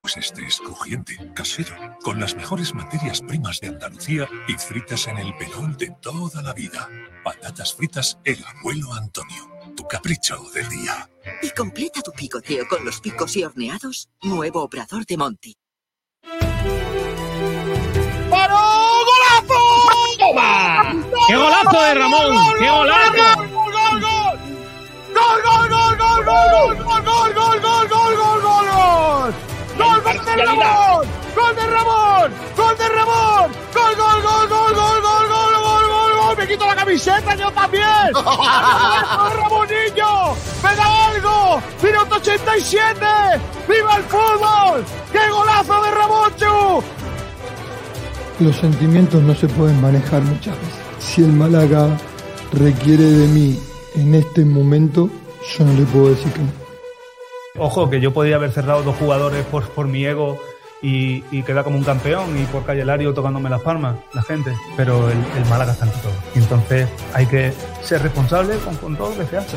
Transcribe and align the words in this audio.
Pues 0.00 0.16
este 0.16 0.46
es 0.46 0.58
crujiente, 0.58 1.16
casero, 1.34 1.76
con 2.02 2.18
las 2.18 2.34
mejores 2.34 2.74
materias 2.74 3.20
primas 3.20 3.60
de 3.60 3.68
Andalucía 3.68 4.26
y 4.48 4.54
fritas 4.54 5.06
en 5.06 5.18
el 5.18 5.36
pelón 5.36 5.76
de 5.76 5.94
toda 6.00 6.40
la 6.42 6.54
vida. 6.54 6.88
Patatas 7.22 7.74
fritas 7.74 8.18
El 8.24 8.42
Abuelo 8.44 8.94
Antonio. 8.94 9.50
Tu 9.76 9.86
capricho 9.86 10.42
del 10.54 10.68
día. 10.70 11.10
Y 11.42 11.50
completa 11.50 12.00
tu 12.00 12.10
picoteo 12.12 12.66
con 12.68 12.84
los 12.84 13.00
picos 13.00 13.36
y 13.36 13.44
horneados. 13.44 14.08
Nuevo 14.22 14.62
Obrador 14.62 15.04
de 15.04 15.16
Monty. 15.18 15.54
¡Paró! 18.30 18.58
¡Golazo! 19.04 19.60
¡Toma! 20.18 20.94
¡Qué 21.28 21.36
golazo 21.36 21.82
de 21.82 21.94
Ramón! 21.94 22.36
¡Qué 22.58 22.70
golazo! 22.70 23.36
¡Gol, 23.36 23.72
gol, 23.72 24.00
gol! 24.00 24.38
¡Gol, 25.12 25.42
gol, 25.44 25.68
gol, 25.68 25.79
gol, 26.24 26.48
gol, 26.50 26.76
gol, 26.76 27.02
gol, 27.04 27.34
gol, 27.34 27.60
gol, 27.60 27.88
gol, 27.88 28.16
gol, 28.16 28.40
gol, 28.42 28.66
gol! 28.70 29.34
¡Gol 29.78 30.24
de 30.24 30.44
Ramón! 30.44 31.08
¡Gol 31.34 31.56
de 31.56 31.66
Ramón! 31.66 32.32
¡Gol 32.56 32.76
de 32.76 32.88
Ramón! 32.88 33.52
¡Gol, 33.74 33.96
gol, 33.96 34.22
gol, 34.22 34.48
gol, 34.48 34.74
gol, 34.74 35.00
gol, 35.02 35.28
gol, 35.28 35.54
gol, 35.62 35.88
gol, 35.88 36.12
gol! 36.18 36.36
¡Me 36.36 36.46
quito 36.46 36.66
la 36.66 36.74
camiseta 36.74 37.34
yo 37.34 37.50
también! 37.52 37.84
¡Arriba, 38.14 39.32
Ramonillo! 39.36 40.34
¡Me 40.62 40.76
da 40.76 41.06
algo! 41.06 41.62
¡Minuto 41.82 42.16
87! 42.16 43.00
¡Viva 43.68 43.96
el 43.96 44.02
fútbol! 44.04 44.84
¡Qué 45.12 45.30
golazo 45.30 45.82
de 45.82 45.90
Ramonchu! 45.90 46.82
Los 48.40 48.56
sentimientos 48.56 49.22
no 49.22 49.34
se 49.34 49.48
pueden 49.48 49.80
manejar 49.80 50.22
muchas 50.22 50.56
veces. 50.58 50.74
Si 50.98 51.22
el 51.22 51.32
Málaga 51.32 51.88
requiere 52.52 53.04
de 53.04 53.26
mí 53.28 53.58
en 53.94 54.14
este 54.14 54.44
momento, 54.44 55.10
yo 55.46 55.64
no 55.64 55.72
le 55.72 55.82
puedo 55.86 56.10
decir 56.10 56.32
que 56.32 56.40
no. 56.40 56.50
Ojo, 57.58 57.90
que 57.90 58.00
yo 58.00 58.12
podía 58.12 58.36
haber 58.36 58.52
cerrado 58.52 58.82
dos 58.82 58.96
jugadores 58.96 59.44
por, 59.46 59.68
por 59.70 59.88
mi 59.88 60.04
ego 60.04 60.40
y, 60.82 61.24
y 61.30 61.42
quedar 61.42 61.64
como 61.64 61.76
un 61.76 61.84
campeón 61.84 62.38
y 62.40 62.44
por 62.46 62.64
Calle 62.64 62.84
Lario 62.84 63.12
tocándome 63.12 63.50
las 63.50 63.60
palmas, 63.60 63.96
la 64.14 64.22
gente. 64.22 64.54
Pero 64.76 65.10
el, 65.10 65.18
el 65.36 65.46
Málaga 65.48 65.72
está 65.72 65.84
ante 65.84 65.98
todo. 65.98 66.12
Y 66.34 66.38
entonces 66.38 66.88
hay 67.12 67.26
que 67.26 67.52
ser 67.82 68.02
responsable 68.02 68.56
con, 68.58 68.76
con 68.76 68.96
todo 68.96 69.10
lo 69.10 69.18
que 69.18 69.26
se 69.26 69.36
hace. 69.36 69.56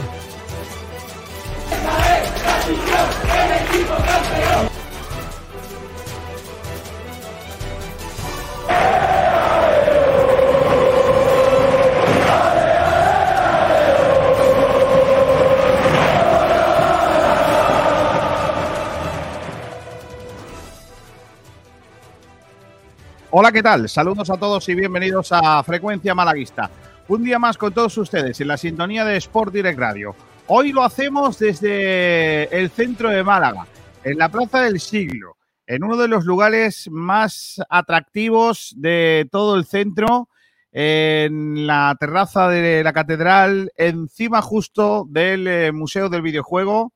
Hola, 23.35 23.51
¿qué 23.51 23.63
tal? 23.63 23.89
Saludos 23.89 24.29
a 24.29 24.37
todos 24.37 24.69
y 24.69 24.75
bienvenidos 24.75 25.31
a 25.31 25.63
Frecuencia 25.63 26.13
Malaguista. 26.13 26.69
Un 27.07 27.23
día 27.23 27.39
más 27.39 27.57
con 27.57 27.73
todos 27.73 27.97
ustedes 27.97 28.39
en 28.39 28.47
la 28.47 28.57
sintonía 28.57 29.03
de 29.05 29.17
Sport 29.17 29.51
Direct 29.51 29.79
Radio. 29.79 30.15
Hoy 30.45 30.71
lo 30.71 30.83
hacemos 30.83 31.39
desde 31.39 32.43
el 32.55 32.69
centro 32.69 33.09
de 33.09 33.23
Málaga, 33.23 33.65
en 34.03 34.19
la 34.19 34.29
Plaza 34.29 34.61
del 34.61 34.79
Siglo, 34.79 35.35
en 35.65 35.83
uno 35.83 35.97
de 35.97 36.09
los 36.09 36.25
lugares 36.25 36.87
más 36.91 37.59
atractivos 37.69 38.75
de 38.77 39.27
todo 39.31 39.55
el 39.55 39.65
centro, 39.65 40.29
en 40.71 41.65
la 41.65 41.97
terraza 41.99 42.47
de 42.49 42.83
la 42.83 42.93
catedral, 42.93 43.71
encima 43.77 44.43
justo 44.43 45.07
del 45.09 45.47
eh, 45.47 45.71
Museo 45.71 46.07
del 46.07 46.21
Videojuego, 46.21 46.93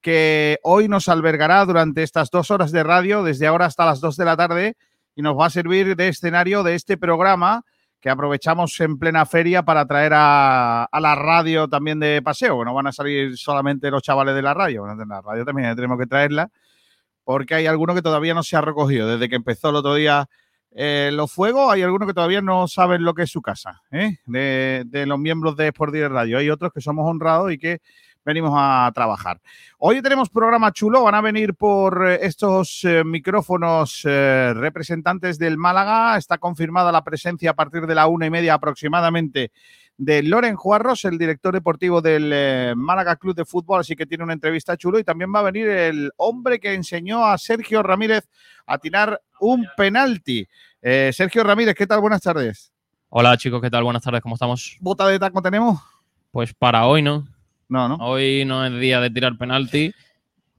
que 0.00 0.60
hoy 0.62 0.86
nos 0.86 1.08
albergará 1.08 1.64
durante 1.64 2.04
estas 2.04 2.30
dos 2.30 2.52
horas 2.52 2.70
de 2.70 2.84
radio, 2.84 3.24
desde 3.24 3.48
ahora 3.48 3.66
hasta 3.66 3.84
las 3.84 4.00
dos 4.00 4.16
de 4.16 4.24
la 4.24 4.36
tarde, 4.36 4.76
y 5.14 5.22
nos 5.22 5.38
va 5.38 5.46
a 5.46 5.50
servir 5.50 5.96
de 5.96 6.08
escenario 6.08 6.62
de 6.62 6.74
este 6.74 6.96
programa 6.96 7.64
que 8.00 8.10
aprovechamos 8.10 8.78
en 8.80 8.98
plena 8.98 9.24
feria 9.26 9.62
para 9.62 9.86
traer 9.86 10.12
a, 10.14 10.84
a 10.84 11.00
la 11.00 11.14
radio 11.14 11.68
también 11.68 12.00
de 12.00 12.20
paseo, 12.22 12.64
no 12.64 12.74
van 12.74 12.88
a 12.88 12.92
salir 12.92 13.36
solamente 13.38 13.90
los 13.90 14.02
chavales 14.02 14.34
de 14.34 14.42
la 14.42 14.54
radio, 14.54 14.82
bueno, 14.82 15.04
la 15.04 15.20
radio 15.20 15.44
también 15.44 15.74
tenemos 15.76 15.98
que 15.98 16.06
traerla, 16.06 16.50
porque 17.24 17.54
hay 17.54 17.66
alguno 17.66 17.94
que 17.94 18.02
todavía 18.02 18.34
no 18.34 18.42
se 18.42 18.56
ha 18.56 18.60
recogido. 18.60 19.06
Desde 19.06 19.28
que 19.28 19.36
empezó 19.36 19.70
el 19.70 19.76
otro 19.76 19.94
día 19.94 20.28
eh, 20.74 21.10
los 21.12 21.30
fuegos, 21.30 21.70
hay 21.70 21.82
algunos 21.82 22.08
que 22.08 22.14
todavía 22.14 22.40
no 22.40 22.66
saben 22.66 23.04
lo 23.04 23.14
que 23.14 23.22
es 23.22 23.30
su 23.30 23.42
casa, 23.42 23.82
¿eh? 23.90 24.16
de, 24.26 24.84
de 24.86 25.06
los 25.06 25.18
miembros 25.18 25.56
de 25.56 25.68
Sport 25.68 25.92
Direct 25.92 26.12
Radio. 26.12 26.38
Hay 26.38 26.50
otros 26.50 26.72
que 26.72 26.80
somos 26.80 27.08
honrados 27.08 27.52
y 27.52 27.58
que 27.58 27.80
venimos 28.24 28.52
a 28.54 28.90
trabajar. 28.94 29.40
Hoy 29.78 30.00
tenemos 30.02 30.30
programa 30.30 30.72
chulo, 30.72 31.02
van 31.02 31.14
a 31.14 31.20
venir 31.20 31.54
por 31.54 32.08
eh, 32.08 32.18
estos 32.22 32.84
eh, 32.84 33.04
micrófonos 33.04 34.02
eh, 34.04 34.52
representantes 34.54 35.38
del 35.38 35.58
Málaga. 35.58 36.16
Está 36.16 36.38
confirmada 36.38 36.92
la 36.92 37.04
presencia 37.04 37.50
a 37.50 37.54
partir 37.54 37.86
de 37.86 37.94
la 37.94 38.06
una 38.06 38.26
y 38.26 38.30
media 38.30 38.54
aproximadamente 38.54 39.52
de 39.98 40.22
Loren 40.22 40.56
Juarros, 40.56 41.04
el 41.04 41.18
director 41.18 41.52
deportivo 41.52 42.00
del 42.00 42.30
eh, 42.32 42.74
Málaga 42.76 43.16
Club 43.16 43.34
de 43.34 43.44
Fútbol, 43.44 43.80
así 43.80 43.94
que 43.94 44.06
tiene 44.06 44.24
una 44.24 44.32
entrevista 44.32 44.76
chulo. 44.76 44.98
Y 44.98 45.04
también 45.04 45.32
va 45.34 45.40
a 45.40 45.44
venir 45.44 45.68
el 45.68 46.10
hombre 46.16 46.60
que 46.60 46.74
enseñó 46.74 47.26
a 47.26 47.38
Sergio 47.38 47.82
Ramírez 47.82 48.28
a 48.66 48.78
tirar 48.78 49.20
un 49.40 49.66
penalti. 49.76 50.46
Sergio 50.80 51.44
Ramírez, 51.44 51.76
¿qué 51.76 51.86
tal? 51.86 52.00
Buenas 52.00 52.22
tardes. 52.22 52.72
Hola 53.08 53.36
chicos, 53.36 53.60
¿qué 53.60 53.70
tal? 53.70 53.84
Buenas 53.84 54.02
tardes, 54.02 54.20
¿cómo 54.22 54.34
estamos? 54.34 54.76
¿Bota 54.80 55.06
de 55.06 55.18
taco 55.18 55.42
tenemos? 55.42 55.78
Pues 56.32 56.54
para 56.54 56.86
hoy 56.86 57.02
no. 57.02 57.28
No, 57.72 57.88
¿no? 57.88 57.96
Hoy 57.96 58.44
no 58.44 58.64
es 58.66 58.78
día 58.78 59.00
de 59.00 59.10
tirar 59.10 59.36
penalti. 59.38 59.92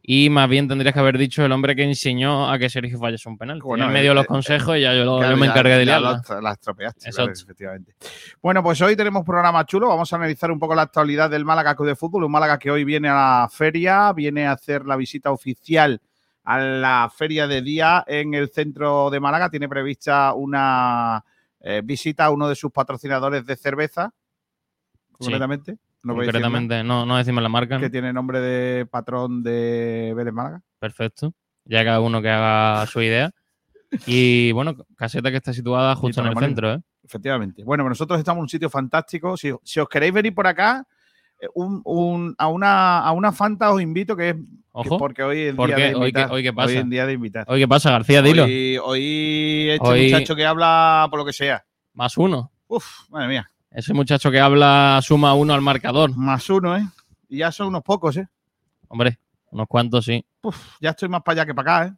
Y 0.06 0.30
más 0.30 0.50
bien 0.50 0.68
tendrías 0.68 0.94
que 0.94 1.00
haber 1.00 1.18
dicho 1.18 1.46
el 1.46 1.52
hombre 1.54 1.78
que 1.78 1.84
enseñó 1.84 2.52
a 2.52 2.58
que 2.60 2.70
Sergio 2.70 3.00
fallase 3.00 3.30
un 3.30 3.38
penalti. 3.38 3.62
Bueno, 3.64 3.86
en 3.86 3.92
medio 3.94 4.10
de 4.10 4.12
eh, 4.12 4.16
los 4.16 4.24
eh, 4.26 4.28
consejos 4.28 4.76
y 4.78 4.82
ya 4.82 4.94
yo, 4.94 5.06
lo- 5.06 5.20
Claro, 5.20 5.36
yo 5.36 5.40
me 5.40 5.46
ya- 5.46 5.52
encargué 5.54 5.78
de 5.78 5.86
liarla. 5.86 6.22
la- 6.42 6.52
estropeaste, 6.52 7.10
claro, 7.12 7.32
efectivamente. 7.32 7.96
Bueno, 8.42 8.62
pues 8.62 8.82
hoy 8.82 8.98
tenemos 8.98 9.24
programa 9.24 9.64
chulo. 9.66 9.88
Vamos 9.88 10.12
a 10.12 10.16
analizar 10.18 10.52
un 10.52 10.60
poco 10.60 10.76
la 10.76 10.82
actualidad 10.82 11.30
del 11.30 11.46
Málaga 11.46 11.74
Club 11.76 11.88
de 11.88 11.96
Fútbol. 11.96 12.26
Un 12.26 12.32
Málaga 12.34 12.60
que 12.60 12.70
hoy 12.70 12.84
viene 12.84 13.08
a 13.08 13.14
la 13.14 13.50
feria, 13.50 14.12
viene 14.12 14.46
a 14.46 14.52
hacer 14.54 14.86
la 14.86 14.98
visita 14.98 15.32
oficial 15.32 16.02
a 16.44 16.58
la 16.58 17.10
feria 17.16 17.48
de 17.48 17.62
día 17.62 18.04
en 18.06 18.34
el 18.34 18.50
centro 18.50 19.10
de 19.10 19.22
Málaga. 19.22 19.50
Tiene 19.50 19.70
prevista 19.70 20.34
una 20.34 21.24
eh, 21.62 21.80
visita 21.82 22.26
a 22.26 22.30
uno 22.32 22.50
de 22.50 22.56
sus 22.56 22.74
patrocinadores 22.74 23.46
de 23.46 23.56
cerveza, 23.56 24.12
Sí. 24.14 25.26
concretamente. 25.28 25.78
No 26.04 26.16
Concretamente, 26.16 26.84
no, 26.84 27.06
no 27.06 27.16
decimos 27.18 27.42
la 27.42 27.50
marca. 27.50 27.80
Que 27.80 27.90
tiene 27.90 28.12
nombre 28.12 28.40
de 28.42 28.86
patrón 28.86 29.42
de 29.42 30.14
Vélez 30.16 30.34
Málaga. 30.34 30.62
Perfecto. 30.80 31.34
Ya 31.66 31.84
cada 31.86 32.02
uno 32.02 32.22
que 32.22 32.30
haga 32.30 32.86
su 32.88 33.02
idea. 33.02 33.32
Y 34.06 34.52
bueno, 34.52 34.76
caseta 34.98 35.32
que 35.32 35.38
está 35.38 35.54
situada 35.54 35.96
justo 35.96 36.20
en 36.22 36.28
el 36.28 36.38
centro, 36.38 36.74
¿eh? 36.74 36.82
Efectivamente. 37.06 37.64
Bueno, 37.64 37.84
pues 37.84 37.92
nosotros 37.92 38.20
estamos 38.20 38.40
en 38.40 38.44
un 38.44 38.50
sitio 38.50 38.70
fantástico. 38.70 39.38
Si, 39.38 39.52
si 39.64 39.80
os 39.80 39.88
queréis 39.88 40.12
venir 40.14 40.34
por 40.34 40.48
acá, 40.48 40.86
eh, 41.40 41.48
un- 41.54 41.82
un- 41.86 42.36
a, 42.38 42.48
una, 42.48 43.00
a 43.00 43.12
una 43.12 43.32
Fanta 43.32 43.72
os 43.72 43.82
invito, 43.82 44.16
que 44.18 44.30
es 44.30 44.36
que 44.36 44.42
Ojo. 44.72 44.98
porque 44.98 45.22
hoy 45.24 45.40
es 45.42 45.56
¿Por 45.56 45.68
día 45.68 45.76
de 45.78 45.84
¿Hoy 45.96 46.12
qué- 46.12 46.20
invitar. 46.20 46.32
hoy 46.32 46.44
qué 46.44 46.54
pasa? 46.54 46.74
es 46.80 46.90
día 46.90 47.06
de 47.06 47.14
invitar. 47.14 47.46
Oye, 47.48 47.62
¿qué 47.62 47.68
pasa, 47.68 47.92
García? 47.92 48.22
Dilo. 48.22 48.44
Hoy, 48.46 48.78
hoy 48.84 49.70
este 49.70 49.88
Hoy- 49.88 50.12
muchacho 50.12 50.36
que 50.36 50.46
habla 50.46 51.08
por 51.10 51.20
lo 51.20 51.26
que 51.26 51.34
sea. 51.34 51.64
Más 51.94 52.18
uno. 52.18 52.52
Uf, 52.68 52.86
madre 53.10 53.28
mía. 53.28 53.50
Ese 53.74 53.94
muchacho 53.94 54.30
que 54.30 54.40
habla 54.40 55.00
suma 55.02 55.34
uno 55.34 55.54
al 55.54 55.62
marcador. 55.62 56.16
Más 56.16 56.48
uno, 56.50 56.78
¿eh? 56.78 56.86
Y 57.28 57.40
ya 57.40 57.52
son 57.52 57.68
unos 57.68 57.82
pocos, 57.82 58.16
¿eh? 58.18 58.28
Hombre, 58.88 59.18
unos 59.50 59.68
cuantos 59.68 60.06
sí. 60.06 60.24
Uf, 60.44 60.78
ya 60.80 60.92
estoy 60.92 61.10
más 61.10 61.24
para 61.24 61.42
allá 61.42 61.46
que 61.48 61.56
para 61.56 61.78
acá, 61.78 61.88
¿eh? 61.88 61.94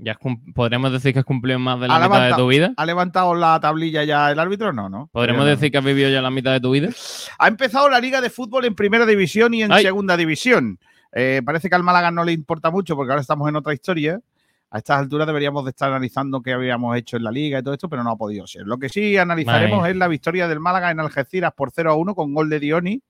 Ya 0.00 0.16
podríamos 0.54 0.92
decir 0.92 1.12
que 1.12 1.18
has 1.20 1.24
cumplido 1.24 1.58
más 1.58 1.80
de 1.80 1.88
la 1.88 1.98
mitad 2.00 2.28
de 2.28 2.34
tu 2.34 2.46
vida. 2.46 2.72
¿Ha 2.76 2.86
levantado 2.86 3.34
la 3.34 3.58
tablilla 3.58 4.04
ya 4.04 4.30
el 4.30 4.38
árbitro? 4.38 4.72
No, 4.72 4.88
no. 4.88 5.08
Podríamos 5.12 5.44
no. 5.44 5.50
decir 5.50 5.72
que 5.72 5.78
has 5.78 5.84
vivido 5.84 6.08
ya 6.08 6.22
la 6.22 6.30
mitad 6.30 6.52
de 6.52 6.60
tu 6.60 6.70
vida. 6.70 6.88
Ha 7.38 7.48
empezado 7.48 7.88
la 7.88 7.98
Liga 7.98 8.20
de 8.20 8.30
Fútbol 8.30 8.64
en 8.64 8.76
Primera 8.76 9.06
División 9.06 9.54
y 9.54 9.62
en 9.62 9.72
Ay. 9.72 9.82
Segunda 9.82 10.16
División. 10.16 10.78
Eh, 11.12 11.42
parece 11.44 11.68
que 11.68 11.74
al 11.74 11.82
Málaga 11.82 12.12
no 12.12 12.24
le 12.24 12.32
importa 12.32 12.70
mucho 12.70 12.94
porque 12.94 13.10
ahora 13.10 13.22
estamos 13.22 13.48
en 13.48 13.56
otra 13.56 13.74
historia. 13.74 14.20
A 14.70 14.78
estas 14.78 14.98
alturas 14.98 15.26
deberíamos 15.26 15.64
de 15.64 15.70
estar 15.70 15.88
analizando 15.88 16.42
qué 16.42 16.52
habíamos 16.52 16.94
hecho 16.96 17.16
en 17.16 17.24
la 17.24 17.30
Liga 17.30 17.58
y 17.58 17.62
todo 17.62 17.72
esto, 17.72 17.88
pero 17.88 18.04
no 18.04 18.10
ha 18.10 18.16
podido 18.16 18.46
ser. 18.46 18.66
Lo 18.66 18.78
que 18.78 18.90
sí 18.90 19.16
analizaremos 19.16 19.88
es 19.88 19.96
la 19.96 20.08
victoria 20.08 20.46
del 20.46 20.60
Málaga 20.60 20.90
en 20.90 21.00
Algeciras 21.00 21.52
por 21.54 21.70
0 21.70 21.90
a 21.90 21.94
1 21.94 22.14
con 22.14 22.34
gol 22.34 22.50
de 22.50 22.60
Dioni 22.60 23.02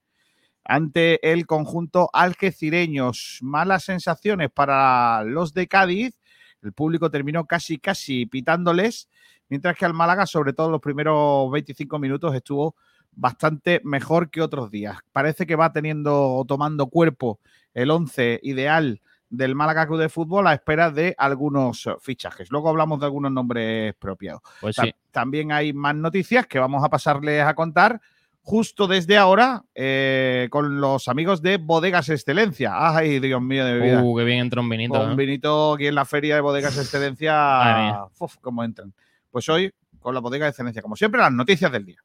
ante 0.63 1.33
el 1.33 1.45
conjunto 1.45 2.09
algecireños. 2.13 3.39
Malas 3.41 3.83
sensaciones 3.83 4.49
para 4.51 5.23
los 5.25 5.53
de 5.53 5.67
Cádiz. 5.67 6.17
El 6.61 6.71
público 6.71 7.11
terminó 7.11 7.45
casi, 7.45 7.77
casi 7.77 8.25
pitándoles, 8.25 9.09
mientras 9.49 9.75
que 9.75 9.85
al 9.85 9.93
Málaga, 9.93 10.25
sobre 10.25 10.53
todo 10.53 10.69
los 10.69 10.81
primeros 10.81 11.51
25 11.51 11.99
minutos, 11.99 12.33
estuvo 12.35 12.75
bastante 13.11 13.81
mejor 13.83 14.29
que 14.29 14.41
otros 14.41 14.71
días. 14.71 14.97
Parece 15.11 15.45
que 15.45 15.57
va 15.57 15.73
teniendo 15.73 16.35
o 16.35 16.45
tomando 16.45 16.87
cuerpo 16.87 17.39
el 17.73 17.91
11 17.91 18.39
ideal 18.43 19.01
del 19.29 19.55
Málaga 19.55 19.87
Club 19.87 19.99
de 19.99 20.09
Fútbol 20.09 20.47
a 20.47 20.53
espera 20.53 20.91
de 20.91 21.15
algunos 21.17 21.87
fichajes. 22.01 22.51
Luego 22.51 22.69
hablamos 22.69 22.99
de 22.99 23.05
algunos 23.05 23.31
nombres 23.31 23.93
propios. 23.95 24.39
Pues 24.59 24.75
Ta- 24.75 24.83
sí. 24.83 24.93
También 25.11 25.51
hay 25.51 25.73
más 25.73 25.95
noticias 25.95 26.47
que 26.47 26.59
vamos 26.59 26.83
a 26.83 26.89
pasarles 26.89 27.43
a 27.43 27.53
contar, 27.53 28.01
justo 28.41 28.87
desde 28.87 29.17
ahora 29.17 29.63
eh, 29.75 30.47
con 30.49 30.81
los 30.81 31.07
amigos 31.07 31.41
de 31.41 31.57
Bodegas 31.57 32.09
Excelencia. 32.09 32.71
Ay, 32.75 33.19
Dios 33.19 33.41
mío 33.41 33.65
de 33.65 33.73
mi 33.73 33.81
vida. 33.81 34.03
Uh, 34.03 34.17
qué 34.17 34.23
bien 34.23 34.39
entró 34.39 34.61
un 34.61 34.69
vinito. 34.69 34.93
con 34.95 35.11
¿eh? 35.11 35.15
vinito 35.15 35.73
aquí 35.73 35.87
en 35.87 35.95
la 35.95 36.05
feria 36.05 36.35
de 36.35 36.41
Bodegas 36.41 36.77
Excelencia. 36.77 38.05
Uf, 38.17 38.37
cómo 38.41 38.63
entran. 38.63 38.93
Pues 39.29 39.47
hoy 39.49 39.71
con 39.99 40.13
la 40.13 40.21
Bodega 40.21 40.45
de 40.45 40.51
Excelencia, 40.51 40.81
como 40.81 40.95
siempre, 40.95 41.19
las 41.21 41.31
noticias 41.31 41.71
del 41.71 41.85
día. 41.85 42.01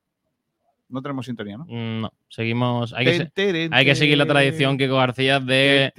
No 0.88 1.00
tenemos 1.02 1.26
sintonía, 1.26 1.56
¿no? 1.56 1.64
Mm, 1.66 2.02
No, 2.02 2.12
seguimos. 2.28 2.92
Hay 2.92 3.04
que, 3.06 3.10
se- 3.18 3.32
hay 3.72 3.84
que 3.84 3.94
seguir 3.94 4.18
la 4.18 4.24
tradición 4.26 4.76
Kiko 4.78 4.96
García 4.96 5.40
de. 5.40 5.92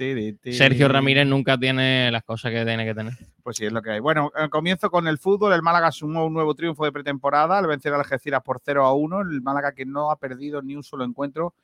Sergio 0.52 0.88
Ramírez 0.88 1.26
nunca 1.26 1.58
tiene 1.58 2.10
las 2.12 2.22
cosas 2.22 2.52
que 2.52 2.64
tiene 2.64 2.84
que 2.84 2.94
tener. 2.94 3.12
Pues 3.42 3.56
sí, 3.56 3.66
es 3.66 3.72
lo 3.72 3.82
que 3.82 3.90
hay. 3.92 4.00
Bueno, 4.00 4.30
eh, 4.38 4.48
comienzo 4.48 4.88
con 4.90 5.06
el 5.08 5.18
fútbol. 5.18 5.52
El 5.52 5.62
Málaga 5.62 5.90
sumó 5.92 6.24
un 6.24 6.32
nuevo 6.34 6.54
triunfo 6.54 6.84
de 6.84 6.92
pretemporada 6.92 7.58
al 7.58 7.66
vencer 7.66 7.92
al 7.92 8.00
Algeciras 8.00 8.42
por 8.42 8.60
0 8.64 8.84
a 8.86 8.92
1. 8.94 9.20
El 9.22 9.42
Málaga 9.42 9.72
que 9.72 9.84
no 9.84 10.10
ha 10.10 10.16
perdido 10.18 10.62
ni 10.62 10.76
un 10.76 10.82
solo 10.82 11.04
encuentro 11.04 11.54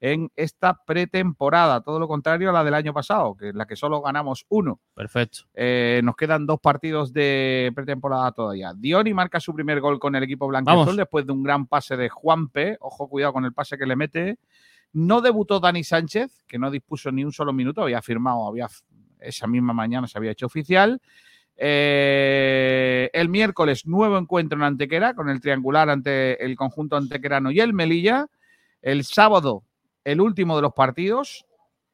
en 0.00 0.30
esta 0.34 0.82
pretemporada. 0.84 1.82
Todo 1.82 1.98
lo 1.98 2.08
contrario 2.08 2.50
a 2.50 2.52
la 2.52 2.64
del 2.64 2.74
año 2.74 2.92
pasado, 2.92 3.36
que 3.36 3.48
en 3.48 3.58
la 3.58 3.66
que 3.66 3.76
solo 3.76 4.00
ganamos 4.00 4.46
uno. 4.48 4.80
Perfecto. 4.94 5.40
Eh, 5.54 6.00
nos 6.02 6.16
quedan 6.16 6.46
dos 6.46 6.58
partidos 6.60 7.12
de 7.12 7.70
pretemporada 7.74 8.32
todavía. 8.32 8.72
Dioni 8.74 9.12
marca 9.12 9.38
su 9.38 9.54
primer 9.54 9.80
gol 9.80 9.98
con 9.98 10.16
el 10.16 10.22
equipo 10.22 10.48
blanco 10.48 10.92
después 10.94 11.26
de 11.26 11.32
un 11.32 11.42
gran 11.42 11.66
pase 11.66 11.96
de 11.96 12.08
Juanpe. 12.08 12.78
Ojo, 12.80 13.08
cuidado 13.08 13.34
con 13.34 13.44
el 13.44 13.52
pase 13.52 13.76
que 13.76 13.86
le 13.86 13.96
mete. 13.96 14.38
No 14.92 15.20
debutó 15.20 15.60
Dani 15.60 15.84
Sánchez, 15.84 16.44
que 16.48 16.58
no 16.58 16.70
dispuso 16.70 17.12
ni 17.12 17.24
un 17.24 17.32
solo 17.32 17.52
minuto, 17.52 17.82
había 17.82 18.02
firmado, 18.02 18.48
había 18.48 18.68
esa 19.20 19.46
misma 19.46 19.72
mañana 19.72 20.08
se 20.08 20.18
había 20.18 20.32
hecho 20.32 20.46
oficial. 20.46 21.00
Eh, 21.56 23.10
el 23.12 23.28
miércoles, 23.28 23.86
nuevo 23.86 24.16
encuentro 24.16 24.58
en 24.58 24.64
Antequera 24.64 25.14
con 25.14 25.28
el 25.28 25.40
triangular 25.40 25.90
ante 25.90 26.42
el 26.42 26.56
conjunto 26.56 26.96
antequerano 26.96 27.50
y 27.50 27.60
el 27.60 27.74
Melilla. 27.74 28.26
El 28.82 29.04
sábado, 29.04 29.64
el 30.04 30.20
último 30.20 30.56
de 30.56 30.62
los 30.62 30.72
partidos. 30.72 31.44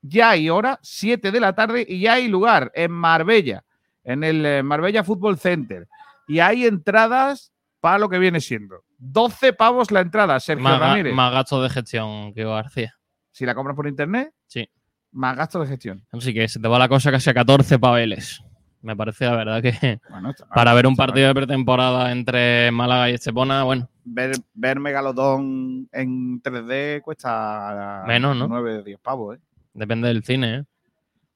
Ya 0.03 0.31
hay 0.31 0.49
hora, 0.50 0.79
7 0.82 1.31
de 1.32 1.41
la 1.41 1.55
tarde, 1.55 1.85
y 1.88 2.00
ya 2.00 2.14
hay 2.14 2.29
lugar 2.29 2.70
en 2.75 2.93
Marbella, 2.93 3.64
en 4.05 4.23
el 4.23 4.47
eh, 4.47 4.62
Marbella 4.62 5.03
Football 5.03 5.38
Center. 5.38 5.88
Y 6.29 6.38
hay 6.38 6.64
entradas 6.67 7.53
para 7.81 7.99
lo 7.99 8.08
que 8.08 8.19
viene 8.19 8.41
siendo. 8.41 8.85
12 8.99 9.53
pavos 9.53 9.91
la 9.91 10.00
entrada, 10.00 10.38
Sergio 10.41 10.62
Más, 10.64 10.79
Ramírez. 10.79 11.14
más 11.14 11.32
gastos 11.32 11.62
de 11.62 11.70
gestión, 11.70 12.32
Kiko 12.35 12.50
García. 12.55 12.94
Si 13.31 13.44
la 13.44 13.55
compras 13.55 13.76
por 13.76 13.87
internet, 13.88 14.32
Sí. 14.47 14.69
más 15.12 15.37
gastos 15.37 15.62
de 15.62 15.69
gestión. 15.69 16.06
Así 16.12 16.32
que 16.32 16.47
se 16.49 16.61
te 16.61 16.69
va 16.69 16.79
la 16.79 16.88
cosa 16.88 17.11
casi 17.11 17.29
a 17.31 17.35
14 17.35 17.79
paveles. 17.79 18.43
Me 18.82 18.94
parece 18.97 19.25
la 19.25 19.35
verdad 19.37 19.62
que 19.62 20.00
Bueno, 20.09 20.32
para 20.55 20.73
ver 20.75 20.87
un 20.87 20.94
partido 20.94 21.26
de 21.29 21.35
pretemporada 21.35 22.12
entre 22.12 22.70
Málaga 22.70 23.11
y 23.11 23.14
Estepona, 23.14 23.64
bueno, 23.64 23.91
Ver, 24.08 24.37
ver 24.55 24.79
Megalodón 24.79 25.88
en 25.91 26.41
3D 26.41 27.03
cuesta 27.03 28.05
Menos, 28.06 28.37
¿no? 28.37 28.47
9 28.47 28.79
o 28.79 28.82
10 28.82 29.00
pavos, 29.00 29.37
¿eh? 29.37 29.41
depende 29.75 30.06
del 30.08 30.23
cine. 30.23 30.55
¿eh? 30.58 30.64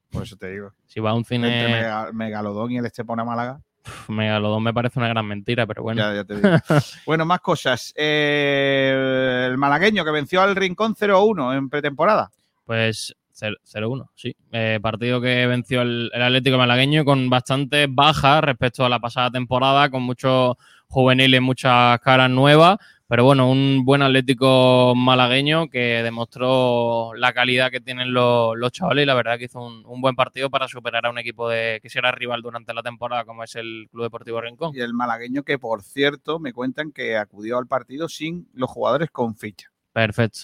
Por 0.09 0.23
eso 0.23 0.37
te 0.37 0.49
digo. 0.51 0.71
Si 0.87 0.99
va 1.01 1.09
a 1.09 1.13
un 1.13 1.19
Entre 1.29 1.35
cine, 1.37 1.67
Mega- 1.67 2.11
Megalodón 2.13 2.71
y 2.71 2.77
el 2.77 2.85
Estepona 2.85 3.23
Málaga. 3.25 3.59
pf, 3.83 4.09
Megalodón 4.11 4.63
me 4.63 4.73
parece 4.73 4.99
una 4.99 5.09
gran 5.09 5.25
mentira, 5.27 5.67
pero 5.67 5.83
bueno. 5.83 6.01
Ya, 6.01 6.13
ya 6.15 6.23
te 6.23 6.35
digo. 6.35 6.47
bueno, 7.05 7.25
más 7.25 7.41
cosas. 7.41 7.93
Eh, 7.97 9.47
el 9.49 9.57
malagueño 9.57 10.03
que 10.05 10.11
venció 10.11 10.41
al 10.41 10.55
Rincón 10.55 10.95
0-1 10.95 11.57
en 11.57 11.69
pretemporada. 11.69 12.31
Pues 12.65 13.13
0- 13.37 13.57
0-1, 13.65 14.09
sí. 14.15 14.35
Eh, 14.51 14.79
partido 14.81 15.19
que 15.19 15.45
venció 15.47 15.81
el, 15.81 16.09
el 16.13 16.21
Atlético 16.21 16.57
Malagueño 16.57 17.03
con 17.03 17.29
bastantes 17.29 17.87
bajas 17.89 18.41
respecto 18.43 18.85
a 18.85 18.89
la 18.89 18.99
pasada 18.99 19.29
temporada, 19.31 19.89
con 19.89 20.03
muchos 20.03 20.55
juveniles, 20.91 21.41
muchas 21.41 21.99
caras 22.01 22.29
nuevas. 22.29 22.77
Pero 23.07 23.25
bueno, 23.25 23.51
un 23.51 23.83
buen 23.83 24.01
Atlético 24.01 24.93
malagueño 24.95 25.67
que 25.69 26.01
demostró 26.01 27.11
la 27.15 27.33
calidad 27.33 27.69
que 27.69 27.81
tienen 27.81 28.13
los, 28.13 28.55
los 28.57 28.71
chavales 28.71 29.03
y 29.03 29.05
la 29.05 29.13
verdad 29.15 29.37
que 29.37 29.45
hizo 29.45 29.59
un, 29.59 29.83
un 29.85 29.99
buen 29.99 30.15
partido 30.15 30.49
para 30.49 30.69
superar 30.69 31.05
a 31.05 31.09
un 31.09 31.17
equipo 31.17 31.49
de, 31.49 31.79
que 31.83 31.89
será 31.89 32.13
rival 32.13 32.41
durante 32.41 32.73
la 32.73 32.81
temporada 32.81 33.25
como 33.25 33.43
es 33.43 33.53
el 33.55 33.89
Club 33.91 34.03
Deportivo 34.03 34.39
Rincón. 34.39 34.71
Y 34.73 34.79
el 34.79 34.93
malagueño 34.93 35.43
que, 35.43 35.59
por 35.59 35.83
cierto, 35.83 36.39
me 36.39 36.53
cuentan 36.53 36.93
que 36.93 37.17
acudió 37.17 37.57
al 37.57 37.67
partido 37.67 38.07
sin 38.07 38.47
los 38.53 38.69
jugadores 38.69 39.11
con 39.11 39.35
ficha. 39.35 39.69
Perfecto. 39.91 40.43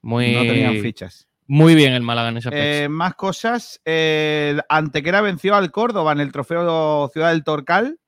Muy, 0.00 0.32
No 0.32 0.40
tenían 0.40 0.80
fichas. 0.80 1.28
muy 1.46 1.74
bien 1.74 1.92
el 1.92 2.02
Málaga 2.02 2.30
en 2.30 2.38
aspecto. 2.38 2.56
Eh, 2.56 2.88
más 2.88 3.16
cosas. 3.16 3.82
Eh, 3.84 4.58
Antequera 4.70 5.20
venció 5.20 5.54
al 5.56 5.70
Córdoba 5.70 6.12
en 6.12 6.20
el 6.20 6.32
trofeo 6.32 7.10
Ciudad 7.12 7.32
del 7.32 7.44
Torcal 7.44 7.98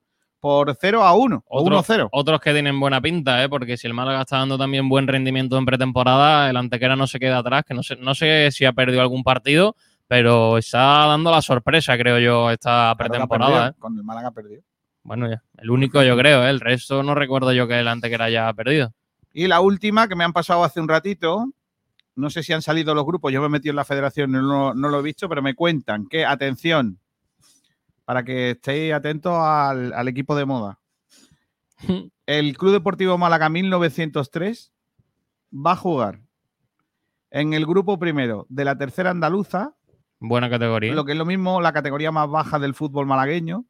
por 0.40 0.74
0 0.80 1.02
a 1.04 1.14
1 1.14 1.44
o 1.46 1.60
Otro- 1.62 1.76
1-0. 1.82 2.08
Otros 2.12 2.40
que 2.40 2.52
tienen 2.52 2.80
buena 2.80 3.00
pinta, 3.00 3.42
¿eh? 3.44 3.48
porque 3.48 3.76
si 3.76 3.86
el 3.86 3.94
Málaga 3.94 4.22
está 4.22 4.38
dando 4.38 4.56
también 4.58 4.88
buen 4.88 5.06
rendimiento 5.06 5.56
en 5.58 5.66
pretemporada, 5.66 6.48
el 6.50 6.56
Antequera 6.56 6.96
no 6.96 7.06
se 7.06 7.18
queda 7.20 7.38
atrás, 7.38 7.64
que 7.66 7.74
no 7.74 7.82
sé, 7.82 7.96
no 7.96 8.14
sé 8.14 8.50
si 8.50 8.64
ha 8.64 8.72
perdido 8.72 9.00
algún 9.02 9.22
partido, 9.22 9.76
pero 10.08 10.58
está 10.58 11.06
dando 11.06 11.30
la 11.30 11.42
sorpresa, 11.42 11.96
creo 11.98 12.18
yo, 12.18 12.50
esta 12.50 12.94
pretemporada. 12.96 13.50
perdido, 13.52 13.70
¿eh? 13.70 13.74
Con 13.78 13.96
el 13.96 14.02
Málaga 14.04 14.30
perdió. 14.32 14.60
Bueno, 15.02 15.28
ya, 15.30 15.42
el 15.58 15.70
único 15.70 16.02
yo 16.02 16.16
creo, 16.16 16.44
¿eh? 16.46 16.50
el 16.50 16.60
resto 16.60 17.02
no 17.02 17.14
recuerdo 17.14 17.52
yo 17.52 17.66
que 17.68 17.78
el 17.78 17.88
Antequera 17.88 18.26
haya 18.26 18.52
perdido. 18.54 18.92
Y 19.32 19.46
la 19.46 19.60
última 19.60 20.08
que 20.08 20.16
me 20.16 20.24
han 20.24 20.32
pasado 20.32 20.64
hace 20.64 20.80
un 20.80 20.88
ratito, 20.88 21.46
no 22.16 22.30
sé 22.30 22.42
si 22.42 22.52
han 22.52 22.62
salido 22.62 22.94
los 22.94 23.04
grupos, 23.04 23.32
yo 23.32 23.40
me 23.40 23.46
he 23.46 23.50
metido 23.50 23.70
en 23.72 23.76
la 23.76 23.84
federación, 23.84 24.32
no, 24.32 24.74
no 24.74 24.88
lo 24.88 24.98
he 24.98 25.02
visto, 25.02 25.28
pero 25.28 25.40
me 25.42 25.54
cuentan 25.54 26.06
que, 26.08 26.24
atención, 26.26 26.98
para 28.10 28.24
que 28.24 28.50
estéis 28.50 28.92
atentos 28.92 29.32
al, 29.32 29.92
al 29.92 30.08
equipo 30.08 30.34
de 30.34 30.44
moda. 30.44 30.80
El 32.26 32.58
Club 32.58 32.72
Deportivo 32.72 33.16
Málaga 33.16 33.48
1903 33.48 34.72
va 35.54 35.72
a 35.72 35.76
jugar 35.76 36.20
en 37.30 37.54
el 37.54 37.64
grupo 37.66 38.00
primero 38.00 38.46
de 38.48 38.64
la 38.64 38.76
tercera 38.76 39.10
andaluza, 39.10 39.76
Buena 40.18 40.50
categoría. 40.50 40.92
lo 40.92 41.04
que 41.04 41.12
es 41.12 41.18
lo 41.18 41.24
mismo 41.24 41.60
la 41.60 41.72
categoría 41.72 42.10
más 42.10 42.28
baja 42.28 42.58
del 42.58 42.74
fútbol 42.74 43.06
malagueño. 43.06 43.64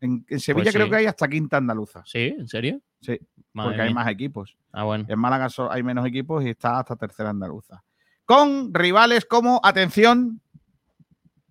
En, 0.00 0.26
en 0.28 0.40
Sevilla 0.40 0.64
Pues 0.64 0.74
creo 0.74 0.90
que 0.90 0.96
hay 0.96 1.06
hasta 1.06 1.28
quinta 1.28 1.58
andaluza, 1.58 2.02
¿Sí? 2.04 2.34
¿En 2.36 2.48
serio? 2.48 2.80
Sí, 3.00 3.16
Madre 3.52 3.68
porque 3.68 3.82
hay 3.82 3.94
más 3.94 4.08
equipos. 4.08 4.56
Ah, 4.72 4.82
bueno. 4.82 5.04
En 5.06 5.20
Málaga 5.20 5.46
hay 5.70 5.84
menos 5.84 6.04
equipos 6.04 6.44
y 6.44 6.48
está 6.48 6.80
hasta 6.80 6.96
tercera 6.96 7.30
andaluza. 7.30 7.84
Con 8.24 8.74
rivales 8.74 9.24
como, 9.24 9.60
atención, 9.62 10.40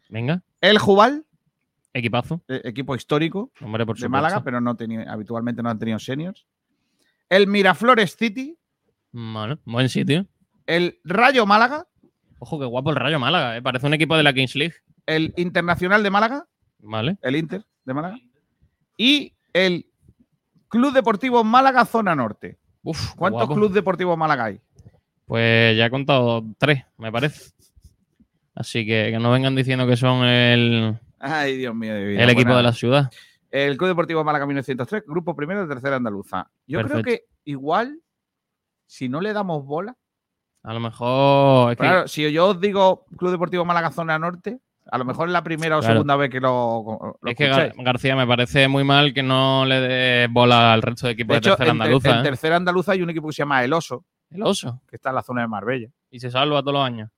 Venga, 0.10 0.44
el 0.60 0.78
Jubal, 0.78 1.26
equipazo. 1.94 2.42
eh, 2.48 2.62
equipo 2.66 2.96
histórico 2.96 3.52
Hombre, 3.62 3.86
por 3.86 3.98
de. 3.98 4.10
Málaga, 4.10 4.44
pero 4.44 4.60
no 4.62 4.76
tenía, 4.76 5.12
habitualmente 5.12 5.62
no 5.64 5.70
han 5.70 5.80
tenido 5.80 6.00
seniors. 6.00 6.46
El 7.30 7.48
Miraflores 7.48 8.16
City, 8.16 8.58
Vale, 9.12 9.58
buen 9.66 9.90
sitio. 9.90 10.26
el 10.68 11.00
Rayo 11.04 11.46
Málaga, 11.46 11.88
Ojo, 12.40 12.60
qué 12.60 12.66
guapo 12.66 12.90
el 12.90 12.96
Rayo 12.98 13.20
Málaga, 13.20 13.56
¿eh? 13.58 13.62
parece 13.62 13.86
un 13.88 13.94
equipo 13.94 14.18
de 14.18 14.24
la 14.24 14.34
Kings 14.34 14.56
League. 14.56 14.74
el 15.06 15.34
Internacional 15.38 16.04
de 16.04 16.10
Málaga, 16.10 16.46
Vale. 16.80 17.18
el 17.22 17.36
Inter 17.36 17.64
de 17.86 17.94
Málaga, 17.94 18.18
y 18.98 19.34
el 19.54 19.86
Club 20.68 20.94
Deportivo 20.94 21.44
Málaga 21.44 21.86
Zona 21.86 22.16
Norte. 22.16 22.58
Uf, 22.82 23.14
¿Cuántos 23.16 23.42
guapo. 23.44 23.54
clubes 23.56 23.74
deportivos 23.76 24.18
Málaga 24.18 24.46
hay? 24.46 24.60
Pues 25.26 25.78
ya 25.78 25.86
he 25.86 25.90
contado 25.90 26.44
tres, 26.58 26.84
me 26.98 27.12
parece. 27.12 27.52
Así 28.56 28.86
que 28.86 29.10
que 29.12 29.20
no 29.20 29.32
vengan 29.32 29.56
diciendo 29.56 29.88
que 29.88 29.96
son 29.96 30.26
el, 30.26 31.00
Ay, 31.24 31.58
Dios 31.58 31.74
mío. 31.76 31.94
de 31.94 32.06
vida. 32.06 32.24
el 32.24 32.30
equipo 32.30 32.46
Bueno, 32.50 32.58
de 32.58 32.64
la 32.64 32.74
ciudad. 32.74 33.12
El 33.50 33.78
Club 33.78 33.90
Deportivo 33.90 34.24
Málaga 34.24 34.46
1903, 34.46 35.04
grupo 35.08 35.36
primero 35.36 35.62
de 35.62 35.68
tercera 35.68 35.96
andaluza. 35.98 36.50
Yo 36.68 36.82
creo 36.84 37.04
que 37.04 37.26
igual, 37.46 38.00
si 38.88 39.10
no 39.10 39.22
le 39.22 39.32
damos 39.34 39.64
bola, 39.66 39.96
A 40.64 40.74
lo 40.74 40.80
mejor. 40.80 41.72
Es 41.72 41.78
que, 41.78 41.84
claro, 41.84 42.08
si 42.08 42.32
yo 42.32 42.48
os 42.50 42.60
digo 42.60 43.06
Club 43.18 43.32
Deportivo 43.32 43.64
Málaga 43.66 43.92
Zona 43.92 44.18
Norte, 44.18 44.60
a 44.92 44.98
lo 44.98 45.06
mejor 45.06 45.28
es 45.28 45.34
la 45.34 45.44
primera 45.44 45.78
o 45.78 45.80
Claro. 45.82 45.94
segunda 45.96 46.16
vez 46.16 46.30
que 46.30 46.40
lo, 46.40 47.18
lo 47.22 47.30
es 47.32 47.38
que. 47.38 47.72
García 47.78 48.16
me 48.16 48.26
parece 48.28 48.68
muy 48.68 48.84
mal 48.84 49.14
que 49.14 49.22
no 49.24 49.66
le 49.66 49.80
dé 49.82 50.28
bola 50.32 50.74
al 50.74 50.82
resto 50.82 51.08
de 51.08 51.14
equipos 51.14 51.36
de, 51.36 51.38
hecho, 51.40 51.50
tercera 51.52 51.72
en, 51.72 51.78
ter- 51.78 51.84
andaluza. 51.84 52.10
en 52.12 52.18
¿eh? 52.20 52.24
tercera 52.24 52.56
andaluza 52.58 52.92
hay 52.94 53.02
un 53.02 53.10
equipo 53.12 53.28
que 53.28 53.34
se 53.34 53.42
llama 53.44 53.64
El 53.64 53.72
Oso, 53.74 54.04
El 54.32 54.42
oso. 54.44 54.82
que 54.90 54.96
está 54.96 55.10
en 55.10 55.16
la 55.16 55.22
zona 55.22 55.42
de 55.42 55.48
Marbella. 55.48 55.90
Y 56.10 56.20
se 56.20 56.32
salva 56.32 56.62
todos 56.62 56.74
los 56.74 56.84
años. 56.86 57.10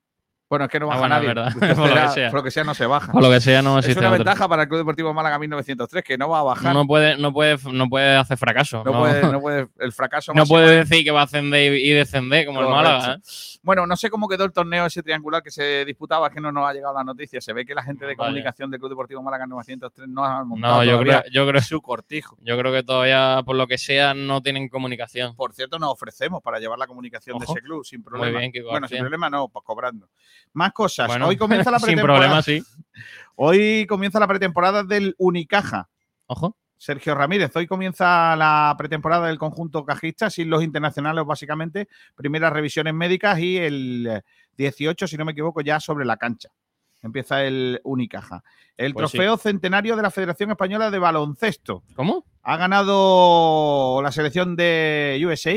Bueno, 0.55 0.65
es 0.65 0.71
que 0.71 0.79
no 0.79 0.85
Ah, 0.91 0.97
baja 0.97 0.99
bueno, 0.99 1.15
es 1.15 1.21
nadie. 1.21 1.27
verdad. 1.27 1.53
Por 1.75 1.89
lo 1.89 1.93
que 2.01 2.07
sea. 2.09 2.29
por 2.31 2.39
lo 2.39 2.43
que 2.43 2.51
sea, 2.51 2.63
no 2.63 2.73
se 2.73 2.85
baja. 2.85 3.11
Por 3.11 3.21
lo 3.21 3.29
que 3.29 3.41
sea, 3.41 3.61
no 3.61 3.79
es 3.79 3.85
una 3.87 4.07
otro. 4.07 4.11
ventaja 4.11 4.47
para 4.47 4.63
el 4.63 4.67
Club 4.69 4.79
Deportivo 4.79 5.13
Málaga 5.13 5.37
1903, 5.39 6.03
que 6.03 6.17
no 6.17 6.29
va 6.29 6.39
a 6.39 6.43
bajar. 6.43 6.73
No 6.73 6.85
puede, 6.87 7.17
no, 7.17 7.31
puede, 7.33 7.57
no 7.71 7.87
puede 7.89 8.15
hacer 8.17 8.37
fracaso. 8.37 8.83
No 8.83 8.91
No, 8.91 8.99
puede, 8.99 9.21
no 9.31 9.39
puede- 9.41 9.67
el 9.79 9.91
fracaso 9.91 10.33
no 10.33 10.45
puede 10.45 10.77
decir 10.85 11.03
que 11.03 11.11
va 11.11 11.21
a 11.21 11.23
ascender 11.25 11.73
y 11.73 11.89
descender 11.91 12.45
como 12.45 12.61
el. 12.61 12.67
Málaga. 12.67 13.15
¿eh? 13.15 13.59
Bueno, 13.63 13.85
no 13.87 13.95
sé 13.97 14.09
cómo 14.09 14.27
quedó 14.27 14.45
el 14.45 14.51
torneo 14.51 14.85
ese 14.85 15.01
triangular 15.03 15.41
que 15.43 15.51
se 15.51 15.85
disputaba, 15.85 16.27
es 16.27 16.33
que 16.33 16.39
no 16.41 16.51
nos 16.51 16.67
ha 16.69 16.73
llegado 16.73 16.93
la 16.93 17.03
noticia. 17.03 17.41
Se 17.41 17.51
ve 17.53 17.65
que 17.65 17.73
la 17.75 17.83
gente 17.83 18.05
de 18.05 18.15
Vaya. 18.15 18.27
comunicación 18.29 18.69
del 18.71 18.79
Club 18.79 18.91
Deportivo 18.91 19.21
Málaga 19.23 19.45
903 19.47 20.07
no 20.07 20.23
ha 20.23 20.43
montado 20.43 20.75
No, 20.77 20.83
yo 20.83 20.99
creo, 20.99 21.23
yo, 21.31 21.47
creo, 21.47 21.61
su 21.61 21.81
cortijo. 21.81 22.37
yo 22.41 22.57
creo 22.57 22.71
que 22.71 22.83
todavía, 22.83 23.41
por 23.45 23.55
lo 23.55 23.65
que 23.67 23.77
sea, 23.77 24.13
no 24.13 24.41
tienen 24.41 24.69
comunicación. 24.69 25.35
Por 25.35 25.53
cierto, 25.53 25.79
nos 25.79 25.89
ofrecemos 25.91 26.41
para 26.43 26.59
llevar 26.59 26.77
la 26.77 26.87
comunicación 26.87 27.37
Ojo. 27.37 27.45
de 27.45 27.59
ese 27.59 27.61
club 27.65 27.83
sin 27.85 28.03
problema. 28.03 28.39
bien, 28.39 28.51
Kiko 28.51 28.69
bueno, 28.69 28.87
sin 28.87 28.99
problema 28.99 29.29
no, 29.29 29.47
pues 29.49 29.63
cobrando. 29.65 30.07
Más 30.55 30.73
cosas. 30.73 31.07
Bueno, 31.07 31.27
Hoy 31.27 31.37
comienza 31.37 31.69
la 31.69 31.77
sin 31.79 31.85
pretemporada. 31.87 32.19
problema, 32.19 32.41
sí. 32.41 32.63
Hoy 33.35 33.85
comienza 33.87 34.19
la 34.19 34.27
pretemporada 34.27 34.83
del 34.83 35.13
Unicaja. 35.17 35.89
Ojo. 36.27 36.57
Sergio 36.77 37.15
Ramírez. 37.15 37.55
Hoy 37.55 37.67
comienza 37.67 38.35
la 38.35 38.73
pretemporada 38.77 39.27
del 39.27 39.37
conjunto 39.37 39.85
cajista, 39.85 40.29
sin 40.29 40.49
los 40.49 40.63
internacionales 40.63 41.25
básicamente, 41.25 41.87
primeras 42.15 42.51
revisiones 42.51 42.93
médicas 42.93 43.39
y 43.39 43.57
el 43.57 44.21
18, 44.57 45.07
si 45.07 45.17
no 45.17 45.25
me 45.25 45.31
equivoco, 45.33 45.61
ya 45.61 45.79
sobre 45.79 46.05
la 46.05 46.17
cancha. 46.17 46.49
Empieza 47.01 47.43
el 47.43 47.79
Unicaja. 47.83 48.43
El 48.77 48.93
Pues 48.93 49.11
sí. 49.11 49.17
trofeo 49.17 49.37
centenario 49.37 49.95
de 49.95 50.01
la 50.01 50.11
Federación 50.11 50.51
Española 50.51 50.89
de 50.91 50.99
Baloncesto. 50.99 51.83
¿Cómo? 51.95 52.25
Ha 52.43 52.57
ganado 52.57 54.01
la 54.01 54.11
selección 54.11 54.55
de 54.55 55.21
USA, 55.25 55.53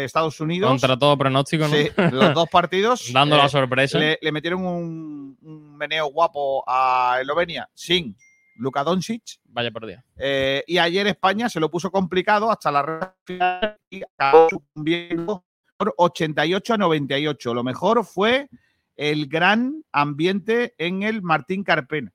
de 0.00 0.04
Estados 0.06 0.40
Unidos. 0.40 0.68
Contra 0.70 0.98
todo 0.98 1.16
pronóstico, 1.18 1.66
¿no? 1.68 1.74
Sí, 1.74 1.88
los 2.12 2.34
dos 2.34 2.48
partidos. 2.48 3.10
Dando 3.12 3.36
Eh, 3.36 3.38
la 3.38 3.48
sorpresa. 3.48 3.98
le, 3.98 4.18
le 4.20 4.32
metieron 4.32 4.64
un, 4.64 5.38
un 5.42 5.76
meneo 5.76 6.06
guapo 6.06 6.64
a 6.66 7.18
Eslovenia 7.20 7.68
sin 7.74 8.16
Luka 8.56 8.82
Doncic. 8.84 9.22
Vaya 9.44 9.70
por 9.70 9.86
día. 9.86 10.04
Eh, 10.16 10.62
y 10.66 10.78
ayer 10.78 11.06
España 11.06 11.48
se 11.48 11.60
lo 11.60 11.70
puso 11.70 11.90
complicado 11.90 12.50
hasta 12.50 12.70
la 12.70 13.14
final 13.24 13.78
y 13.90 14.02
acabó 14.02 14.48
sucumbiendo 14.50 15.44
por 15.76 15.94
88 15.96 16.74
a 16.74 16.78
98. 16.78 17.54
Lo 17.54 17.62
mejor 17.64 18.04
fue 18.04 18.48
el 18.96 19.26
gran 19.26 19.82
ambiente 19.92 20.74
en 20.78 21.02
el 21.02 21.20
Martín 21.22 21.62
Carpena. 21.64 22.12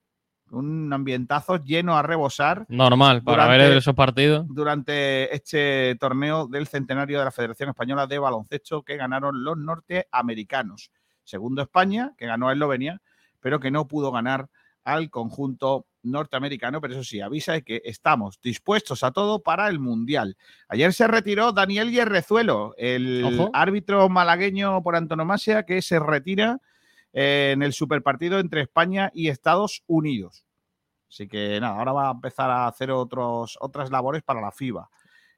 Un 0.52 0.92
ambientazo 0.92 1.56
lleno 1.56 1.96
a 1.96 2.02
rebosar 2.02 2.66
Normal, 2.68 3.22
para 3.22 3.44
Durante- 3.44 3.68
ver 3.68 3.76
esos 3.78 3.94
partidos. 3.94 4.46
durante 4.48 5.34
este 5.34 5.96
torneo 5.98 6.46
del 6.46 6.66
centenario 6.66 7.18
de 7.18 7.24
la 7.24 7.30
Federación 7.30 7.70
Española 7.70 8.06
de 8.06 8.18
Baloncesto 8.18 8.82
que 8.82 8.96
ganaron 8.96 9.42
los 9.44 9.56
norteamericanos. 9.56 10.90
Segundo 11.24 11.62
España, 11.62 12.12
que 12.18 12.26
ganó 12.26 12.48
a 12.48 12.52
Eslovenia, 12.52 13.00
pero 13.40 13.60
que 13.60 13.70
no 13.70 13.88
pudo 13.88 14.12
ganar 14.12 14.48
al 14.84 15.10
conjunto 15.10 15.86
norteamericano. 16.02 16.80
Pero 16.80 16.94
eso 16.94 17.04
sí, 17.04 17.20
avisa 17.20 17.52
de 17.52 17.62
que 17.62 17.80
estamos 17.84 18.40
dispuestos 18.42 19.04
a 19.04 19.12
todo 19.12 19.40
para 19.42 19.68
el 19.68 19.78
Mundial. 19.78 20.36
Ayer 20.68 20.92
se 20.92 21.06
retiró 21.06 21.52
Daniel 21.52 21.90
Hierrezuelo, 21.92 22.74
el 22.76 23.24
Ojo. 23.24 23.50
árbitro 23.54 24.08
malagueño 24.08 24.82
por 24.82 24.96
antonomasia 24.96 25.62
que 25.64 25.80
se 25.80 25.98
retira 26.00 26.60
en 27.12 27.62
el 27.62 27.72
superpartido 27.72 28.38
entre 28.38 28.62
España 28.62 29.10
y 29.14 29.28
Estados 29.28 29.82
Unidos. 29.86 30.46
Así 31.08 31.28
que 31.28 31.60
nada, 31.60 31.78
ahora 31.78 31.92
va 31.92 32.08
a 32.08 32.12
empezar 32.12 32.50
a 32.50 32.66
hacer 32.66 32.90
otros, 32.90 33.58
otras 33.60 33.90
labores 33.90 34.22
para 34.22 34.40
la 34.40 34.50
FIBA. 34.50 34.80
No, 34.80 34.88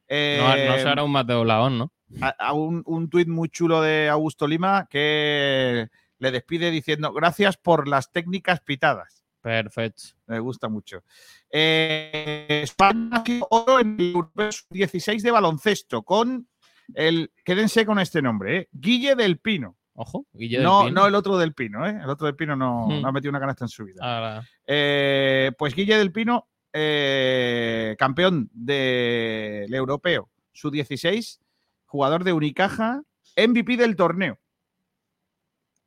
Eh, 0.08 0.66
no 0.68 0.78
será 0.78 1.02
un 1.02 1.10
Mateo 1.12 1.44
Laón, 1.44 1.78
¿no? 1.78 1.92
a, 2.20 2.28
a 2.28 2.52
un, 2.52 2.82
un 2.86 3.08
tuit 3.08 3.26
muy 3.26 3.48
chulo 3.48 3.80
de 3.80 4.08
Augusto 4.08 4.46
Lima 4.46 4.86
que 4.88 5.88
le 6.18 6.30
despide 6.30 6.70
diciendo 6.70 7.12
gracias 7.12 7.56
por 7.56 7.88
las 7.88 8.12
técnicas 8.12 8.60
pitadas. 8.60 9.24
Perfecto. 9.40 10.02
Me 10.26 10.38
gusta 10.38 10.68
mucho. 10.68 11.02
Eh, 11.50 12.60
España 12.62 13.22
oro 13.50 13.80
en 13.80 13.96
el 13.98 14.06
Europeo 14.14 14.50
16 14.70 15.22
de 15.22 15.30
baloncesto 15.30 16.02
con 16.02 16.48
el, 16.94 17.32
quédense 17.44 17.84
con 17.84 17.98
este 17.98 18.22
nombre, 18.22 18.56
¿eh? 18.58 18.68
Guille 18.72 19.14
del 19.16 19.38
Pino. 19.38 19.76
Ojo, 19.96 20.26
Guille 20.32 20.56
del 20.58 20.64
No, 20.66 20.84
Pino. 20.86 21.00
no 21.00 21.06
el 21.06 21.14
otro 21.14 21.38
del 21.38 21.54
Pino, 21.54 21.86
¿eh? 21.86 22.00
El 22.02 22.10
otro 22.10 22.26
del 22.26 22.34
Pino 22.36 22.56
no, 22.56 22.86
Hmm. 22.88 23.00
no 23.02 23.08
ha 23.08 23.12
metido 23.12 23.30
una 23.30 23.40
canasta 23.40 23.64
en 23.64 23.68
su 23.68 23.84
vida. 23.84 24.42
Eh, 24.66 25.52
pues 25.56 25.74
Guille 25.74 25.96
del 25.96 26.10
Pino, 26.12 26.48
eh, 26.72 27.94
campeón 27.98 28.50
del 28.52 29.72
europeo, 29.72 30.28
su 30.52 30.70
16, 30.70 31.40
jugador 31.86 32.24
de 32.24 32.32
Unicaja, 32.32 33.02
MVP 33.36 33.76
del 33.76 33.94
torneo. 33.96 34.38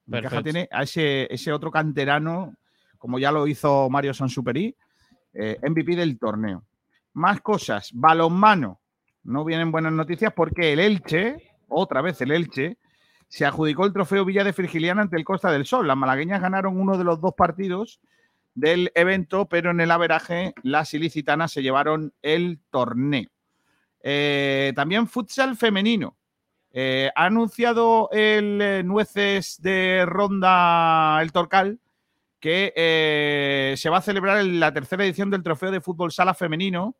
Unicaja 0.07 0.41
tiene 0.41 0.69
a 0.71 0.83
ese, 0.83 1.27
ese 1.33 1.51
otro 1.51 1.69
canterano, 1.69 2.55
como 2.97 3.19
ya 3.19 3.31
lo 3.31 3.45
hizo 3.45 3.89
Mario 3.89 4.13
Sansuperi, 4.13 4.73
eh, 5.33 5.57
MVP 5.61 5.95
del 5.97 6.17
torneo. 6.17 6.63
Más 7.13 7.41
cosas, 7.41 7.89
balonmano. 7.93 8.79
No 9.23 9.43
vienen 9.43 9.71
buenas 9.71 9.91
noticias 9.91 10.31
porque 10.33 10.71
el 10.71 10.79
Elche, 10.79 11.35
otra 11.67 12.01
vez 12.01 12.21
el 12.21 12.31
Elche, 12.31 12.77
se 13.27 13.45
adjudicó 13.45 13.85
el 13.85 13.93
trofeo 13.93 14.25
Villa 14.25 14.43
de 14.43 14.53
Frigiliana 14.53 15.01
ante 15.01 15.17
el 15.17 15.25
Costa 15.25 15.51
del 15.51 15.65
Sol. 15.65 15.87
Las 15.87 15.97
malagueñas 15.97 16.41
ganaron 16.41 16.79
uno 16.79 16.97
de 16.97 17.03
los 17.03 17.19
dos 17.19 17.33
partidos 17.35 17.99
del 18.55 18.91
evento, 18.95 19.47
pero 19.47 19.71
en 19.71 19.81
el 19.81 19.91
averaje 19.91 20.53
las 20.63 20.93
ilicitanas 20.93 21.51
se 21.51 21.61
llevaron 21.61 22.13
el 22.21 22.59
torneo. 22.71 23.29
Eh, 24.01 24.73
también 24.75 25.07
futsal 25.07 25.57
femenino. 25.57 26.17
Eh, 26.71 27.11
ha 27.15 27.25
anunciado 27.25 28.09
el 28.11 28.61
eh, 28.61 28.83
Nueces 28.83 29.61
de 29.61 30.05
Ronda 30.05 31.19
El 31.21 31.31
Torcal 31.31 31.79
que 32.39 33.73
se 33.77 33.89
va 33.89 33.97
a 33.97 34.01
celebrar 34.01 34.45
la 34.45 34.71
tercera 34.71 35.03
edición 35.03 35.29
del 35.29 35.43
Trofeo 35.43 35.71
de 35.71 35.81
Fútbol 35.81 36.11
Sala 36.11 36.35
Femenino 36.35 36.95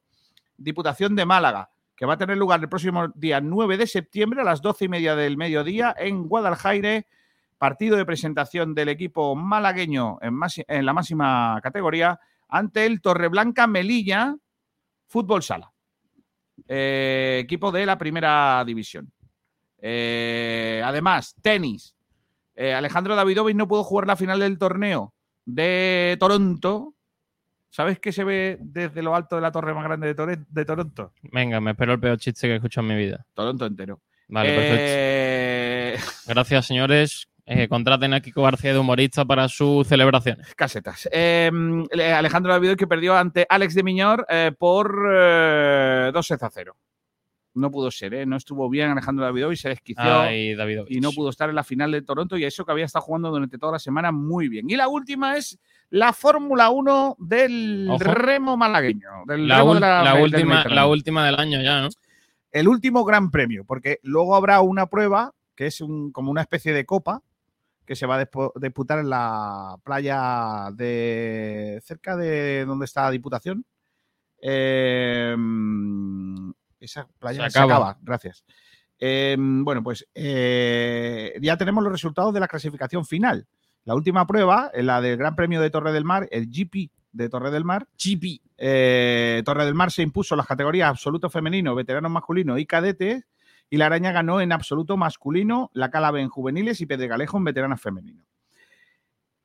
Diputación 0.58 1.16
de 1.16 1.26
Málaga, 1.26 1.70
que 1.98 2.06
va 2.06 2.14
a 2.14 2.18
tener 2.18 2.38
lugar 2.38 2.62
el 2.62 2.70
próximo 2.70 3.08
día 3.16 3.42
9 3.42 3.76
de 3.76 3.88
septiembre 3.88 4.42
a 4.42 4.44
las 4.44 4.62
12 4.62 4.86
y 4.86 4.88
media 4.88 5.16
del 5.16 5.36
mediodía 5.36 5.96
en 5.98 6.28
Guadalajara. 6.28 7.04
Partido 7.58 7.98
de 7.98 8.06
presentación 8.06 8.76
del 8.76 8.90
equipo 8.90 9.36
malagueño 9.36 10.20
en, 10.22 10.86
la 10.86 10.94
máxima 10.94 11.60
categoría 11.64 12.20
ante 12.48 12.86
el 12.86 13.02
Torreblanca 13.02 13.66
Melilla 13.66 14.36
Fútbol 15.08 15.42
Sala, 15.42 15.74
eh, 16.68 17.40
equipo 17.42 17.72
de 17.72 17.88
la 17.88 17.98
primera 17.98 18.64
división. 18.64 19.12
Eh, 19.80 20.84
además, 20.86 21.36
tenis. 21.42 21.96
Eh, 22.54 22.76
Alejandro 22.76 23.16
Davidovich 23.16 23.56
no 23.56 23.68
pudo 23.68 23.84
jugar 23.84 24.06
la 24.06 24.16
final 24.16 24.40
del 24.40 24.60
torneo 24.60 25.16
de 25.46 26.16
Toronto. 26.20 26.94
¿Sabes 27.70 28.00
qué 28.00 28.12
se 28.12 28.24
ve 28.24 28.58
desde 28.60 29.02
lo 29.02 29.16
alto 29.16 29.36
de 29.36 29.42
la 29.42 29.52
torre 29.52 29.74
más 29.74 29.84
grande 29.84 30.08
de, 30.08 30.16
Tore- 30.16 30.46
de 30.50 30.66
Toronto? 30.66 31.14
venga, 31.24 31.60
me 31.62 31.72
espero 31.72 31.94
el 31.94 32.00
peor 32.00 32.18
chiste 32.18 32.48
que 32.48 32.54
he 32.54 32.56
escuchado 32.56 32.88
en 32.88 32.96
mi 32.98 33.04
vida. 33.04 33.26
Toronto 33.34 33.66
entero. 33.66 34.02
Vale, 34.30 34.50
perfecto. 34.50 34.76
Eh, 34.80 35.98
Gracias, 36.28 36.66
señores. 36.66 37.28
Eh, 37.46 37.70
contraten 37.70 38.14
a 38.14 38.20
Kiko 38.20 38.42
García 38.44 38.74
de 38.74 38.80
humorista 38.80 39.24
para 39.24 39.48
sus 39.48 39.88
celebraciones. 39.88 40.54
casetas. 40.56 41.08
Eh, 41.14 41.50
Alejandro 42.14 42.52
Davidovich 42.52 42.80
que 42.80 42.88
perdió 42.88 43.16
ante 43.16 43.46
Alex 43.48 43.74
de 43.74 43.84
Miñor 43.84 44.28
por 44.58 44.94
eh, 45.14 46.12
2 46.14 46.32
a 46.32 46.50
0. 46.50 46.76
No 47.58 47.72
pudo 47.72 47.92
ser, 47.92 48.14
¿eh? 48.14 48.26
no 48.26 48.36
estuvo 48.38 48.70
bien 48.70 48.90
Alejandro 48.90 49.26
Davidovich, 49.26 49.60
se 49.60 49.70
desquició. 49.70 50.04
Ay, 50.22 50.56
y 50.90 51.00
no 51.00 51.12
pudo 51.12 51.30
estar 51.30 51.50
en 51.50 51.56
la 51.56 51.64
final 51.64 51.92
de 51.92 52.02
Toronto 52.02 52.38
y 52.38 52.46
eso 52.46 52.64
que 52.66 52.72
había 52.72 52.86
estado 52.86 53.04
jugando 53.06 53.30
durante 53.32 53.58
toda 53.58 53.74
la 53.74 53.80
semana 53.80 54.12
muy 54.12 54.48
bien. 54.48 54.70
Y 54.70 54.76
la 54.76 54.88
última 54.88 55.36
es 55.38 55.60
la 55.90 56.14
Fórmula 56.14 56.70
1 56.70 57.16
del 57.20 57.88
Ojo. 57.90 58.04
remo 58.04 58.58
malagueño. 58.58 59.08
Del 59.26 59.48
La, 59.48 59.58
remo 59.60 59.72
ul- 59.72 59.74
de 59.76 59.80
la- 59.82 60.04
la 60.04 60.14
del 60.14 60.24
última, 60.24 60.64
la 60.66 60.88
última 60.88 61.26
del 61.26 61.36
año 61.40 61.62
ya, 61.62 61.82
¿no? 61.82 61.90
El 62.52 62.68
último 62.68 63.04
gran 63.06 63.30
premio, 63.32 63.64
porque 63.66 64.00
luego 64.04 64.36
habrá 64.36 64.62
una 64.62 64.86
prueba 64.88 65.34
que 65.56 65.68
es 65.68 65.82
un- 65.82 66.12
como 66.12 66.30
una 66.32 66.42
especie 66.42 66.74
de 66.74 66.86
copa 66.86 67.22
que 67.86 67.96
se 67.96 68.06
va 68.06 68.20
a 68.20 68.28
disputar 68.62 69.00
en 69.00 69.10
la 69.10 69.78
playa 69.84 70.70
de 70.74 71.80
cerca 71.84 72.16
de 72.18 72.66
donde 72.66 72.86
está 72.86 73.04
la 73.04 73.12
Diputación. 73.12 73.66
Eh, 74.42 75.36
esa 76.80 77.08
playa 77.20 77.46
Se 77.46 77.52
se 77.52 77.60
acaba. 77.60 77.98
gracias. 78.02 78.44
Eh, 79.00 79.36
bueno, 79.40 79.84
pues 79.84 80.08
eh, 80.16 81.38
ya 81.42 81.58
tenemos 81.58 81.84
los 81.84 81.92
resultados 81.94 82.34
de 82.34 82.40
la 82.40 82.48
clasificación 82.48 83.06
final. 83.06 83.48
La 83.84 83.96
última 83.96 84.26
prueba, 84.28 84.70
en 84.74 84.88
la 84.88 85.00
del 85.02 85.18
Gran 85.18 85.36
Premio 85.36 85.62
de 85.62 85.70
Torre 85.70 85.92
del 85.92 86.04
Mar, 86.04 86.28
el 86.32 86.48
GP 86.50 86.92
de 87.12 87.30
Torre 87.30 87.52
del 87.52 87.64
Mar, 87.64 87.88
GP. 87.98 88.42
eh, 88.58 89.42
Torre 89.46 89.66
del 89.66 89.76
Mar 89.76 89.92
se 89.92 90.02
impuso 90.02 90.36
las 90.36 90.46
categorías 90.46 90.90
absoluto 90.90 91.30
femenino, 91.30 91.74
veterano 91.76 92.10
masculino 92.10 92.58
y 92.58 92.66
cadete. 92.66 93.24
Y 93.70 93.78
la 93.78 93.88
araña 93.88 94.12
ganó 94.14 94.40
en 94.40 94.52
absoluto 94.54 94.96
masculino, 94.98 95.70
la 95.74 95.90
Calabe 95.92 96.22
en 96.22 96.30
juveniles 96.30 96.80
y 96.82 96.86
Pedregalejo 96.86 97.38
en 97.38 97.44
veteranas 97.44 97.82
femenino. 97.82 98.24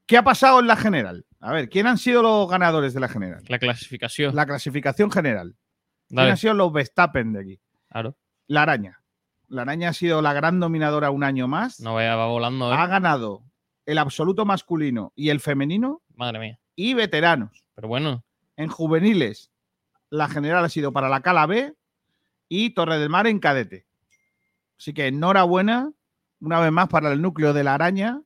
¿Qué 0.07 0.17
ha 0.17 0.23
pasado 0.23 0.61
en 0.61 0.67
la 0.67 0.77
general? 0.77 1.27
A 1.41 1.53
ver, 1.53 1.69
¿quién 1.69 1.87
han 1.87 1.99
sido 1.99 2.23
los 2.23 2.49
ganadores 2.49 2.95
de 2.95 3.01
la 3.01 3.09
general? 3.09 3.43
La 3.49 3.59
clasificación. 3.59 4.35
La 4.37 4.47
clasificación 4.47 5.11
general. 5.11 5.57
¿Quién 6.13 6.17
Dale, 6.19 6.31
han 6.33 6.37
sido 6.37 6.53
los 6.53 6.71
Verstappen 6.73 7.33
de 7.33 7.41
aquí? 7.41 7.61
claro. 7.89 8.15
La 8.49 8.63
araña. 8.63 9.01
La 9.49 9.63
araña 9.63 9.89
ha 9.89 9.93
sido 9.95 10.21
la 10.21 10.35
gran 10.35 10.61
dominadora 10.61 11.11
un 11.11 11.25
año 11.25 11.49
más. 11.49 11.81
No 11.81 11.95
vaya, 11.95 12.17
va 12.17 12.27
volando, 12.27 12.71
¿eh? 12.71 12.77
Ha 12.77 12.87
ganado 12.87 13.43
el 13.87 13.97
absoluto 13.97 14.45
masculino 14.45 15.13
y 15.17 15.31
el 15.31 15.41
femenino 15.41 16.03
Madre 16.15 16.39
mía. 16.39 16.59
y 16.77 16.93
veteranos. 16.95 17.65
Pero 17.75 17.89
bueno, 17.89 18.25
En 18.57 18.69
juveniles, 18.69 19.51
la 20.11 20.29
general 20.29 20.65
ha 20.65 20.69
sido 20.69 20.93
para 20.93 21.09
la 21.09 21.23
Cala 21.23 21.47
B 21.47 21.75
y 22.51 22.71
Torre 22.75 22.99
del 22.99 23.09
Mar 23.09 23.27
en 23.27 23.39
cadete. 23.39 23.87
Así 24.79 24.93
que 24.93 25.07
enhorabuena, 25.07 25.93
una 26.41 26.61
vez 26.61 26.73
más, 26.73 26.89
para 26.89 27.11
el 27.13 27.23
núcleo 27.23 27.55
de 27.55 27.65
la 27.65 27.75
araña, 27.75 28.21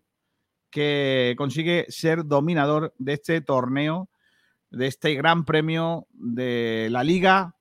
que 0.70 1.34
consigue 1.38 1.86
ser 1.88 2.24
dominador 2.24 2.92
de 2.98 3.12
este 3.12 3.40
torneo, 3.42 4.08
de 4.70 4.88
este 4.88 5.14
gran 5.14 5.44
premio 5.44 6.06
de 6.12 6.88
la 6.90 7.04
Liga 7.04 7.54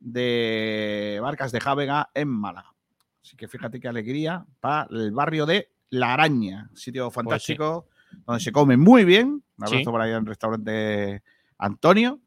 de 0.00 1.18
Barcas 1.22 1.52
de 1.52 1.60
Jávega 1.60 2.10
en 2.14 2.28
Málaga. 2.28 2.74
Así 3.22 3.36
que 3.36 3.48
fíjate 3.48 3.80
qué 3.80 3.88
alegría 3.88 4.44
para 4.60 4.88
el 4.90 5.12
barrio 5.12 5.44
de 5.46 5.70
La 5.90 6.14
Araña, 6.14 6.70
sitio 6.74 7.10
fantástico 7.10 7.88
donde 8.26 8.42
se 8.42 8.52
come 8.52 8.76
muy 8.76 9.04
bien. 9.04 9.42
Un 9.58 9.64
abrazo 9.64 9.78
Sí. 9.78 9.84
por 9.84 10.00
ahí 10.00 10.10
en 10.10 10.16
el 10.18 10.26
restaurante 10.26 11.22
Antonio. 11.58 12.20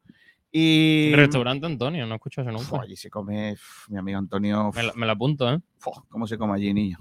Y. 0.54 1.12
Restaurante 1.14 1.64
Antonio, 1.66 2.06
no 2.06 2.14
escucho 2.16 2.42
eso 2.42 2.50
Uf, 2.54 2.70
nunca. 2.70 2.84
allí 2.84 2.94
se 2.94 3.08
come, 3.08 3.54
uf, 3.54 3.88
mi 3.88 3.98
amigo 3.98 4.18
Antonio. 4.18 4.68
uf, 4.68 4.76
Me 4.76 4.82
lo, 4.82 4.94
me 4.94 5.10
apunto, 5.10 5.50
¿eh? 5.50 5.58
¿Cómo 6.10 6.26
se 6.26 6.36
come 6.36 6.54
allí, 6.54 6.74
niño? 6.74 6.98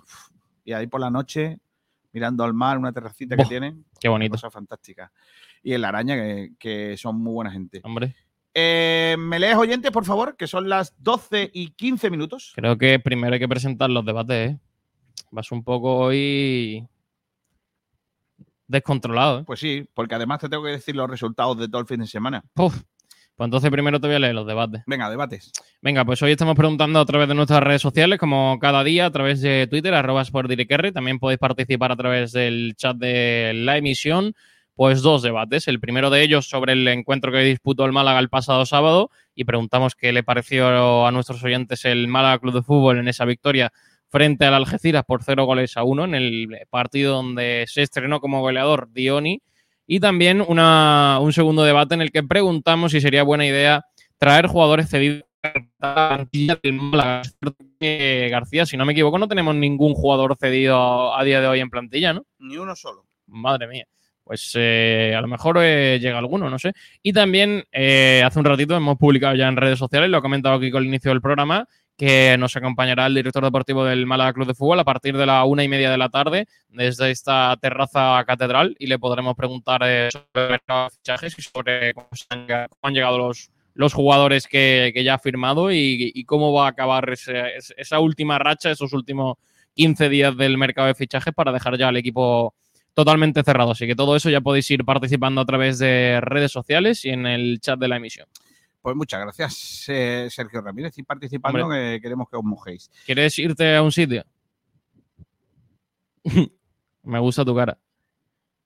Y 0.63 0.71
ahí 0.73 0.87
por 0.87 1.01
la 1.01 1.09
noche, 1.11 1.59
mirando 2.13 2.43
al 2.45 2.53
mar, 2.53 2.77
una 2.77 2.93
terracita 2.93 3.35
que 3.35 3.41
Buah, 3.43 3.49
tiene. 3.49 3.75
Qué 3.99 4.07
bonito, 4.07 4.31
Cosa 4.33 4.49
fantástica. 4.49 5.11
Y 5.63 5.73
en 5.73 5.81
la 5.81 5.89
araña, 5.89 6.15
que, 6.15 6.53
que 6.57 6.95
son 6.97 7.17
muy 7.21 7.33
buena 7.33 7.51
gente. 7.51 7.81
hombre. 7.83 8.15
Eh, 8.53 9.15
¿Me 9.17 9.39
lees 9.39 9.55
oyentes, 9.55 9.91
por 9.91 10.05
favor? 10.05 10.35
Que 10.35 10.47
son 10.47 10.67
las 10.67 10.93
12 11.01 11.51
y 11.53 11.69
15 11.71 12.09
minutos. 12.09 12.51
Creo 12.55 12.77
que 12.77 12.99
primero 12.99 13.33
hay 13.33 13.39
que 13.39 13.47
presentar 13.47 13.89
los 13.89 14.05
debates, 14.05 14.51
¿eh? 14.51 14.59
Vas 15.31 15.51
un 15.51 15.63
poco 15.63 15.95
hoy 15.97 16.85
descontrolado, 18.67 19.39
¿eh? 19.39 19.43
Pues 19.45 19.59
sí, 19.59 19.85
porque 19.93 20.15
además 20.15 20.39
te 20.39 20.49
tengo 20.49 20.63
que 20.63 20.71
decir 20.71 20.95
los 20.95 21.09
resultados 21.09 21.57
de 21.57 21.67
todo 21.67 21.81
el 21.81 21.87
fin 21.87 21.99
de 21.99 22.07
semana. 22.07 22.43
Uf. 22.55 22.81
Pues 23.35 23.47
entonces 23.47 23.71
primero 23.71 23.99
te 23.99 24.07
voy 24.07 24.17
a 24.17 24.19
leer 24.19 24.35
los 24.35 24.45
debates. 24.45 24.83
Venga, 24.85 25.09
debates. 25.09 25.51
Venga, 25.81 26.05
pues 26.05 26.21
hoy 26.21 26.31
estamos 26.31 26.55
preguntando 26.55 26.99
a 26.99 27.05
través 27.05 27.27
de 27.27 27.33
nuestras 27.33 27.63
redes 27.63 27.81
sociales, 27.81 28.19
como 28.19 28.59
cada 28.59 28.83
día, 28.83 29.07
a 29.07 29.11
través 29.11 29.41
de 29.41 29.67
Twitter, 29.67 29.93
arroba. 29.93 30.23
También 30.93 31.17
podéis 31.17 31.39
participar 31.39 31.91
a 31.91 31.95
través 31.95 32.33
del 32.33 32.75
chat 32.75 32.97
de 32.97 33.53
la 33.55 33.77
emisión. 33.77 34.35
Pues 34.81 35.03
dos 35.03 35.21
debates. 35.21 35.67
El 35.67 35.79
primero 35.79 36.09
de 36.09 36.23
ellos 36.23 36.49
sobre 36.49 36.73
el 36.73 36.87
encuentro 36.87 37.31
que 37.31 37.43
disputó 37.43 37.85
el 37.85 37.91
Málaga 37.91 38.17
el 38.17 38.29
pasado 38.29 38.65
sábado 38.65 39.11
y 39.35 39.43
preguntamos 39.43 39.93
qué 39.93 40.11
le 40.11 40.23
pareció 40.23 41.05
a 41.05 41.11
nuestros 41.11 41.43
oyentes 41.43 41.85
el 41.85 42.07
Málaga 42.07 42.39
Club 42.39 42.55
de 42.55 42.63
Fútbol 42.63 42.97
en 42.97 43.07
esa 43.07 43.25
victoria 43.25 43.71
frente 44.09 44.43
al 44.45 44.55
Algeciras 44.55 45.03
por 45.05 45.21
cero 45.21 45.45
goles 45.45 45.77
a 45.77 45.83
uno 45.83 46.05
en 46.05 46.15
el 46.15 46.47
partido 46.71 47.13
donde 47.13 47.65
se 47.67 47.83
estrenó 47.83 48.19
como 48.19 48.41
goleador 48.41 48.91
Dioni. 48.91 49.43
Y 49.85 49.99
también 49.99 50.41
una- 50.41 51.19
un 51.21 51.31
segundo 51.31 51.61
debate 51.63 51.93
en 51.93 52.01
el 52.01 52.11
que 52.11 52.23
preguntamos 52.23 52.91
si 52.91 53.01
sería 53.01 53.21
buena 53.21 53.45
idea 53.45 53.85
traer 54.17 54.47
jugadores 54.47 54.89
cedidos 54.89 55.21
a 55.43 55.53
la 55.79 56.15
plantilla 56.15 56.59
del 56.63 56.73
Málaga. 56.73 57.21
García, 57.79 58.65
si 58.65 58.77
no 58.77 58.85
me 58.85 58.93
equivoco, 58.93 59.19
no 59.19 59.27
tenemos 59.27 59.53
ningún 59.53 59.93
jugador 59.93 60.35
cedido 60.39 61.15
a 61.15 61.23
día 61.23 61.39
de 61.39 61.45
hoy 61.45 61.59
en 61.59 61.69
plantilla, 61.69 62.13
¿no? 62.13 62.25
Ni 62.39 62.57
uno 62.57 62.75
solo. 62.75 63.05
Madre 63.27 63.67
mía. 63.67 63.85
Pues 64.31 64.53
eh, 64.55 65.13
a 65.13 65.19
lo 65.19 65.27
mejor 65.27 65.57
eh, 65.59 65.99
llega 65.99 66.17
alguno, 66.17 66.49
no 66.49 66.57
sé. 66.57 66.71
Y 67.03 67.11
también 67.11 67.65
eh, 67.69 68.23
hace 68.25 68.39
un 68.39 68.45
ratito 68.45 68.77
hemos 68.77 68.97
publicado 68.97 69.35
ya 69.35 69.49
en 69.49 69.57
redes 69.57 69.77
sociales, 69.77 70.09
lo 70.09 70.19
he 70.19 70.21
comentado 70.21 70.55
aquí 70.55 70.71
con 70.71 70.83
el 70.83 70.87
inicio 70.87 71.11
del 71.11 71.19
programa, 71.19 71.67
que 71.97 72.37
nos 72.39 72.55
acompañará 72.55 73.07
el 73.07 73.15
director 73.15 73.43
deportivo 73.43 73.83
del 73.83 74.05
Málaga 74.05 74.31
Club 74.31 74.47
de 74.47 74.53
Fútbol 74.53 74.79
a 74.79 74.85
partir 74.85 75.17
de 75.17 75.25
la 75.25 75.43
una 75.43 75.65
y 75.65 75.67
media 75.67 75.91
de 75.91 75.97
la 75.97 76.07
tarde 76.07 76.47
desde 76.69 77.11
esta 77.11 77.57
terraza 77.59 78.23
catedral 78.25 78.73
y 78.79 78.87
le 78.87 78.97
podremos 78.99 79.35
preguntar 79.35 79.81
eh, 79.83 80.07
sobre 80.09 80.53
de 80.53 80.89
fichajes 80.95 81.37
y 81.37 81.41
sobre 81.41 81.93
cómo, 81.93 82.07
han, 82.29 82.93
llegado- 82.93 83.17
los, 83.17 83.51
los 83.73 83.93
jugadores 83.93 84.47
que, 84.47 84.91
que 84.93 85.03
ya 85.03 85.15
ha 85.15 85.19
firmado 85.19 85.73
y, 85.73 86.23
cómo 86.25 86.53
va 86.53 86.67
a 86.67 86.69
acabar 86.69 87.09
esa 87.11 87.99
última 87.99 88.39
racha, 88.39 88.71
esos 88.71 88.93
últimos 88.93 89.35
15 89.75 90.07
días 90.07 90.37
del 90.37 90.57
mercado 90.57 90.87
de 90.87 90.95
fichajes 90.95 91.33
para 91.33 91.51
dejar 91.51 91.77
ya 91.77 91.89
al 91.89 91.97
equipo 91.97 92.53
totalmente 92.93 93.43
cerrado. 93.43 93.71
Así 93.71 93.87
que 93.87 93.95
todo 93.95 94.15
eso 94.15 94.29
ya 94.29 94.41
podéis 94.41 94.69
ir 94.71 94.83
participando 94.85 95.41
a 95.41 95.45
través 95.45 95.79
de 95.79 96.19
redes 96.21 96.51
sociales 96.51 97.05
y 97.05 97.09
en 97.09 97.25
el 97.25 97.59
chat 97.59 97.79
de 97.79 97.87
la 97.87 97.97
emisión. 97.97 98.27
Pues 98.81 98.95
muchas 98.95 99.21
gracias, 99.21 99.85
eh, 99.89 100.27
Sergio 100.31 100.59
Ramírez, 100.61 100.97
y 100.97 101.03
participando, 101.03 101.69
que 101.69 101.99
queremos 102.01 102.27
que 102.27 102.35
os 102.35 102.43
mojéis. 102.43 102.89
¿Quieres 103.05 103.37
irte 103.37 103.75
a 103.75 103.83
un 103.83 103.91
sitio? 103.91 104.25
Me 107.03 107.19
gusta 107.19 107.45
tu 107.45 107.55
cara. 107.55 107.77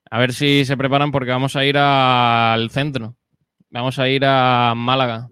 A 0.09 0.19
ver 0.19 0.33
si 0.33 0.63
se 0.63 0.77
preparan 0.77 1.11
porque 1.11 1.31
vamos 1.31 1.55
a 1.55 1.65
ir 1.65 1.77
al 1.77 2.69
centro. 2.69 3.15
Vamos 3.69 3.99
a 3.99 4.07
ir 4.07 4.23
a 4.25 4.73
Málaga. 4.75 5.29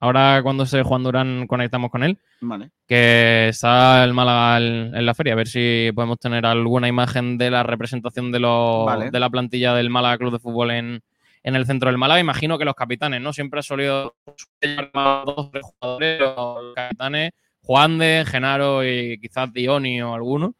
Ahora 0.00 0.40
cuando 0.42 0.62
esté 0.62 0.82
Juan 0.82 1.02
Durán 1.02 1.46
conectamos 1.48 1.90
con 1.90 2.04
él, 2.04 2.18
Vale. 2.40 2.70
que 2.86 3.48
está 3.48 4.04
el 4.04 4.14
Málaga 4.14 4.58
en 4.58 5.04
la 5.06 5.14
feria. 5.14 5.32
A 5.32 5.36
ver 5.36 5.48
si 5.48 5.90
podemos 5.94 6.18
tener 6.18 6.46
alguna 6.46 6.86
imagen 6.88 7.36
de 7.36 7.50
la 7.50 7.62
representación 7.64 8.30
de, 8.30 8.38
los- 8.40 8.86
Vale. 8.86 9.10
de 9.10 9.20
la 9.20 9.28
plantilla 9.30 9.74
del 9.74 9.90
Málaga 9.90 10.18
Club 10.18 10.32
de 10.34 10.38
Fútbol 10.38 10.70
en, 10.70 11.00
en 11.42 11.56
el 11.56 11.66
centro 11.66 11.88
del 11.90 11.98
Málaga. 11.98 12.20
Imagino 12.20 12.58
que 12.58 12.64
los 12.64 12.74
capitanes, 12.76 13.20
¿no? 13.20 13.32
Siempre 13.32 13.58
ha 13.60 13.62
solido 13.64 14.14
dos 14.24 15.50
tres 15.50 15.62
jugadores, 15.64 16.20
los 16.20 16.74
capitanes, 16.74 17.32
Juan 17.62 17.98
de, 17.98 18.24
Genaro 18.26 18.84
y 18.84 19.18
quizás 19.20 19.52
Dioni 19.52 20.00
o 20.00 20.14
alguno. 20.14 20.54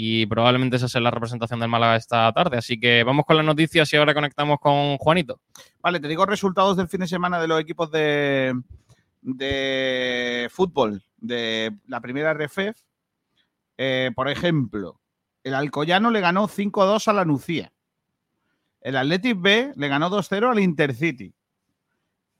Y 0.00 0.26
probablemente 0.26 0.76
esa 0.76 0.86
sea 0.86 1.00
la 1.00 1.10
representación 1.10 1.58
del 1.58 1.68
Málaga 1.68 1.96
esta 1.96 2.32
tarde. 2.32 2.56
Así 2.56 2.78
que 2.78 3.02
vamos 3.02 3.26
con 3.26 3.36
las 3.36 3.44
noticias 3.44 3.92
y 3.92 3.96
ahora 3.96 4.14
conectamos 4.14 4.60
con 4.60 4.96
Juanito. 4.96 5.40
Vale, 5.82 5.98
te 5.98 6.06
digo 6.06 6.24
resultados 6.24 6.76
del 6.76 6.86
fin 6.86 7.00
de 7.00 7.08
semana 7.08 7.40
de 7.40 7.48
los 7.48 7.60
equipos 7.60 7.90
de, 7.90 8.54
fútbol 10.52 11.02
de 11.16 11.76
la 11.88 12.00
primera 12.00 12.32
RFF. 12.32 12.80
Eh, 13.76 14.12
por 14.14 14.28
ejemplo, 14.28 15.00
el 15.42 15.54
Alcoyano 15.54 16.12
le 16.12 16.20
ganó 16.20 16.46
5-2 16.46 17.08
a 17.08 17.12
la 17.12 17.24
Nucía. 17.24 17.72
El 18.80 18.98
Athletic 18.98 19.40
B 19.40 19.72
le 19.74 19.88
ganó 19.88 20.10
2-0 20.10 20.48
al 20.48 20.60
Intercity. 20.60 21.34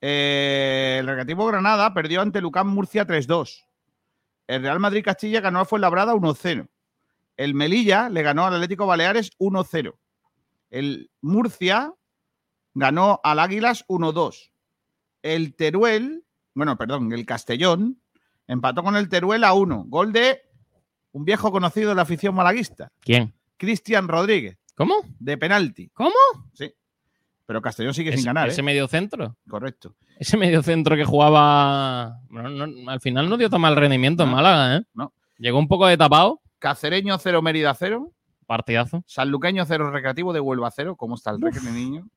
Eh, 0.00 0.98
el 1.00 1.08
Recreativo 1.08 1.44
Granada 1.46 1.92
perdió 1.92 2.20
ante 2.20 2.40
Lucán 2.40 2.68
Murcia 2.68 3.04
3-2. 3.04 3.64
El 4.46 4.62
Real 4.62 4.78
Madrid 4.78 5.02
Castilla 5.04 5.40
ganó 5.40 5.58
a 5.58 5.64
Fuenlabrada 5.64 6.14
1-0. 6.14 6.68
El 7.38 7.54
Melilla 7.54 8.10
le 8.10 8.22
ganó 8.22 8.44
al 8.44 8.54
Atlético 8.54 8.86
Baleares 8.86 9.30
1-0. 9.38 9.94
El 10.70 11.10
Murcia 11.22 11.94
ganó 12.74 13.20
al 13.24 13.38
Águilas 13.38 13.84
1-2. 13.88 14.50
El 15.22 15.54
Teruel, 15.54 16.24
bueno, 16.54 16.76
perdón, 16.76 17.12
el 17.12 17.24
Castellón 17.24 18.00
empató 18.46 18.82
con 18.82 18.96
el 18.96 19.08
Teruel 19.08 19.44
a 19.44 19.54
1. 19.54 19.84
Gol 19.88 20.12
de 20.12 20.42
un 21.12 21.24
viejo 21.24 21.50
conocido 21.50 21.88
de 21.90 21.94
la 21.94 22.02
afición 22.02 22.34
malaguista, 22.34 22.92
¿Quién? 23.00 23.32
Cristian 23.56 24.08
Rodríguez, 24.08 24.58
¿Cómo? 24.74 24.94
de 25.18 25.38
penalti. 25.38 25.88
¿Cómo? 25.94 26.10
Sí. 26.52 26.72
Pero 27.46 27.62
Castellón 27.62 27.94
sigue 27.94 28.14
sin 28.14 28.26
ganar, 28.26 28.48
ese 28.48 28.60
¿eh? 28.60 28.64
medio 28.64 28.86
centro. 28.88 29.36
Correcto. 29.48 29.94
Ese 30.18 30.36
medio 30.36 30.62
centro 30.62 30.96
que 30.96 31.04
jugaba. 31.04 32.20
Bueno, 32.28 32.50
no- 32.66 32.90
al 32.90 33.00
final 33.00 33.28
no 33.30 33.36
dio 33.38 33.48
tan 33.48 33.60
mal 33.62 33.74
rendimiento 33.74 34.24
en 34.24 34.28
No, 34.30 34.36
Málaga, 34.36 34.76
¿eh? 34.76 34.82
no. 34.92 35.14
Llegó 35.38 35.58
un 35.58 35.66
poco 35.68 35.86
de 35.86 35.96
tapado. 35.96 36.42
Cacereño 36.58 37.18
0, 37.18 37.42
Mérida 37.42 37.74
0. 37.74 38.10
Partidazo. 38.46 39.02
Sanluqueño 39.06 39.64
0, 39.66 39.90
Recreativo 39.90 40.32
de 40.32 40.40
Huelva 40.40 40.70
0. 40.70 40.96
¿Cómo 40.96 41.14
está 41.16 41.30
el 41.30 41.40
Recre, 41.40 41.70
niño? 41.70 42.08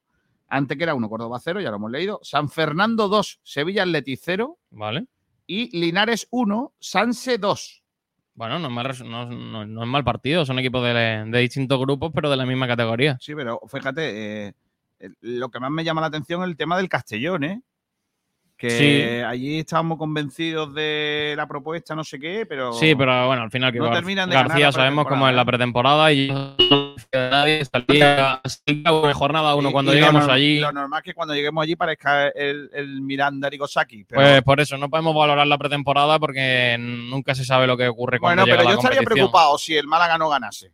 Antequera 0.48 0.94
1, 0.96 1.10
Córdoba 1.10 1.40
0, 1.40 1.62
ya 1.62 1.70
lo 1.70 1.78
hemos 1.78 1.92
leído. 1.92 2.20
San 2.24 2.50
Fernando 2.50 3.08
2, 3.08 3.40
Sevilla 3.44 3.84
Atleti 3.84 4.16
0. 4.18 4.58
Vale. 4.72 5.06
Y 5.48 5.78
Linares 5.78 6.28
1, 6.32 6.74
Sanse 6.80 7.38
2. 7.38 7.84
Bueno, 8.34 8.60
no 8.60 8.68
es 8.68 8.74
mal, 8.74 8.86
res- 8.86 9.04
no, 9.04 9.26
no- 9.30 9.66
no 9.66 9.84
es 9.84 9.90
mal 9.90 10.04
partido. 10.04 10.46
Son 10.46 10.58
equipos 10.60 10.84
de, 10.84 10.94
de 11.28 11.40
distintos 11.40 11.80
grupos, 11.80 12.12
pero 12.14 12.30
de 12.30 12.38
la 12.38 12.46
misma 12.46 12.68
categoría. 12.68 13.18
Sí, 13.20 13.36
pero 13.36 13.60
fíjate, 13.68 14.48
eh, 14.48 14.54
lo 15.22 15.50
que 15.50 15.60
más 15.60 15.70
me 15.72 15.84
llama 15.84 16.02
la 16.02 16.08
atención 16.08 16.42
es 16.44 16.48
el 16.50 16.58
tema 16.58 16.78
del 16.78 16.88
Castellón, 16.90 17.44
¿eh? 17.44 17.62
Que 18.62 18.70
Sí. 18.70 19.24
allí 19.26 19.58
estábamos 19.58 19.98
convencidos 19.98 20.72
de 20.76 21.34
la 21.36 21.48
propuesta, 21.48 21.96
no 21.96 22.04
sé 22.04 22.20
qué, 22.20 22.46
pero. 22.48 22.74
Sí, 22.74 22.94
pero 22.94 23.26
bueno, 23.26 23.42
al 23.42 23.50
final 23.50 23.72
que 23.72 23.80
No 23.80 23.86
Gar- 23.88 23.96
terminan 23.96 24.30
de 24.30 24.36
ganar 24.36 24.50
García 24.50 24.72
sabemos 24.72 25.08
cómo 25.08 25.28
es 25.28 25.34
la 25.34 25.44
pretemporada 25.44 26.14
y 26.14 26.28
nadie. 27.12 27.64
Jornada 29.16 29.56
uno, 29.56 29.70
Y- 29.70 29.72
cuando 29.72 29.92
y 29.92 29.96
lo 29.96 30.00
lleguemos 30.02 30.24
norm- 30.28 30.32
allí. 30.34 30.60
Lo 30.60 30.72
normal 30.72 31.00
es 31.00 31.04
que 31.06 31.14
cuando 31.16 31.34
lleguemos 31.34 31.64
allí 31.64 31.76
parezca 31.76 32.28
el, 32.28 32.70
el 32.72 33.02
Miranda 33.02 33.50
Rigosaki. 33.50 34.04
Pero, 34.06 34.22
Pues 34.22 34.44
por 34.44 34.60
eso, 34.60 34.78
no 34.78 34.92
podemos 34.92 35.16
valorar 35.16 35.48
la 35.48 35.58
pretemporada 35.58 36.20
porque 36.20 36.78
nunca 36.80 37.34
se 37.34 37.44
sabe 37.44 37.66
lo 37.66 37.76
que 37.76 37.88
ocurre 37.88 38.20
cuando 38.20 38.44
bueno, 38.44 38.46
llega 38.46 38.58
pero 38.58 38.70
la 38.70 38.76
yo 38.76 38.80
estaría 38.80 39.02
preocupado 39.02 39.58
si 39.58 39.76
el 39.76 39.88
Málaga 39.88 40.20
no 40.20 40.30
ganase. 40.30 40.72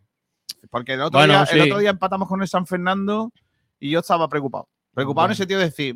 Porque 0.69 0.93
el 0.93 1.02
otro, 1.04 1.19
Bueno, 1.19 1.34
día, 1.36 1.41
el 1.43 1.47
sí. 1.47 1.60
otro 1.69 1.80
día 1.80 1.91
empatamos 1.91 2.28
con 2.28 2.41
el 2.41 2.50
San 2.50 2.65
Fernando 2.67 3.32
y 3.80 3.91
yo 3.91 4.00
estaba 4.00 4.28
preocupado. 4.28 4.67
Preocupado 4.93 5.28
en 5.28 5.32
el 5.32 5.38
sentido 5.38 5.60
de 5.62 5.67
decir, 5.67 5.95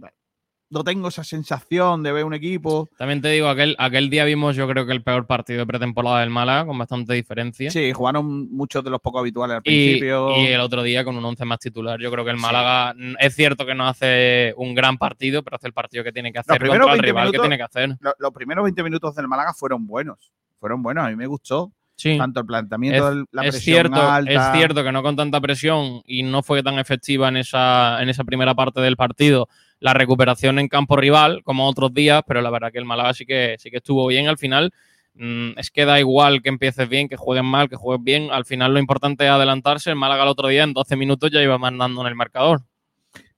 no 0.71 0.83
tengo 0.83 1.09
esa 1.09 1.23
sensación 1.23 2.01
de 2.01 2.11
ver 2.11 2.23
un 2.25 2.33
equipo. 2.33 2.89
También 2.97 3.21
te 3.21 3.27
digo, 3.29 3.47
aquel, 3.49 3.75
aquel 3.77 4.09
día 4.09 4.25
vimos 4.25 4.55
yo 4.55 4.67
creo 4.67 4.85
que 4.85 4.93
el 4.93 5.03
peor 5.03 5.27
partido 5.27 5.59
de 5.59 5.65
pretemporada 5.67 6.21
del 6.21 6.29
Málaga, 6.29 6.65
con 6.65 6.77
bastante 6.77 7.13
diferencia. 7.13 7.69
Sí, 7.69 7.91
jugaron 7.91 8.49
muchos 8.51 8.83
de 8.83 8.89
los 8.89 8.99
poco 9.01 9.19
habituales 9.19 9.57
al 9.57 9.61
principio. 9.63 10.35
y 10.37 10.47
el 10.47 10.61
otro 10.61 10.81
día 10.81 11.03
con 11.03 11.15
un 11.17 11.25
11 11.25 11.45
más 11.45 11.59
titular. 11.59 11.99
Yo 11.99 12.09
creo 12.11 12.25
que 12.25 12.31
el. 12.31 12.37
Málaga 12.37 12.95
es 13.19 13.35
cierto 13.35 13.65
que 13.65 13.75
no 13.75 13.87
hace 13.87 14.53
un 14.57 14.73
gran 14.73 14.97
partido, 14.97 15.43
pero 15.43 15.57
hace 15.57 15.67
el 15.67 15.73
partido 15.73 16.03
que 16.03 16.11
tiene 16.11 16.31
que 16.33 16.39
hacer 16.39 16.57
contra 16.59 16.75
el 16.75 16.81
20 16.89 17.01
rival 17.05 17.31
que 17.31 17.39
tiene 17.39 17.57
que 17.57 17.63
hacer. 17.63 17.97
Lo- 17.99 18.15
los 18.17 18.31
primeros 18.31 18.63
20 18.63 18.81
minutos 18.83 19.13
del 19.15 19.27
Málaga 19.27 19.53
fueron 19.53 19.85
buenos. 19.85 20.31
Fueron 20.59 20.81
buenos, 20.81 21.05
a 21.05 21.09
mí 21.09 21.15
me 21.15 21.27
gustó. 21.27 21.71
Sí. 21.97 22.17
Tanto 22.17 22.39
el 22.39 22.45
planteamiento, 22.47 23.09
Es- 23.11 23.25
la 23.31 23.43
es 23.43 23.51
presión 23.51 23.61
cierto, 23.75 24.01
alta. 24.09 24.31
es 24.31 24.57
cierto 24.57 24.83
que 24.83 24.91
no 24.91 25.03
con 25.03 25.15
tanta 25.15 25.39
presión 25.39 26.01
y 26.07 26.23
no 26.23 26.41
fue 26.41 26.63
tan 26.63 26.79
efectiva 26.79 27.27
en 27.27 27.37
esa, 27.37 28.01
en 28.01 28.09
esa 28.09 28.23
primera 28.23 28.55
parte 28.55 28.81
del 28.81 28.95
partido 28.95 29.47
la 29.81 29.93
recuperación 29.93 30.57
en 30.59 30.69
campo 30.69 30.95
rival 30.95 31.43
como 31.43 31.67
otros 31.67 31.93
días, 31.93 32.21
pero 32.25 32.41
la 32.41 32.49
verdad 32.49 32.71
que 32.71 32.77
el 32.77 32.85
Málaga 32.85 33.13
sí 33.13 33.25
que, 33.25 33.55
sí 33.59 33.69
que 33.69 33.77
estuvo 33.77 34.07
bien 34.07 34.29
al 34.29 34.37
final. 34.37 34.71
Mm, 35.15 35.57
es 35.57 35.69
que 35.71 35.83
da 35.83 35.99
igual 35.99 36.41
que 36.41 36.47
empieces 36.47 36.87
bien, 36.87 37.09
que 37.09 37.17
jueguen 37.17 37.45
mal, 37.45 37.67
que 37.67 37.75
juegues 37.75 38.01
bien. 38.03 38.29
Al 38.31 38.45
final 38.45 38.73
lo 38.73 38.79
importante 38.79 39.25
es 39.25 39.29
adelantarse. 39.31 39.89
El 39.89 39.97
Málaga 39.97 40.23
el 40.23 40.29
otro 40.29 40.47
día 40.47 40.63
en 40.63 40.71
12 40.73 40.95
minutos 40.95 41.29
ya 41.31 41.41
iba 41.43 41.57
mandando 41.57 41.99
en 42.01 42.07
el 42.07 42.15
marcador. 42.15 42.61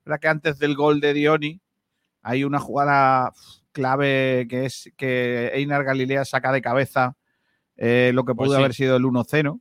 verdad 0.06 0.20
que 0.20 0.28
antes 0.28 0.60
del 0.60 0.76
gol 0.76 1.00
de 1.00 1.14
Dioni, 1.14 1.60
Hay 2.22 2.44
una 2.44 2.60
jugada 2.60 3.32
clave 3.72 4.46
que 4.50 4.66
es 4.66 4.92
que 4.98 5.50
Einar 5.56 5.84
Galilea 5.84 6.26
saca 6.26 6.52
de 6.52 6.62
cabeza 6.62 7.18
eh, 7.76 8.12
lo 8.14 8.24
que 8.24 8.36
Pues 8.36 8.48
pudo 8.48 8.58
sí. 8.58 8.60
haber 8.62 8.74
sido 8.76 8.96
el 8.98 9.04
1-0. 9.04 9.60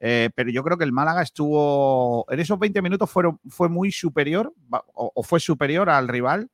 Eh, 0.00 0.30
pero 0.34 0.50
yo 0.50 0.64
creo 0.64 0.78
que 0.78 0.84
el 0.84 0.92
Málaga 0.92 1.22
estuvo. 1.22 2.24
En 2.30 2.40
esos 2.40 2.58
20 2.58 2.80
minutos 2.82 3.10
fueron, 3.10 3.38
fue 3.48 3.68
muy 3.68 3.92
superior, 3.92 4.52
o, 4.94 5.12
o 5.14 5.22
fue 5.22 5.40
superior 5.40 5.90
al 5.90 6.08
rival, 6.08 6.50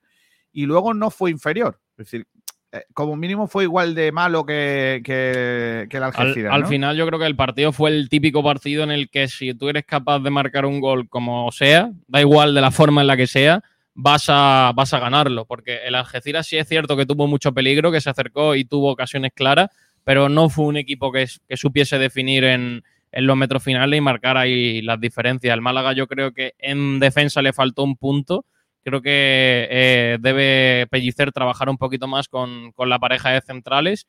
y 0.52 0.66
luego 0.66 0.92
no 0.94 1.10
fue 1.10 1.30
inferior. 1.30 1.80
Es 1.96 2.06
decir, 2.06 2.26
eh, 2.72 2.84
como 2.92 3.14
mínimo 3.14 3.46
fue 3.46 3.64
igual 3.64 3.94
de 3.94 4.10
malo 4.10 4.44
que, 4.44 5.00
que, 5.04 5.86
que 5.88 5.96
el 5.96 6.02
Al, 6.02 6.12
Algeciras. 6.16 6.52
al 6.52 6.62
¿no? 6.62 6.66
final 6.66 6.96
yo 6.96 7.06
creo 7.06 7.18
que 7.18 7.26
el 7.26 7.36
partido 7.36 7.72
fue 7.72 7.90
el 7.90 8.08
típico 8.08 8.42
partido 8.42 8.82
en 8.82 8.90
el 8.90 9.08
que 9.08 9.28
si 9.28 9.54
tú 9.54 9.68
eres 9.68 9.84
capaz 9.84 10.18
de 10.18 10.30
marcar 10.30 10.66
un 10.66 10.80
gol 10.80 11.08
como 11.08 11.50
sea, 11.52 11.90
da 12.08 12.20
igual 12.20 12.54
de 12.54 12.60
la 12.60 12.72
forma 12.72 13.02
en 13.02 13.06
la 13.06 13.16
que 13.16 13.28
sea, 13.28 13.62
vas 13.94 14.26
a, 14.28 14.72
vas 14.74 14.92
a 14.92 14.98
ganarlo. 14.98 15.46
Porque 15.46 15.86
el 15.86 15.94
Algeciras 15.94 16.46
sí 16.48 16.56
es 16.56 16.68
cierto 16.68 16.96
que 16.96 17.06
tuvo 17.06 17.26
mucho 17.26 17.54
peligro, 17.54 17.92
que 17.92 18.00
se 18.00 18.10
acercó 18.10 18.56
y 18.56 18.64
tuvo 18.64 18.90
ocasiones 18.90 19.32
claras, 19.32 19.70
pero 20.02 20.28
no 20.28 20.48
fue 20.48 20.66
un 20.66 20.76
equipo 20.76 21.12
que, 21.12 21.26
que 21.48 21.56
supiese 21.56 21.98
definir 21.98 22.44
en, 22.44 22.82
en 23.16 23.26
los 23.26 23.36
metros 23.36 23.62
finales 23.62 23.96
y 23.96 24.00
marcar 24.02 24.36
ahí 24.36 24.82
las 24.82 25.00
diferencias. 25.00 25.54
El 25.54 25.62
Málaga 25.62 25.94
yo 25.94 26.06
creo 26.06 26.32
que 26.32 26.52
en 26.58 27.00
defensa 27.00 27.40
le 27.40 27.54
faltó 27.54 27.82
un 27.82 27.96
punto. 27.96 28.44
Creo 28.84 29.00
que 29.00 29.66
eh, 29.70 30.18
debe 30.20 30.86
Pellicer 30.90 31.32
trabajar 31.32 31.70
un 31.70 31.78
poquito 31.78 32.06
más 32.06 32.28
con, 32.28 32.72
con 32.72 32.90
la 32.90 32.98
pareja 32.98 33.30
de 33.30 33.40
centrales 33.40 34.06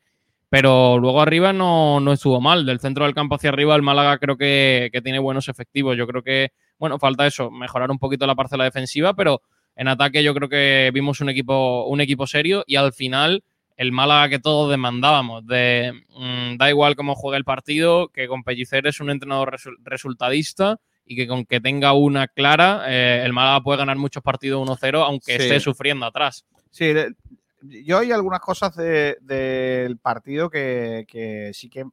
pero 0.50 0.98
luego 0.98 1.20
arriba 1.20 1.52
no, 1.52 2.00
no 2.00 2.12
estuvo 2.12 2.40
mal. 2.40 2.64
Del 2.64 2.80
centro 2.80 3.04
del 3.04 3.14
campo 3.14 3.34
hacia 3.34 3.50
arriba, 3.50 3.76
el 3.76 3.82
Málaga 3.82 4.18
creo 4.18 4.36
que, 4.36 4.88
que 4.92 5.02
tiene 5.02 5.18
buenos 5.18 5.48
efectivos. 5.48 5.96
Yo 5.96 6.06
creo 6.06 6.22
que, 6.22 6.52
bueno, 6.78 6.98
falta 6.98 7.26
eso, 7.26 7.50
mejorar 7.50 7.90
un 7.90 7.98
poquito 7.98 8.26
la 8.26 8.34
parcela 8.34 8.64
defensiva, 8.64 9.14
pero 9.14 9.42
en 9.76 9.88
ataque 9.88 10.22
yo 10.22 10.34
creo 10.34 10.48
que 10.48 10.90
vimos 10.94 11.20
un 11.20 11.28
equipo, 11.28 11.84
un 11.84 12.00
equipo 12.00 12.26
serio 12.26 12.64
y 12.66 12.76
al 12.76 12.92
final 12.92 13.44
el 13.78 13.92
Málaga 13.92 14.28
que 14.28 14.38
todos 14.38 14.70
demandábamos, 14.70 15.46
de 15.46 15.94
mm, 16.16 16.58
da 16.58 16.68
igual 16.68 16.94
cómo 16.96 17.14
juegue 17.14 17.38
el 17.38 17.44
partido, 17.44 18.08
que 18.08 18.28
con 18.28 18.42
Pellicer 18.42 18.86
es 18.86 19.00
un 19.00 19.08
entrenador 19.08 19.52
resu- 19.54 19.76
resultadista 19.84 20.78
y 21.06 21.16
que 21.16 21.26
con 21.26 21.46
que 21.46 21.60
tenga 21.60 21.94
una 21.94 22.28
clara, 22.28 22.82
eh, 22.88 23.22
el 23.24 23.32
Málaga 23.32 23.62
puede 23.62 23.78
ganar 23.78 23.96
muchos 23.96 24.22
partidos 24.22 24.60
1-0, 24.60 25.02
aunque 25.04 25.36
Sí. 25.36 25.42
esté 25.44 25.60
sufriendo 25.60 26.04
atrás. 26.04 26.44
Sí, 26.70 26.92
de- 26.92 27.14
yo 27.62 27.98
hay 27.98 28.12
algunas 28.12 28.40
cosas 28.40 28.76
de- 28.76 29.16
del 29.22 29.96
partido 29.98 30.50
que, 30.50 31.06
que 31.08 31.52
sí 31.54 31.70
que 31.70 31.84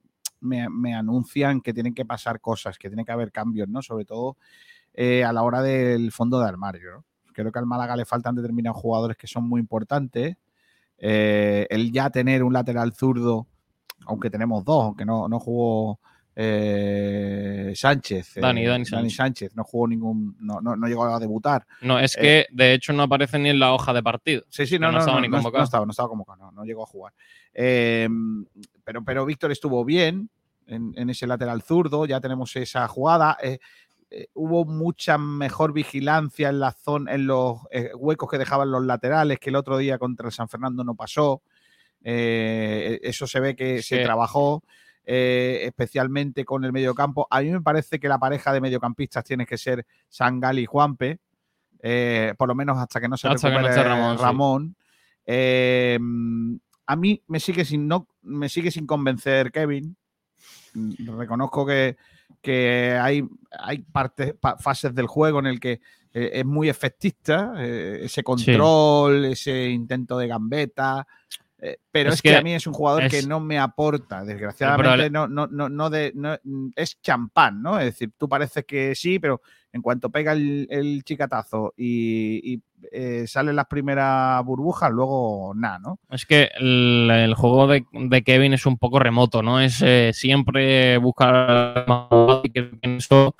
me, 0.41 0.67
me 0.69 0.93
anuncian 0.93 1.61
que 1.61 1.73
tienen 1.73 1.93
que 1.93 2.03
pasar 2.05 2.39
cosas, 2.41 2.77
que 2.77 2.89
tiene 2.89 3.05
que 3.05 3.11
haber 3.11 3.31
cambios, 3.31 3.67
¿no? 3.69 3.81
Sobre 3.81 4.05
todo 4.05 4.37
eh, 4.93 5.23
a 5.23 5.33
la 5.33 5.43
hora 5.43 5.61
del 5.61 6.11
fondo 6.11 6.39
de 6.39 6.47
armario, 6.47 6.91
¿no? 6.91 7.05
Creo 7.33 7.51
que 7.51 7.59
al 7.59 7.65
Málaga 7.65 7.95
le 7.95 8.05
faltan 8.05 8.33
determinados 8.35 8.77
jugadores 8.81 9.17
que 9.17 9.27
son 9.27 9.47
muy 9.47 9.59
importantes. 9.59 10.35
Eh, 10.97 11.67
el 11.69 11.91
ya 11.91 12.09
tener 12.09 12.43
un 12.43 12.53
lateral 12.53 12.93
zurdo, 12.93 13.47
aunque 14.07 14.29
tenemos 14.29 14.63
dos, 14.63 14.83
aunque 14.85 15.05
no, 15.05 15.27
no 15.27 15.39
jugó 15.39 15.99
eh, 16.35 17.73
Sánchez. 17.75 18.37
eh, 18.37 18.41
Dani- 18.41 18.65
Dani 18.97 19.09
Sánchez. 19.09 19.55
No 19.55 19.63
jugó 19.63 19.87
ningún, 19.87 20.35
no, 20.39 20.61
no, 20.61 20.75
no 20.75 20.87
llegó 20.87 21.05
a 21.05 21.19
debutar. 21.19 21.65
No, 21.81 21.99
es 21.99 22.15
que 22.15 22.45
de 22.51 22.73
hecho 22.73 22.93
no 22.93 23.03
aparece 23.03 23.39
ni 23.39 23.49
en 23.49 23.59
la 23.59 23.73
hoja 23.73 23.93
de 23.93 24.03
partido. 24.03 24.43
Sí, 24.49 24.65
sí, 24.65 24.77
no, 24.79 24.87
no 24.87 24.93
no, 24.93 24.99
estaba 24.99 25.21
ni 25.21 25.29
convocado. 25.29 25.61
no 25.61 25.65
estaba, 25.65 25.85
no 25.85 25.91
estaba 25.91 26.09
convocado, 26.09 26.37
no, 26.45 26.51
no 26.51 26.63
llegó 26.63 26.83
a 26.83 26.87
jugar. 26.87 27.13
Eh, 27.53 28.07
pero, 28.83 29.03
pero 29.03 29.25
Víctor 29.25 29.51
estuvo 29.51 29.83
bien 29.85 30.29
en, 30.67 30.93
en 30.95 31.09
ese 31.09 31.27
lateral 31.27 31.61
zurdo, 31.61 32.05
ya 32.05 32.19
tenemos 32.19 32.55
esa 32.55 32.87
jugada. 32.87 33.37
Eh, 34.09 34.27
hubo 34.33 34.65
mucha 34.65 35.17
mejor 35.17 35.73
vigilancia 35.73 36.49
en 36.49 36.59
la 36.59 36.71
zona, 36.71 37.13
en 37.13 37.27
los 37.27 37.59
eh, 37.71 37.91
huecos 37.95 38.29
que 38.29 38.37
dejaban 38.37 38.71
los 38.71 38.85
laterales, 38.85 39.39
que 39.39 39.49
el 39.49 39.55
otro 39.55 39.77
día 39.77 39.97
contra 39.97 40.27
el 40.27 40.33
San 40.33 40.47
Fernando 40.47 40.83
no 40.83 40.95
pasó. 40.95 41.41
Eh, 42.03 42.99
eso 43.03 43.25
se 43.25 43.39
ve 43.39 43.55
que 43.55 43.81
se 43.81 44.03
trabajó. 44.03 44.63
especialmente 45.07 46.45
con 46.45 46.65
el 46.65 46.71
mediocampo. 46.71 47.27
A 47.29 47.41
mí 47.41 47.51
me 47.51 47.61
parece 47.61 47.99
que 47.99 48.07
la 48.07 48.17
pareja 48.17 48.51
de 48.53 48.61
mediocampistas 48.61 49.23
tiene 49.23 49.45
que 49.45 49.57
ser 49.57 49.85
Sangal 50.09 50.57
y 50.57 50.65
Juanpe, 50.65 51.19
por 52.37 52.47
lo 52.47 52.55
menos 52.55 52.77
hasta 52.77 52.99
que 52.99 53.07
no 53.07 53.15
se 53.15 53.27
Hasta 53.27 53.49
no 53.49 53.55
recupere 53.57 53.75
esté 53.75 53.87
Ramón, 53.87 54.17
sí. 54.17 54.23
Ramón. 54.23 54.75
A 56.87 56.95
mí 56.95 57.23
me 57.27 57.39
sigue 57.39 57.65
sin 57.65 57.87
no 57.87 58.07
me 58.21 58.49
sigue 58.49 58.71
sin 58.71 58.85
convencer 58.85 59.51
Kevin. 59.51 59.95
Mm, 60.73 61.17
Reconozco 61.17 61.65
que, 61.65 61.97
que 62.41 62.97
hay, 63.01 63.23
hay 63.51 63.79
partes, 63.79 64.33
pa- 64.39 64.57
fases 64.57 64.93
del 64.93 65.07
juego 65.07 65.39
en 65.39 65.47
el 65.47 65.59
que 65.59 65.81
eh, 66.13 66.31
es 66.33 66.45
muy 66.45 66.69
efectista, 66.69 67.53
eh, 67.57 68.01
ese 68.03 68.23
control, 68.23 69.25
ese 69.25 69.69
intento 69.69 70.17
de 70.17 70.27
gambeta. 70.27 71.05
Eh, 71.59 71.77
pero 71.91 72.09
es, 72.09 72.15
Es 72.15 72.21
que, 72.21 72.29
que 72.31 72.35
a 72.37 72.41
mí 72.41 72.53
es 72.53 72.67
un 72.67 72.73
jugador 72.73 73.03
es- 73.03 73.11
que 73.11 73.23
no 73.23 73.39
me 73.39 73.57
aporta, 73.59 74.23
desgraciadamente. 74.23 75.09
no, 75.09 75.27
no, 75.27 75.47
no, 75.47 75.69
no 75.69 75.89
de, 75.89 76.11
no- 76.15 76.37
mm, 76.43 76.69
es 76.75 76.99
champán, 77.01 77.61
¿no? 77.61 77.79
Es 77.79 77.85
decir, 77.85 78.11
tú 78.17 78.27
pareces 78.27 78.65
que 78.65 78.93
sí, 78.95 79.19
pero 79.19 79.41
en 79.71 79.81
cuanto 79.81 80.09
pega 80.09 80.33
el, 80.33 80.67
el 80.69 81.03
chicatazo 81.03 81.73
y, 81.77 82.53
y, 82.55 82.61
eh, 82.91 83.25
salen 83.27 83.55
las 83.55 83.65
primeras 83.67 84.43
burbujas, 84.45 84.91
luego 84.91 85.53
nada, 85.55 85.79
¿no? 85.79 85.99
Es 86.09 86.25
que 86.25 86.49
el, 86.57 87.09
el 87.11 87.33
juego 87.33 87.67
de, 87.67 87.85
de 87.91 88.23
Kevin 88.23 88.53
es 88.53 88.65
un 88.65 88.77
poco 88.77 88.99
remoto, 88.99 89.41
¿no? 89.41 89.59
Es 89.59 89.81
eh, 89.81 90.11
siempre 90.13 90.97
buscar 90.97 91.85
eso 92.81 93.35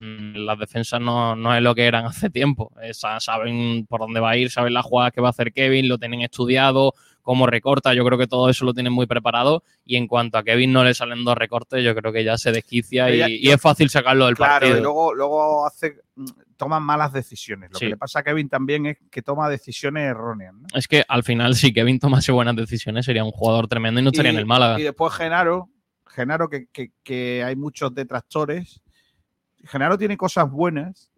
mm, 0.00 0.36
las 0.44 0.58
defensas 0.58 1.00
no, 1.00 1.34
no 1.36 1.54
es 1.54 1.62
lo 1.62 1.74
que 1.74 1.86
eran 1.86 2.04
hace 2.06 2.30
tiempo. 2.30 2.72
Esa- 2.82 3.20
saben 3.20 3.86
por 3.86 4.00
dónde 4.00 4.20
va 4.20 4.30
a 4.30 4.36
ir, 4.36 4.50
saben 4.50 4.74
las 4.74 4.84
jugadas 4.84 5.12
que 5.12 5.20
va 5.20 5.28
a 5.28 5.30
hacer 5.30 5.52
Kevin, 5.52 5.88
lo 5.88 5.98
tienen 5.98 6.20
estudiado, 6.22 6.94
cómo 7.22 7.46
recorta, 7.46 7.94
yo 7.94 8.04
creo 8.04 8.18
que 8.18 8.26
todo 8.26 8.48
eso 8.50 8.64
lo 8.64 8.74
tienen 8.74 8.92
muy 8.92 9.06
preparado 9.06 9.62
y 9.84 9.96
en 9.96 10.06
cuanto 10.08 10.38
a 10.38 10.42
Kevin 10.44 10.72
no 10.72 10.84
le 10.84 10.92
salen 10.92 11.24
dos 11.24 11.36
recortes, 11.38 11.82
yo 11.84 11.94
creo 11.94 12.12
que 12.12 12.24
ya 12.24 12.36
se 12.36 12.52
desquicia 12.52 13.08
y, 13.14 13.48
es 13.48 13.60
fácil 13.60 13.88
sacarlo 13.90 14.26
del 14.26 14.34
Claro, 14.34 14.52
partido. 14.60 14.78
y 14.78 14.82
luego, 14.82 15.14
luego 15.14 15.66
hace, 15.66 16.00
mm, 16.16 16.24
toman 16.56 16.82
malas 16.82 17.12
decisiones. 17.12 17.70
Lo 17.72 17.78
Sí. 17.78 17.86
que 17.86 17.90
le 17.90 17.96
pasa 17.96 18.18
a 18.20 18.22
Kevin 18.22 18.48
también 18.48 18.86
es 18.86 18.98
que 19.10 19.22
toma 19.22 19.48
decisiones 19.48 20.02
erróneas. 20.10 20.52
¿no? 20.54 20.66
Es 20.74 20.86
que 20.88 21.04
al 21.08 21.22
final, 21.22 21.54
si 21.54 21.72
Kevin 21.72 21.98
tomase 22.00 22.32
buenas 22.32 22.56
decisiones, 22.56 23.06
sería 23.06 23.24
un 23.24 23.30
jugador 23.32 23.68
tremendo 23.68 24.00
y 24.00 24.04
no 24.04 24.10
estaría 24.10 24.30
en 24.32 24.38
el 24.38 24.46
Málaga. 24.46 24.78
Y 24.78 24.82
después 24.82 25.12
Genaro, 25.14 25.68
Genaro 26.06 26.48
que, 26.48 26.66
que- 26.72 26.90
que 27.02 27.42
hay 27.44 27.56
muchos 27.56 27.94
detractores. 27.94 28.80
Genaro 29.64 29.96
tiene 29.96 30.16
cosas 30.16 30.50
buenas, 30.50 31.10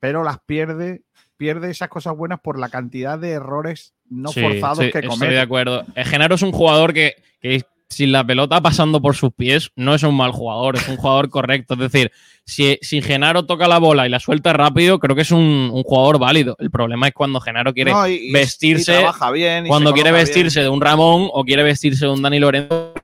pero 0.00 0.24
las 0.24 0.38
pierde, 0.40 1.02
pierde 1.38 1.70
esas 1.70 1.88
cosas 1.88 2.14
buenas 2.16 2.40
por 2.40 2.58
la 2.58 2.68
cantidad 2.68 3.18
de 3.18 3.30
errores 3.30 3.94
no 4.10 4.30
Sí, 4.32 4.40
forzados 4.42 4.78
sí, 4.78 4.90
que 4.90 4.98
Estoy 4.98 5.02
de 5.02 5.08
comete. 5.08 5.40
acuerdo. 5.40 5.84
Eh, 5.94 6.04
Genaro 6.04 6.34
es 6.34 6.42
un 6.42 6.52
jugador 6.52 6.92
que, 6.92 7.14
que 7.40 7.62
sin 7.88 8.12
la 8.12 8.22
pelota 8.26 8.60
pasando 8.60 9.00
por 9.00 9.16
sus 9.16 9.32
pies 9.32 9.70
no 9.74 9.94
es 9.94 10.02
un 10.02 10.14
mal 10.14 10.32
jugador, 10.32 10.76
es 10.76 10.86
un 10.88 10.96
jugador 10.96 11.30
correcto. 11.30 11.74
Es 11.74 11.80
decir, 11.80 12.12
si, 12.44 12.78
si 12.82 13.00
Genaro 13.00 13.44
toca 13.46 13.66
la 13.68 13.78
bola 13.78 14.06
y 14.06 14.10
la 14.10 14.20
suelta 14.20 14.52
rápido, 14.52 14.98
creo 14.98 15.14
que 15.16 15.22
es 15.22 15.30
un, 15.30 15.70
un 15.72 15.82
jugador 15.84 16.18
válido. 16.18 16.56
El 16.58 16.70
problema 16.70 17.08
es 17.08 17.14
cuando 17.14 17.40
Genaro 17.40 17.72
quiere 17.72 17.92
No, 17.92 18.06
y- 18.08 18.28
y- 18.28 18.32
vestirse, 18.32 18.92
y 18.92 18.96
trabaja 18.96 19.30
bien, 19.30 19.66
y 19.66 19.68
cuando 19.68 19.92
quiere 19.94 20.12
vestirse 20.12 20.60
de 20.60 20.68
un 20.68 20.80
Ramón 20.80 21.28
o 21.32 21.44
quiere 21.44 21.62
vestirse 21.62 22.04
de 22.06 22.12
un 22.12 22.20
Dani 22.22 22.38
Lorenzo. 22.40 22.94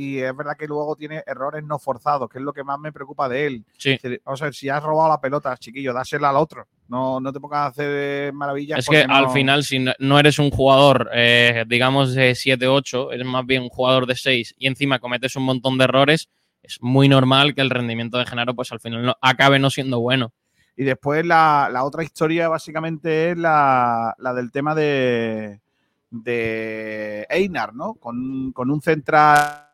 Y, 0.00 0.18
es 0.20 0.36
verdad 0.36 0.56
que 0.56 0.66
luego 0.68 0.94
tiene 0.94 1.24
errores 1.26 1.64
no 1.64 1.78
forzados, 1.78 2.28
que 2.30 2.38
es 2.38 2.44
lo 2.44 2.52
que 2.52 2.62
más 2.62 2.78
me 2.78 2.92
preocupa 2.92 3.28
de 3.28 3.46
él. 3.46 3.64
Sí. 3.76 3.90
Es 3.94 4.02
decir, 4.02 4.22
Vamos 4.24 4.40
a 4.42 4.44
ver, 4.44 4.54
si 4.54 4.68
has 4.68 4.82
robado 4.82 5.08
la 5.08 5.20
pelota, 5.20 5.56
chiquillo, 5.56 5.92
dásela 5.92 6.30
al 6.30 6.36
otro. 6.36 6.66
No, 6.86 7.18
no 7.18 7.32
te 7.32 7.40
pongas 7.40 7.58
a 7.60 7.66
hacer 7.66 8.32
maravillas. 8.32 8.78
Es 8.78 8.86
que 8.86 9.02
al 9.02 9.30
final, 9.30 9.64
si 9.64 9.80
no- 9.80 9.92
no 9.98 10.18
eres 10.20 10.38
un 10.38 10.50
jugador, 10.50 11.10
eh, 11.12 11.64
digamos, 11.66 12.14
de 12.14 12.34
7-8, 12.36 13.10
eres 13.12 13.26
más 13.26 13.44
bien 13.44 13.62
un 13.64 13.68
jugador 13.70 14.06
de 14.06 14.14
6 14.14 14.54
y 14.56 14.68
encima 14.68 14.98
cometes 15.00 15.34
un 15.34 15.42
montón 15.42 15.76
de 15.78 15.84
errores, 15.84 16.28
es 16.62 16.78
muy 16.80 17.08
normal 17.08 17.54
que 17.54 17.60
el 17.62 17.70
rendimiento 17.70 18.18
de 18.18 18.26
Genaro, 18.26 18.54
pues 18.54 18.70
al 18.72 18.80
final 18.80 19.02
no- 19.04 19.16
acabe 19.20 19.58
no 19.58 19.68
siendo 19.68 20.00
bueno. 20.00 20.32
Y 20.76 20.84
después 20.84 21.26
la, 21.26 21.68
la 21.72 21.82
otra 21.82 22.04
historia 22.04 22.48
básicamente 22.48 23.32
es 23.32 23.36
la, 23.36 24.14
la 24.18 24.32
del 24.32 24.52
tema 24.52 24.76
de, 24.76 25.60
de 26.10 27.26
Einar, 27.28 27.74
¿no? 27.74 27.94
Con, 27.94 28.52
con 28.52 28.70
un 28.70 28.80
central 28.80 29.72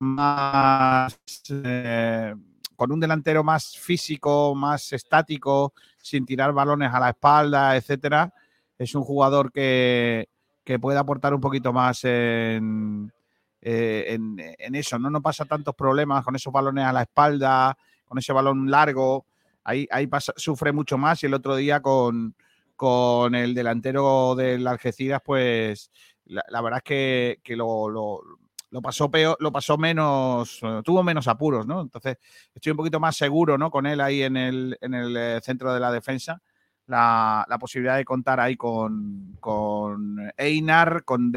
más. 0.00 1.18
eh, 1.50 2.34
con 2.76 2.92
un 2.92 3.00
delantero 3.00 3.42
más 3.42 3.76
físico, 3.76 4.54
más 4.54 4.92
estático, 4.92 5.72
sin 6.00 6.24
tirar 6.24 6.52
balones 6.52 6.94
a 6.94 7.00
la 7.00 7.08
espalda, 7.08 7.76
etcétera. 7.76 8.32
Es 8.78 8.94
un 8.94 9.02
jugador 9.02 9.50
que, 9.50 10.28
que 10.62 10.78
puede 10.78 10.96
aportar 10.96 11.34
un 11.34 11.40
poquito 11.40 11.72
más 11.72 12.04
en, 12.04 13.12
eh, 13.60 14.16
en, 14.58 14.74
eso, 14.76 14.96
¿no? 14.96 15.10
No 15.10 15.20
pasa 15.20 15.44
tantos 15.44 15.74
problemas 15.74 16.24
con 16.24 16.36
esos 16.36 16.52
balones 16.52 16.84
a 16.84 16.92
la 16.92 17.02
espalda, 17.02 17.76
con 18.04 18.18
ese 18.18 18.32
balón 18.32 18.70
largo 18.70 19.26
ahí, 19.64 19.88
ahí 19.90 20.08
sufre 20.36 20.70
mucho 20.70 20.96
más 20.96 21.20
y 21.22 21.26
el 21.26 21.34
otro 21.34 21.56
día 21.56 21.80
con, 21.80 22.36
con 22.78 23.34
el 23.34 23.52
delantero 23.54 24.34
del 24.34 24.66
Algeciras, 24.66 25.20
pues 25.22 25.90
la, 26.26 26.42
la 26.48 26.60
verdad 26.62 26.78
es 26.78 26.84
que, 26.84 27.40
que 27.42 27.56
lo, 27.56 27.90
lo- 27.90 28.22
lo 28.70 28.82
pasó 28.82 29.10
peor, 29.10 29.36
lo 29.40 29.50
pasó 29.50 29.76
menos, 29.78 30.60
eh, 30.62 30.82
tuvo 30.84 31.02
menos 31.02 31.26
apuros, 31.26 31.66
¿no? 31.66 31.80
Entonces 31.80 32.18
estoy 32.54 32.70
un 32.72 32.76
poquito 32.76 33.00
más 33.00 33.16
seguro, 33.16 33.56
¿no? 33.58 33.70
Con 33.70 33.86
él 33.86 33.98
ahí 34.00 34.22
en 34.22 34.36
el, 34.36 34.76
en 34.82 34.92
el 34.94 35.16
eh, 35.16 35.40
centro 35.42 35.72
de 35.72 35.80
la 35.80 35.90
defensa. 35.90 36.40
la, 36.86 37.44
la 37.48 37.58
posibilidad 37.58 37.96
de 37.96 38.04
contar 38.04 38.38
ahí 38.40 38.56
con, 38.56 39.36
con 39.40 40.18
Einar, 40.36 41.02
con 41.04 41.32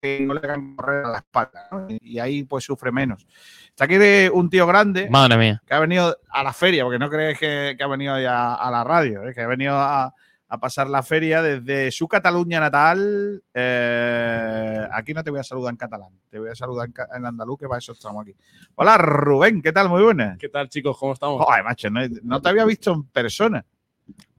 que 0.00 0.20
no 0.20 0.34
le 0.34 0.40
hagan 0.40 0.76
correr 0.76 1.04
a 1.06 1.08
la 1.08 1.18
espalda, 1.18 1.66
¿no? 1.72 1.86
y 1.88 2.18
ahí 2.20 2.44
pues 2.44 2.62
sufre 2.64 2.92
menos. 2.92 3.26
Está 3.68 3.84
aquí 3.86 3.96
de 3.96 4.30
un 4.32 4.48
tío 4.50 4.66
grande 4.66 5.08
Madre 5.10 5.36
mía. 5.38 5.62
que 5.66 5.72
ha 5.74 5.80
venido 5.80 6.16
a 6.30 6.42
la 6.44 6.52
feria, 6.52 6.84
porque 6.84 6.98
no 6.98 7.08
crees 7.10 7.38
que, 7.38 7.74
que 7.76 7.82
ha 7.82 7.86
venido 7.88 8.20
ya 8.20 8.54
a 8.54 8.70
la 8.70 8.84
radio, 8.84 9.26
¿eh? 9.26 9.32
que 9.34 9.40
ha 9.40 9.46
venido 9.48 9.74
a, 9.76 10.14
a 10.52 10.58
pasar 10.58 10.86
la 10.86 11.02
feria 11.02 11.40
desde 11.40 11.90
su 11.90 12.06
Cataluña 12.06 12.60
natal. 12.60 13.42
eh, 13.54 14.86
aquí 14.92 15.14
no 15.14 15.24
te 15.24 15.30
voy 15.30 15.40
a 15.40 15.42
saludar 15.42 15.70
en 15.70 15.78
catalán, 15.78 16.10
te 16.28 16.38
voy 16.38 16.50
a 16.50 16.54
saludar 16.54 16.88
en, 16.88 16.94
en 17.16 17.24
andaluz, 17.24 17.58
que 17.58 17.66
para 17.66 17.78
eso 17.78 17.92
estamos 17.92 18.20
aquí. 18.20 18.34
Hola 18.74 18.98
Rubén, 18.98 19.62
¿qué 19.62 19.72
tal? 19.72 19.88
Muy 19.88 20.02
buenas. 20.02 20.36
¿Qué 20.36 20.50
tal, 20.50 20.68
chicos? 20.68 20.98
¿Cómo 20.98 21.14
estamos? 21.14 21.42
Joder, 21.42 21.64
macho, 21.64 21.88
no, 21.88 22.00
no 22.22 22.42
te 22.42 22.50
había 22.50 22.66
visto 22.66 22.92
en 22.92 23.04
persona. 23.04 23.64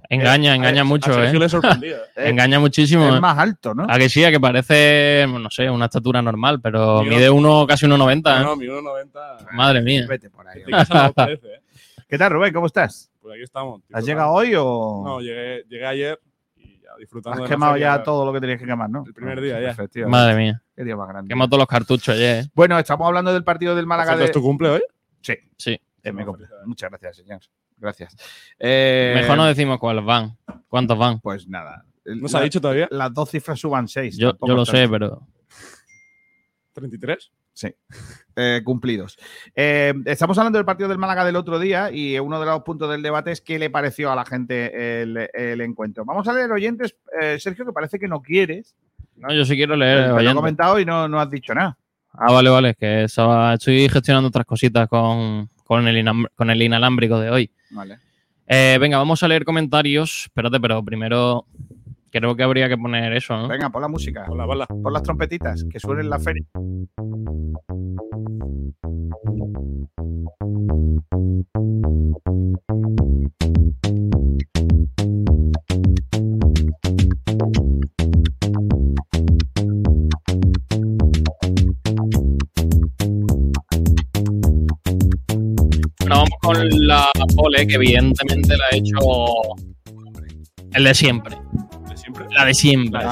Engaña, 0.08 0.54
engaña 0.54 0.82
A 0.82 0.84
mucho, 0.84 1.24
¿eh? 1.24 1.34
le 1.34 1.46
he 1.46 1.50
sorprendido. 1.50 1.98
Eh, 2.16 2.30
Engaña 2.30 2.60
muchísimo. 2.60 3.10
Es 3.10 3.16
¿eh? 3.16 3.20
más 3.20 3.40
alto, 3.40 3.74
¿no? 3.74 3.88
A 3.90 3.98
que 3.98 4.08
sí, 4.08 4.24
a 4.24 4.30
que 4.30 4.40
parece, 4.40 5.26
no 5.28 5.50
sé, 5.50 5.68
una 5.68 5.86
estatura 5.86 6.22
normal, 6.22 6.62
pero 6.62 7.02
mide 7.02 7.28
uno, 7.32 7.66
casi 7.66 7.88
1,90. 7.88 8.22
No, 8.24 8.38
¿eh? 8.38 8.44
no, 8.44 8.56
mi 8.56 8.68
1,90. 8.68 9.52
Madre 9.54 9.82
mía. 9.82 10.06
Vete 10.08 10.30
por 10.30 10.48
ahí. 10.48 10.62
¿eh? 10.62 11.40
¿Qué 12.08 12.18
tal, 12.20 12.32
Rubén? 12.32 12.54
¿Cómo 12.54 12.68
estás? 12.68 13.10
Pues 13.24 13.36
aquí 13.36 13.44
estamos. 13.44 13.82
¿Has 13.94 14.06
llegado 14.06 14.32
hoy 14.34 14.54
o 14.54 15.02
No, 15.06 15.22
llegué, 15.22 15.64
llegué 15.70 15.86
ayer 15.86 16.20
y 16.58 16.82
ya 16.82 16.90
disfrutando. 17.00 17.42
has 17.42 17.50
de 17.50 17.54
quemado 17.56 17.78
ya 17.78 18.04
todo 18.04 18.26
lo 18.26 18.34
que 18.34 18.42
tenías 18.42 18.60
que 18.60 18.66
quemar, 18.66 18.90
no? 18.90 19.06
El 19.08 19.14
primer 19.14 19.40
día 19.40 19.62
ya. 19.62 19.70
Efectivamente. 19.70 20.12
Madre 20.12 20.36
mía. 20.36 20.62
Qué 20.76 20.84
día 20.84 20.98
más 20.98 21.08
grande. 21.08 21.30
Quemó 21.30 21.48
todos 21.48 21.60
los 21.60 21.68
cartuchos 21.68 22.16
ayer, 22.16 22.44
¿eh? 22.44 22.50
Bueno, 22.54 22.78
estamos 22.78 23.08
hablando 23.08 23.32
del 23.32 23.46
partido 23.46 23.76
del 23.76 23.88
Málaga 23.88 24.18
de... 24.18 24.26
¿Es 24.26 24.32
tu 24.34 24.42
cumple 24.42 24.68
hoy? 24.72 24.82
Sí, 25.22 25.36
Sí. 25.58 25.80
eh, 26.04 26.12
me 26.12 26.22
No, 26.22 26.28
cumple. 26.28 26.48
felicidades. 26.48 26.68
Muchas 26.68 26.90
gracias, 26.90 27.16
señor. 27.16 27.40
Gracias. 27.78 28.16
Eh, 28.60 29.14
Mejor 29.16 29.38
no 29.38 29.46
decimos 29.46 29.80
cuáles 29.80 30.04
van. 30.04 30.38
¿Cuántos 30.68 30.98
van? 30.98 31.22
Pues 31.22 31.48
nada. 31.48 31.86
¿No 32.04 32.28
se 32.28 32.38
ha 32.38 32.42
dicho 32.42 32.60
todavía? 32.60 32.90
Las 32.92 33.14
dos 33.14 33.30
cifras 33.30 33.58
suban 33.58 33.88
seis. 33.88 34.18
Yo, 34.18 34.34
yo 34.46 34.54
lo 34.54 34.64
es 34.64 34.70
sé, 34.70 34.90
pero. 34.90 35.26
¿33? 36.76 37.32
Eh, 38.36 38.62
cumplidos. 38.64 39.18
Eh, 39.56 39.94
estamos 40.06 40.38
hablando 40.38 40.58
del 40.58 40.66
partido 40.66 40.90
del 40.90 40.98
Málaga 40.98 41.24
del 41.24 41.36
otro 41.36 41.60
día 41.60 41.92
y 41.92 42.18
uno 42.18 42.40
de 42.40 42.46
los 42.48 42.64
puntos 42.64 42.90
del 42.90 43.04
debate 43.04 43.32
es 43.32 43.42
qué 43.42 43.60
le 43.60 43.70
pareció 43.70 44.12
a 44.12 44.16
la 44.16 44.26
gente 44.26 45.02
el, 45.04 45.30
el 45.34 45.62
encuentro. 45.62 46.04
Vamos 46.04 46.28
a 46.28 46.34
leer 46.34 46.52
oyentes, 46.52 46.96
eh, 47.22 47.38
Sergio, 47.40 47.66
que 47.66 47.74
parece 47.74 48.00
que 48.00 48.08
no 48.08 48.22
quieres. 48.22 48.76
No, 49.18 49.32
yo 49.32 49.46
sí 49.46 49.56
quiero 49.56 49.76
leer. 49.76 50.10
Lo 50.10 50.20
he 50.20 50.34
comentado 50.34 50.80
y 50.80 50.86
no, 50.86 51.08
no 51.08 51.20
has 51.20 51.30
dicho 51.30 51.54
nada. 51.54 51.78
Ah, 52.12 52.32
vale, 52.32 52.50
vale. 52.50 52.70
es 52.72 52.78
Que 52.78 53.04
estoy 53.04 53.88
gestionando 53.88 54.30
otras 54.30 54.46
cositas 54.46 54.88
con, 54.88 55.50
con, 55.64 55.88
el, 55.88 56.04
con 56.36 56.50
el 56.50 56.62
inalámbrico 56.62 57.20
de 57.20 57.30
hoy. 57.30 57.52
Vale. 57.70 58.00
Venga, 58.48 58.98
vamos 58.98 59.22
a 59.22 59.28
leer 59.28 59.46
comentarios. 59.46 60.24
Espérate, 60.26 60.60
pero 60.60 60.84
primero 60.84 61.46
creo 62.14 62.36
que 62.36 62.44
habría 62.44 62.70
que 62.70 62.78
poner 62.78 63.12
eso, 63.14 63.36
¿no? 63.36 63.48
Venga, 63.48 63.70
pon 63.70 63.82
la 63.82 63.88
música. 63.88 64.26
Hola, 64.30 64.46
hola. 64.46 64.68
Pon 64.68 64.94
las 64.94 65.02
trompetitas 65.02 65.66
que 65.70 65.80
suenen 65.80 66.06
en 66.06 66.10
la 66.12 66.20
feria. 66.20 66.46
Bueno, 86.00 86.16
vamos 86.16 86.30
con 86.42 86.88
la 86.88 87.10
pole, 87.36 87.66
que 87.66 87.76
evidentemente 87.76 88.56
la 88.56 88.66
ha 88.72 88.76
hecho 88.76 88.98
el 90.74 90.84
de 90.84 90.94
siempre. 90.94 91.38
¿De 92.14 92.26
siempre? 92.26 92.26
La 92.36 92.46
de 92.46 92.54
siempre. 92.54 93.06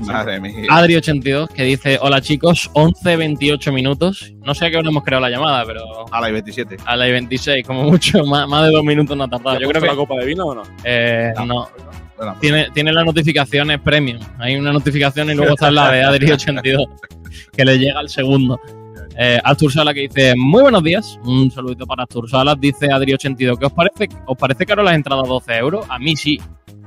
Madre 0.00 0.40
mía. 0.40 0.54
Adri82, 0.70 1.48
que 1.48 1.62
dice: 1.64 1.98
Hola 2.00 2.20
chicos, 2.20 2.70
11.28 2.74 3.72
minutos. 3.72 4.32
No 4.44 4.54
sé 4.54 4.66
a 4.66 4.70
qué 4.70 4.76
hora 4.76 4.88
hemos 4.88 5.04
creado 5.04 5.20
la 5.22 5.30
llamada, 5.30 5.64
pero 5.66 5.82
A 6.12 6.20
la 6.20 6.30
27. 6.30 6.76
a 6.84 6.96
la 6.96 7.06
26, 7.06 7.66
como 7.66 7.84
mucho, 7.84 8.24
más, 8.26 8.48
más 8.48 8.64
de 8.66 8.70
dos 8.72 8.84
minutos 8.84 9.16
no 9.16 9.24
ha 9.24 9.28
tardado. 9.28 9.54
¿Ya 9.58 9.62
Yo 9.64 9.68
creo 9.70 9.82
que. 9.82 9.88
la 9.88 9.96
copa 9.96 10.14
de 10.16 10.26
vino 10.26 10.46
o 10.46 10.54
no? 10.54 10.62
eh, 10.84 11.32
no. 11.46 11.68
Bueno, 12.16 12.34
Tiene, 12.40 12.68
tiene 12.74 12.92
las 12.92 13.04
notificaciones 13.04 13.80
premium. 13.80 14.18
Hay 14.40 14.56
una 14.56 14.72
notificación 14.72 15.30
y 15.30 15.34
luego 15.34 15.52
está 15.54 15.70
la 15.70 15.92
de 15.92 16.02
Adri82, 16.04 16.86
que 17.56 17.64
le 17.64 17.78
llega 17.78 18.00
al 18.00 18.08
segundo. 18.08 18.58
Eh, 19.20 19.40
Artur 19.42 19.72
Sala 19.72 19.92
que 19.92 20.02
dice, 20.02 20.34
muy 20.36 20.62
buenos 20.62 20.84
días. 20.84 21.18
Un 21.24 21.50
saludito 21.50 21.84
para 21.86 22.04
Artur 22.04 22.30
Salas. 22.30 22.56
Dice 22.60 22.86
Adri82, 22.86 23.58
¿qué 23.58 23.66
os 23.66 23.72
parece? 23.72 24.08
¿Os 24.26 24.38
parece 24.38 24.64
caro 24.64 24.84
las 24.84 24.94
entradas 24.94 25.26
12 25.26 25.56
euros? 25.56 25.86
A 25.88 25.98
mí 25.98 26.16
sí. 26.16 26.40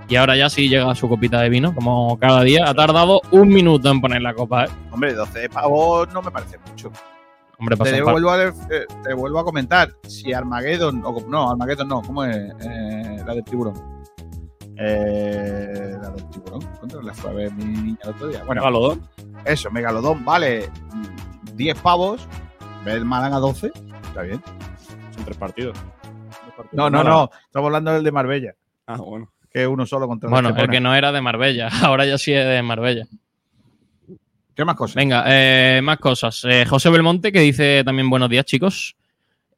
Y 0.08 0.16
ahora 0.16 0.38
ya 0.38 0.50
sí 0.50 0.70
llega 0.70 0.96
su 0.96 1.10
copita 1.10 1.42
de 1.42 1.50
vino, 1.50 1.76
como 1.76 2.18
cada 2.18 2.42
día. 2.44 2.70
Ha 2.70 2.74
tardado 2.74 3.20
un 3.32 3.50
minuto 3.50 3.92
en 3.92 4.00
poner 4.00 4.22
la 4.22 4.34
copa. 4.34 4.64
¿eh? 4.64 4.70
hombre, 4.92 5.14
12 5.14 5.50
pavos 5.50 6.08
no 6.14 6.22
me 6.22 6.32
parece 6.32 6.58
mucho. 6.70 6.90
Hombre, 7.60 7.76
pasa 7.76 7.92
Te 7.92 8.02
vuelvo, 8.02 8.32
a, 8.32 8.44
eh, 8.46 8.54
te 9.04 9.14
vuelvo 9.14 9.40
a 9.40 9.44
comentar. 9.44 9.92
Si 10.08 10.32
Armageddon, 10.32 11.04
o 11.04 11.22
no, 11.28 11.52
Armageddon 11.52 11.90
no, 11.90 12.02
¿cómo 12.02 12.24
es? 12.24 12.38
Eh, 12.38 13.24
la 13.28 13.36
del 13.36 13.44
tiburón. 13.44 13.74
Eh, 14.78 15.98
la 16.02 16.10
del 16.12 16.30
tiburón. 16.30 16.62
¿Cuánto 16.80 17.02
le 17.02 17.14
fue 17.14 17.30
a 17.30 17.34
ver 17.34 17.52
mi 17.56 17.66
niña 17.66 17.98
el 18.04 18.10
otro 18.12 18.28
día? 18.30 18.42
Bueno, 18.46 18.64
Galodón. 18.64 19.06
eso, 19.44 19.70
Megalodón 19.70 20.24
vale 20.24 20.70
10 21.62 21.80
pavos. 21.80 22.28
Ve 22.84 22.94
el 22.94 23.06
Málaga 23.06 23.38
12. 23.38 23.72
Está 24.08 24.24
bien. 24.24 24.42
Son 25.14 25.24
tres 25.26 25.38
partidos. 25.38 25.78
No, 26.72 26.90
no, 26.90 27.04
no. 27.04 27.30
Estamos 27.46 27.68
hablando 27.68 27.94
del 27.94 28.04
de 28.04 28.12
Marbella, 28.12 28.56
Ah, 28.88 28.98
bueno. 28.98 29.32
que 29.52 29.62
es 29.62 29.68
uno 29.68 29.86
solo 29.86 30.08
contra 30.08 30.28
Bueno, 30.30 30.50
el 30.50 30.60
el 30.60 30.70
que 30.70 30.80
no 30.80 30.96
era 30.96 31.12
de 31.12 31.22
Marbella. 31.22 31.70
Ahora 31.84 32.06
ya 32.08 32.18
sí 32.18 32.34
es 32.34 32.44
de 32.46 32.64
Marbella. 32.64 33.06
¿Qué 34.56 34.66
más 34.66 34.76
cosas? 34.76 34.96
Venga, 34.96 35.24
eh, 35.28 35.82
más 35.84 36.00
cosas. 36.00 36.44
Eh, 36.50 36.66
José 36.68 36.90
Belmonte, 36.90 37.32
que 37.32 37.40
dice 37.42 37.84
también 37.86 38.10
buenos 38.10 38.30
días, 38.30 38.46
chicos. 38.46 38.96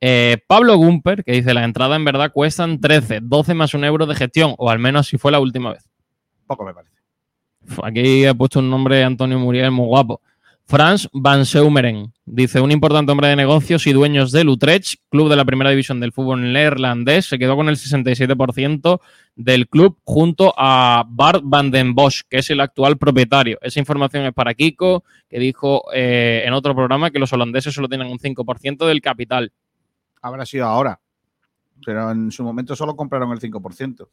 Eh, 0.01 0.37
Pablo 0.45 0.75
Gumper, 0.75 1.23
que 1.23 1.31
dice 1.31 1.53
las 1.53 1.63
entradas 1.63 1.95
en 1.95 2.03
verdad 2.03 2.31
cuestan 2.33 2.81
13, 2.81 3.19
12 3.23 3.53
más 3.53 3.73
un 3.73 3.85
euro 3.85 4.05
de 4.05 4.15
gestión, 4.15 4.53
o 4.57 4.69
al 4.69 4.79
menos 4.79 5.07
así 5.07 5.17
fue 5.17 5.31
la 5.31 5.39
última 5.39 5.71
vez. 5.71 5.89
Poco 6.47 6.65
me 6.65 6.73
parece. 6.73 6.93
Aquí 7.81 8.25
he 8.25 8.35
puesto 8.35 8.59
un 8.59 8.69
nombre 8.69 9.03
Antonio 9.05 9.39
Muriel 9.39 9.71
muy 9.71 9.85
guapo. 9.85 10.21
Franz 10.65 11.09
Van 11.11 11.45
Seumeren 11.45 12.13
dice: 12.25 12.61
Un 12.61 12.71
importante 12.71 13.11
hombre 13.11 13.27
de 13.27 13.35
negocios 13.35 13.85
y 13.85 13.93
dueños 13.93 14.31
del 14.31 14.49
Utrecht, 14.49 15.01
club 15.09 15.29
de 15.29 15.35
la 15.35 15.45
primera 15.45 15.69
división 15.69 15.99
del 15.99 16.13
fútbol 16.13 16.53
neerlandés, 16.53 17.25
se 17.27 17.37
quedó 17.37 17.55
con 17.55 17.69
el 17.69 17.75
67% 17.75 18.99
del 19.35 19.67
club 19.67 19.97
junto 20.03 20.53
a 20.57 21.05
Bart 21.07 21.41
van 21.43 21.71
den 21.71 21.93
Bosch, 21.95 22.21
que 22.29 22.37
es 22.37 22.49
el 22.49 22.61
actual 22.61 22.97
propietario. 22.97 23.57
Esa 23.61 23.79
información 23.79 24.25
es 24.25 24.33
para 24.33 24.53
Kiko, 24.53 25.03
que 25.29 25.39
dijo 25.39 25.83
eh, 25.93 26.43
en 26.45 26.53
otro 26.53 26.73
programa 26.73 27.11
que 27.11 27.19
los 27.19 27.33
holandeses 27.33 27.73
solo 27.73 27.89
tienen 27.89 28.07
un 28.07 28.19
5% 28.19 28.87
del 28.87 29.01
capital. 29.01 29.51
Habrá 30.21 30.45
sido 30.45 30.65
ahora. 30.65 30.99
Pero 31.85 32.11
en 32.11 32.31
su 32.31 32.43
momento 32.43 32.75
solo 32.75 32.95
compraron 32.95 33.31
el 33.31 33.39
5%. 33.39 34.07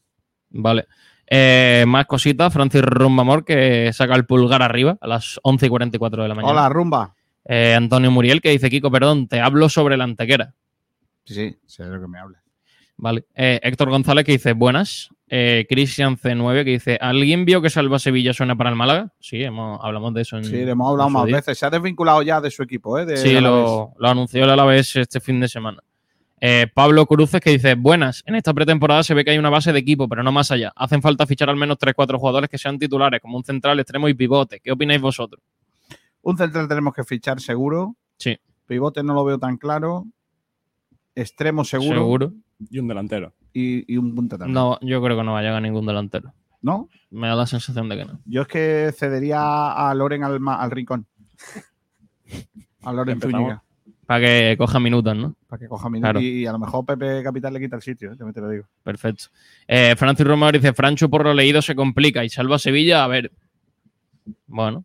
Vale. 0.51 0.87
Eh, 1.27 1.85
más 1.87 2.07
cositas. 2.07 2.53
Francis 2.53 2.83
Rumbamor, 2.83 3.45
que 3.45 3.93
saca 3.93 4.15
el 4.17 4.27
pulgar 4.27 4.63
arriba 4.63 4.99
a 5.01 5.07
las 5.07 5.39
11 5.43 5.67
y 5.67 5.69
44 5.69 6.23
de 6.25 6.29
la 6.29 6.35
mañana. 6.35 6.53
Hola, 6.53 6.69
rumba. 6.69 7.15
Eh, 7.45 7.75
Antonio 7.77 8.11
Muriel, 8.11 8.41
que 8.41 8.51
dice, 8.51 8.69
Kiko, 8.69 8.91
perdón, 8.91 9.29
te 9.29 9.41
hablo 9.41 9.69
sobre 9.69 9.97
la 9.97 10.05
antequera. 10.05 10.55
Sí, 11.25 11.35
sí, 11.35 11.57
sé 11.67 11.85
de 11.85 11.91
lo 11.91 12.01
que 12.01 12.09
me 12.09 12.19
hablas. 12.19 12.43
Vale. 12.97 13.25
Eh, 13.35 13.61
Héctor 13.63 13.91
González, 13.91 14.25
que 14.25 14.33
dice, 14.33 14.53
buenas. 14.53 15.09
Cristian 15.29 16.17
C9, 16.17 16.65
que 16.65 16.71
dice, 16.71 16.99
¿alguien 17.01 17.45
vio 17.45 17.63
que 17.63 17.71
Salva 17.71 18.01
Sevilla 18.01 18.33
suena 18.33 18.57
para 18.57 18.71
el 18.71 18.75
Málaga? 18.75 19.13
Sí, 19.21 19.41
hemos, 19.45 19.79
hablamos 19.81 20.13
de 20.13 20.23
eso 20.23 20.37
en 20.37 20.45
Sí, 20.45 20.57
le 20.57 20.73
hemos 20.73 20.91
hablado 20.91 21.09
más 21.09 21.27
día. 21.27 21.37
veces. 21.37 21.57
Se 21.57 21.65
ha 21.65 21.71
desvinculado 21.71 22.21
ya 22.23 22.41
de 22.41 22.51
su 22.51 22.65
equipo, 22.65 22.99
¿eh? 22.99 23.07
De 23.07 23.17
Sí, 23.17 23.39
lo, 23.41 23.93
lo 23.97 24.09
anunció 24.09 24.43
el 24.43 24.51
Alavés 24.51 24.97
este 24.97 25.21
fin 25.21 25.39
de 25.39 25.47
semana. 25.47 25.81
Eh, 26.41 26.67
Pablo 26.73 27.05
Cruces 27.07 27.41
que 27.41 27.51
dice, 27.51 27.75
buenas, 27.75 28.23
en 28.27 28.35
esta 28.35 28.55
pretemporada 28.55 29.03
se 29.03 29.13
ve 29.13 29.25
que 29.25 29.33
hay 29.33 29.39
una 29.39 29.51
base 29.51 29.73
de 29.73 29.79
equipo, 29.79 30.09
pero 30.09 30.23
no 30.23 30.33
más 30.33 30.51
allá. 30.51 30.73
Hacen 30.75 31.03
falta 31.03 31.27
fichar 31.27 31.51
al 31.51 31.57
menos 31.57 31.77
3-4 31.79 32.19
jugadores 32.19 32.49
que 32.49 32.57
sean 32.57 32.79
titulares, 32.79 33.21
como 33.21 33.37
un 33.37 33.45
central, 33.45 33.79
extremo 33.79 34.09
y 34.09 34.15
pivote. 34.15 34.61
¿Qué 34.61 34.73
opináis 34.73 35.01
vosotros? 35.01 35.43
Un 36.23 36.39
central 36.39 36.67
tenemos 36.67 36.95
que 36.95 37.05
fichar 37.05 37.41
seguro. 37.41 37.97
Sí. 38.17 38.39
Pivote 38.67 39.03
no 39.03 39.15
lo 39.15 39.25
veo 39.25 39.39
tan 39.39 39.59
claro. 39.59 40.07
Extremo 41.15 41.65
seguro. 41.65 41.95
¿Seguro? 41.99 42.33
Y 42.71 42.79
un 42.79 42.89
delantero. 42.89 43.35
Y, 43.53 43.93
y 43.93 43.97
un 43.99 44.15
punta 44.15 44.39
también. 44.39 44.55
No, 44.55 44.79
yo 44.81 45.03
creo 45.03 45.17
que 45.17 45.25
no 45.25 45.33
va 45.33 45.41
a 45.41 45.43
llegar 45.43 45.61
ningún 45.61 45.85
delantero. 45.85 46.33
¿No? 46.63 46.89
Me 47.11 47.27
da 47.29 47.35
la 47.35 47.47
sensación 47.47 47.89
de 47.89 47.97
que 47.97 48.05
no. 48.05 48.21
Yo 48.25 48.43
es 48.43 48.49
que 48.49 48.93
cedería 48.97 49.73
a 49.73 49.95
Loren 49.95 50.25
al, 50.25 50.39
al 50.47 50.71
rincón. 50.71 51.07
A 52.83 52.93
Loren. 52.93 53.21
Zúñiga. 53.21 53.63
Para 54.11 54.27
que 54.27 54.57
coja 54.59 54.81
minutos, 54.81 55.15
¿no? 55.15 55.37
Para 55.47 55.61
que 55.61 55.69
coja 55.69 55.89
minutos. 55.89 56.11
Claro. 56.15 56.21
Y, 56.21 56.45
a 56.45 56.51
lo 56.51 56.59
mejor 56.59 56.85
Pepe 56.85 57.23
Capital 57.23 57.53
le 57.53 57.61
quita 57.61 57.77
el 57.77 57.83
sitio, 57.83 58.09
¿eh? 58.09 58.17
también 58.17 58.35
te 58.35 58.41
lo 58.41 58.51
digo. 58.51 58.65
Perfecto. 58.83 59.27
Eh, 59.69 59.95
Francis 59.97 60.27
Romero 60.27 60.51
dice, 60.51 60.73
Francho 60.73 61.09
por 61.09 61.23
lo 61.23 61.33
leído 61.33 61.63
se 61.63 61.77
complica 61.77 62.25
y 62.25 62.29
salva 62.29 62.57
a 62.57 62.59
Sevilla. 62.59 63.05
A 63.05 63.07
ver, 63.07 63.31
bueno, 64.49 64.85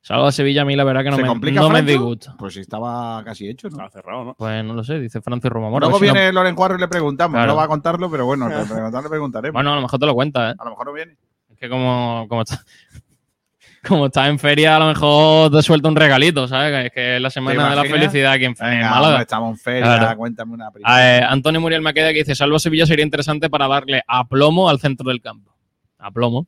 Salvo 0.00 0.26
a 0.26 0.32
Sevilla, 0.32 0.62
a 0.62 0.64
mí 0.64 0.74
la 0.74 0.82
verdad 0.82 1.04
que 1.04 1.10
no 1.10 1.16
¿Se 1.16 1.22
me, 1.22 1.28
complica, 1.28 1.60
no 1.60 1.70
me 1.70 1.82
disgusta. 1.82 2.34
Pues 2.36 2.56
estaba 2.56 3.22
casi 3.22 3.48
hecho, 3.48 3.68
¿no? 3.68 3.76
Estaba 3.76 3.90
cerrado, 3.90 4.24
¿no? 4.24 4.34
Pues 4.34 4.64
no 4.64 4.74
lo 4.74 4.82
sé, 4.82 4.98
dice 4.98 5.20
Francis 5.20 5.52
Romamora. 5.52 5.86
Luego 5.86 6.00
si 6.00 6.08
no- 6.08 6.12
viene 6.12 6.32
Loren 6.32 6.56
Cuadro 6.56 6.76
y 6.76 6.80
le 6.80 6.88
preguntamos. 6.88 7.36
Claro. 7.36 7.52
No 7.52 7.56
va 7.56 7.62
a 7.62 7.68
contarlo, 7.68 8.10
pero 8.10 8.26
bueno, 8.26 8.48
le 8.48 9.08
preguntaremos. 9.08 9.54
Bueno, 9.54 9.70
a 9.70 9.76
lo 9.76 9.82
mejor 9.82 10.00
te 10.00 10.06
lo 10.06 10.14
cuenta, 10.14 10.50
¿eh? 10.50 10.54
a 10.58 10.64
lo 10.64 10.70
mejor 10.70 10.86
no 10.86 10.92
viene. 10.94 11.16
Es 11.48 11.58
que 11.60 11.68
como, 11.68 12.26
como 12.28 12.42
está. 12.42 12.58
Como 13.86 14.06
estás 14.06 14.28
en 14.28 14.38
feria, 14.38 14.76
a 14.76 14.78
lo 14.78 14.86
mejor 14.88 15.50
te 15.50 15.62
suelta 15.62 15.88
un 15.88 15.96
regalito, 15.96 16.46
¿sabes? 16.48 16.70
Que 16.72 16.86
Es 16.86 16.92
que 16.92 17.16
es 17.16 17.22
la 17.22 17.30
semana 17.30 17.70
de 17.70 17.76
la 17.76 17.84
felicidad 17.84 18.32
aquí 18.32 18.44
en, 18.44 18.54
en 18.58 18.70
Venga, 18.70 18.90
Málaga. 18.90 19.20
estamos 19.20 19.50
en 19.50 19.58
feria, 19.58 19.98
Claro. 19.98 20.16
cuéntame 20.16 20.52
una 20.54 20.70
primera. 20.70 21.30
Antonio 21.30 21.60
Muriel 21.60 21.82
Maqueda 21.82 22.12
que 22.12 22.18
dice: 22.20 22.34
Salvo 22.34 22.58
Sevilla 22.58 22.86
sería 22.86 23.04
interesante 23.04 23.50
para 23.50 23.68
darle 23.68 24.02
aplomo 24.06 24.68
al 24.68 24.80
centro 24.80 25.08
del 25.08 25.20
campo. 25.20 25.54
Aplomo, 25.98 26.46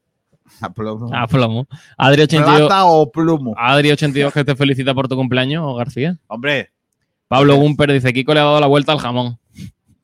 Aplomo. 0.61 1.11
aplomo. 1.15 1.67
Adri 1.97 2.23
82, 2.23 2.59
¿Plata 2.69 2.85
o 2.87 3.11
plumo? 3.11 3.55
Adri 3.57 3.91
82 3.91 4.33
que 4.33 4.45
te 4.45 4.55
felicita 4.55 4.95
por 4.95 5.09
tu 5.09 5.17
cumpleaños, 5.17 5.77
García. 5.77 6.17
Hombre, 6.29 6.71
Pablo 7.29 7.57
Gumper 7.57 7.93
dice: 7.93 8.13
Kiko 8.13 8.35
le 8.35 8.41
ha 8.41 8.45
dado 8.45 8.61
la 8.61 8.67
vuelta 8.67 8.93
al 8.93 8.99
jamón. 8.99 9.39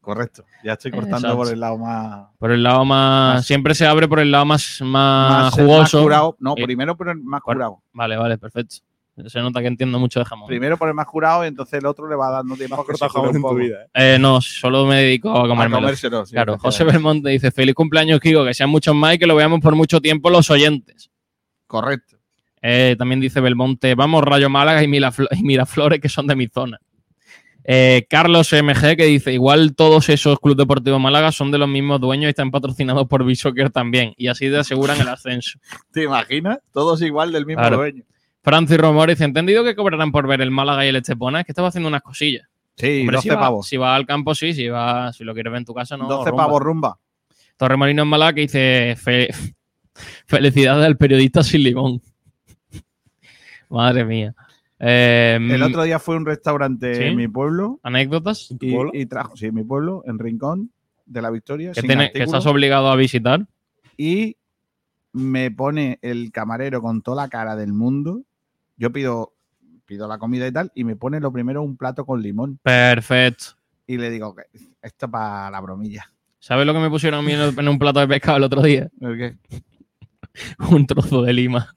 Correcto. 0.02 0.44
Ya 0.62 0.74
estoy 0.74 0.90
cortando 0.90 1.16
Exacto. 1.16 1.36
por 1.38 1.48
el 1.52 1.58
lado 1.60 1.78
más, 1.78 2.26
Por 2.38 2.50
el 2.52 2.62
lado 2.62 2.84
más. 2.84 3.36
Más- 3.36 3.46
siempre 3.46 3.74
se 3.74 3.86
abre 3.86 4.06
por 4.08 4.20
el 4.20 4.30
lado 4.30 4.44
más, 4.44 4.78
más, 4.82 4.90
más, 4.90 5.42
más 5.44 5.54
jugoso. 5.54 6.02
curado. 6.02 6.36
No, 6.38 6.52
Eh, 6.58 6.64
primero 6.64 6.94
por 6.96 7.08
el 7.08 7.16
más 7.22 7.40
por- 7.40 7.54
curado. 7.54 7.82
Vale, 7.94 8.16
vale, 8.18 8.36
perfecto. 8.36 8.76
Se 9.26 9.40
nota 9.40 9.60
que 9.60 9.66
entiendo 9.68 9.98
mucho 9.98 10.18
de 10.20 10.24
jamón. 10.24 10.46
Primero 10.48 10.76
por 10.78 10.88
el 10.88 10.94
más 10.94 11.06
curado 11.06 11.44
y 11.44 11.48
entonces 11.48 11.78
el 11.78 11.86
otro 11.86 12.08
le 12.08 12.16
va 12.16 12.30
dando 12.30 12.56
tiempo 12.56 12.74
a 12.76 13.08
jamón 13.08 13.28
un 13.30 13.36
en 13.36 13.42
tu 13.42 13.54
vida, 13.54 13.82
¿eh? 13.94 14.14
Eh, 14.14 14.18
no, 14.18 14.40
solo 14.40 14.86
me 14.86 14.96
dedico 15.02 15.30
a 15.30 15.44
A 15.44 15.48
comérmelo. 15.48 15.76
comérselo. 15.82 16.26
sí, 16.26 16.32
Claro, 16.32 16.58
José. 16.58 16.82
Belmonte 16.84 17.28
dice: 17.30 17.50
Feliz 17.50 17.74
cumpleaños, 17.74 18.20
Kiko, 18.20 18.44
que 18.44 18.54
sean 18.54 18.70
muchos 18.70 18.94
más 18.94 19.14
y 19.14 19.18
que 19.18 19.26
lo 19.26 19.36
veamos 19.36 19.60
por 19.60 19.74
mucho 19.76 20.00
tiempo 20.00 20.30
los 20.30 20.50
oyentes. 20.50 21.10
Correcto. 21.66 22.16
Eh, 22.62 22.94
también 22.98 23.20
dice 23.20 23.40
Belmonte, 23.40 23.94
vamos 23.94 24.22
Rayo 24.24 24.48
Málaga 24.48 24.82
y, 24.82 24.86
Mirafl- 24.86 25.28
y 25.32 25.42
Miraflores, 25.42 26.00
que 26.00 26.08
son 26.08 26.26
de 26.26 26.34
mi 26.36 26.46
zona. 26.46 26.78
Eh, 27.64 28.06
Carlos 28.10 28.52
MG, 28.52 28.96
que 28.96 29.04
dice, 29.06 29.32
igual 29.32 29.74
todos 29.76 30.08
esos 30.08 30.40
clubes 30.40 30.56
deportivos 30.58 31.00
Málaga 31.00 31.30
son 31.30 31.50
de 31.52 31.58
los 31.58 31.68
mismos 31.68 32.00
dueños 32.00 32.26
y 32.26 32.30
están 32.30 32.50
patrocinados 32.50 33.06
por 33.06 33.24
Bisoccer 33.24 33.70
también. 33.70 34.14
Y 34.16 34.26
así 34.28 34.50
te 34.50 34.58
aseguran 34.58 35.00
el 35.00 35.08
ascenso. 35.08 35.58
¿Te 35.92 36.02
imaginas? 36.04 36.58
Todos 36.72 37.00
igual 37.02 37.30
del 37.32 37.46
mismo 37.46 37.60
Claro. 37.62 37.76
dueño. 37.76 38.02
Francis 38.42 38.76
Romor 38.78 39.08
dice, 39.10 39.24
¿entendido 39.24 39.62
que 39.62 39.76
cobrarán 39.76 40.10
por 40.10 40.26
ver 40.26 40.40
el 40.40 40.50
Málaga 40.50 40.84
y 40.84 40.88
el 40.88 40.96
Estepona? 40.96 41.40
Es 41.40 41.46
que 41.46 41.52
estaba 41.52 41.68
haciendo 41.68 41.88
unas 41.88 42.02
cosillas. 42.02 42.48
Sí, 42.76 43.00
Hombre, 43.02 43.16
12 43.16 43.28
si 43.28 43.34
va, 43.34 43.40
pavos. 43.40 43.68
Si 43.68 43.76
va 43.76 43.94
al 43.94 44.06
campo, 44.06 44.34
sí. 44.34 44.52
Si, 44.54 44.66
va, 44.66 45.12
si 45.12 45.22
lo 45.22 45.32
quieres 45.34 45.52
ver 45.52 45.58
en 45.60 45.64
tu 45.64 45.74
casa, 45.74 45.96
no. 45.96 46.08
12 46.08 46.30
rumba. 46.30 46.44
pavos 46.46 46.60
rumba. 46.62 46.98
Torremolino 47.56 48.02
en 48.02 48.08
Málaga 48.08 48.32
que 48.32 48.40
dice, 48.40 48.96
"Fe- 48.96 49.28
felicidades 50.26 50.84
al 50.84 50.96
periodista 50.96 51.44
sin 51.44 51.62
limón. 51.62 52.02
Madre 53.68 54.04
mía. 54.04 54.34
Eh, 54.84 55.38
El 55.40 55.62
otro 55.62 55.84
día 55.84 56.00
fue 56.00 56.16
a 56.16 56.18
un 56.18 56.26
restaurante 56.26 56.94
¿Sí? 56.96 57.02
en 57.04 57.16
mi 57.16 57.28
pueblo 57.28 57.78
¿Anécdotas? 57.84 58.50
¿En 58.50 58.58
tu 58.58 58.66
y, 58.66 58.72
pueblo? 58.74 58.90
y 58.92 59.06
trajo, 59.06 59.36
sí, 59.36 59.46
en 59.46 59.54
mi 59.54 59.62
pueblo, 59.62 60.02
en 60.06 60.18
Rincón 60.18 60.72
de 61.06 61.22
la 61.22 61.30
Victoria, 61.30 61.70
que, 61.72 61.80
sin 61.82 61.86
tiene- 61.88 62.04
que 62.10 62.18
artículo, 62.18 62.24
estás 62.38 62.46
obligado 62.46 62.88
a 62.90 62.96
visitar. 62.96 63.46
y 63.96 64.36
me 65.12 65.50
pone 65.50 65.98
el 66.02 66.32
camarero 66.32 66.80
con 66.82 67.00
toda 67.02 67.24
la 67.24 67.28
cara 67.28 67.54
del 67.54 67.72
mundo. 67.74 68.22
Yo 68.78 68.90
pido, 68.92 69.34
pido 69.84 70.08
la 70.08 70.18
comida 70.18 70.46
y 70.48 70.52
tal, 70.52 70.72
y 70.74 70.84
me 70.84 70.96
pone 70.96 71.20
lo 71.20 71.30
primero 71.32 71.62
un 71.62 71.76
plato 71.76 72.04
con 72.06 72.22
limón. 72.22 72.58
Perfecto. 72.62 73.44
Y 73.86 73.98
le 73.98 74.10
digo, 74.10 74.34
que 74.34 74.44
esto 74.80 75.08
para 75.10 75.50
la 75.50 75.60
bromilla. 75.60 76.10
¿Sabes 76.40 76.66
lo 76.66 76.72
que 76.72 76.80
me 76.80 76.88
pusieron 76.90 77.20
a 77.20 77.22
mí 77.22 77.32
en 77.34 77.68
un 77.68 77.78
plato 77.78 78.00
de 78.00 78.08
pescado 78.08 78.38
el 78.38 78.44
otro 78.44 78.62
día? 78.62 78.88
¿El 79.00 79.18
qué? 79.18 79.36
Un 80.70 80.86
trozo 80.86 81.22
de 81.22 81.32
lima. 81.34 81.68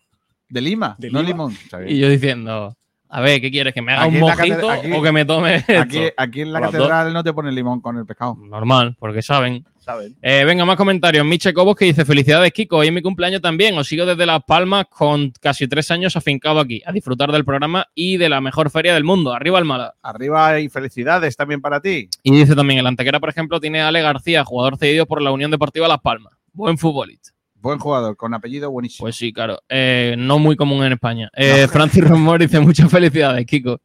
¿De 0.49 0.61
lima? 0.61 0.95
¿De 0.97 1.11
no 1.11 1.21
lima? 1.21 1.49
limón. 1.49 1.53
Y 1.89 1.99
yo 1.99 2.07
diciendo, 2.09 2.75
a 3.09 3.21
ver, 3.21 3.39
¿qué 3.41 3.51
quieres? 3.51 3.73
¿Que 3.73 3.81
me 3.81 3.93
haga 3.93 4.03
Aquí 4.03 4.15
un 4.15 4.21
mojito 4.21 4.69
aquí- 4.69 4.91
o 4.91 5.01
que 5.01 5.11
me 5.11 5.25
tome 5.25 5.55
esto? 5.55 5.79
Aquí, 5.79 5.99
aquí 6.17 6.41
en 6.41 6.51
la 6.53 6.59
las 6.59 6.71
catedral 6.71 7.13
no 7.13 7.23
te 7.23 7.33
ponen 7.33 7.55
limón 7.55 7.79
con 7.81 7.97
el 7.97 8.05
pescado. 8.05 8.35
Normal, 8.35 8.95
porque 8.99 9.21
saben. 9.21 9.65
¿Saben? 9.79 10.15
Eh, 10.23 10.43
venga, 10.45 10.65
más 10.65 10.77
comentarios. 10.77 11.23
Miche 11.23 11.53
Cobos 11.53 11.75
que 11.75 11.85
dice: 11.85 12.05
Felicidades, 12.05 12.51
Kiko. 12.51 12.77
Hoy 12.77 12.87
es 12.87 12.93
mi 12.93 13.03
cumpleaños 13.03 13.39
también. 13.41 13.77
Os 13.77 13.87
sigo 13.87 14.03
desde 14.07 14.25
Las 14.25 14.43
Palmas 14.43 14.85
con 14.89 15.31
casi 15.39 15.67
tres 15.67 15.91
años 15.91 16.15
afincado 16.15 16.59
aquí, 16.59 16.81
a 16.85 16.91
disfrutar 16.91 17.31
del 17.31 17.45
programa 17.45 17.85
y 17.93 18.17
de 18.17 18.27
la 18.27 18.41
mejor 18.41 18.71
feria 18.71 18.95
del 18.95 19.03
mundo. 19.03 19.31
Arriba 19.31 19.59
el 19.59 19.65
Málaga. 19.65 19.93
Arriba 20.01 20.59
y 20.59 20.69
felicidades 20.69 21.37
también 21.37 21.61
para 21.61 21.81
ti. 21.81 22.09
Y 22.23 22.31
dice 22.35 22.55
también: 22.55 22.79
el 22.79 22.87
Antequera, 22.87 23.19
por 23.19 23.29
ejemplo, 23.29 23.59
tiene 23.59 23.81
a 23.81 23.89
Ale 23.89 24.01
García, 24.01 24.43
jugador 24.43 24.77
cedido 24.77 25.05
por 25.05 25.21
la 25.21 25.31
Unión 25.31 25.51
Deportiva 25.51 25.87
Las 25.87 26.01
Palmas. 26.01 26.33
Buen 26.51 26.79
futbolista. 26.79 27.34
Buen 27.65 27.79
jugador, 27.79 28.15
con 28.15 28.31
apellido 28.35 28.69
buenísimo. 28.69 29.05
Pues 29.05 29.15
sí, 29.15 29.33
claro. 29.33 29.59
Eh, 29.67 30.13
no 30.19 30.37
muy 30.37 30.55
común 30.55 30.83
en 30.83 30.93
España. 30.93 31.31
Eh, 31.33 31.67
Francis 31.67 32.07
Romor 32.07 32.39
dice: 32.39 32.59
Muchas 32.59 32.91
felicidades, 32.91 33.43
Kiko. 33.47 33.81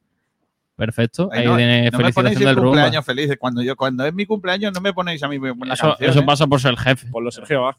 Perfecto. 0.76 1.30
Ay, 1.32 1.40
Ahí 1.40 1.46
no, 1.46 1.56
tiene 1.56 1.78
no 1.78 1.84
me 1.84 1.90
ponéis 1.90 2.14
felicitación 2.14 2.58
el 2.58 2.62
cumpleaños 2.62 3.06
feliz. 3.06 3.36
Cuando, 3.38 3.62
yo, 3.62 3.76
cuando 3.76 4.04
es 4.04 4.12
mi 4.12 4.26
cumpleaños 4.26 4.74
no 4.74 4.82
me 4.82 4.92
ponéis 4.92 5.22
a 5.22 5.28
mí 5.28 5.38
la 5.38 5.72
Eso, 5.72 5.88
canción, 5.88 6.10
eso 6.10 6.20
¿eh? 6.20 6.24
pasa 6.26 6.46
por 6.46 6.60
ser 6.60 6.76
jefe. 6.76 7.06
Por 7.06 7.22
lo 7.22 7.30
Sergio, 7.30 7.62
va. 7.62 7.78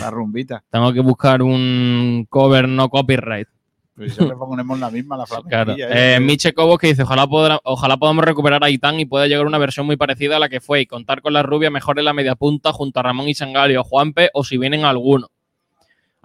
La 0.00 0.10
rumbita. 0.12 0.62
Tengo 0.70 0.92
que 0.92 1.00
buscar 1.00 1.42
un 1.42 2.24
cover 2.30 2.68
no 2.68 2.88
copyright. 2.88 3.48
Pues 3.96 4.14
ya 4.14 4.24
le 4.26 4.34
ponemos 4.36 4.78
la 4.78 4.90
misma, 4.90 5.16
la 5.16 5.24
Claro. 5.48 5.74
Eh, 5.78 6.20
Miche 6.20 6.52
Cobos 6.52 6.78
que 6.78 6.88
dice, 6.88 7.02
ojalá, 7.02 7.26
podrá- 7.26 7.60
ojalá 7.64 7.96
podamos 7.96 8.24
recuperar 8.26 8.62
a 8.62 8.68
Itán 8.68 9.00
y 9.00 9.06
pueda 9.06 9.26
llegar 9.26 9.46
una 9.46 9.56
versión 9.56 9.86
muy 9.86 9.96
parecida 9.96 10.36
a 10.36 10.38
la 10.38 10.50
que 10.50 10.60
fue 10.60 10.82
y 10.82 10.86
contar 10.86 11.22
con 11.22 11.32
la 11.32 11.42
rubia 11.42 11.70
mejor 11.70 11.98
en 11.98 12.04
la 12.04 12.12
media 12.12 12.34
punta 12.34 12.72
junto 12.74 13.00
a 13.00 13.02
Ramón 13.04 13.26
y 13.28 13.34
Sangalio, 13.34 13.82
Juanpe 13.84 14.28
o 14.34 14.44
si 14.44 14.58
vienen 14.58 14.84
algunos. 14.84 15.30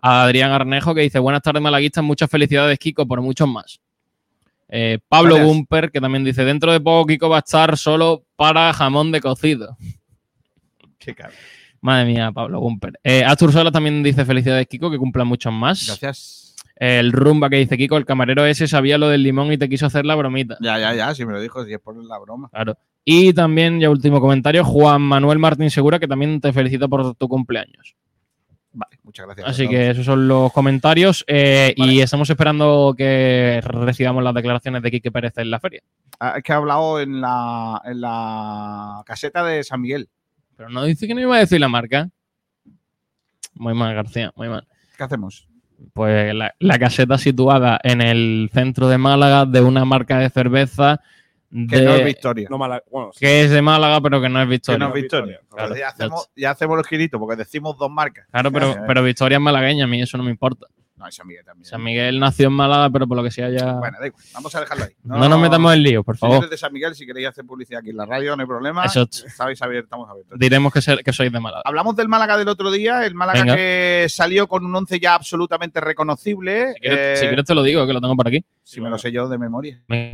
A 0.01 0.23
Adrián 0.23 0.51
Arnejo 0.51 0.93
que 0.93 1.01
dice, 1.01 1.19
buenas 1.19 1.41
tardes 1.43 1.61
malaguistas, 1.61 2.03
muchas 2.03 2.29
felicidades 2.29 2.77
Kiko 2.77 3.05
por 3.07 3.21
muchos 3.21 3.47
más. 3.47 3.79
Eh, 4.67 4.99
Pablo 5.07 5.35
Gracias. 5.35 5.53
Gumper 5.55 5.91
que 5.91 6.01
también 6.01 6.23
dice, 6.25 6.43
dentro 6.43 6.71
de 6.73 6.81
poco 6.81 7.05
Kiko 7.07 7.29
va 7.29 7.37
a 7.37 7.39
estar 7.39 7.77
solo 7.77 8.25
para 8.35 8.73
jamón 8.73 9.11
de 9.13 9.21
cocido. 9.21 9.77
Qué 10.97 11.15
cabrón. 11.15 11.37
Madre 11.81 12.05
mía, 12.05 12.31
Pablo 12.31 12.59
Gumper. 12.59 12.99
Eh, 13.03 13.23
Astur 13.23 13.51
Sola 13.51 13.71
también 13.71 14.03
dice, 14.03 14.23
felicidades 14.25 14.67
Kiko, 14.67 14.91
que 14.91 14.97
cumplan 14.97 15.27
muchos 15.27 15.51
más. 15.53 15.85
Gracias. 15.87 16.39
El 16.83 17.11
Rumba 17.11 17.47
que 17.51 17.57
dice, 17.57 17.77
Kiko, 17.77 17.95
el 17.97 18.05
camarero 18.07 18.43
ese 18.43 18.67
sabía 18.67 18.97
lo 18.97 19.07
del 19.07 19.21
limón 19.21 19.53
y 19.53 19.57
te 19.59 19.69
quiso 19.69 19.85
hacer 19.85 20.03
la 20.03 20.15
bromita. 20.15 20.57
Ya, 20.61 20.79
ya, 20.79 20.95
ya, 20.95 21.13
si 21.13 21.23
me 21.27 21.31
lo 21.31 21.39
dijo, 21.39 21.63
si 21.63 21.71
es 21.73 21.79
por 21.79 21.95
la 22.03 22.17
broma. 22.17 22.49
Claro. 22.49 22.75
Y 23.05 23.33
también, 23.33 23.79
ya 23.79 23.91
último 23.91 24.19
comentario, 24.19 24.63
Juan 24.65 24.99
Manuel 25.03 25.37
Martín 25.37 25.69
Segura, 25.69 25.99
que 25.99 26.07
también 26.07 26.41
te 26.41 26.51
felicita 26.51 26.87
por 26.87 27.13
tu 27.13 27.27
cumpleaños. 27.27 27.95
Vale, 28.73 28.97
muchas 29.03 29.27
gracias. 29.27 29.47
Así 29.47 29.63
todos. 29.65 29.69
que 29.75 29.89
esos 29.91 30.05
son 30.05 30.27
los 30.27 30.51
comentarios. 30.53 31.23
eh, 31.27 31.75
Vale. 31.77 31.93
Y 31.93 32.01
estamos 32.01 32.27
esperando 32.31 32.95
que 32.97 33.61
recibamos 33.63 34.23
las 34.23 34.33
declaraciones 34.33 34.81
de 34.81 34.89
Quique 34.89 35.11
Pérez 35.11 35.37
en 35.37 35.51
la 35.51 35.59
feria. 35.59 35.83
Ah, 36.19 36.33
es 36.37 36.43
que 36.43 36.51
ha 36.51 36.55
hablado 36.55 36.99
en 36.99 37.21
la, 37.21 37.79
en 37.85 38.01
la 38.01 39.03
caseta 39.05 39.43
de 39.43 39.63
San 39.63 39.81
Miguel. 39.81 40.09
Pero 40.57 40.69
no 40.69 40.83
dice 40.85 41.05
que 41.05 41.13
no 41.13 41.21
iba 41.21 41.35
a 41.35 41.39
decir 41.41 41.59
la 41.59 41.69
marca. 41.69 42.09
Muy 43.53 43.75
mal, 43.75 43.93
García, 43.93 44.31
muy 44.35 44.49
mal. 44.49 44.67
¿Qué 44.97 45.03
hacemos? 45.03 45.47
Pues 45.93 46.33
la, 46.35 46.53
la 46.59 46.79
caseta 46.79 47.17
situada 47.17 47.79
en 47.83 48.01
el 48.01 48.49
centro 48.53 48.87
de 48.87 48.97
Málaga 48.97 49.45
de 49.45 49.61
una 49.61 49.83
marca 49.85 50.19
de 50.19 50.29
cerveza 50.29 51.01
Que 51.51 51.77
de- 51.77 51.85
no 51.85 51.93
es 51.95 52.05
Victoria. 52.05 52.47
No 52.49 52.57
mala. 52.57 52.81
Bueno, 52.91 53.11
sí. 53.13 53.19
que 53.19 53.41
es 53.43 53.51
de 53.51 53.61
Málaga, 53.61 53.99
pero 54.01 54.21
que 54.21 54.29
no 54.29 54.39
es 54.39 54.45
que 54.45 54.51
Victoria. 54.51 54.77
no 54.79 54.87
es 54.87 54.93
Victoria. 55.01 55.39
Claro. 55.49 55.75
ya, 55.75 55.87
hacemos, 55.89 56.29
ya 56.35 56.51
hacemos 56.51 56.77
los 56.77 56.87
giritos 56.87 57.19
porque 57.19 57.35
decimos 57.35 57.77
dos 57.77 57.89
marcas. 57.91 58.25
Claro, 58.31 58.51
pero, 58.51 58.73
Ya, 58.73 58.79
ya. 58.81 58.87
pero 58.87 59.03
Victoria 59.03 59.35
es 59.37 59.41
malagueña, 59.41 59.83
a 59.85 59.87
mí 59.87 60.01
eso 60.01 60.17
no 60.17 60.23
me 60.23 60.31
importa. 60.31 60.67
No, 61.01 61.11
San 61.11 61.25
Miguel 61.27 61.43
también. 61.43 61.65
San 61.65 61.83
Miguel 61.83 62.19
nació 62.19 62.47
en 62.47 62.53
Málaga, 62.53 62.89
pero 62.91 63.07
por 63.07 63.17
lo 63.17 63.23
que 63.23 63.31
sea 63.31 63.49
ya. 63.49 63.73
Bueno, 63.73 63.97
da 63.99 64.07
igual. 64.07 64.23
Vamos 64.33 64.55
a 64.55 64.59
dejarlo 64.59 64.83
ahí. 64.85 64.91
no, 65.03 65.27
nos 65.29 65.39
metamos 65.39 65.73
en 65.73 65.83
lío, 65.83 66.03
por 66.03 66.15
favor. 66.17 66.35
Señores 66.35 66.51
de 66.51 66.57
San 66.57 66.71
Miguel, 66.73 66.93
si 66.95 67.05
queréis 67.05 67.27
hacer 67.29 67.43
publicidad 67.45 67.79
aquí 67.79 67.89
en 67.89 67.97
la 67.97 68.05
radio, 68.05 68.35
no 68.35 68.41
hay 68.43 68.47
problema. 68.47 68.85
Eso. 68.85 69.07
Sabéis 69.09 69.61
abiertos, 69.61 69.87
estamos 69.87 70.09
abiertos. 70.09 70.37
Diremos 70.37 70.71
que, 70.71 70.81
ser- 70.81 71.03
que 71.03 71.11
sois 71.11 71.31
de 71.31 71.39
Málaga. 71.39 71.63
Hablamos 71.65 71.95
del 71.95 72.07
Málaga 72.07 72.37
del 72.37 72.47
otro 72.47 72.69
día, 72.71 73.05
el 73.05 73.15
Málaga 73.15 73.39
Venga. 73.41 73.55
que 73.55 74.05
salió 74.09 74.47
con 74.47 74.65
un 74.65 74.75
once 74.75 74.99
ya 74.99 75.15
absolutamente 75.15 75.81
reconocible. 75.81 76.73
Si 76.75 76.79
quieres, 76.81 76.99
Eh, 76.99 77.15
si 77.21 77.27
quieres 77.27 77.45
te 77.45 77.55
lo 77.55 77.63
digo, 77.63 77.85
que 77.87 77.93
lo 77.93 78.01
tengo 78.01 78.15
por 78.15 78.27
aquí. 78.27 78.43
si 78.63 78.79
me 78.79 78.89
lo 78.89 78.97
sé 78.97 79.11
yo 79.11 79.27
de 79.27 79.37
memoria. 79.37 79.81
Venga. 79.87 80.13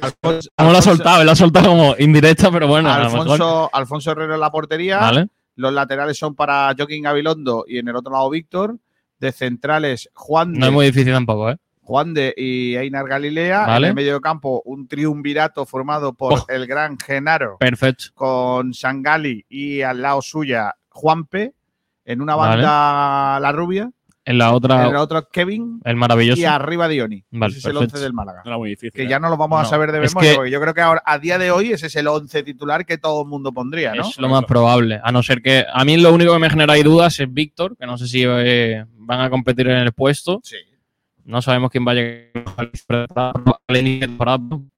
Alfonso, 0.00 0.48
No 0.58 0.72
lo 0.72 0.78
ha 0.78 0.82
soltado, 0.82 1.24
lo 1.24 1.30
ha 1.30 1.36
soltado 1.36 1.68
como 1.68 1.94
indirecta, 1.98 2.50
pero 2.50 2.66
bueno. 2.66 2.90
Alfonso, 2.92 3.70
Alfonso 3.72 4.10
Herrero 4.12 4.34
en 4.34 4.40
la 4.40 4.50
portería. 4.50 4.98
Vale. 4.98 5.28
Los 5.56 5.72
laterales 5.72 6.16
son 6.18 6.34
para 6.34 6.72
Joaquín 6.76 7.02
Gabilondo 7.02 7.64
y 7.66 7.78
en 7.78 7.88
el 7.88 7.96
otro 7.96 8.12
lado 8.12 8.30
Víctor. 8.30 8.76
De 9.20 9.32
centrales, 9.32 10.08
Juan 10.14 10.52
de, 10.52 10.58
No 10.60 10.66
es 10.66 10.72
muy 10.72 10.86
difícil 10.86 11.12
tampoco, 11.12 11.50
¿eh? 11.50 11.56
Juan 11.82 12.12
de 12.14 12.34
y 12.36 12.76
Einar 12.76 13.08
Galilea. 13.08 13.66
Vale. 13.66 13.86
En 13.86 13.90
el 13.90 13.94
medio 13.96 14.14
de 14.14 14.20
campo, 14.20 14.60
un 14.66 14.86
triunvirato 14.88 15.64
formado 15.66 16.12
por 16.12 16.34
Oh. 16.40 16.44
el 16.48 16.66
gran 16.66 16.98
Genaro 16.98 17.56
Perfecto. 17.58 18.06
con 18.14 18.74
Sangali 18.74 19.44
y 19.48 19.80
al 19.82 20.02
lado 20.02 20.20
suya 20.22 20.74
Juanpe. 20.90 21.54
En 22.04 22.20
una 22.22 22.36
Vale. 22.36 22.62
banda 22.62 23.40
La 23.40 23.52
Rubia. 23.52 23.90
En 24.28 24.38
la 24.38 24.52
otra, 24.52 24.82
En 24.84 24.90
el 24.90 24.96
otro 24.96 25.28
Kevin. 25.30 25.80
el 25.84 25.96
maravilloso. 25.96 26.40
Y 26.40 26.44
arriba 26.44 26.86
Dioni. 26.86 27.24
Vale, 27.30 27.50
ese 27.50 27.58
es 27.60 27.64
el 27.64 27.72
perfecto. 27.72 27.94
11 27.96 28.04
del 28.04 28.12
Málaga. 28.12 28.42
No 28.44 28.50
era 28.50 28.58
muy 28.58 28.68
difícil. 28.70 28.92
Que 28.92 29.04
¿eh? 29.04 29.08
ya 29.08 29.18
no 29.18 29.30
lo 29.30 29.36
vamos 29.36 29.60
a 29.60 29.64
saber 29.64 29.90
de 29.90 30.04
es 30.04 30.14
memoria, 30.14 30.30
que- 30.30 30.36
porque 30.36 30.50
yo 30.50 30.60
creo 30.60 30.74
que 30.74 30.80
ahora, 30.82 31.02
a 31.04 31.18
día 31.18 31.38
de 31.38 31.50
hoy 31.50 31.72
ese 31.72 31.86
es 31.86 31.96
el 31.96 32.06
11 32.06 32.42
titular 32.42 32.84
que 32.84 32.98
todo 32.98 33.22
el 33.22 33.28
mundo 33.28 33.52
pondría, 33.52 33.94
¿no? 33.94 34.02
Es 34.02 34.18
lo 34.18 34.28
más 34.28 34.44
probable. 34.44 35.00
A 35.02 35.10
no 35.12 35.22
ser 35.22 35.40
que. 35.40 35.64
A 35.72 35.84
mí 35.84 35.96
lo 35.96 36.12
único 36.12 36.32
que 36.34 36.38
me 36.38 36.50
genera 36.50 36.74
ahí 36.74 36.82
dudas 36.82 37.18
es 37.20 37.32
Víctor, 37.32 37.76
que 37.76 37.86
no 37.86 37.96
sé 37.96 38.06
si 38.06 38.22
eh, 38.26 38.84
van 38.96 39.20
a 39.22 39.30
competir 39.30 39.68
en 39.68 39.78
el 39.78 39.92
puesto. 39.92 40.40
Sí. 40.42 40.56
no 41.24 41.42
sabemos 41.42 41.70
quién 41.70 41.86
va 41.86 41.92
a 41.92 41.94
llegar. 41.94 42.70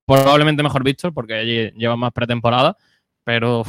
Probablemente 0.07 0.62
mejor 0.62 0.82
Víctor, 0.82 1.12
porque 1.14 1.34
allí 1.34 1.70
lleva 1.76 1.96
más 1.96 2.12
pretemporada, 2.12 2.76
pero 3.24 3.62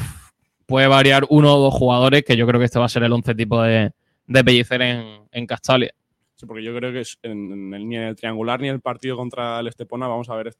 puede 0.65 0.87
variar 0.87 1.25
uno 1.29 1.55
o 1.55 1.59
dos 1.59 1.73
jugadores, 1.73 2.23
que 2.23 2.35
yo 2.35 2.47
creo 2.47 2.59
que 2.59 2.65
este 2.65 2.79
va 2.79 2.85
a 2.85 2.89
ser 2.89 3.03
el 3.03 3.11
11 3.13 3.35
tipo 3.35 3.61
de, 3.61 3.91
de 4.27 4.43
Pellicer 4.43 4.81
en, 4.81 5.21
en 5.31 5.45
Castalia. 5.47 5.93
Sí, 6.35 6.45
porque 6.45 6.63
yo 6.63 6.75
creo 6.75 6.91
que 6.91 7.03
en, 7.23 7.51
en 7.51 7.73
el, 7.73 7.87
ni 7.87 7.95
en 7.97 8.03
el 8.03 8.15
triangular 8.15 8.59
ni 8.59 8.67
en 8.69 8.75
el 8.75 8.81
partido 8.81 9.15
contra 9.17 9.59
el 9.59 9.67
Estepona 9.67 10.07
vamos 10.07 10.29
a 10.29 10.35
ver 10.35 10.47
est- 10.47 10.59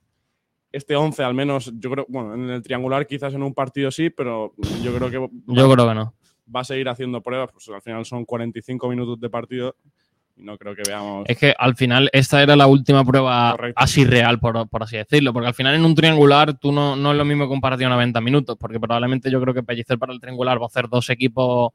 este 0.72 0.96
11 0.96 1.24
al 1.24 1.34
menos, 1.34 1.72
yo 1.80 1.90
creo, 1.92 2.06
bueno, 2.08 2.34
en 2.36 2.50
el 2.50 2.62
triangular 2.62 3.06
quizás 3.08 3.34
en 3.34 3.44
un 3.44 3.54
partido 3.54 3.92
sí, 3.92 4.10
pero 4.10 4.54
yo 4.84 4.96
creo 4.96 5.10
que 5.10 5.18
va, 5.18 5.28
Yo 5.48 5.72
creo 5.74 5.88
que 5.90 5.96
no. 5.96 6.14
va 6.54 6.62
a 6.62 6.64
seguir 6.64 6.88
haciendo 6.88 7.22
pruebas, 7.22 7.50
pues 7.52 7.68
al 7.70 7.82
final 7.82 8.06
son 8.06 8.24
45 8.26 8.88
minutos 8.90 9.20
de 9.20 9.30
partido 9.30 9.76
y 10.38 10.44
no 10.44 10.58
creo 10.58 10.74
que 10.76 10.84
veamos... 10.88 11.26
Es 11.28 11.38
que 11.38 11.54
al 11.58 11.76
final 11.76 12.10
esta 12.14 12.42
era 12.42 12.56
la 12.56 12.68
última 12.68 13.04
prueba 13.04 13.52
Correcto. 13.52 13.82
así 13.84 14.06
real, 14.06 14.40
por, 14.40 14.70
por 14.70 14.84
así 14.84 14.96
decirlo. 14.96 15.34
Porque 15.34 15.48
al 15.50 15.54
final 15.54 15.76
en 15.76 15.84
un 15.84 15.94
triangular 15.94 16.58
tú 16.58 16.72
no, 16.72 16.96
no 16.96 17.12
es 17.12 17.18
lo 17.18 17.26
mismo 17.26 17.48
que 17.48 17.54
un 17.54 17.60
partido 17.60 17.90
de 17.90 17.96
90 17.96 18.22
minutos. 18.22 18.56
Porque 18.58 18.80
probablemente 18.80 19.30
yo 19.30 19.42
creo 19.42 19.54
que 19.54 19.62
Pellicer 19.62 20.00
para 20.00 20.14
el 20.14 20.22
triangular 20.22 20.58
va 20.58 20.64
a 20.64 20.68
hacer 20.68 20.88
dos 20.88 21.10
equipos. 21.10 21.74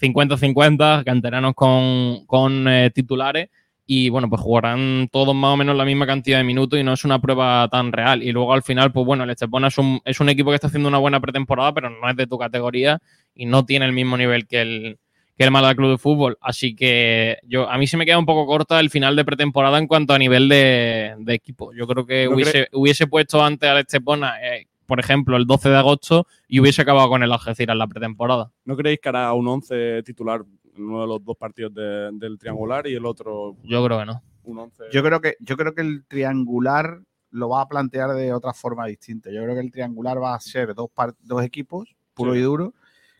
50-50, 0.00 1.04
canteranos 1.04 1.54
con, 1.54 2.24
con 2.26 2.68
eh, 2.68 2.90
titulares. 2.90 3.48
Y 3.86 4.08
bueno, 4.08 4.30
pues 4.30 4.40
jugarán 4.40 5.08
todos 5.12 5.34
más 5.34 5.52
o 5.52 5.56
menos 5.58 5.76
la 5.76 5.84
misma 5.84 6.06
cantidad 6.06 6.38
de 6.38 6.44
minutos 6.44 6.78
y 6.78 6.82
no 6.82 6.94
es 6.94 7.04
una 7.04 7.20
prueba 7.20 7.68
tan 7.68 7.92
real. 7.92 8.22
Y 8.22 8.32
luego 8.32 8.54
al 8.54 8.62
final, 8.62 8.92
pues 8.92 9.04
bueno, 9.04 9.24
el 9.24 9.30
Estepona 9.30 9.68
es 9.68 9.76
un, 9.76 10.00
es 10.04 10.20
un 10.20 10.30
equipo 10.30 10.50
que 10.50 10.54
está 10.54 10.68
haciendo 10.68 10.88
una 10.88 10.98
buena 10.98 11.20
pretemporada, 11.20 11.74
pero 11.74 11.90
no 11.90 12.08
es 12.08 12.16
de 12.16 12.26
tu 12.26 12.38
categoría 12.38 12.98
y 13.34 13.44
no 13.44 13.66
tiene 13.66 13.84
el 13.84 13.92
mismo 13.92 14.16
nivel 14.16 14.46
que 14.46 14.62
el, 14.62 14.98
que 15.36 15.44
el 15.44 15.50
Málaga 15.50 15.74
Club 15.74 15.90
de 15.90 15.98
Fútbol. 15.98 16.38
Así 16.40 16.74
que 16.74 17.38
yo 17.42 17.68
a 17.68 17.76
mí 17.76 17.86
se 17.86 17.98
me 17.98 18.06
queda 18.06 18.18
un 18.18 18.26
poco 18.26 18.46
corta 18.46 18.80
el 18.80 18.88
final 18.88 19.16
de 19.16 19.24
pretemporada 19.24 19.78
en 19.78 19.86
cuanto 19.86 20.14
a 20.14 20.18
nivel 20.18 20.48
de, 20.48 21.14
de 21.18 21.34
equipo. 21.34 21.74
Yo 21.74 21.86
creo 21.86 22.06
que 22.06 22.24
¿No 22.24 22.36
hubiese, 22.36 22.68
hubiese 22.72 23.06
puesto 23.06 23.44
antes 23.44 23.68
al 23.68 23.78
Estepona, 23.78 24.36
eh, 24.42 24.66
por 24.86 25.00
ejemplo, 25.00 25.36
el 25.36 25.46
12 25.46 25.68
de 25.70 25.76
agosto 25.76 26.26
y 26.48 26.60
hubiese 26.60 26.82
acabado 26.82 27.08
con 27.08 27.22
el 27.22 27.32
Algeciras 27.32 27.74
en 27.74 27.78
la 27.78 27.86
pretemporada. 27.86 28.50
¿No 28.64 28.76
creéis 28.76 29.00
que 29.00 29.08
hará 29.08 29.32
un 29.32 29.46
11 29.48 30.02
titular 30.04 30.42
en 30.76 30.84
uno 30.84 31.02
de 31.02 31.06
los 31.06 31.24
dos 31.24 31.36
partidos 31.36 31.72
de- 31.74 32.10
del 32.12 32.38
triangular 32.38 32.86
y 32.86 32.94
el 32.94 33.06
otro 33.06 33.56
Yo 33.62 33.84
creo 33.84 33.98
que 34.00 34.06
no. 34.06 34.22
un 34.44 34.58
11? 34.58 34.84
Yo 34.92 35.02
creo 35.02 35.20
que, 35.20 35.36
yo 35.40 35.56
creo 35.56 35.74
que 35.74 35.82
el 35.82 36.04
triangular 36.06 37.00
lo 37.30 37.48
va 37.48 37.62
a 37.62 37.68
plantear 37.68 38.10
de 38.10 38.32
otra 38.32 38.52
forma 38.52 38.86
distinta. 38.86 39.30
Yo 39.30 39.42
creo 39.42 39.54
que 39.54 39.60
el 39.60 39.70
triangular 39.72 40.22
va 40.22 40.34
a 40.34 40.40
ser 40.40 40.74
dos, 40.74 40.88
dos 41.20 41.42
equipos, 41.42 41.94
puro 42.14 42.32
Sí. 42.32 42.38
y 42.38 42.42
duro. 42.42 42.74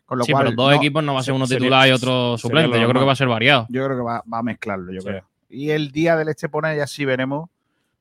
Con 0.05 0.19
lo 0.19 0.23
sí, 0.23 0.31
cual, 0.31 0.45
pero 0.45 0.55
dos 0.55 0.71
no- 0.71 0.77
equipos 0.77 1.03
no 1.03 1.13
va 1.15 1.19
a 1.19 1.23
ser 1.23 1.33
uno 1.33 1.47
sería- 1.47 1.59
titular 1.59 1.87
y 1.87 1.91
otro 1.91 2.37
suplente. 2.37 2.79
Yo 2.79 2.87
creo 2.87 3.01
que 3.01 3.05
va 3.07 3.11
a 3.13 3.15
ser 3.15 3.27
variado. 3.27 3.65
Yo 3.69 3.83
creo 3.85 3.97
que 3.97 4.03
va, 4.03 4.23
va 4.31 4.37
a 4.37 4.43
mezclarlo, 4.43 4.93
yo 4.93 5.01
Sí. 5.01 5.07
creo. 5.07 5.23
Y 5.49 5.71
el 5.71 5.91
día 5.91 6.15
del 6.15 6.27
Estepona 6.29 6.75
ya 6.75 6.85
sí 6.87 7.05
veremos, 7.05 7.49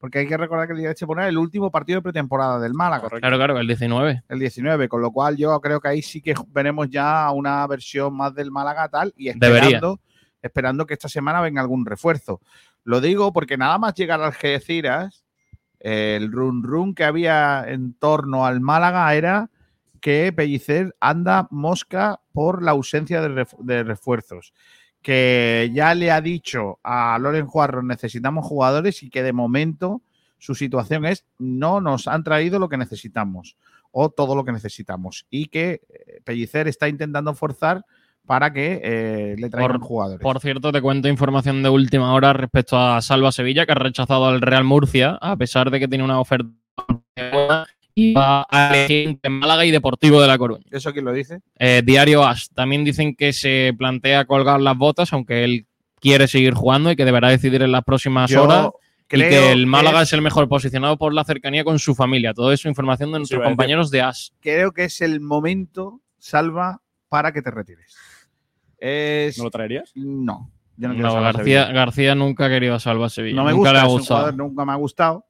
porque 0.05 0.18
hay 0.18 0.26
que 0.28 0.36
recordar 0.36 0.66
que 0.66 0.74
el 0.74 0.80
día 0.80 0.88
del 0.88 0.92
Estepona 0.92 1.22
es 1.22 1.30
el 1.30 1.38
último 1.38 1.70
partido 1.70 1.96
de 1.96 2.02
pretemporada 2.02 2.61
del 2.61 2.74
Málaga, 2.74 3.05
Correcto. 3.05 3.20
Claro, 3.22 3.38
claro, 3.38 3.59
el 3.59 3.66
19. 3.66 4.22
el 4.28 4.38
19, 4.38 4.86
con 4.86 5.00
lo 5.00 5.11
cual 5.11 5.34
yo 5.38 5.59
creo 5.62 5.80
que 5.80 5.88
ahí 5.88 6.02
sí 6.02 6.20
que 6.20 6.34
veremos 6.48 6.90
ya 6.90 7.30
una 7.30 7.66
versión 7.66 8.14
más 8.14 8.34
del 8.34 8.50
Málaga 8.50 8.86
tal 8.90 9.14
y 9.16 9.32
Debería. 9.32 9.61
esperando, 9.78 10.00
esperando 10.42 10.84
que 10.84 10.92
esta 10.92 11.09
semana 11.09 11.40
venga 11.40 11.62
algún 11.62 11.86
refuerzo. 11.86 12.42
Lo 12.82 13.00
digo 13.00 13.32
porque 13.32 13.57
nada 13.57 13.78
más 13.78 13.94
llegar 13.94 14.20
al 14.20 14.26
Algeciras, 14.26 15.24
el 15.80 16.30
run 16.30 16.62
run 16.62 16.94
que 16.94 17.05
había 17.05 17.64
en 17.66 17.94
torno 17.94 18.44
al 18.44 18.61
Málaga 18.61 19.14
era 19.14 19.48
que 20.02 20.34
Pellicer 20.34 20.94
anda 21.00 21.48
mosca 21.50 22.20
por 22.34 22.62
la 22.62 22.72
ausencia 22.72 23.22
de, 23.22 23.30
ref- 23.30 23.57
de 23.59 23.82
refuerzos. 23.84 24.52
Que 25.05 25.70
ya 25.74 25.94
le 25.94 26.11
ha 26.11 26.22
dicho 26.22 26.78
a 26.82 27.18
Loren 27.18 27.46
Juarro 27.46 27.82
necesitamos 27.82 28.46
jugadores 28.46 29.02
y 29.02 29.11
que 29.11 29.22
de 29.22 29.34
momento 29.34 30.00
su 30.38 30.55
situación 30.55 31.05
es 31.05 31.26
no 31.38 31.82
nos 31.82 32.09
han 32.09 32.24
traído 32.24 32.59
lo 32.59 32.70
que 32.70 32.78
necesitamos 32.78 33.59
o 33.92 34.09
todo 34.09 34.34
lo 34.34 34.46
que 34.46 34.52
necesitamos 34.52 35.26
y 35.28 35.48
que 35.48 35.82
eh, 35.90 36.20
Pellicer 36.24 36.68
está 36.68 36.88
intentando 36.88 37.34
forzar 37.34 37.84
para 38.24 38.50
que 38.50 38.80
eh, 38.82 39.36
le 39.38 39.50
traigan 39.50 39.72
Por- 39.78 39.86
jugadores. 39.86 40.22
Por 40.22 40.40
cierto, 40.40 40.72
te 40.72 40.80
cuento 40.80 41.07
información 41.09 41.62
de 41.62 41.68
última 41.68 42.14
hora 42.14 42.32
respecto 42.32 42.78
a 42.78 43.02
Salva 43.02 43.30
Sevilla, 43.30 43.66
que 43.66 43.72
ha 43.72 43.76
rechazado 43.76 44.24
al 44.24 44.40
Real 44.40 44.64
Murcia, 44.64 45.18
a 45.20 45.36
pesar 45.36 45.70
de 45.70 45.80
que 45.80 45.88
tiene 45.88 46.05
una 46.05 46.18
oferta 46.18 46.48
y 47.95 48.12
va 48.12 48.47
a 48.51 48.74
elegir 48.74 49.09
entre 49.09 49.30
Málaga 49.30 49.64
y 49.64 49.70
Deportivo 49.70 50.20
de 50.20 50.26
La 50.28 50.36
Coruña. 50.38 50.64
¿Eso 50.70 50.92
quién 50.92 51.05
lo 51.05 51.12
dice? 51.12 51.40
Eh, 51.59 51.82
Diario 51.84 52.24
As. 52.26 52.51
También 52.51 52.84
dicen 52.84 53.14
que 53.14 53.32
se 53.32 53.72
plantea 53.78 54.24
colgar 54.24 54.61
las 54.61 54.76
botas, 54.76 55.12
aunque 55.12 55.45
él 55.45 55.66
quiere 56.01 56.26
seguir 56.28 56.55
jugando 56.55 56.90
y 56.90 56.97
que 56.97 57.05
deberá 57.05 57.28
decidir 57.28 57.62
en 57.62 57.72
las 57.72 57.84
próximas 57.84 58.30
Yo 58.30 58.45
horas. 58.45 58.68
Y 59.07 59.07
creo 59.07 59.28
que 59.30 59.53
el 59.53 59.66
Málaga 59.66 60.03
es- 60.03 60.09
es 60.09 60.12
el 60.14 60.22
mejor 60.22 60.49
posicionado 60.49 60.97
por 60.99 61.14
la 61.14 61.22
cercanía 61.24 61.62
con 61.62 61.78
su 61.78 61.95
familia. 61.95 62.34
Todo 62.34 62.53
eso 62.53 62.68
información 62.68 63.12
de 63.12 63.18
nuestros 63.20 63.38
iba 63.38 63.47
a 63.47 63.51
compañeros 63.51 63.90
de 63.90 64.03
As. 64.03 64.32
creo 64.40 64.72
que 64.72 64.84
es 64.84 65.01
el 65.01 65.20
momento, 65.20 66.01
Salva, 66.18 66.80
para 67.09 67.32
que 67.32 67.42
te 67.42 67.51
retires. 67.53 67.95
Es... 68.78 69.38
¿No 69.38 69.45
lo 69.45 69.51
traerías? 69.51 69.92
No, 69.95 70.51
yo 70.76 70.88
no 70.88 70.95
quiero 70.95 71.09
No, 71.09 71.14
Salva 71.14 71.32
García. 71.32 71.66
García 71.72 72.14
nunca 72.14 72.47
ha 72.47 72.49
querido 72.49 72.78
salvar 72.80 73.11
Sevilla. 73.11 73.36
No 73.36 73.45
me 73.45 73.53
nunca 73.53 73.70
gusta, 73.70 73.72
le 73.72 73.78
ha 73.78 73.84
gustado. 73.84 74.20
jugador, 74.20 74.36
nunca 74.36 74.64
me 74.64 74.72
ha 74.72 74.76
gustado. 74.76 75.26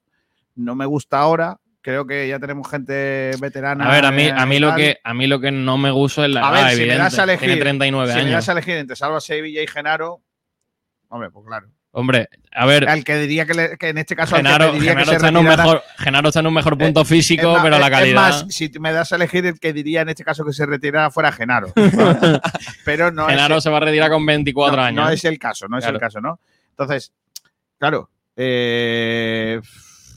No 0.56 0.74
me 0.74 0.86
gusta 0.86 1.18
ahora. 1.18 1.60
Creo 1.84 2.06
que 2.06 2.26
ya 2.26 2.38
tenemos 2.38 2.66
gente 2.70 3.32
veterana. 3.38 3.86
A 3.86 3.92
ver, 3.92 4.06
a 4.06 4.10
mí, 4.10 4.22
eh, 4.22 4.32
a 4.34 4.46
mí 4.46 4.58
lo 4.58 4.74
que 4.74 4.96
a 5.04 5.12
mí 5.12 5.26
lo 5.26 5.38
que 5.38 5.52
no 5.52 5.76
me 5.76 5.90
gusta 5.90 6.24
es 6.24 6.30
la 6.30 6.48
A 6.48 6.50
ver, 6.50 6.76
si 6.76 6.86
me 6.86 6.96
das 6.96 7.18
a 7.18 7.24
elegir- 7.24 7.40
Tiene 7.40 7.56
39 7.60 8.12
Si 8.14 8.24
me 8.24 8.30
das 8.30 8.48
a 8.48 8.52
elegir 8.52 8.76
entre 8.78 8.96
Salva 8.96 9.20
Sevilla 9.20 9.60
y 9.62 9.66
Genaro, 9.66 10.22
hombre, 11.08 11.30
pues 11.30 11.46
claro. 11.46 11.68
Hombre, 11.96 12.30
a 12.52 12.64
ver, 12.64 12.88
Al 12.88 13.04
que 13.04 13.18
diría 13.18 13.44
que, 13.44 13.52
le- 13.52 13.76
que 13.76 13.90
en 13.90 13.98
este 13.98 14.16
caso 14.16 14.34
al 14.34 14.42
que 14.42 14.48
Genaro, 14.48 14.72
Genaro 14.80 15.04
que 15.10 15.12
está 15.16 15.28
en 15.28 15.36
un 15.36 15.44
mejor, 15.44 15.82
Genaro 15.98 16.28
está 16.28 16.40
en 16.40 16.46
un 16.46 16.54
mejor 16.54 16.78
punto 16.78 17.04
físico, 17.04 17.52
más, 17.52 17.62
pero 17.62 17.78
la 17.78 17.90
calidad. 17.90 18.28
Es 18.30 18.44
más, 18.44 18.46
si 18.54 18.70
me 18.80 18.90
das 18.90 19.12
a 19.12 19.16
elegir 19.16 19.44
el 19.44 19.60
que 19.60 19.74
diría 19.74 20.00
en 20.00 20.08
este 20.08 20.24
caso 20.24 20.42
que 20.42 20.54
se 20.54 20.64
retirara 20.64 21.10
fuera 21.10 21.30
Genaro. 21.32 21.70
pero 22.86 23.12
no 23.12 23.26
Genaro 23.28 23.58
es, 23.58 23.62
se 23.62 23.68
va 23.68 23.76
a 23.76 23.80
retirar 23.80 24.10
con 24.10 24.24
24 24.24 24.74
no, 24.76 24.82
años. 24.82 25.04
no 25.04 25.10
¿eh? 25.10 25.14
es 25.14 25.24
el 25.26 25.38
caso, 25.38 25.68
no 25.68 25.76
es 25.76 25.84
Claro. 25.84 25.96
el 25.98 26.00
caso, 26.00 26.20
¿no? 26.22 26.40
Entonces, 26.70 27.12
claro, 27.78 28.08
eh, 28.36 29.60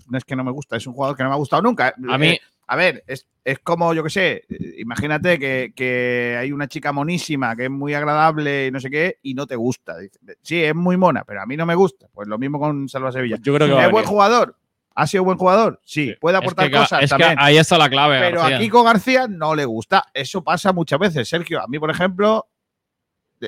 no 0.10 0.18
es 0.18 0.26
que 0.26 0.36
no 0.36 0.44
me 0.44 0.52
gusta, 0.52 0.76
es 0.78 0.88
un 0.88 0.94
jugador 0.94 1.16
que 1.18 1.24
no 1.24 1.30
me 1.30 1.36
ha 1.36 1.38
gustado 1.38 1.62
nunca. 1.62 1.94
A 2.10 2.18
mí, 2.18 2.28
Eh, 2.30 2.42
a 2.70 2.76
ver, 2.76 3.04
es, 3.08 3.26
es 3.46 3.60
como, 3.60 3.94
yo 3.94 4.04
qué 4.04 4.10
sé, 4.10 4.44
imagínate 4.78 5.40
que, 5.40 5.72
que 5.76 6.36
hay 6.40 6.52
una 6.52 6.68
chica 6.68 6.92
monísima 6.92 7.56
que 7.56 7.66
es 7.66 7.70
muy 7.70 7.94
agradable 7.94 8.68
y 8.68 8.72
no 8.72 8.80
sé 8.80 8.90
qué, 8.90 9.20
y 9.22 9.34
no 9.34 9.48
te 9.48 9.56
gusta. 9.56 9.98
Dice, 9.98 10.20
Sí, 10.42 10.64
es 10.64 10.76
muy 10.76 10.98
mona, 10.98 11.24
pero 11.24 11.42
a 11.42 11.46
mí 11.46 11.56
no 11.56 11.66
me 11.66 11.76
gusta. 11.76 12.08
Pues 12.14 12.28
lo 12.28 12.38
mismo 12.38 12.60
con 12.60 12.90
Salva 12.90 13.12
Sevilla. 13.12 13.38
Yo 13.42 13.54
creo 13.56 13.68
que 13.68 13.74
va 13.74 13.84
a 13.84 13.86
¿Es 13.86 13.92
buen 13.92 14.06
jugador? 14.06 14.56
¿Ha 14.96 15.06
sido 15.08 15.24
buen 15.24 15.38
jugador? 15.38 15.80
Sí. 15.86 16.08
Sí. 16.08 16.16
¿Puede 16.20 16.38
es 16.38 16.42
aportar 16.44 16.70
que, 16.72 16.78
cosas? 16.78 17.04
es 17.04 17.12
que 17.14 17.18
También. 17.20 17.36
ahí 17.40 17.58
está 17.58 17.78
la 17.78 17.90
clave. 17.90 18.20
Pero 18.20 18.40
García. 18.40 18.58
a 18.58 18.60
Kiko 18.60 18.84
García 18.84 19.28
no 19.30 19.56
le 19.56 19.64
gusta. 19.64 20.04
Eso 20.14 20.44
pasa 20.44 20.74
muchas 20.74 21.00
veces, 21.00 21.30
Sergio. 21.30 21.62
A 21.62 21.68
mí, 21.68 21.78
por 21.80 21.92
ejemplo, 21.92 22.48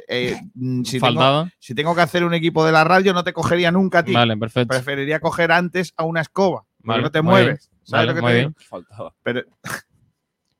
eh, 0.07 0.35
mm, 0.55 0.83
si, 0.83 0.99
tengo, 0.99 1.05
Faltaba. 1.19 1.49
si 1.59 1.75
tengo 1.75 1.95
que 1.95 2.01
hacer 2.01 2.23
un 2.23 2.33
equipo 2.33 2.65
de 2.65 2.71
la 2.71 2.83
radio, 2.83 3.13
no 3.13 3.23
te 3.23 3.33
cogería 3.33 3.71
nunca 3.71 3.99
a 3.99 4.03
ti. 4.03 4.13
Vale, 4.13 4.37
perfecto. 4.37 4.73
Preferiría 4.73 5.19
coger 5.19 5.51
antes 5.51 5.93
a 5.97 6.03
una 6.03 6.21
escoba. 6.21 6.65
Vale, 6.79 7.03
no 7.03 7.11
te 7.11 7.21
mueves. 7.21 7.69
bien. 7.69 7.79
¿Sabes 7.83 7.91
Vale, 7.91 8.07
lo 8.07 8.15
que 8.15 8.21
muy 8.21 8.31
te 8.31 8.35
bien. 8.37 8.47
digo? 8.49 8.59
Faltaba. 8.69 9.13
Pero 9.23 9.41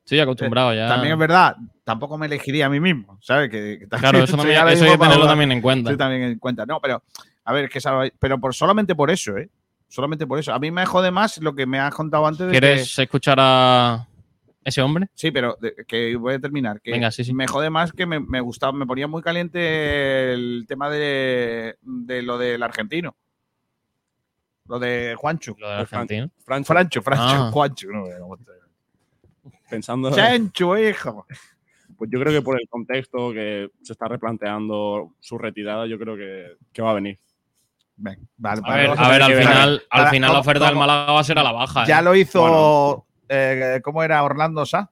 Estoy 0.04 0.20
acostumbrado 0.20 0.74
ya. 0.74 0.88
también 0.88 1.12
es 1.12 1.18
verdad, 1.20 1.56
tampoco 1.84 2.18
me 2.18 2.26
elegiría 2.26 2.66
a 2.66 2.68
mí 2.68 2.80
mismo. 2.80 3.18
¿Sabes? 3.22 3.48
Que, 3.48 3.78
que 3.78 3.86
Claro, 3.86 4.18
eso, 4.24 4.36
también, 4.36 4.58
eso 4.68 4.84
hay 4.84 4.90
que 4.92 4.98
tenerlo 4.98 5.26
también 5.26 5.52
en 5.52 5.60
cuenta. 5.62 5.90
Sí, 5.92 5.96
también 5.96 6.22
en 6.22 6.38
cuenta. 6.40 6.66
No, 6.66 6.80
pero 6.80 7.02
a 7.44 7.52
ver, 7.52 7.66
es 7.66 7.70
que 7.70 8.10
pero 8.18 8.40
por 8.40 8.52
solamente 8.54 8.94
por 8.96 9.10
eso, 9.10 9.36
¿eh? 9.36 9.48
Solamente 9.88 10.26
por 10.26 10.38
eso. 10.38 10.52
A 10.52 10.58
mí 10.58 10.70
me 10.70 10.84
jode 10.86 11.10
más 11.10 11.38
lo 11.38 11.54
que 11.54 11.66
me 11.66 11.78
has 11.78 11.94
contado 11.94 12.26
antes 12.26 12.46
de 12.46 12.52
que- 12.52 12.60
¿Quieres 12.60 12.98
escuchar 12.98 13.38
a 13.40 14.06
ese 14.64 14.82
hombre? 14.82 15.08
Sí, 15.14 15.30
pero 15.30 15.56
de- 15.60 15.74
que 15.86 16.14
voy 16.16 16.34
a 16.34 16.38
terminar. 16.38 16.80
Que 16.80 16.90
Venga, 16.92 17.10
sí, 17.10 17.24
sí. 17.24 17.32
Me 17.32 17.46
jode 17.46 17.70
más 17.70 17.92
que 17.92 18.06
me, 18.06 18.20
me 18.20 18.40
gustaba, 18.40 18.72
me 18.72 18.86
ponía 18.86 19.06
muy 19.06 19.22
caliente 19.22 20.32
el 20.32 20.64
tema 20.68 20.90
de, 20.90 21.76
de 21.82 22.22
lo 22.22 22.38
del 22.38 22.62
argentino. 22.62 23.16
Lo 24.66 24.78
de 24.78 25.14
Juancho. 25.16 25.56
Lo 25.58 25.68
del 25.68 25.78
argentino. 25.80 26.30
Francho, 26.44 26.72
Francho, 26.72 27.02
Francho, 27.02 27.24
Ah. 27.46 27.50
Juancho. 27.52 27.88
No, 27.90 28.04
no, 28.18 28.36
pensando. 29.68 30.14
Chancho, 30.14 30.76
hijo. 30.78 31.26
Pues 31.96 32.10
yo 32.10 32.20
creo 32.20 32.32
que 32.32 32.42
por 32.42 32.60
el 32.60 32.68
contexto 32.68 33.32
que 33.32 33.68
se 33.82 33.92
está 33.92 34.08
replanteando 34.08 35.12
su 35.20 35.36
retirada, 35.38 35.86
yo 35.86 35.98
creo 35.98 36.16
que, 36.16 36.56
que 36.72 36.82
va 36.82 36.92
a 36.92 36.94
venir. 36.94 37.18
Ven, 37.96 38.26
vale, 38.38 38.62
A 38.64 38.68
vale, 38.70 38.88
ver, 38.88 38.98
a 38.98 39.08
ver, 39.10 39.22
al 39.22 39.32
final, 39.34 39.82
al 39.90 40.08
final 40.08 40.20
la 40.28 40.28
¿cómo- 40.28 40.40
oferta 40.40 40.66
del? 40.66 40.76
Málaga 40.76 41.12
va 41.12 41.20
a 41.20 41.24
ser 41.24 41.38
a 41.38 41.42
la 41.42 41.52
baja. 41.52 41.84
Ya 41.86 41.98
¿eh? 41.98 42.02
lo 42.02 42.14
hizo. 42.14 42.40
Bueno. 42.40 43.06
Eh, 43.30 43.80
¿Cómo 43.82 44.02
era 44.02 44.22
Orlando 44.22 44.66
Sá? 44.66 44.90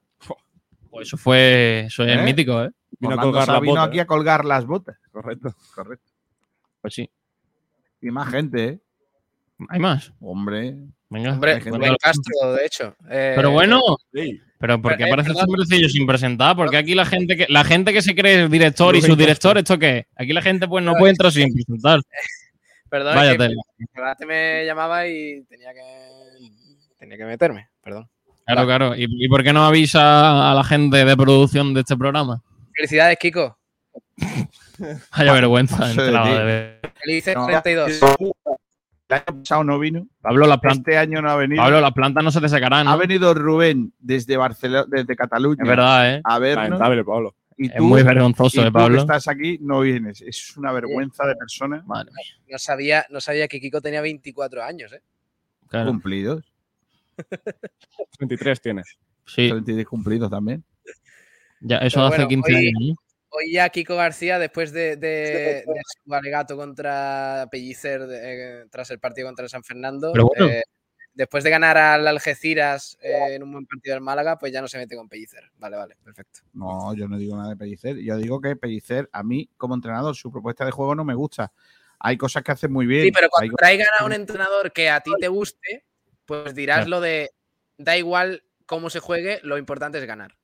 Pues 0.91 1.09
eso 1.09 1.17
fue, 1.19 1.81
eso 1.87 2.03
es 2.05 2.19
¿Eh? 2.19 2.23
mítico, 2.23 2.63
¿eh? 2.65 2.71
Vino 2.99 3.15
a 3.15 3.21
colgar 3.21 3.45
Sá 3.47 3.53
las 3.53 3.61
vino 3.61 3.73
botas. 3.75 3.89
aquí 3.89 3.99
a 4.01 4.07
colgar 4.07 4.45
las 4.45 4.65
botas. 4.65 4.97
Correcto. 5.13 5.55
Correcto. 5.75 6.11
Pues 6.81 6.95
sí. 6.95 7.11
Y 8.01 8.11
más 8.11 8.31
gente, 8.31 8.65
¿eh? 8.65 8.79
Hay 9.69 9.79
más. 9.81 10.13
Hombre. 10.21 10.77
Venga. 11.11 11.33
Hombre, 11.33 11.59
Rubén 11.61 11.95
Castro, 12.01 12.53
de 12.55 12.65
hecho. 12.67 12.95
Eh, 13.11 13.33
Pero 13.35 13.51
bueno, 13.51 13.81
Sí. 14.13 14.41
pero 14.59 14.81
¿por 14.81 14.97
qué 14.97 15.05
eh, 15.05 15.07
aparece 15.07 15.31
perdón. 15.35 15.67
siempre 15.67 15.89
sin 15.89 16.07
presentar? 16.07 16.55
Porque 16.57 16.77
aquí 16.77 16.95
la 16.95 17.05
gente 17.07 17.37
que 17.37 17.47
la 17.49 17.65
gente 17.65 17.93
que 17.93 18.03
se 18.03 18.15
cree 18.15 18.49
director 18.49 18.95
y 18.95 19.03
subdirector, 19.03 19.59
¿esto 19.59 19.79
qué? 19.79 20.07
Aquí 20.17 20.33
la 20.33 20.43
gente 20.43 20.69
pues 20.69 20.85
no 20.85 20.95
puede 20.95 21.11
entrar 21.13 21.33
sin 21.33 21.53
presentar. 21.53 22.01
Perdón, 22.91 23.15
Vaya 23.17 23.33
es 23.33 24.17
que 24.19 24.27
me 24.27 24.65
llamaba 24.65 25.07
y 25.07 25.43
tenía 25.45 25.75
que, 25.75 26.09
tenía 26.99 27.17
que 27.19 27.25
meterme, 27.27 27.69
perdón. 27.83 28.09
Claro, 28.49 28.67
claro. 28.67 28.97
¿Y, 28.97 29.07
y 29.09 29.29
por 29.29 29.43
qué 29.45 29.53
no 29.53 29.65
avisa 29.67 30.51
a 30.51 30.55
la 30.55 30.65
gente 30.65 31.05
de 31.05 31.17
producción 31.17 31.75
de 31.75 31.81
este 31.81 31.97
programa? 31.97 32.43
Felicidades, 32.75 33.19
Kiko. 33.19 33.59
Vaya 35.17 35.33
vergüenza. 35.33 35.93
Ver. 35.95 36.81
Felices 37.03 37.37
No. 37.37 37.47
32. 37.47 38.01
El 39.11 39.15
año 39.17 39.25
pasado 39.41 39.65
no 39.65 39.79
vino. 39.79 40.07
Pablo, 40.21 40.47
las 40.47 40.59
plantas, 40.61 40.81
Este 40.81 40.99
año 40.99 41.23
no 41.23 41.31
ha 41.31 41.37
venido. 41.37 41.63
Pablo, 41.63 41.81
las 41.81 41.93
plantas 41.93 42.23
no 42.25 42.31
se 42.31 42.41
te 42.41 42.49
secarán, 42.49 42.85
¿no? 42.87 42.93
Ha 42.93 42.97
venido 42.97 43.33
Rubén 43.35 43.93
desde 43.99 44.37
Barcelona, 44.37 44.85
desde 44.89 45.17
Cataluña. 45.17 45.63
Es 45.63 45.69
verdad, 45.69 46.15
¿eh? 46.15 46.21
A 46.25 46.39
vernos. 46.39 46.65
Lamentable, 46.65 47.05
Pablo. 47.05 47.35
Y 47.57 47.73
Es 47.73 47.81
muy 47.81 48.03
vergonzoso, 48.03 48.59
y 48.59 48.61
¿eh, 48.61 48.67
tú 48.67 48.73
que 48.73 48.79
Pablo? 48.79 48.99
estás 49.01 49.27
aquí, 49.29 49.59
no 49.61 49.81
vienes. 49.81 50.21
Es 50.21 50.57
una 50.57 50.73
vergüenza 50.73 51.27
de 51.27 51.35
persona. 51.37 51.83
Madre 51.87 52.11
mía, 52.13 52.53
No 52.53 52.59
sabía, 52.59 53.05
no 53.11 53.21
sabía 53.21 53.49
que 53.49 53.61
Kiko 53.61 53.81
tenía 53.81 54.01
24 54.01 54.63
años, 54.63 54.93
¿eh? 54.93 55.03
claro. 55.69 55.91
Cumplidos. 55.91 56.48
23 58.19 58.61
tienes. 58.61 58.99
Sí, 59.27 59.49
33 59.49 59.87
cumplidos 59.87 60.31
también. 60.31 60.65
ya, 61.61 61.79
eso 61.79 61.97
Pero 61.97 62.07
hace 62.07 62.17
bueno, 62.17 62.29
15 62.29 62.55
hoy- 62.55 62.73
años. 62.77 62.97
Hoy 63.31 63.53
ya 63.53 63.69
Kiko 63.69 63.95
García, 63.95 64.39
después 64.39 64.73
de, 64.73 64.97
de- 64.97 65.63
de 65.67 65.83
su 66.05 66.15
alegato 66.15 66.57
contra 66.57 67.47
Pellicer 67.51 68.07
de- 68.07 68.63
eh, 68.63 68.67
tras 68.71 68.91
el 68.91 68.99
partido 69.01 69.29
contra 69.29 69.43
el 69.45 69.51
San 69.51 69.63
Fernando, 69.63 70.13
Pero 70.15 70.29
bueno. 70.29 70.47
eh, 70.51 70.63
después 71.13 71.45
de 71.45 71.51
ganar 71.51 71.77
al 71.77 72.07
Algeciras 72.09 72.97
eh, 73.03 73.35
en 73.35 73.43
un 73.43 73.53
buen 73.53 73.67
partido 73.67 73.95
del 73.97 74.03
Málaga, 74.03 74.39
pues 74.39 74.51
ya 74.51 74.63
no 74.63 74.69
se 74.69 74.79
mete 74.79 74.97
con 74.97 75.11
Pellicer. 75.11 75.45
Vale, 75.59 75.77
vale, 75.77 75.97
perfecto. 76.03 76.41
No, 76.55 76.95
yo 76.95 77.07
no 77.07 77.19
digo 77.19 77.37
nada 77.37 77.51
de 77.51 77.57
Pellicer. 77.57 77.99
Yo 77.99 78.17
digo 78.17 78.41
que 78.41 78.57
Pellicer, 78.57 79.11
a 79.13 79.23
mí, 79.23 79.51
como 79.59 79.75
entrenador, 79.75 80.17
su 80.17 80.33
propuesta 80.33 80.65
de 80.65 80.71
juego 80.71 80.95
no 80.95 81.05
me 81.05 81.15
gusta. 81.15 81.53
Hay 82.01 82.17
cosas 82.17 82.43
que 82.43 82.53
hace 82.53 82.69
muy 82.69 82.87
bien. 82.87 83.03
Sí, 83.05 83.13
pero 83.13 83.29
cuando 83.29 83.55
traigan 83.57 83.89
a 83.99 84.07
un 84.07 84.15
entrenador 84.15 84.73
que 84.73 84.89
a 84.89 85.01
ti 85.01 85.11
te 85.21 85.29
guste, 85.29 85.85
pues 86.29 86.55
dirás 86.55 86.77
Claro. 86.85 86.91
lo 86.91 87.01
de 87.01 87.31
da 87.79 87.97
igual 87.97 88.43
cómo 88.67 88.91
se 88.91 89.01
juegue, 89.01 89.41
lo 89.43 89.57
importante 89.57 89.99
es 89.99 90.05
ganar. 90.07 90.37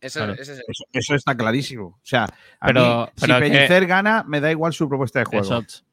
Eso, 0.00 0.20
Claro. 0.20 0.34
ese 0.34 0.42
es 0.52 0.58
el- 0.58 0.64
Eso, 0.68 0.84
eso 0.92 1.14
está 1.16 1.36
clarísimo. 1.36 1.86
O 1.86 2.00
sea, 2.04 2.24
a 2.60 2.66
Pero- 2.68 3.06
mí, 3.06 3.12
pero 3.20 3.38
si 3.38 3.44
es 3.44 3.50
que- 3.50 3.56
Pellicer 3.58 3.86
gana, 3.86 4.22
me 4.28 4.40
da 4.40 4.50
igual 4.50 4.72
su 4.72 4.88
propuesta 4.88 5.18
de 5.18 5.24
juego. 5.24 5.44
Exacto. 5.44 5.86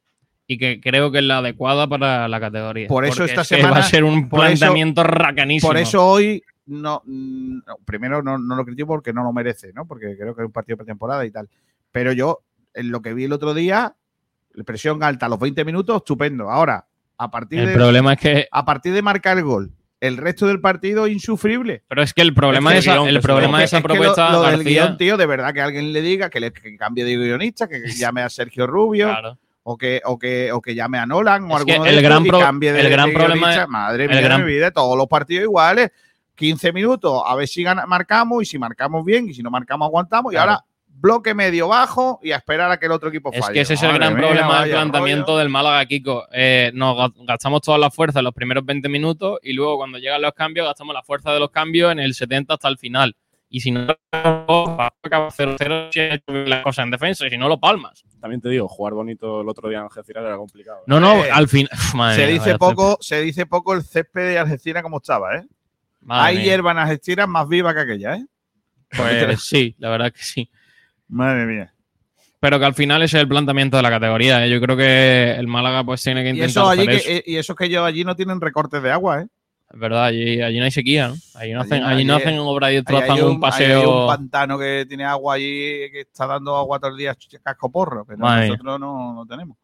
Y 0.46 0.58
que 0.58 0.80
creo 0.82 1.12
que 1.12 1.20
es 1.20 1.24
la 1.24 1.38
adecuada 1.40 1.88
para 1.88 2.28
la 2.28 2.40
categoría. 2.40 2.88
Por 2.88 3.06
eso 3.06 3.24
esta 3.24 3.42
es 3.42 3.48
semana- 3.48 3.72
va 3.72 3.78
a 3.80 3.84
ser 3.84 4.04
un 4.04 4.30
por 4.30 4.42
eso- 4.42 4.60
planteamiento 4.60 5.02
racanísimo. 5.04 5.70
Por 5.70 5.78
eso 5.78 6.06
hoy 6.06 6.44
no, 6.66 7.02
no, 7.06 7.64
primero 7.86 8.22
no, 8.22 8.38
no 8.38 8.56
lo 8.56 8.64
critico 8.66 8.88
porque 8.90 9.14
no 9.14 9.24
lo 9.24 9.34
merece, 9.34 9.72
¿no? 9.74 9.88
Porque 9.88 10.16
creo 10.18 10.36
que 10.36 10.42
es 10.42 10.46
un 10.46 10.52
partido 10.52 10.76
de 10.76 10.84
pretemporada 10.84 11.26
y 11.26 11.32
tal. 11.32 11.50
Pero 11.92 12.12
yo, 12.12 12.44
en 12.74 12.92
lo 12.92 13.02
que 13.02 13.14
vi 13.14 13.24
el 13.24 13.34
otro 13.34 13.54
día, 13.54 13.96
presión 14.66 15.02
alta 15.04 15.26
a 15.26 15.30
los 15.30 15.40
20 15.40 15.64
minutos, 15.64 15.98
estupendo. 15.98 16.50
Ahora, 16.52 16.86
a 17.24 17.32
partir 17.32 17.60
El 17.60 17.68
de 17.68 17.74
problema 17.74 18.14
es 18.14 18.20
que. 18.20 18.48
a 18.52 18.66
partir 18.66 18.94
de 18.94 19.02
marcar 19.02 19.38
el 19.38 19.44
gol, 19.44 19.72
el 20.00 20.18
resto 20.18 20.48
del 20.48 20.60
partido 20.60 21.08
insufrible. 21.08 21.84
Pero 21.88 22.02
es 22.02 22.14
que 22.14 22.22
el 22.22 22.34
problema 22.34 22.72
Es 22.74 22.78
de 22.78 22.82
que 22.84 22.90
el 22.90 22.96
esa, 22.96 23.04
guion 23.04 23.16
el 23.16 23.22
problema 23.22 23.58
de 23.60 23.64
Es 23.66 23.70
que- 23.72 23.76
esa 23.76 23.78
es 23.78 23.84
que 23.84 23.88
lo- 23.90 23.94
propuesta, 24.14 24.52
del 24.52 24.64
guion, 24.64 24.98
tío, 24.98 25.18
de 25.18 25.26
verdad 25.28 25.54
que 25.54 25.62
alguien 25.62 25.94
le 25.94 26.02
diga 26.02 26.30
que, 26.30 26.40
le, 26.40 26.52
que 26.52 26.76
cambie 26.78 27.06
de 27.06 27.16
guionista, 27.18 27.68
que 27.68 27.82
llame 28.12 28.22
a 28.24 28.30
Sergio 28.30 28.66
Rubio 28.68 29.08
claro. 29.10 29.38
o, 29.64 29.78
que, 29.78 30.02
o, 30.06 30.18
que, 30.18 30.52
o 30.52 30.60
que 30.62 30.74
llame 30.74 30.98
a 30.98 31.06
Nolan 31.06 31.44
o 31.44 31.50
Es 31.50 31.56
alguno 31.58 31.86
el 31.86 31.96
de 31.96 32.02
gran 32.02 32.26
y 32.26 32.30
pro- 32.30 32.40
cambie 32.40 32.74
de 32.74 32.82
el 32.82 32.90
gran 32.90 33.10
de 33.10 33.14
problema 33.16 33.56
es- 33.56 33.68
Madre 33.68 34.04
el 34.06 34.10
mía, 34.10 34.18
de 34.18 34.24
gran- 34.24 34.42
mi 34.46 34.52
vida, 34.52 34.72
todos 34.72 34.98
los 34.98 35.08
partidos 35.08 35.44
iguales. 35.44 35.92
15 36.34 36.74
minutos, 36.74 37.22
a 37.24 37.36
ver 37.36 37.48
si 37.48 37.62
gana- 37.62 37.86
marcamos 37.86 38.42
y 38.42 38.46
si 38.48 38.58
marcamos 38.58 39.06
bien 39.06 39.30
y 39.30 39.34
si 39.36 39.44
no 39.44 39.52
marcamos 39.52 39.86
aguantamos. 39.86 40.34
Y 40.34 40.36
Claro. 40.36 40.52
ahora 40.54 40.66
bloque 41.02 41.34
medio 41.34 41.68
bajo 41.68 42.20
y 42.22 42.32
a 42.32 42.38
esperar 42.38 42.70
a 42.72 42.78
que 42.78 42.86
el 42.86 42.92
otro 42.92 43.10
equipo 43.10 43.32
falle. 43.32 43.42
Es 43.42 43.50
que 43.50 43.62
ese 43.62 43.74
es 43.74 43.84
el 43.84 43.94
gran 43.94 44.14
mía, 44.16 44.28
problema 44.28 44.62
del 44.62 44.72
planteamiento 44.72 45.26
rollo. 45.28 45.38
del 45.40 45.50
Málaga, 45.50 45.86
Kiko. 45.86 46.28
Eh, 46.32 46.72
nos 46.76 46.96
ga- 46.96 47.14
gastamos 47.26 47.62
toda 47.62 47.78
la 47.78 47.90
fuerza 47.90 48.20
en 48.20 48.26
los 48.26 48.34
primeros 48.34 48.64
20 48.66 48.88
minutos 48.88 49.40
y 49.42 49.54
luego 49.54 49.78
cuando 49.78 49.98
llegan 49.98 50.22
los 50.22 50.34
cambios 50.34 50.68
gastamos 50.68 50.94
la 50.94 51.02
fuerza 51.04 51.34
de 51.34 51.40
los 51.40 51.50
cambios 51.50 51.92
en 51.92 52.00
el 52.00 52.14
70 52.14 52.54
hasta 52.54 52.68
el 52.68 52.78
final. 52.78 53.16
Y 53.50 53.60
si 53.60 53.72
no, 53.72 53.86
acaba 54.12 55.30
0-0 55.30 55.90
si 55.92 56.50
las 56.50 56.64
cosas 56.64 56.86
en 56.86 56.92
defensa 56.92 57.28
y 57.28 57.30
si 57.32 57.38
no, 57.38 57.50
lo 57.50 57.60
palmas. 57.60 58.04
También 58.22 58.40
te 58.40 58.48
digo, 58.50 58.68
jugar 58.68 58.94
bonito 58.94 59.42
el 59.42 59.50
otro 59.50 59.68
día 59.68 59.80
en 59.80 59.86
Algeciras 59.86 60.24
era 60.24 60.38
complicado. 60.38 60.80
¿eh? 60.80 60.84
No, 60.88 61.00
no, 61.00 61.26
Eh, 61.26 61.32
al 61.32 61.48
final. 61.50 61.70
Madre 61.96 62.16
Se 62.16 62.22
mía, 62.32 62.34
dice 62.40 62.58
poco, 62.58 62.98
se 63.02 63.22
dice 63.22 63.46
poco 63.46 63.74
el 63.74 63.84
césped 63.84 64.22
de 64.30 64.40
Algeciras 64.40 64.84
como 64.84 64.98
estaba, 64.98 65.36
¿eh? 65.36 65.44
Madre 66.02 66.28
Hay 66.30 66.36
mía. 66.38 66.46
hierba 66.46 66.72
en 66.72 66.78
Algeciras 66.78 67.28
más 67.28 67.48
viva 67.50 67.74
que 67.74 67.82
aquella, 67.82 68.16
¿eh? 68.16 68.26
Pues 68.96 69.44
sí, 69.44 69.76
la 69.80 69.90
verdad 69.90 70.12
que 70.14 70.22
sí. 70.24 70.50
Madre 71.12 71.46
mía. 71.46 71.74
Pero 72.40 72.58
que 72.58 72.66
al 72.66 72.74
final 72.74 73.04
ese 73.04 73.18
es 73.18 73.22
el 73.22 73.28
planteamiento 73.28 73.78
de 73.78 73.84
la 73.84 73.90
categoría. 73.92 74.44
¿eh? 74.44 74.50
Yo 74.50 74.60
creo 74.60 74.76
que 74.76 75.32
el 75.38 75.46
Málaga 75.48 75.84
pues 75.84 76.02
tiene 76.02 76.24
que 76.24 76.30
Y 76.30 76.32
intentar 76.32 76.50
eso, 76.50 76.70
allí 76.70 76.82
hacer 76.82 76.92
que, 76.92 76.98
eso. 76.98 77.10
eh, 77.12 77.24
y 77.28 77.36
eso 77.38 77.54
que 77.56 77.70
yo 77.70 77.86
allí 77.86 78.04
no 78.04 78.16
tienen 78.16 78.42
recortes 78.42 78.82
de 78.82 78.92
agua, 78.92 79.22
¿eh? 79.22 79.28
Es 79.74 79.80
verdad, 79.80 80.06
allí, 80.06 80.42
allí 80.42 80.58
no 80.60 80.66
hay 80.66 80.72
sequía, 80.72 81.08
¿no? 81.10 81.14
Allí 81.36 81.54
no 81.54 81.62
Allí 81.62 81.72
hacen, 81.72 81.84
allí 81.84 82.04
no 82.04 82.16
hacen 82.16 82.40
obra 82.40 82.72
y 82.74 82.76
hay 82.76 82.82
un, 82.82 82.96
ahí 82.96 83.22
hay 83.32 83.38
paseo. 83.40 84.02
un 84.02 84.08
pantano 84.08 84.58
que 84.60 84.86
tiene 84.88 85.06
agua 85.06 85.36
allí 85.36 85.46
que 85.92 86.02
está 86.02 86.26
dando 86.28 86.58
agua 86.58 86.78
todo 86.80 86.92
el 86.92 86.98
día 86.98 87.16
casco 87.42 87.72
porro, 87.72 88.04
pero 88.06 88.18
Madre 88.20 88.50
nosotros 88.50 88.80
no, 88.80 89.14
no 89.14 89.26
tenemos. 89.26 89.58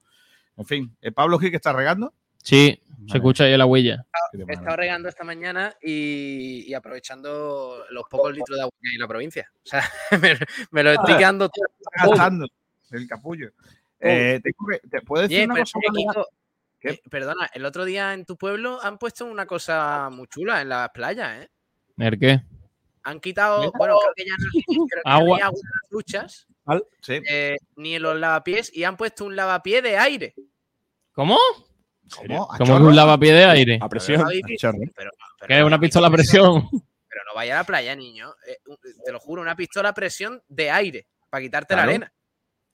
En 0.56 0.66
fin, 0.66 0.95
¿el 1.02 1.14
Pablo 1.14 1.38
Gil 1.39 1.50
que 1.50 1.58
está 1.58 1.74
regando? 1.74 2.14
Sí, 2.41 2.80
se 3.10 3.18
escucha 3.18 3.43
ahí 3.45 3.58
la 3.58 3.66
huella. 3.66 4.05
He 4.47 4.53
estado 4.53 4.76
regando 4.78 5.10
esta 5.10 5.24
mañana 5.24 5.74
y, 5.82 6.66
y 6.68 6.74
aprovechando 6.74 7.84
los 7.89 8.03
pocos 8.10 8.34
litros 8.34 8.58
de 8.58 8.62
agua 8.64 8.74
que 8.82 8.89
hay 8.89 8.95
en 8.95 9.01
la 9.01 9.08
provincia. 9.08 9.51
O 9.55 9.68
sea, 9.68 9.84
me, 10.22 10.38
me 10.72 10.84
lo 10.84 10.91
estoy 10.91 11.18
quedando 11.18 11.49
todo. 11.49 11.66
Gastando 12.10 12.47
el 12.91 13.08
capullo. 13.08 13.51
Eh, 13.99 14.39
tengo 14.43 14.68
que- 14.70 14.88
¿Te 14.88 15.01
puedo 15.01 15.28
decir 15.28 15.49
una 15.49 15.60
cosa? 15.62 15.80
eh, 16.82 16.99
perdona, 17.10 17.49
el 17.53 17.66
otro 17.66 17.84
día 17.86 18.14
en 18.14 18.26
tu 18.26 18.38
pueblo 18.38 18.80
han 18.82 18.97
puesto 18.97 19.26
una 19.26 19.45
cosa 19.45 20.10
muy 20.12 20.28
chula 20.28 20.62
en 20.62 20.70
las 20.70 20.89
playas, 20.91 21.43
¿eh? 21.43 21.49
¿El 21.97 22.20
qué? 22.20 22.41
Han 23.03 23.20
quitado, 23.20 23.72
bueno, 23.78 23.97
creo 23.99 24.14
que 24.16 24.26
ya 24.26 24.34
no, 24.38 24.45
creo 24.51 24.86
que 24.86 24.95
ya 24.95 25.01
no 25.03 25.12
Agua. 25.12 25.38
hay 25.38 25.41
agua 25.43 25.60
en 25.64 25.70
las 25.82 25.89
duchas, 25.89 26.47
Sí. 27.01 27.22
eh, 27.30 27.55
ni 27.78 27.95
en 27.95 28.01
los 28.03 28.18
lavapiés, 28.20 28.72
y 28.76 28.84
han 28.84 28.95
puesto 28.97 29.26
un 29.26 29.36
lavapié 29.36 29.82
de 29.82 29.97
aire. 29.97 30.36
¿Cómo? 31.14 31.39
¿Cómo? 32.16 32.43
¿A 32.43 32.58
Como 32.58 32.60
que 32.60 32.66
chorro? 32.66 32.88
un 32.88 32.95
lavapié 32.95 33.34
de 33.34 33.45
aire. 33.45 33.80
A 33.82 33.89
presión. 33.89 34.24
Que 34.30 34.55
es 34.55 34.64
no, 35.60 35.66
una 35.68 35.80
pistola 35.80 36.08
a 36.08 36.12
presión. 36.12 36.68
Pero 36.72 37.22
no 37.28 37.36
vaya 37.36 37.55
a 37.55 37.62
la 37.62 37.64
playa, 37.64 37.95
niño. 37.95 38.30
Eh, 38.47 38.58
un- 38.68 38.78
te 39.03 39.12
lo 39.12 39.20
juro, 39.20 39.41
una 39.41 39.55
pistola 39.55 39.89
a 39.89 39.93
presión 39.93 40.41
de 40.47 40.70
aire 40.72 41.08
para 41.30 41.41
quitarte 41.41 41.74
Claro. 41.74 41.86
la 41.88 41.91
arena. 41.91 42.14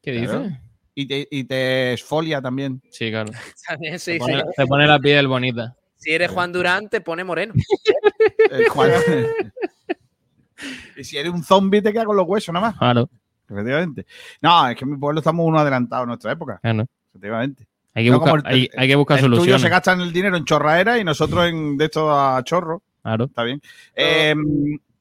¿Qué 0.02 0.20
Claro. 0.22 0.40
dices? 0.44 0.60
Y 0.96 1.08
te, 1.08 1.28
y 1.32 1.44
te 1.46 1.94
esfolia 1.94 2.42
también. 2.42 2.82
Sí, 2.92 3.10
claro. 3.10 3.32
También 3.68 4.00
Se 4.00 4.14
sí, 4.14 4.20
pone, 4.20 4.42
sí. 4.42 4.48
se 4.56 4.68
pone 4.68 4.86
la 4.88 5.00
piel 5.00 5.28
bonita. 5.28 5.76
Si 5.96 6.12
eres 6.12 6.30
Juan 6.30 6.52
Durán, 6.52 6.90
te 6.90 7.02
pone 7.02 7.24
moreno. 7.24 7.54
Eh, 8.52 8.66
Juan. 8.70 8.92
y 10.98 11.04
si 11.04 11.18
eres 11.18 11.32
un 11.32 11.44
zombie 11.44 11.82
te 11.82 11.92
queda 11.92 12.06
con 12.06 12.16
los 12.16 12.28
huesos 12.28 12.54
nada 12.54 12.68
más. 12.68 12.78
Claro. 12.78 13.10
Efectivamente. 13.50 14.06
No, 14.42 14.70
es 14.70 14.78
que 14.78 14.86
en 14.86 14.92
mi 14.92 14.98
pueblo 14.98 15.20
estamos 15.20 15.46
uno 15.46 15.60
adelantado 15.60 16.04
a 16.04 16.06
nuestra 16.06 16.32
época. 16.32 16.60
claro. 16.62 16.86
Efectivamente. 17.10 17.68
Hay 17.96 18.06
que 18.06 18.12
No 18.12 18.20
buscar, 18.20 18.40
el- 18.40 18.46
hay, 18.46 18.70
hay 18.76 18.88
que 18.88 18.96
buscar 18.96 19.20
El 19.20 19.32
tuyo 19.32 19.60
se 19.60 19.70
gastan 19.70 20.02
el 20.02 20.12
dinero 20.12 20.36
en 20.36 20.46
chorraera 20.46 20.98
y 20.98 21.04
nosotros 21.04 21.46
en 21.48 21.78
de 21.78 21.86
esto 21.86 22.12
a 22.12 22.44
chorro. 22.44 22.82
Claro. 23.04 23.26
Está 23.26 23.44
bien. 23.44 23.62
Eh, 23.96 24.34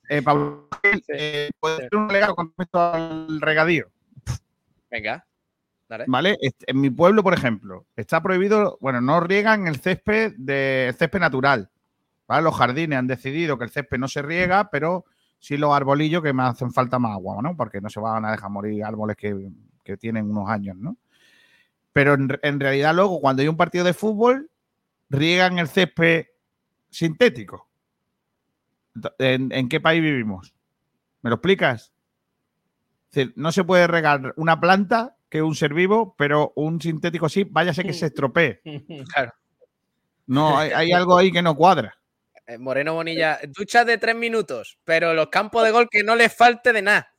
eh, 0.09 0.23
Pablo, 0.23 0.69
eh, 1.09 1.49
¿puedes 1.59 1.79
hacer 1.79 1.97
un 1.97 2.09
legado 2.09 2.35
con 2.35 2.49
respecto 2.49 2.81
al 2.81 3.41
regadío? 3.41 3.87
Venga. 4.91 5.25
Dale. 5.89 6.05
¿Vale? 6.07 6.39
En 6.67 6.81
mi 6.81 6.91
pueblo, 6.91 7.23
por 7.23 7.35
ejemplo, 7.35 7.87
está 7.97 8.23
prohibido, 8.23 8.79
bueno, 8.81 9.01
no 9.01 9.21
riegan 9.21 9.67
el 9.69 9.77
césped 9.77 10.35
de 10.37 10.89
el 10.89 10.95
césped 10.95 11.21
natural. 11.21 11.71
¿vale? 12.27 12.43
Los 12.43 12.57
jardines 12.57 12.99
han 12.99 13.07
decidido 13.07 13.59
que 13.59 13.65
el 13.65 13.71
césped 13.71 13.99
no 13.99 14.09
se 14.09 14.23
riega, 14.23 14.71
pero 14.71 15.05
sí 15.39 15.57
los 15.57 15.75
arbolillos 15.75 16.23
que 16.23 16.33
me 16.33 16.43
hacen 16.45 16.73
falta 16.73 16.99
más 16.99 17.13
agua, 17.13 17.43
¿no? 17.43 17.57
Porque 17.57 17.81
no 17.81 17.91
se 17.91 18.01
van 18.01 18.25
a 18.25 18.33
dejar 18.33 18.49
morir 18.51 18.85
árboles 18.85 19.17
que, 19.17 19.51
que 19.85 19.97
tienen 19.99 20.31
unos 20.31 20.49
años, 20.49 20.77
¿no? 20.77 20.97
Pero 21.93 22.15
en, 22.15 22.39
en 22.43 22.61
realidad 22.61 22.95
luego, 22.95 23.21
cuando 23.21 23.43
hay 23.43 23.49
un 23.49 23.57
partido 23.57 23.85
de 23.85 23.95
fútbol, 23.95 24.51
riegan 25.11 25.59
el 25.59 25.69
césped 25.69 26.27
sintético. 26.91 27.69
¿En, 29.19 29.53
en 29.53 29.69
qué 29.69 29.81
país 29.81 30.03
vivimos? 30.03 30.55
¿Me 31.23 31.31
lo 31.31 31.37
explicas? 31.37 31.93
Es 33.11 33.15
decir, 33.17 33.33
no 33.37 33.53
se 33.53 33.65
puede 33.65 33.87
regar 33.87 34.33
una 34.37 34.59
planta 34.61 35.17
que 35.29 35.39
es 35.39 35.45
un 35.45 35.55
ser 35.55 35.73
vivo, 35.73 36.15
pero 36.19 36.53
un 36.57 36.81
sintético 36.81 37.29
sí, 37.29 37.45
váyase 37.45 37.85
que 37.85 37.93
se 37.93 38.07
estropee. 38.13 38.61
Claro. 39.13 39.33
No, 40.27 40.59
hay, 40.59 40.71
hay 40.71 40.93
algo 40.93 41.17
ahí 41.17 41.33
que 41.33 41.43
no 41.43 41.57
cuadra. 41.57 41.99
Eh, 42.47 42.59
Moreno 42.59 42.95
Bonilla, 42.95 43.39
duchas 43.49 43.87
de 43.87 43.99
tres 43.99 44.17
minutos, 44.17 44.79
pero 44.85 45.15
los 45.15 45.29
campos 45.29 45.65
de 45.65 45.71
gol 45.71 45.89
que 45.91 46.03
no 46.03 46.17
les 46.17 46.35
falte 46.35 46.73
de 46.73 46.83
nada. 46.83 47.12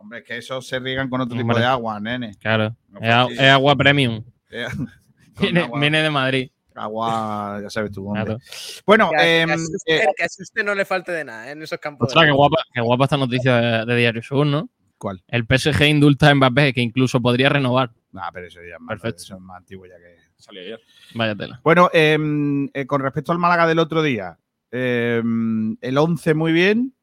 Hombre, 0.00 0.20
es 0.20 0.24
que 0.24 0.36
eso 0.38 0.60
se 0.62 0.78
riegan 0.78 1.08
con 1.10 1.20
otro 1.20 1.36
tipo 1.36 1.54
de 1.54 1.64
agua, 1.64 2.00
nene. 2.00 2.34
Claro. 2.40 2.74
No 2.88 3.00
Es, 3.30 3.40
agua 3.40 3.76
premium. 3.76 4.24
Viene, 5.40 5.60
agua, 5.60 5.80
viene 5.80 6.02
de 6.02 6.10
Madrid. 6.10 6.50
agua, 6.74 7.60
ya 7.62 7.70
sabes 7.70 7.92
tú 7.92 8.04
dónde. 8.04 8.24
Claro. 8.24 8.38
Bueno, 8.86 9.10
Que, 9.16 9.40
em, 9.42 9.50
asuste, 9.50 9.96
eh, 10.02 10.06
que 10.16 10.24
asuste 10.24 10.64
no 10.64 10.74
le 10.74 10.84
falte 10.84 11.12
de 11.12 11.24
nada 11.24 11.48
¿eh? 11.48 11.52
en 11.52 11.62
esos 11.62 11.78
campos. 11.78 12.08
de 12.08 12.10
Ostras, 12.10 12.26
qué 12.26 12.32
guapa, 12.32 12.56
qué 12.74 12.80
guapa 12.80 13.04
esta 13.04 13.16
noticia 13.16 13.56
de, 13.56 13.86
de 13.86 13.96
Diario 13.98 14.22
Sur, 14.22 14.46
¿no? 14.46 14.68
¿Cuál? 14.98 15.22
El 15.28 15.44
PSG 15.46 15.82
indulta 15.88 16.28
a 16.28 16.34
Mbappé, 16.34 16.72
que 16.74 16.80
incluso 16.82 17.20
podría 17.22 17.48
renovar. 17.48 17.90
nah, 18.12 18.30
pero 18.32 18.46
eso 18.48 18.60
ya 18.60 18.74
es 18.74 18.80
más, 18.80 18.88
Perfecto. 19.00 19.22
eso 19.22 19.34
es 19.36 19.40
más 19.40 19.56
antiguo 19.58 19.86
ya 19.86 19.96
que. 19.96 20.16
Salió 20.36 20.60
ayer. 20.62 20.80
Vaya 21.14 21.34
tela. 21.34 21.60
Bueno, 21.62 21.90
em, 21.92 22.68
eh, 22.74 22.86
con 22.86 23.00
respecto 23.02 23.32
al 23.32 23.38
Málaga 23.38 23.66
del 23.66 23.78
otro 23.78 24.02
día, 24.02 24.38
em, 24.70 25.76
el 25.80 25.96
11 25.98 26.34
muy 26.34 26.52
bien, 26.52 26.94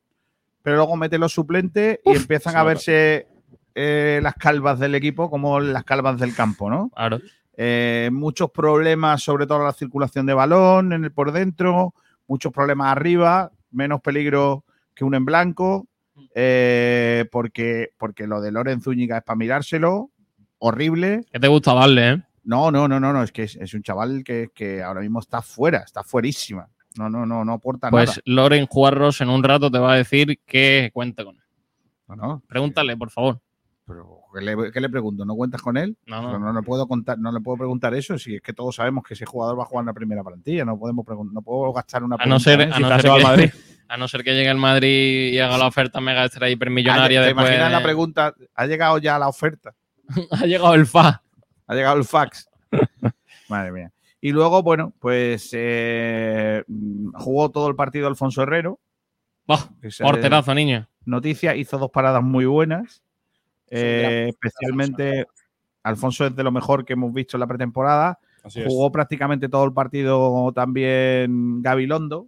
pero 0.67 0.75
luego 0.75 0.97
mete 0.97 1.17
los 1.17 1.31
suplentes 1.31 2.01
y 2.03 2.11
empiezan 2.11 2.57
a 2.57 2.63
verse 2.63 3.25
eh, 3.73 4.19
las 4.21 4.33
calvas 4.33 4.77
del 4.77 4.95
equipo 4.95 5.29
como 5.29 5.61
las 5.61 5.85
calvas 5.85 6.19
del 6.19 6.35
campo, 6.35 6.69
¿no? 6.69 6.89
Claro. 6.89 7.21
Eh, 7.55 8.09
muchos 8.11 8.51
problemas, 8.51 9.23
sobre 9.23 9.47
todo 9.47 9.63
la 9.63 9.71
circulación 9.71 10.25
de 10.25 10.33
balón 10.33 10.91
en 10.91 11.05
el 11.05 11.13
por 11.13 11.31
dentro, 11.31 11.93
muchos 12.27 12.51
problemas 12.51 12.91
arriba, 12.91 13.49
menos 13.71 14.01
peligro 14.01 14.65
que 14.93 15.05
un 15.05 15.15
en 15.15 15.23
blanco, 15.23 15.87
eh, 16.35 17.23
porque, 17.31 17.93
porque 17.97 18.27
lo 18.27 18.41
de 18.41 18.51
Loren 18.51 18.81
Zúñiga 18.81 19.19
es 19.19 19.23
para 19.23 19.37
mirárselo, 19.37 20.11
horrible. 20.57 21.23
¿Qué 21.31 21.39
te 21.39 21.47
gusta 21.47 21.75
darle, 21.75 22.09
eh? 22.09 22.21
No, 22.43 22.71
no, 22.71 22.89
no, 22.89 22.99
no, 22.99 23.13
no, 23.13 23.23
es 23.23 23.31
que 23.31 23.43
es, 23.43 23.55
es 23.55 23.73
un 23.73 23.83
chaval 23.83 24.25
que, 24.25 24.49
que 24.53 24.83
ahora 24.83 24.99
mismo 24.99 25.21
está 25.21 25.41
fuera, 25.41 25.83
está 25.85 26.03
fuerísima. 26.03 26.67
No, 26.97 27.09
no, 27.09 27.25
no, 27.25 27.45
no 27.45 27.53
aporta 27.53 27.89
Pues 27.89 28.09
nada. 28.09 28.21
Loren 28.25 28.65
Juarros 28.67 29.21
en 29.21 29.29
un 29.29 29.43
rato 29.43 29.69
te 29.71 29.79
va 29.79 29.93
a 29.93 29.95
decir 29.97 30.39
que 30.45 30.89
cuente 30.93 31.23
con 31.23 31.35
él. 31.35 31.41
Pregúntale, 32.47 32.95
por 32.97 33.09
favor. 33.11 33.39
pero 33.85 34.21
¿qué 34.33 34.41
le, 34.41 34.71
qué 34.71 34.79
le 34.81 34.89
pregunto? 34.89 35.25
¿No 35.25 35.35
cuentas 35.35 35.61
con 35.61 35.77
él? 35.77 35.97
No, 36.05 36.21
no. 36.21 36.39
no 36.39 36.53
le 36.53 36.61
puedo 36.61 36.87
contar, 36.87 37.17
no 37.19 37.31
le 37.31 37.39
puedo 37.41 37.57
preguntar 37.57 37.93
eso 37.95 38.17
si 38.17 38.35
es 38.35 38.41
que 38.41 38.53
todos 38.53 38.75
sabemos 38.75 39.03
que 39.03 39.13
ese 39.13 39.25
jugador 39.25 39.57
va 39.59 39.63
a 39.63 39.65
jugar 39.65 39.83
en 39.83 39.87
la 39.87 39.93
primera 39.93 40.23
plantilla. 40.23 40.63
No 40.65 40.77
podemos 40.79 41.05
no 41.31 41.41
puedo 41.41 41.73
gastar 41.73 42.03
una 42.03 42.15
A 42.19 42.25
no 42.25 42.39
ser, 42.39 42.61
en 42.61 42.73
a 42.73 42.79
no 42.79 42.99
ser 42.99 43.11
que, 43.11 43.23
Madrid. 43.23 43.49
a 43.89 43.97
no 43.97 44.07
ser 44.07 44.23
que 44.23 44.33
llegue 44.33 44.49
el 44.49 44.57
Madrid 44.57 45.33
y 45.33 45.39
haga 45.39 45.57
la 45.57 45.67
oferta 45.67 45.99
mega 46.01 46.25
extra 46.25 46.49
hipermillonaria 46.49 47.19
Ah, 47.19 47.23
¿Te 47.23 47.27
después. 47.27 47.45
imaginas 47.47 47.71
la 47.71 47.83
pregunta? 47.83 48.33
¿Ha 48.55 48.65
llegado 48.65 48.97
ya 48.99 49.19
la 49.19 49.27
oferta? 49.27 49.75
ha 50.31 50.45
llegado 50.45 50.73
el 50.75 50.85
FA. 50.85 51.21
Ha 51.67 51.75
llegado 51.75 51.97
el 51.97 52.05
fax. 52.05 52.49
Madre 53.49 53.71
mía. 53.73 53.91
Y 54.19 54.31
luego, 54.31 54.63
bueno, 54.63 54.93
pues 54.99 55.49
eh, 55.53 56.63
jugó 57.13 57.49
todo 57.51 57.67
el 57.69 57.75
partido 57.75 58.07
Alfonso 58.07 58.41
Herrero. 58.43 58.79
Se- 59.89 60.03
Porterazo, 60.03 60.53
niño. 60.55 60.87
Noticia, 61.05 61.55
hizo 61.55 61.77
dos 61.77 61.91
paradas 61.91 62.23
muy 62.23 62.45
buenas. 62.45 63.03
Eh, 63.69 64.27
especialmente 64.29 65.25
Alfonso 65.83 66.25
es 66.25 66.35
de 66.35 66.43
lo 66.43 66.51
mejor 66.51 66.83
que 66.85 66.93
hemos 66.93 67.13
visto 67.13 67.37
en 67.37 67.41
la 67.41 67.47
pretemporada. 67.47 68.19
Así 68.43 68.61
es. 68.61 68.67
Jugó 68.67 68.91
prácticamente 68.91 69.49
todo 69.49 69.63
el 69.65 69.73
partido 69.73 70.51
también 70.53 71.61
Gabilondo, 71.61 72.27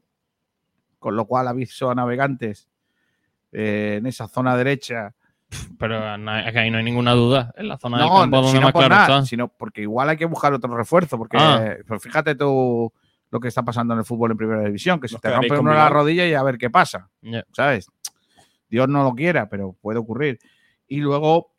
con 0.99 1.15
lo 1.15 1.25
cual 1.25 1.47
aviso 1.47 1.89
a 1.89 1.95
navegantes 1.95 2.69
eh, 3.51 3.95
en 3.99 4.05
esa 4.05 4.27
zona 4.27 4.55
derecha. 4.55 5.13
Pero 5.79 6.17
no- 6.17 6.37
es 6.37 6.51
que 6.51 6.59
ahí 6.59 6.69
no 6.71 6.77
hay 6.77 6.83
ninguna 6.83 7.13
duda. 7.13 7.51
En 7.57 7.67
la 7.67 7.77
zona 7.77 7.97
del 7.97 8.07
No, 8.07 8.19
campo 8.19 8.35
no, 8.37 8.41
donde 8.43 8.59
más 8.59 8.71
por 8.71 8.81
claro 8.81 8.95
nada, 8.95 9.17
está. 9.19 9.25
sino 9.25 9.47
porque 9.47 9.81
igual 9.81 10.09
hay 10.09 10.17
que 10.17 10.25
buscar 10.25 10.53
otro 10.53 10.75
refuerzo. 10.75 11.17
Porque 11.17 11.37
Ah. 11.39 11.75
pues 11.87 12.01
fíjate 12.03 12.35
tú 12.35 12.91
lo 13.31 13.39
que 13.39 13.47
está 13.47 13.63
pasando 13.63 13.93
en 13.93 13.99
el 13.99 14.05
fútbol 14.05 14.31
en 14.31 14.37
primera 14.37 14.63
división, 14.63 14.99
que 14.99 15.07
si 15.07 15.15
Nos 15.15 15.21
te 15.21 15.31
rompe 15.31 15.57
uno 15.59 15.73
la 15.73 15.89
rodilla 15.89 16.25
y 16.27 16.33
a 16.33 16.43
ver 16.43 16.57
qué 16.57 16.69
pasa. 16.69 17.09
¿sabes? 17.53 17.87
Dios 18.69 18.87
no 18.87 19.03
lo 19.03 19.13
quiera, 19.15 19.49
pero 19.49 19.75
puede 19.81 19.97
ocurrir. 19.99 20.39
Y 20.87 20.97
luego 20.97 21.53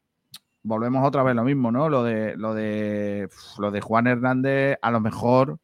volvemos 0.62 1.06
otra 1.06 1.22
vez 1.22 1.34
lo 1.34 1.42
mismo, 1.44 1.72
¿no? 1.72 1.88
Lo 1.88 2.04
de 2.04 2.36
lo 2.36 2.54
de 2.54 3.28
lo 3.58 3.70
de 3.70 3.80
Juan 3.80 4.06
Hernández, 4.06 4.78
a 4.82 4.90
lo 4.90 5.00
mejor 5.00 5.58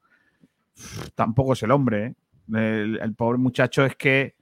tampoco 1.14 1.53
es 1.53 1.62
el 1.62 1.70
hombre. 1.70 2.07
¿eh? 2.07 2.14
El, 2.53 2.99
el 3.03 3.14
pobre 3.14 3.39
muchacho 3.39 3.85
es 3.85 3.97
que 3.97 4.35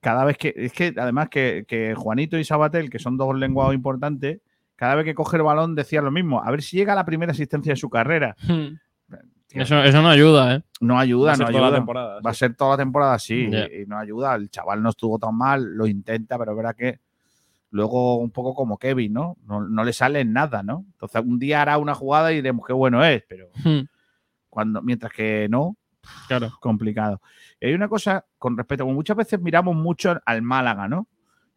cada 0.00 0.24
vez 0.24 0.36
que 0.38 0.52
es 0.56 0.72
que 0.72 0.94
además 0.96 1.28
que, 1.28 1.64
que 1.68 1.94
Juanito 1.94 2.38
y 2.38 2.44
Sabatel, 2.44 2.88
que 2.90 2.98
son 2.98 3.16
dos 3.16 3.34
lenguados 3.36 3.74
importantes, 3.74 4.40
cada 4.76 4.94
vez 4.94 5.04
que 5.04 5.14
coge 5.14 5.36
el 5.36 5.42
balón 5.42 5.74
decía 5.74 6.00
lo 6.02 6.10
mismo. 6.10 6.42
A 6.42 6.50
ver 6.50 6.62
si 6.62 6.76
llega 6.78 6.94
a 6.94 6.96
la 6.96 7.04
primera 7.04 7.32
asistencia 7.32 7.72
de 7.72 7.76
su 7.76 7.90
carrera. 7.90 8.34
Tío, 9.46 9.62
Eso, 9.62 9.82
eso 9.82 10.00
no 10.00 10.08
ayuda, 10.08 10.54
¿eh? 10.54 10.62
no 10.80 10.94
Va 10.94 11.00
ayuda, 11.00 11.32
a 11.32 11.34
ser 11.34 11.46
no 11.46 11.50
toda 11.50 11.60
la 11.62 11.66
ayuda. 11.66 11.78
temporada. 11.78 12.20
Va 12.24 12.30
a 12.30 12.34
sí. 12.34 12.38
ser 12.38 12.54
toda 12.54 12.70
la 12.70 12.76
temporada 12.76 13.14
así 13.14 13.50
Ya. 13.50 13.66
y, 13.66 13.82
y 13.82 13.86
no 13.86 13.98
ayuda. 13.98 14.36
El 14.36 14.48
chaval 14.48 14.80
no 14.80 14.90
estuvo 14.90 15.18
tan 15.18 15.36
mal, 15.36 15.64
lo 15.74 15.88
intenta, 15.88 16.38
pero 16.38 16.52
es 16.52 16.56
verdad 16.56 16.76
que 16.76 17.00
luego 17.70 18.18
un 18.18 18.30
poco 18.30 18.54
como 18.54 18.78
Kevin, 18.78 19.12
¿no? 19.12 19.36
No, 19.46 19.60
no 19.60 19.82
le 19.82 19.92
sale 19.92 20.20
en 20.20 20.32
nada, 20.32 20.62
¿no? 20.62 20.84
Entonces 20.92 21.22
un 21.26 21.38
día 21.40 21.62
hará 21.62 21.78
una 21.78 21.94
jugada 21.96 22.30
y 22.32 22.36
diremos 22.36 22.64
qué 22.64 22.72
bueno 22.72 23.04
es, 23.04 23.24
pero 23.28 23.48
cuando 24.48 24.82
mientras 24.82 25.12
que 25.12 25.48
no, 25.50 25.76
Claro. 26.28 26.50
complicado. 26.60 27.20
Y 27.60 27.66
hay 27.66 27.74
una 27.74 27.88
cosa 27.88 28.24
con 28.38 28.56
respecto, 28.56 28.84
como 28.84 28.94
muchas 28.94 29.16
veces 29.16 29.40
miramos 29.40 29.74
mucho 29.76 30.18
al 30.24 30.42
Málaga, 30.42 30.88
¿no? 30.88 31.06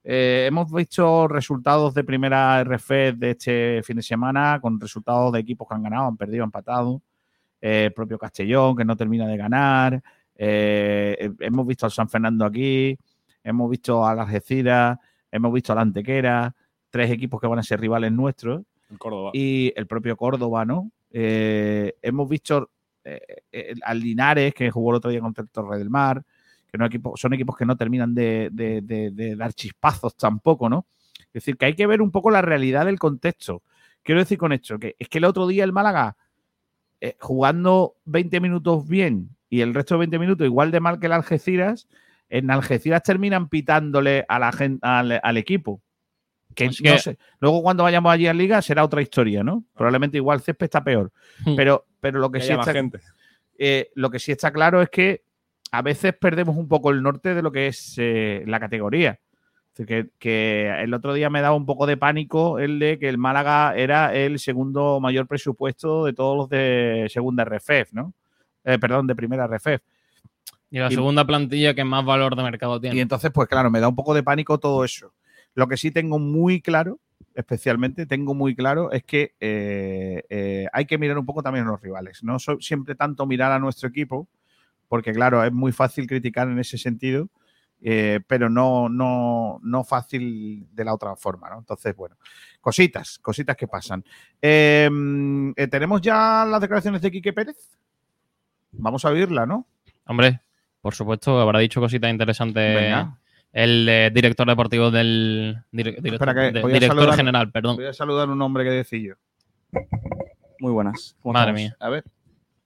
Eh, 0.04 0.46
hemos 0.48 0.72
visto 0.72 1.28
resultados 1.30 1.94
de 1.94 2.04
primera 2.04 2.60
RF 2.62 3.14
de 3.16 3.32
este 3.32 3.82
fin 3.84 3.96
de 3.96 4.04
semana 4.04 4.60
con 4.62 4.80
resultados 4.80 5.32
de 5.32 5.40
equipos 5.40 5.68
que 5.68 5.76
han 5.76 5.84
ganado, 5.84 6.08
han 6.08 6.18
perdido, 6.18 6.44
han 6.44 6.48
empatado. 6.48 7.02
Eh, 7.62 7.86
el 7.86 7.94
propio 7.94 8.18
Castellón, 8.18 8.76
que 8.76 8.84
no 8.84 8.98
termina 8.98 9.26
de 9.26 9.38
ganar. 9.38 10.04
Eh, 10.36 11.32
hemos 11.40 11.66
visto 11.66 11.86
al 11.86 11.92
San 11.94 12.10
Fernando 12.10 12.46
aquí. 12.46 12.98
Hemos 13.42 13.70
visto 13.70 14.06
al 14.06 14.20
Algeciras. 14.20 14.98
Hemos 15.32 15.54
visto 15.54 15.72
al 15.72 15.80
Antequera. 15.80 16.54
Tres 16.90 17.10
equipos 17.10 17.40
que 17.40 17.48
van 17.48 17.60
a 17.60 17.64
ser 17.64 17.80
rivales 17.80 18.12
nuestros 18.12 18.64
Córdoba. 18.98 19.32
y 19.34 19.72
el 19.76 19.88
propio 19.88 20.18
Córdoba, 20.18 20.66
¿no? 20.66 20.92
Hemos 21.10 22.28
visto 22.28 22.70
eh, 23.06 23.74
al 23.84 24.00
Linares, 24.00 24.54
que 24.54 24.72
jugó 24.72 24.92
el 24.92 24.98
otro 24.98 25.12
día 25.12 25.20
contra 25.22 25.44
el 25.44 25.50
Torre 25.50 25.78
del 25.78 25.90
Mar, 25.90 26.24
que 26.72 26.78
no 26.78 26.86
equipo- 26.86 27.16
son 27.18 27.34
equipos 27.34 27.56
que 27.58 27.66
no 27.66 27.76
terminan 27.78 28.16
de, 28.16 28.50
dar 29.38 29.54
chispazos 29.54 30.16
tampoco, 30.18 30.70
¿no? 30.70 30.86
Es 31.28 31.34
decir, 31.34 31.58
que 31.58 31.66
hay 31.66 31.76
que 31.76 31.88
ver 31.88 32.02
un 32.02 32.12
poco 32.12 32.32
la 32.32 32.42
realidad 32.42 32.86
del 32.86 33.00
contexto. 33.00 33.62
Quiero 34.04 34.22
decir 34.22 34.38
con 34.38 34.52
esto, 34.54 34.78
que 34.80 34.96
es 35.00 35.08
que 35.10 35.18
el 35.20 35.26
otro 35.26 35.48
día 35.48 35.64
el 35.64 35.74
Málaga, 35.74 36.16
eh, 37.02 37.16
jugando 37.20 37.96
20 38.06 38.40
minutos 38.40 38.88
bien 38.88 39.30
y 39.50 39.62
el 39.62 39.74
resto 39.74 39.96
de 39.96 40.00
20 40.00 40.20
minutos 40.20 40.46
igual 40.46 40.72
de 40.72 40.80
mal 40.80 41.00
que 41.00 41.08
el 41.08 41.12
Algeciras, 41.14 41.88
en 42.30 42.50
Algeciras 42.50 43.04
terminan 43.04 43.50
pitándole 43.50 44.26
a 44.28 44.40
la 44.40 44.52
gente, 44.52 44.80
al, 44.88 45.20
al 45.22 45.38
equipo. 45.38 45.82
Que, 46.54 46.68
no 46.68 46.98
sé. 46.98 47.18
Luego 47.40 47.62
cuando 47.64 47.84
vayamos 47.84 48.12
allí 48.12 48.28
a 48.28 48.34
Liga 48.34 48.62
será 48.62 48.84
otra 48.84 49.02
historia, 49.02 49.44
¿no? 49.44 49.64
Probablemente 49.76 50.18
igual 50.18 50.42
césped 50.42 50.66
está 50.66 50.84
peor. 50.84 51.12
Hmm. 51.46 51.56
Pero, 51.56 51.86
pero 52.00 52.20
lo 52.20 52.32
que 52.32 52.40
Que 52.40 52.46
sí 52.46 52.54
está, 52.54 52.72
gente. 52.74 53.00
eh, 53.58 53.90
lo 53.96 54.10
que 54.10 54.20
sí 54.20 54.32
está 54.32 54.52
claro 54.52 54.82
es 54.82 54.90
que 54.90 55.24
a 55.72 55.82
veces 55.82 56.14
perdemos 56.14 56.56
un 56.56 56.68
poco 56.68 56.92
el 56.92 57.02
norte 57.02 57.34
de 57.34 57.42
lo 57.42 57.52
que 57.52 57.68
es 57.68 57.96
eh, 57.98 58.44
la 58.48 58.60
categoría. 58.60 59.20
Que, 59.76 60.10
que 60.20 60.70
el 60.84 60.94
otro 60.94 61.16
día 61.16 61.32
me 61.32 61.42
daba 61.42 61.56
un 61.56 61.66
poco 61.66 61.88
de 61.88 61.98
pánico 61.98 62.60
el 62.60 62.78
de 62.78 63.00
que 63.00 63.10
el 63.10 63.18
Málaga 63.18 63.76
era 63.76 64.14
el 64.14 64.38
segundo 64.38 65.00
mayor 65.00 65.26
presupuesto 65.26 66.06
de 66.06 66.14
todos 66.14 66.38
los 66.38 66.48
de 66.48 67.08
segunda 67.10 67.44
RFEF, 67.44 67.92
¿no? 67.94 68.14
Eh, 68.64 68.78
perdón, 68.78 69.08
de 69.08 69.16
primera 69.16 69.48
RFEF. 69.48 69.82
Y 70.70 70.78
la 70.78 70.92
Y- 70.92 70.94
segunda 70.96 71.26
plantilla 71.26 71.74
que 71.74 71.84
más 71.84 72.06
valor 72.06 72.36
de 72.36 72.44
mercado 72.44 72.80
tiene. 72.80 72.96
Y 72.98 73.00
entonces, 73.00 73.32
pues 73.34 73.50
claro, 73.50 73.72
me 73.72 73.80
da 73.80 73.88
un 73.88 73.96
poco 73.96 74.14
de 74.14 74.22
pánico 74.22 74.60
todo 74.60 74.84
eso. 74.84 75.12
Lo 75.56 75.68
que 75.68 75.78
sí 75.78 75.92
tengo 75.92 76.20
muy 76.20 76.62
claro, 76.62 77.00
especialmente 77.36 78.06
tengo 78.06 78.34
muy 78.34 78.56
claro, 78.56 78.92
es 78.92 79.04
que 79.04 79.36
eh, 79.40 80.24
eh, 80.30 80.68
hay 80.72 80.86
que 80.86 80.98
mirar 80.98 81.18
un 81.18 81.26
poco 81.26 81.42
también 81.44 81.66
a 81.68 81.72
los 81.72 81.82
rivales. 81.82 82.24
No 82.24 82.40
so- 82.40 82.60
siempre 82.60 82.96
tanto 82.96 83.26
mirar 83.26 83.52
a 83.52 83.60
nuestro 83.60 83.90
equipo, 83.90 84.28
porque 84.88 85.14
claro, 85.14 85.44
es 85.44 85.52
muy 85.52 85.72
fácil 85.72 86.06
criticar 86.08 86.48
en 86.48 86.60
ese 86.60 86.78
sentido, 86.78 87.30
eh, 87.82 88.20
pero 88.28 88.50
no, 88.50 88.88
no, 88.90 89.60
no 89.64 89.84
fácil 89.84 90.68
de 90.72 90.86
la 90.86 90.94
otra 90.94 91.16
forma, 91.16 91.50
¿no? 91.50 91.60
Entonces, 91.60 91.96
bueno, 91.96 92.16
cositas, 92.62 93.20
cositas 93.20 93.58
que 93.58 93.68
pasan. 93.68 94.04
Eh, 94.42 94.90
eh, 95.56 95.68
¿Tenemos 95.68 96.02
ya 96.02 96.46
las 96.50 96.62
declaraciones 96.62 97.02
de 97.02 97.12
Quique 97.12 97.34
Pérez? 97.34 97.58
Vamos 98.72 99.04
a 99.06 99.10
oírla, 99.10 99.46
¿no? 99.46 99.68
Hombre, 100.06 100.42
por 100.82 100.96
supuesto, 100.96 101.40
habrá 101.40 101.60
dicho 101.60 101.80
cositas 101.82 102.10
interesantes. 102.12 102.76
Venga. 102.76 103.18
El 103.54 103.88
eh, 103.88 104.12
director 104.14 104.48
deportivo 104.48 104.90
del. 104.92 105.58
dire- 105.72 105.96
director, 106.02 106.34
que 106.34 106.42
de- 106.42 106.52
director 106.52 106.98
saludar- 106.98 107.16
general, 107.16 107.52
perdón. 107.52 107.76
Voy 107.78 107.86
a 107.86 107.94
saludar 107.94 108.28
un 108.28 108.42
hombre 108.42 108.64
que 108.64 108.72
decillo. 108.72 109.16
Muy 110.60 110.72
buenas. 110.72 111.16
¿Cómo 111.22 111.34
Madre 111.34 111.52
estamos? 111.52 111.62
mía. 111.62 111.78
A 111.80 111.90
ver, 111.90 112.04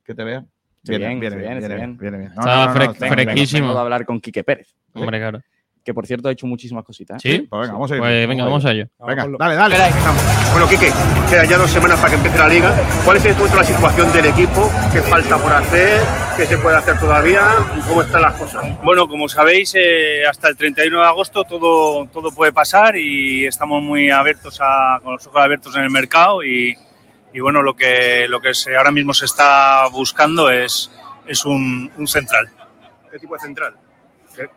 que 0.05 0.15
te 0.15 0.23
vean. 0.23 0.47
Viene 0.83 1.07
bien, 1.07 1.19
bien, 1.19 1.37
viene 1.37 1.55
bien, 1.59 1.75
bien. 1.75 1.97
viene 1.97 2.17
bien. 2.19 2.29
Estaba 2.31 2.73
fresquísimo. 2.73 3.77
hablar 3.77 4.05
con 4.05 4.21
Quique 4.21 4.43
Pérez, 4.43 4.73
Hombre, 4.93 5.19
claro. 5.19 5.41
Que 5.87 5.93
por 5.93 6.05
cierto 6.05 6.27
ha 6.27 6.33
hecho 6.33 6.45
muchísimas 6.45 6.83
cositas. 6.83 7.21
¿Sí? 7.21 7.47
Pues 7.49 7.61
venga, 7.61 7.71
vamos 7.71 7.89
a 7.89 7.95
ir. 7.95 8.01
Pues 8.01 8.27
venga, 8.27 8.43
vamos 8.43 8.65
a 8.65 8.71
ello. 8.71 8.89
Venga, 9.07 9.25
dale, 9.39 9.55
dale. 9.55 9.75
Bueno, 10.51 10.67
Quique, 10.67 10.91
quedan 11.29 11.47
ya 11.47 11.57
dos 11.57 11.71
semanas 11.71 11.97
para 11.97 12.09
que 12.09 12.15
empiece 12.17 12.37
la 12.37 12.49
liga. 12.49 12.75
¿Cuál 13.05 13.15
es 13.15 13.23
en 13.23 13.31
este 13.31 13.41
momento 13.41 13.61
la 13.61 13.67
situación 13.67 14.11
del 14.11 14.25
equipo? 14.25 14.69
¿Qué 14.91 15.01
falta 15.01 15.37
por 15.37 15.53
hacer? 15.53 16.01
¿Qué 16.35 16.45
se 16.45 16.57
puede 16.57 16.75
hacer 16.75 16.99
todavía? 16.99 17.41
¿Cómo 17.87 18.01
están 18.01 18.21
las 18.21 18.33
cosas? 18.33 18.65
Bueno, 18.83 19.07
como 19.07 19.29
sabéis, 19.29 19.75
eh, 19.75 20.25
hasta 20.29 20.49
el 20.49 20.57
31 20.57 20.99
de 20.99 21.07
agosto 21.07 21.45
todo, 21.45 22.05
todo 22.07 22.31
puede 22.33 22.51
pasar 22.51 22.97
y 22.97 23.45
estamos 23.45 23.81
muy 23.81 24.11
abiertos 24.11 24.59
a, 24.61 24.99
con 25.01 25.13
los 25.13 25.25
ojos 25.25 25.41
abiertos 25.41 25.73
en 25.77 25.83
el 25.83 25.89
mercado 25.89 26.43
y, 26.43 26.75
y 27.33 27.39
bueno, 27.39 27.61
lo 27.61 27.77
que, 27.77 28.27
lo 28.27 28.41
que 28.41 28.53
se, 28.53 28.75
ahora 28.75 28.91
mismo 28.91 29.13
se 29.13 29.23
está 29.23 29.87
buscando 29.87 30.49
es, 30.49 30.91
es 31.25 31.45
un, 31.45 31.89
un 31.97 32.07
central. 32.07 32.49
¿Qué 33.09 33.19
tipo 33.19 33.35
de 33.35 33.39
central? 33.39 33.86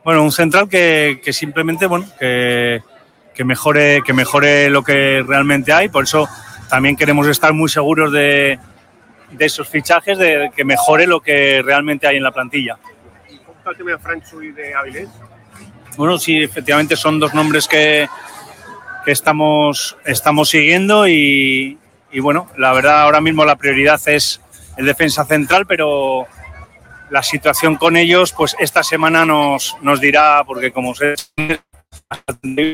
Bueno, 0.04 0.22
un 0.22 0.32
central 0.32 0.68
que, 0.68 1.20
que 1.22 1.32
simplemente, 1.32 1.86
bueno, 1.86 2.06
que, 2.18 2.82
que, 3.34 3.44
mejore, 3.44 4.02
que 4.04 4.12
mejore 4.12 4.70
lo 4.70 4.82
que 4.82 5.24
realmente 5.26 5.72
hay, 5.72 5.88
por 5.88 6.04
eso 6.04 6.28
también 6.68 6.96
queremos 6.96 7.26
estar 7.26 7.52
muy 7.52 7.68
seguros 7.68 8.12
de, 8.12 8.58
de 9.30 9.44
esos 9.44 9.68
fichajes, 9.68 10.18
de 10.18 10.50
que 10.54 10.64
mejore 10.64 11.06
lo 11.06 11.20
que 11.20 11.62
realmente 11.62 12.06
hay 12.06 12.16
en 12.16 12.22
la 12.22 12.32
plantilla. 12.32 12.78
¿Cómo 13.44 13.58
está 13.58 13.70
el 13.70 13.76
tema 13.76 13.90
de 13.90 14.46
y 14.46 14.52
de 14.52 14.74
Avilés? 14.74 15.08
Bueno, 15.96 16.18
sí, 16.18 16.42
efectivamente 16.42 16.96
son 16.96 17.18
dos 17.18 17.34
nombres 17.34 17.66
que, 17.66 18.08
que 19.04 19.12
estamos, 19.12 19.96
estamos 20.04 20.48
siguiendo 20.48 21.08
y, 21.08 21.78
y, 22.12 22.20
bueno, 22.20 22.48
la 22.56 22.72
verdad 22.72 23.02
ahora 23.02 23.20
mismo 23.20 23.44
la 23.44 23.56
prioridad 23.56 24.00
es 24.06 24.40
el 24.76 24.86
defensa 24.86 25.24
central, 25.24 25.66
pero 25.66 26.26
la 27.10 27.22
situación 27.22 27.76
con 27.76 27.96
ellos, 27.96 28.32
pues 28.32 28.56
esta 28.58 28.82
semana 28.82 29.24
nos, 29.24 29.76
nos 29.82 30.00
dirá, 30.00 30.42
porque 30.46 30.72
como 30.72 30.94
se 30.94 31.14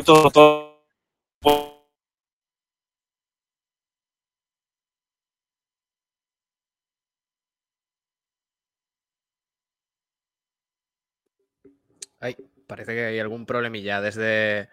todo, 0.04 0.30
todo 0.30 0.76
parece 12.66 12.94
que 12.94 13.04
hay 13.04 13.18
algún 13.18 13.46
problemilla 13.46 14.00
desde 14.00 14.68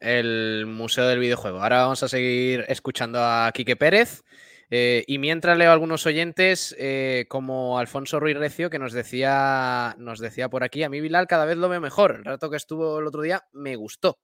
el 0.00 0.66
Museo 0.66 1.06
del 1.06 1.18
Videojuego. 1.20 1.62
Ahora 1.62 1.82
vamos 1.82 2.02
a 2.02 2.08
seguir 2.08 2.64
escuchando 2.68 3.20
a 3.22 3.50
Quique 3.52 3.76
Pérez. 3.76 4.24
Eh, 4.70 5.04
y 5.08 5.18
mientras 5.18 5.58
leo 5.58 5.72
algunos 5.72 6.06
oyentes, 6.06 6.76
eh, 6.78 7.26
como 7.28 7.78
Alfonso 7.78 8.20
Ruiz 8.20 8.36
Recio, 8.36 8.70
que 8.70 8.78
nos 8.78 8.92
decía, 8.92 9.96
nos 9.98 10.20
decía 10.20 10.48
por 10.48 10.62
aquí, 10.62 10.84
a 10.84 10.88
mí 10.88 11.00
Bilal 11.00 11.26
cada 11.26 11.44
vez 11.44 11.56
lo 11.56 11.68
veo 11.68 11.80
mejor. 11.80 12.16
El 12.16 12.24
rato 12.24 12.50
que 12.50 12.56
estuvo 12.56 13.00
el 13.00 13.06
otro 13.06 13.22
día 13.22 13.44
me 13.52 13.74
gustó, 13.74 14.20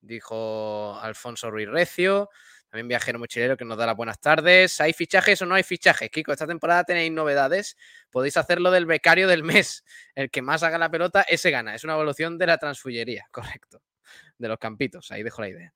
dijo 0.00 0.98
Alfonso 1.00 1.50
Ruiz 1.50 1.68
Recio. 1.68 2.30
También 2.72 2.88
viajero 2.88 3.18
mochilero 3.18 3.58
que 3.58 3.66
nos 3.66 3.76
da 3.76 3.84
las 3.84 3.96
buenas 3.96 4.18
tardes. 4.18 4.80
¿Hay 4.80 4.94
fichajes 4.94 5.42
o 5.42 5.46
no 5.46 5.54
hay 5.54 5.62
fichajes? 5.62 6.08
Kiko, 6.08 6.32
esta 6.32 6.46
temporada 6.46 6.84
tenéis 6.84 7.12
novedades. 7.12 7.76
Podéis 8.10 8.38
hacerlo 8.38 8.70
del 8.70 8.86
becario 8.86 9.28
del 9.28 9.42
mes. 9.42 9.84
El 10.14 10.30
que 10.30 10.40
más 10.40 10.62
haga 10.62 10.78
la 10.78 10.90
pelota, 10.90 11.20
ese 11.28 11.50
gana. 11.50 11.74
Es 11.74 11.84
una 11.84 11.92
evolución 11.92 12.38
de 12.38 12.46
la 12.46 12.56
transfullería, 12.56 13.26
correcto. 13.30 13.82
De 14.38 14.48
los 14.48 14.58
campitos. 14.58 15.10
Ahí 15.10 15.22
dejo 15.22 15.42
la 15.42 15.48
idea. 15.48 15.74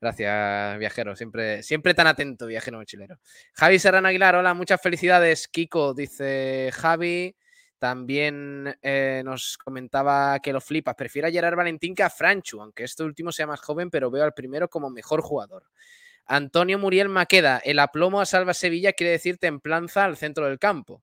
Gracias, 0.00 0.78
viajero. 0.78 1.16
Siempre, 1.16 1.62
siempre 1.62 1.94
tan 1.94 2.06
atento, 2.06 2.46
viajero 2.46 2.78
mochilero. 2.78 3.18
Javi 3.54 3.78
Serrano 3.78 4.08
Aguilar, 4.08 4.36
hola, 4.36 4.54
muchas 4.54 4.80
felicidades. 4.80 5.48
Kiko, 5.48 5.94
dice 5.94 6.70
Javi. 6.72 7.34
También 7.78 8.76
eh, 8.82 9.22
nos 9.24 9.56
comentaba 9.56 10.38
que 10.40 10.52
lo 10.52 10.60
flipas. 10.60 10.94
Prefiero 10.96 11.28
a 11.28 11.30
Gerard 11.30 11.56
Valentín 11.56 11.94
que 11.94 12.02
a 12.02 12.10
Franchu, 12.10 12.60
aunque 12.60 12.84
este 12.84 13.04
último 13.04 13.30
sea 13.30 13.46
más 13.46 13.60
joven, 13.60 13.90
pero 13.90 14.10
veo 14.10 14.24
al 14.24 14.34
primero 14.34 14.68
como 14.68 14.90
mejor 14.90 15.20
jugador. 15.20 15.64
Antonio 16.26 16.78
Muriel 16.78 17.08
Maqueda, 17.08 17.58
el 17.64 17.78
aplomo 17.78 18.20
a 18.20 18.26
Salva 18.26 18.52
Sevilla 18.52 18.92
quiere 18.92 19.12
decir 19.12 19.38
templanza 19.38 20.04
al 20.04 20.16
centro 20.16 20.46
del 20.46 20.58
campo. 20.58 21.02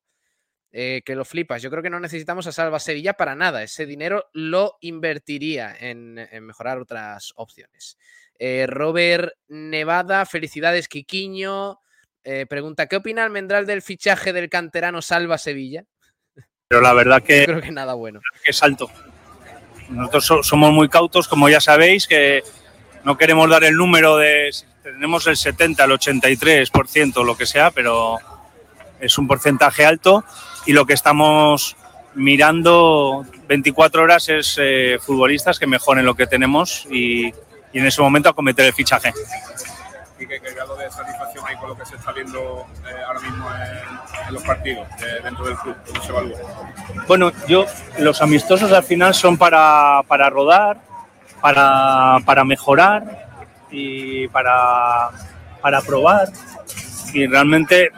Eh, 0.72 1.00
que 1.06 1.14
lo 1.14 1.24
flipas. 1.24 1.62
Yo 1.62 1.70
creo 1.70 1.82
que 1.82 1.88
no 1.90 2.00
necesitamos 2.00 2.46
a 2.46 2.52
Salva 2.52 2.78
Sevilla 2.80 3.14
para 3.14 3.34
nada. 3.34 3.62
Ese 3.62 3.86
dinero 3.86 4.26
lo 4.32 4.76
invertiría 4.80 5.74
en, 5.78 6.18
en 6.18 6.44
mejorar 6.44 6.78
otras 6.78 7.32
opciones. 7.36 7.96
Eh, 8.38 8.66
Robert 8.68 9.32
Nevada, 9.48 10.26
felicidades, 10.26 10.88
Quiquiño. 10.88 11.80
Eh, 12.24 12.44
pregunta: 12.46 12.86
¿qué 12.88 12.96
opina 12.96 13.24
Almendral 13.24 13.64
del 13.64 13.80
fichaje 13.80 14.32
del 14.34 14.50
canterano 14.50 15.00
Salva 15.00 15.38
Sevilla? 15.38 15.84
Pero 16.68 16.82
la 16.82 16.92
verdad 16.92 17.22
que. 17.26 17.40
Yo 17.40 17.46
creo 17.46 17.60
que 17.62 17.70
nada 17.70 17.94
bueno. 17.94 18.20
Que 18.44 18.50
es 18.50 18.62
alto. 18.62 18.90
Nosotros 19.88 20.26
so- 20.26 20.42
somos 20.42 20.72
muy 20.72 20.88
cautos, 20.88 21.28
como 21.28 21.48
ya 21.48 21.60
sabéis, 21.60 22.06
que 22.06 22.42
no 23.04 23.16
queremos 23.16 23.48
dar 23.48 23.64
el 23.64 23.76
número 23.76 24.16
de. 24.18 24.50
Tenemos 24.82 25.26
el 25.26 25.36
70, 25.36 25.84
el 25.84 25.90
83%, 25.92 27.24
lo 27.24 27.36
que 27.36 27.46
sea, 27.46 27.70
pero 27.70 28.18
es 29.00 29.16
un 29.16 29.26
porcentaje 29.26 29.84
alto. 29.86 30.24
Y 30.66 30.72
lo 30.72 30.84
que 30.84 30.94
estamos 30.94 31.76
mirando 32.14 33.24
24 33.48 34.02
horas 34.02 34.28
es 34.28 34.56
eh, 34.60 34.98
futbolistas 35.00 35.58
que 35.58 35.66
mejoren 35.66 36.04
lo 36.04 36.14
que 36.14 36.26
tenemos 36.26 36.86
y, 36.90 37.26
y 37.72 37.78
en 37.78 37.86
ese 37.86 38.02
momento 38.02 38.28
acometer 38.28 38.66
el 38.66 38.72
fichaje. 38.72 39.12
y 40.18 40.26
que 40.26 40.38
grado 40.38 40.76
de 40.76 40.90
satisfacción 40.90 41.44
hay 41.46 41.56
con 41.56 41.68
lo 41.68 41.76
que 41.76 41.84
se 41.84 41.96
está 41.96 42.12
viendo 42.12 42.66
eh, 42.88 43.02
ahora 43.06 43.20
mismo 43.20 43.46
en, 43.54 44.26
en 44.28 44.34
los 44.34 44.42
partidos 44.42 44.88
eh, 44.98 45.20
dentro 45.22 45.44
del 45.44 45.56
club, 45.58 45.76
cómo 45.86 46.02
se 46.02 46.08
evalúa. 46.08 46.38
Bueno, 47.06 47.32
yo, 47.46 47.66
los 47.98 48.22
amistosos 48.22 48.72
al 48.72 48.82
final 48.82 49.14
son 49.14 49.36
para, 49.36 50.02
para 50.08 50.30
rodar, 50.30 50.78
para, 51.40 52.18
para 52.24 52.44
mejorar 52.44 53.28
y 53.70 54.26
para, 54.28 55.10
para 55.60 55.82
probar. 55.82 56.28
Y 57.12 57.26
realmente 57.26 57.92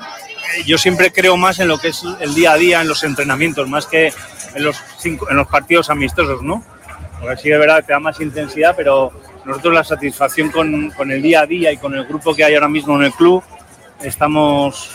yo 0.65 0.79
siempre 0.79 1.13
creo 1.13 1.37
más 1.37 1.59
en 1.61 1.69
lo 1.69 1.79
que 1.79 1.89
es 1.89 2.03
el 2.21 2.35
día 2.35 2.53
a 2.53 2.57
día, 2.57 2.81
en 2.81 2.89
los 2.89 3.05
entrenamientos, 3.05 3.69
más 3.69 3.87
que 3.87 4.13
en 4.55 4.65
los, 4.65 4.77
cinco- 4.99 5.29
en 5.31 5.37
los 5.37 5.47
partidos 5.49 5.91
amistosos, 5.91 6.43
¿no? 6.43 6.65
Porque 7.21 7.37
sí 7.37 7.51
es 7.51 7.59
verdad 7.59 7.85
te 7.85 7.93
da 7.93 8.01
más 8.01 8.21
intensidad, 8.21 8.75
pero 8.77 9.13
nosotros 9.45 9.75
la 9.75 9.85
satisfacción 9.85 10.51
con, 10.51 10.91
con 10.91 11.11
el 11.11 11.21
día 11.23 11.41
a 11.43 11.47
día 11.47 11.73
y 11.73 11.77
con 11.77 11.95
el 11.95 12.05
grupo 12.07 12.35
que 12.35 12.45
hay 12.45 12.55
ahora 12.55 12.69
mismo 12.69 12.97
en 12.97 13.05
el 13.05 13.13
club, 13.13 13.43
estamos 14.03 14.91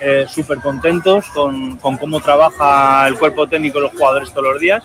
eh, 0.00 0.26
súper 0.28 0.58
contentos 0.58 1.26
con, 1.26 1.76
con 1.76 1.96
cómo 1.98 2.20
trabaja 2.20 3.06
el 3.06 3.18
cuerpo 3.18 3.46
técnico 3.48 3.80
los 3.80 3.92
jugadores 3.92 4.30
todos 4.32 4.52
los 4.52 4.60
días. 4.60 4.82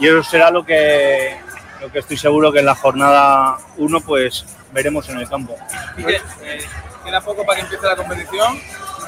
Y 0.00 0.06
eso 0.06 0.22
será 0.22 0.50
lo 0.50 0.64
que, 0.64 1.36
lo 1.80 1.90
que 1.90 1.98
estoy 2.00 2.16
seguro 2.16 2.52
que 2.52 2.60
en 2.60 2.66
la 2.66 2.74
jornada 2.74 3.56
1 3.76 4.00
pues 4.02 4.44
veremos 4.72 5.08
en 5.08 5.18
el 5.18 5.28
campo. 5.28 5.56
Eh, 5.98 6.60
queda 7.04 7.20
poco 7.20 7.44
para 7.44 7.56
que 7.56 7.62
empiece 7.64 7.86
la 7.86 7.96
competición. 7.96 8.58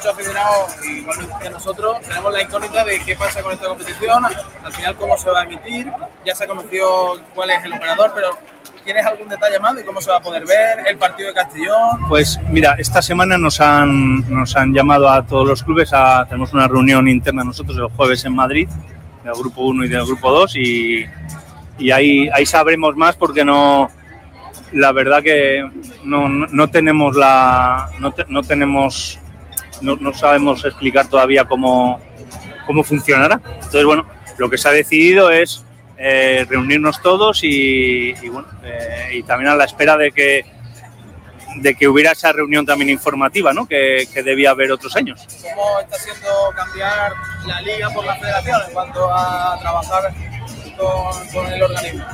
Muchos 0.05 0.19
aficionados, 0.19 0.75
igualmente 0.85 1.33
que 1.41 1.49
nosotros, 1.49 1.99
tenemos 2.07 2.31
la 2.31 2.43
incógnita 2.43 2.85
de 2.85 2.99
qué 3.03 3.15
pasa 3.15 3.41
con 3.41 3.53
esta 3.53 3.67
competición, 3.67 4.23
al 4.63 4.71
final 4.71 4.95
cómo 4.97 5.17
se 5.17 5.31
va 5.31 5.41
a 5.41 5.43
emitir. 5.45 5.91
Ya 6.23 6.35
se 6.35 6.45
conoció 6.45 6.85
cuál 7.33 7.49
es 7.49 7.63
el 7.65 7.73
operador, 7.73 8.11
pero 8.13 8.37
¿tienes 8.83 9.03
algún 9.03 9.27
detalle 9.29 9.57
más 9.59 9.75
de 9.75 9.83
cómo 9.83 9.99
se 10.01 10.11
va 10.11 10.17
a 10.17 10.21
poder 10.21 10.45
ver 10.45 10.85
el 10.87 10.97
partido 10.99 11.29
de 11.29 11.33
Castellón? 11.33 12.01
Pues 12.07 12.39
mira, 12.51 12.75
esta 12.77 13.01
semana 13.01 13.39
nos 13.39 13.59
han, 13.59 14.29
nos 14.31 14.55
han 14.55 14.75
llamado 14.75 15.09
a 15.09 15.25
todos 15.25 15.47
los 15.47 15.63
clubes, 15.63 15.91
a, 15.91 16.23
tenemos 16.25 16.53
una 16.53 16.67
reunión 16.67 17.07
interna 17.07 17.43
nosotros 17.43 17.75
el 17.75 17.87
jueves 17.95 18.23
en 18.25 18.35
Madrid, 18.35 18.69
del 19.23 19.33
grupo 19.33 19.63
1 19.63 19.85
y 19.85 19.87
del 19.87 20.05
grupo 20.05 20.29
2, 20.31 20.55
y, 20.57 21.05
y 21.79 21.89
ahí, 21.89 22.29
ahí 22.31 22.45
sabremos 22.45 22.95
más 22.95 23.15
porque 23.15 23.43
no, 23.43 23.89
la 24.71 24.91
verdad 24.91 25.23
que 25.23 25.67
no, 26.03 26.29
no- 26.29 26.45
no 26.51 26.67
tenemos 26.69 27.15
la, 27.15 27.89
no, 27.97 28.11
te- 28.11 28.25
no 28.27 28.43
tenemos, 28.43 29.17
no, 29.81 29.95
no 29.95 30.13
sabemos 30.13 30.63
explicar 30.65 31.07
todavía 31.07 31.45
cómo, 31.45 31.99
cómo 32.65 32.83
funcionará. 32.83 33.41
Entonces, 33.45 33.85
bueno, 33.85 34.05
lo 34.37 34.49
que 34.49 34.57
se 34.57 34.67
ha 34.67 34.71
decidido 34.71 35.31
es 35.31 35.63
eh, 35.97 36.45
reunirnos 36.49 37.01
todos 37.01 37.43
y, 37.43 38.13
y, 38.21 38.29
bueno, 38.29 38.47
eh, 38.63 39.09
y 39.13 39.23
también 39.23 39.51
a 39.51 39.55
la 39.55 39.65
espera 39.65 39.97
de 39.97 40.11
que 40.11 40.45
de 41.57 41.73
que 41.73 41.87
hubiera 41.87 42.11
esa 42.11 42.33
reunión 42.33 42.65
también 42.65 42.89
informativa, 42.89 43.53
¿no? 43.53 43.65
Que, 43.65 44.07
que 44.13 44.23
debía 44.23 44.51
haber 44.51 44.71
otros 44.73 44.93
años. 44.97 45.25
¿Cómo 45.41 45.79
está 45.79 45.95
haciendo 45.95 46.29
cambiar 46.53 47.13
la 47.47 47.61
liga 47.61 47.89
por 47.91 48.05
la 48.05 48.15
federación 48.17 48.61
en 48.67 48.73
cuanto 48.73 49.09
a 49.09 49.57
trabajar 49.61 50.13
con, 50.77 51.47
el 51.51 51.63
organismo? 51.63 52.05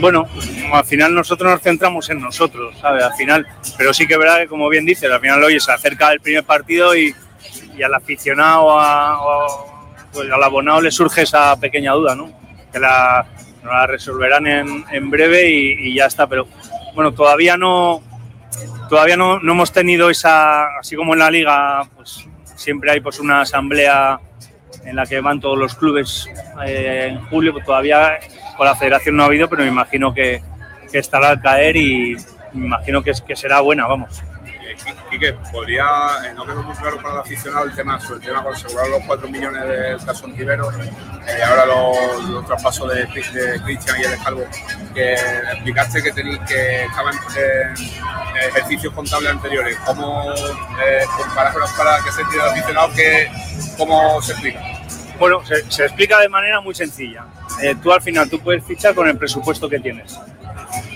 Bueno, 0.00 0.26
al 0.72 0.84
final 0.84 1.14
nosotros 1.14 1.50
nos 1.50 1.62
centramos 1.62 2.10
en 2.10 2.20
nosotros, 2.20 2.74
¿sabes? 2.80 3.04
Al 3.04 3.14
final, 3.14 3.46
pero 3.78 3.94
sí 3.94 4.06
que 4.06 4.14
es 4.14 4.18
verdad 4.18 4.38
que, 4.40 4.48
como 4.48 4.68
bien 4.68 4.84
dices, 4.84 5.10
al 5.10 5.20
final 5.20 5.42
hoy 5.42 5.58
se 5.60 5.72
acerca 5.72 6.12
el 6.12 6.20
primer 6.20 6.44
partido 6.44 6.94
y, 6.96 7.14
al 7.82 7.94
aficionado, 7.94 8.66
o- 8.66 9.74
pues 10.12 10.30
al 10.30 10.42
abonado 10.42 10.80
le 10.80 10.90
surge 10.90 11.22
esa 11.22 11.58
pequeña 11.58 11.92
duda, 11.92 12.14
¿no? 12.14 12.30
Que 12.72 12.78
la, 12.78 13.26
resolverán 13.86 14.46
en, 14.46 14.84
en 14.92 15.10
breve 15.10 15.48
y, 15.48 15.88
y 15.88 15.94
ya 15.96 16.06
está. 16.06 16.26
Pero 16.26 16.46
bueno, 16.94 17.12
todavía 17.12 17.56
no, 17.56 18.02
todavía 18.88 19.16
no, 19.16 19.40
no 19.40 19.52
hemos 19.52 19.72
tenido 19.72 20.10
esa, 20.10 20.78
así 20.78 20.94
como 20.96 21.14
en 21.14 21.20
la 21.20 21.30
liga, 21.30 21.82
pues 21.96 22.26
siempre 22.56 22.90
hay 22.92 23.00
pues 23.00 23.18
una 23.18 23.40
asamblea 23.40 24.20
en 24.84 24.96
la 24.96 25.06
que 25.06 25.20
van 25.20 25.40
todos 25.40 25.58
los 25.58 25.74
clubes 25.74 26.28
eh, 26.66 27.08
en 27.10 27.24
julio, 27.26 27.52
pues 27.52 27.64
todavía 27.64 28.18
con 28.56 28.66
la 28.66 28.76
federación 28.76 29.16
no 29.16 29.22
ha 29.22 29.26
habido, 29.26 29.48
pero 29.48 29.62
me 29.62 29.68
imagino 29.68 30.12
que, 30.12 30.42
estará 30.92 31.30
al 31.30 31.40
caer 31.40 31.74
y 31.76 32.16
me 32.52 32.66
imagino 32.66 33.02
que, 33.02 33.12
será 33.34 33.60
buena, 33.60 33.86
vamos. 33.86 34.22
Qui- 34.84 34.94
Quique, 35.10 35.32
podría, 35.52 35.84
eh, 36.24 36.32
no 36.34 36.44
quedó 36.44 36.62
muy 36.62 36.74
claro 36.76 36.96
para 36.98 37.14
el 37.14 37.20
aficionado 37.20 37.64
el 37.64 37.74
tema, 37.74 37.98
sobre 38.00 38.16
el 38.16 38.22
tema 38.22 38.42
con 38.42 38.54
asegurar 38.54 38.88
los 38.88 39.02
4 39.06 39.28
millones 39.28 39.62
del 39.68 40.04
caso 40.04 40.24
Ontivero, 40.26 40.68
eh, 40.72 41.42
ahora 41.44 41.66
los, 41.66 42.46
traspasos 42.46 42.92
de, 42.92 43.00
de 43.04 43.60
Cristian 43.62 44.00
y 44.00 44.04
el 44.04 44.22
Calvo, 44.22 44.44
que 44.94 45.14
explicaste 45.14 46.02
que 46.02 46.12
tenéis 46.12 46.38
que 46.46 46.84
estaban 46.84 47.14
en 47.14 48.48
ejercicios 48.48 48.92
contables 48.92 49.30
anteriores. 49.30 49.76
¿Cómo 49.86 50.32
eh, 50.32 51.04
para 51.34 51.52
que 52.04 52.12
se 52.12 52.20
entienda 52.22 52.46
el 52.46 52.52
aficionado 52.52 52.92
que, 52.94 53.30
cómo 53.78 54.20
se 54.22 54.32
explica? 54.32 54.60
Bueno, 55.24 55.42
se, 55.46 55.70
se 55.70 55.84
explica 55.86 56.20
de 56.20 56.28
manera 56.28 56.60
muy 56.60 56.74
sencilla. 56.74 57.24
Eh, 57.62 57.74
tú 57.82 57.90
al 57.90 58.02
final 58.02 58.28
tú 58.28 58.38
puedes 58.40 58.62
fichar 58.62 58.94
con 58.94 59.08
el 59.08 59.16
presupuesto 59.16 59.70
que 59.70 59.80
tienes. 59.80 60.18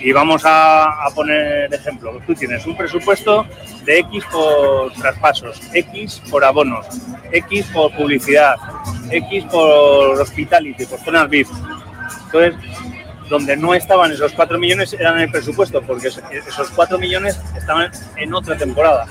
Y 0.02 0.12
vamos 0.12 0.44
a, 0.44 1.06
a 1.06 1.10
poner 1.14 1.72
ejemplo. 1.72 2.20
Tú 2.26 2.34
tienes 2.34 2.66
un 2.66 2.76
presupuesto 2.76 3.46
de 3.84 4.00
X 4.00 4.24
por 4.30 4.92
traspasos, 4.92 5.58
X 5.72 6.20
por 6.30 6.44
abonos, 6.44 6.84
X 7.32 7.66
por 7.72 7.90
publicidad, 7.96 8.56
X 9.10 9.44
por 9.50 10.20
hospitality, 10.20 10.84
por 10.84 10.98
zonas 11.00 11.30
VIP. 11.30 11.48
Entonces, 12.26 12.54
donde 13.30 13.56
no 13.56 13.72
estaban 13.74 14.12
esos 14.12 14.32
4 14.32 14.58
millones 14.58 14.92
eran 14.92 15.18
el 15.20 15.30
presupuesto, 15.30 15.80
porque 15.80 16.08
es- 16.08 16.20
esos 16.46 16.68
4 16.72 16.98
millones 16.98 17.40
estaban 17.56 17.90
en 18.16 18.34
otra 18.34 18.58
temporada. 18.58 19.06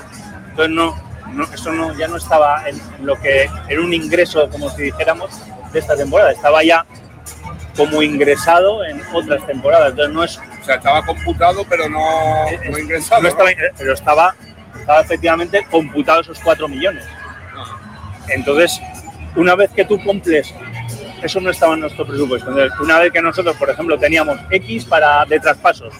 Entonces, 0.50 0.70
no, 0.76 1.07
no, 1.32 1.44
eso 1.44 1.72
no, 1.72 1.96
ya 1.96 2.08
no 2.08 2.16
estaba 2.16 2.68
en 2.68 2.80
lo 3.04 3.18
que 3.20 3.48
era 3.68 3.80
un 3.80 3.92
ingreso, 3.92 4.48
como 4.50 4.70
si 4.70 4.82
dijéramos, 4.82 5.30
de 5.72 5.78
esta 5.78 5.96
temporada. 5.96 6.32
Estaba 6.32 6.62
ya 6.62 6.84
como 7.76 8.02
ingresado 8.02 8.84
en 8.84 9.00
otras 9.12 9.46
temporadas. 9.46 9.90
Entonces, 9.90 10.14
no 10.14 10.24
es. 10.24 10.38
O 10.60 10.64
sea, 10.64 10.76
estaba 10.76 11.04
computado, 11.04 11.64
pero 11.68 11.88
no, 11.88 12.00
no 12.70 12.78
ingresado. 12.78 13.22
No 13.22 13.28
estaba, 13.28 13.50
pero 13.76 13.94
estaba, 13.94 14.34
estaba 14.78 15.00
efectivamente 15.00 15.66
computado 15.70 16.20
esos 16.20 16.38
4 16.40 16.68
millones. 16.68 17.04
Entonces, 18.28 18.80
una 19.36 19.54
vez 19.54 19.70
que 19.70 19.84
tú 19.84 20.02
cumples, 20.02 20.52
eso 21.22 21.40
no 21.40 21.50
estaba 21.50 21.74
en 21.74 21.80
nuestro 21.80 22.06
presupuesto. 22.06 22.50
Entonces, 22.50 22.78
una 22.80 22.98
vez 22.98 23.12
que 23.12 23.22
nosotros, 23.22 23.56
por 23.56 23.70
ejemplo, 23.70 23.98
teníamos 23.98 24.38
X 24.50 24.84
para, 24.84 25.24
de 25.24 25.40
traspasos, 25.40 25.94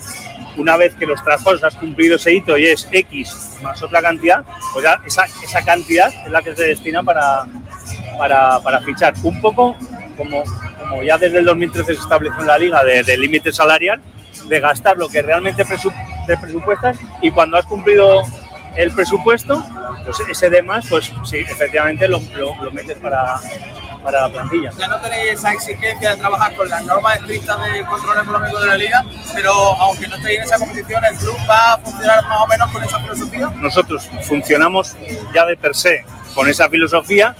una 0.59 0.76
vez 0.76 0.94
que 0.94 1.06
los 1.06 1.22
traspasos 1.24 1.64
has 1.64 1.74
cumplido 1.76 2.16
ese 2.16 2.34
hito 2.34 2.59
y 2.59 2.66
es 2.66 2.86
X 2.90 3.56
más 3.62 3.82
otra 3.82 4.02
cantidad, 4.02 4.44
pues 4.72 4.84
ya 4.84 5.00
esa, 5.06 5.24
esa 5.24 5.64
cantidad 5.64 6.12
es 6.26 6.30
la 6.30 6.42
que 6.42 6.54
se 6.54 6.64
destina 6.64 7.02
para, 7.02 7.44
para, 8.18 8.61
para 8.61 8.80
fichar. 8.80 9.14
Un 9.22 9.40
poco 9.40 9.76
como, 10.16 10.42
como 10.78 11.02
ya 11.02 11.16
desde 11.18 11.38
el 11.38 11.44
2013 11.44 11.94
se 11.94 12.00
estableció 12.00 12.40
en 12.40 12.46
la 12.46 12.59
liga 12.59 12.84
de, 12.84 13.02
de 13.02 13.16
límite 13.16 13.52
salarial, 13.52 14.00
de 14.46 14.61
gastar 14.61 14.96
lo 14.96 15.09
que 15.09 15.22
realmente 15.22 15.64
presu- 15.64 15.92
te 16.26 16.36
presupuestas 16.36 16.98
y 17.22 17.30
cuando 17.30 17.56
has 17.56 17.64
cumplido 17.66 18.22
el 18.76 18.90
presupuesto, 18.92 19.64
pues 20.04 20.18
ese 20.28 20.50
de 20.50 20.62
más, 20.62 20.86
pues 20.88 21.12
sí, 21.24 21.38
efectivamente 21.38 22.06
lo 22.09 22.20
metes 22.72 22.96
para, 22.98 23.40
para 24.03 24.22
la 24.22 24.28
plantilla. 24.28 24.70
Ya 24.78 24.88
no 24.88 25.01
tenéis 25.01 25.32
esa 25.32 25.53
exigencia 25.53 26.11
de 26.11 26.16
trabajar 26.16 26.55
con 26.55 26.68
las 26.68 26.84
normas 26.84 27.18
estrictas 27.18 27.59
de 27.72 27.84
control 27.84 28.18
económico 28.22 28.61
de 28.61 28.66
la 28.66 28.76
liga, 28.76 29.05
pero 29.34 29.53
aunque 29.53 30.09
no 30.09 30.16
estéis 30.16 30.38
en 30.38 30.44
esa 30.44 30.59
competición, 30.59 31.05
el 31.05 31.16
club 31.16 31.36
va 31.49 31.74
a 31.74 31.78
funcionar 31.78 32.24
más 32.24 32.40
o 32.40 32.46
menos 32.46 32.70
con 32.70 32.84
esa 32.84 33.01
filosofía. 33.01 33.53
Nosotros 33.57 34.09
funcionamos 34.22 34.96
ya 35.34 35.46
de 35.46 35.57
per 35.57 35.74
se 35.74 36.05
con 36.34 36.49
esa 36.49 36.68
filosofía 36.68 37.34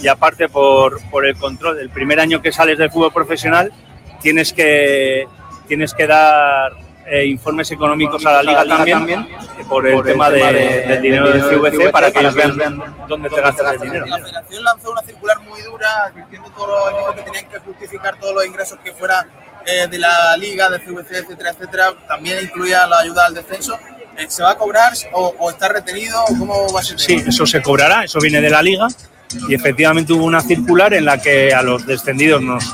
y 0.00 0.08
aparte 0.08 0.48
por, 0.48 1.00
por 1.10 1.26
el 1.26 1.36
control. 1.36 1.78
El 1.78 1.90
primer 1.90 2.20
año 2.20 2.42
que 2.42 2.52
sales 2.52 2.78
del 2.78 2.90
fútbol 2.90 3.12
profesional 3.12 3.72
tienes 4.20 4.52
que, 4.52 5.26
tienes 5.68 5.94
que 5.94 6.06
dar 6.06 6.85
eh, 7.08 7.24
informes 7.26 7.70
económicos 7.70 8.24
a 8.26 8.32
la 8.32 8.42
liga 8.42 8.64
también, 8.66 9.20
eh, 9.20 9.64
por 9.68 9.86
el 9.86 10.02
tema 10.02 10.28
de- 10.30 10.42
del 10.88 11.02
dinero 11.02 11.30
del 11.30 11.42
CVC 11.42 11.90
para 11.90 12.10
que 12.10 12.18
ellos 12.20 12.34
vean 12.34 12.82
dónde 13.08 13.28
te 13.30 13.40
gastas 13.40 13.74
el 13.74 13.80
dinero. 13.80 14.06
La 14.06 14.18
federación 14.18 14.64
lanzó 14.64 14.90
una 14.90 15.02
circular 15.02 15.40
muy 15.40 15.62
dura 15.62 16.12
diciendo 16.14 16.50
todos 16.56 16.68
los 16.68 16.92
equipos 16.92 17.14
que 17.14 17.22
tenían 17.22 17.48
que 17.50 17.58
justificar 17.60 18.18
todos 18.18 18.34
los 18.34 18.46
ingresos 18.46 18.78
que 18.82 18.92
fueran 18.92 19.26
eh, 19.66 19.86
de 19.90 19.98
la 19.98 20.36
liga, 20.36 20.68
de 20.70 20.78
CVC, 20.80 21.18
etcétera, 21.18 21.50
etcétera. 21.50 21.92
También 22.08 22.38
incluía 22.42 22.86
la 22.86 23.00
ayuda 23.00 23.26
al 23.26 23.34
descenso. 23.34 23.76
Eh, 24.16 24.26
¿Se 24.28 24.42
va 24.42 24.52
a 24.52 24.56
cobrar 24.56 24.92
o, 25.12 25.34
o 25.38 25.50
está 25.50 25.68
retenido? 25.68 26.18
¿Cómo 26.38 26.72
va 26.72 26.80
a 26.80 26.82
ser? 26.82 26.98
Sí, 26.98 27.22
eso 27.26 27.44
se 27.46 27.60
cobrará, 27.62 28.04
eso 28.04 28.18
viene 28.20 28.40
de 28.40 28.48
la 28.50 28.62
liga 28.62 28.86
y 29.48 29.54
efectivamente 29.54 30.12
hubo 30.12 30.24
una 30.24 30.40
circular 30.40 30.94
en 30.94 31.04
la 31.04 31.20
que 31.20 31.52
a 31.52 31.60
los 31.62 31.84
descendidos 31.84 32.40
nos, 32.40 32.64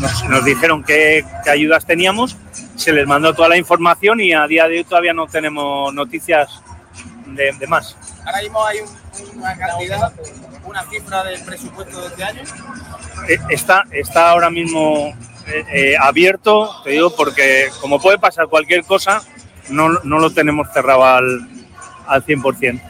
nos, 0.00 0.24
nos 0.28 0.44
dijeron 0.44 0.82
qué, 0.82 1.22
qué 1.44 1.50
ayudas 1.50 1.84
teníamos, 1.84 2.36
se 2.76 2.92
les 2.92 3.06
mandó 3.06 3.34
toda 3.34 3.48
la 3.48 3.56
información 3.56 4.20
y 4.20 4.32
a 4.32 4.46
día 4.46 4.66
de 4.68 4.78
hoy 4.78 4.84
todavía 4.84 5.12
no 5.12 5.26
tenemos 5.26 5.92
noticias 5.94 6.60
de, 7.26 7.52
de 7.52 7.66
más. 7.66 7.96
Ahora 8.24 8.40
mismo 8.42 8.64
hay 8.66 8.78
un- 8.80 9.38
una 9.38 9.56
cantidad, 9.56 10.12
una 10.64 10.82
cifra 10.84 11.24
del 11.24 11.42
presupuesto 11.44 12.00
de 12.00 12.06
este 12.08 12.24
año. 12.24 12.42
Eh, 13.28 13.38
Está, 13.50 13.84
está 13.90 14.30
ahora 14.30 14.50
mismo 14.50 15.14
eh, 15.46 15.64
eh, 15.72 15.96
abierto, 16.00 16.82
te 16.84 16.90
digo, 16.90 17.14
porque 17.14 17.68
como 17.80 18.00
puede 18.00 18.18
pasar 18.18 18.46
cualquier 18.48 18.84
cosa, 18.84 19.22
no, 19.68 19.88
no 20.04 20.18
lo 20.18 20.30
tenemos 20.30 20.68
cerrado 20.72 21.04
al, 21.04 21.48
al 22.06 22.24
100%. 22.24 22.80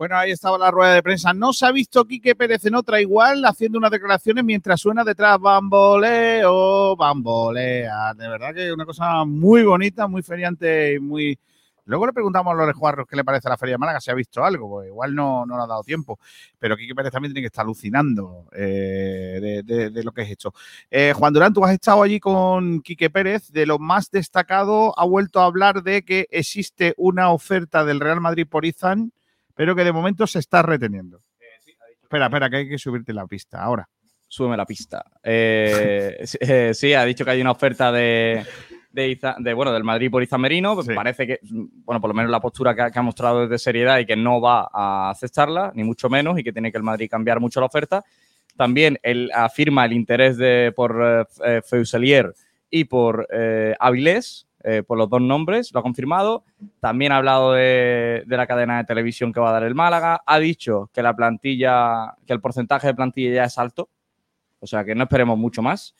Bueno, 0.00 0.16
ahí 0.16 0.30
estaba 0.30 0.56
la 0.56 0.70
rueda 0.70 0.94
de 0.94 1.02
prensa. 1.02 1.34
No 1.34 1.52
se 1.52 1.66
ha 1.66 1.72
visto 1.72 2.06
Quique 2.06 2.34
Pérez 2.34 2.64
en 2.64 2.74
otra 2.74 3.02
igual 3.02 3.44
haciendo 3.44 3.76
unas 3.76 3.90
declaraciones 3.90 4.42
mientras 4.42 4.80
suena 4.80 5.04
detrás 5.04 5.38
bamboleo, 5.38 6.96
bambolea. 6.96 8.14
De 8.14 8.26
verdad 8.26 8.54
que 8.54 8.72
una 8.72 8.86
cosa 8.86 9.26
muy 9.26 9.62
bonita, 9.62 10.06
muy 10.06 10.22
feriante 10.22 10.94
y 10.94 11.00
muy... 11.00 11.38
Luego 11.84 12.06
le 12.06 12.14
preguntamos 12.14 12.50
a 12.50 12.64
los 12.64 12.74
Juarros 12.74 13.06
qué 13.06 13.14
le 13.14 13.24
parece 13.24 13.48
a 13.48 13.50
la 13.50 13.58
Feria 13.58 13.74
de 13.74 13.78
Málaga, 13.78 14.00
si 14.00 14.10
ha 14.10 14.14
visto 14.14 14.42
algo, 14.42 14.70
pues 14.70 14.88
igual 14.88 15.14
no, 15.14 15.44
no 15.44 15.58
le 15.58 15.64
ha 15.64 15.66
dado 15.66 15.82
tiempo. 15.82 16.18
Pero 16.58 16.78
Quique 16.78 16.94
Pérez 16.94 17.12
también 17.12 17.34
tiene 17.34 17.42
que 17.42 17.48
estar 17.48 17.66
alucinando 17.66 18.46
eh, 18.56 19.60
de 19.62 20.02
lo 20.02 20.12
que 20.12 20.22
es 20.22 20.30
esto. 20.30 20.54
Eh, 20.90 21.12
Juan 21.14 21.34
Durán, 21.34 21.52
tú 21.52 21.62
has 21.62 21.74
estado 21.74 22.02
allí 22.02 22.18
con 22.20 22.80
Quique 22.80 23.10
Pérez. 23.10 23.52
De 23.52 23.66
lo 23.66 23.78
más 23.78 24.10
destacado, 24.10 24.98
ha 24.98 25.04
vuelto 25.04 25.40
a 25.40 25.44
hablar 25.44 25.82
de 25.82 26.06
que 26.06 26.26
existe 26.30 26.94
una 26.96 27.32
oferta 27.32 27.84
del 27.84 28.00
Real 28.00 28.22
Madrid 28.22 28.46
por 28.48 28.64
Izan, 28.64 29.12
pero 29.60 29.76
que 29.76 29.84
de 29.84 29.92
momento 29.92 30.26
se 30.26 30.38
está 30.38 30.62
reteniendo. 30.62 31.20
Espera, 32.02 32.26
espera, 32.26 32.48
que 32.48 32.56
hay 32.56 32.68
que 32.70 32.78
subirte 32.78 33.12
la 33.12 33.26
pista 33.26 33.62
ahora. 33.62 33.86
Súbeme 34.26 34.56
la 34.56 34.64
pista. 34.64 35.04
Eh, 35.22 36.20
sí, 36.24 36.38
eh, 36.40 36.70
sí, 36.72 36.94
ha 36.94 37.04
dicho 37.04 37.26
que 37.26 37.32
hay 37.32 37.42
una 37.42 37.50
oferta 37.50 37.92
de, 37.92 38.42
de, 38.90 39.08
Iza- 39.10 39.36
de, 39.38 39.52
bueno, 39.52 39.70
del 39.70 39.84
Madrid 39.84 40.10
por 40.10 40.22
Izan 40.22 40.40
Merino. 40.40 40.74
Pues 40.74 40.88
Parece 40.94 41.26
que, 41.26 41.40
bueno, 41.50 42.00
por 42.00 42.08
lo 42.08 42.14
menos 42.14 42.30
la 42.30 42.40
postura 42.40 42.74
que 42.74 42.80
ha, 42.80 42.90
que 42.90 42.98
ha 42.98 43.02
mostrado 43.02 43.44
es 43.44 43.50
de 43.50 43.58
seriedad 43.58 43.98
y 43.98 44.06
que 44.06 44.16
no 44.16 44.40
va 44.40 44.66
a 44.72 45.10
aceptarla, 45.10 45.72
ni 45.74 45.84
mucho 45.84 46.08
menos, 46.08 46.38
y 46.38 46.42
que 46.42 46.52
tiene 46.54 46.72
que 46.72 46.78
el 46.78 46.84
Madrid 46.84 47.10
cambiar 47.10 47.38
mucho 47.38 47.60
la 47.60 47.66
oferta. 47.66 48.02
También 48.56 48.98
él 49.02 49.30
afirma 49.34 49.84
el 49.84 49.92
interés 49.92 50.38
de, 50.38 50.72
por 50.74 51.02
eh, 51.04 51.20
F- 51.30 51.58
eh, 51.58 51.62
Fuselier 51.62 52.32
y 52.70 52.84
por 52.84 53.28
eh, 53.30 53.74
Avilés, 53.78 54.46
eh, 54.64 54.82
por 54.86 54.98
los 54.98 55.08
dos 55.08 55.20
nombres, 55.22 55.70
lo 55.72 55.80
ha 55.80 55.82
confirmado. 55.82 56.44
También 56.80 57.12
ha 57.12 57.16
hablado 57.16 57.52
de, 57.52 58.22
de 58.26 58.36
la 58.36 58.46
cadena 58.46 58.78
de 58.78 58.84
televisión 58.84 59.32
que 59.32 59.40
va 59.40 59.50
a 59.50 59.52
dar 59.52 59.62
el 59.64 59.74
Málaga. 59.74 60.20
Ha 60.26 60.38
dicho 60.38 60.90
que 60.92 61.02
la 61.02 61.14
plantilla, 61.14 62.14
que 62.26 62.32
el 62.32 62.40
porcentaje 62.40 62.88
de 62.88 62.94
plantilla 62.94 63.34
ya 63.34 63.44
es 63.44 63.58
alto. 63.58 63.88
O 64.62 64.66
sea 64.66 64.84
que 64.84 64.94
no 64.94 65.04
esperemos 65.04 65.38
mucho 65.38 65.62
más. 65.62 65.94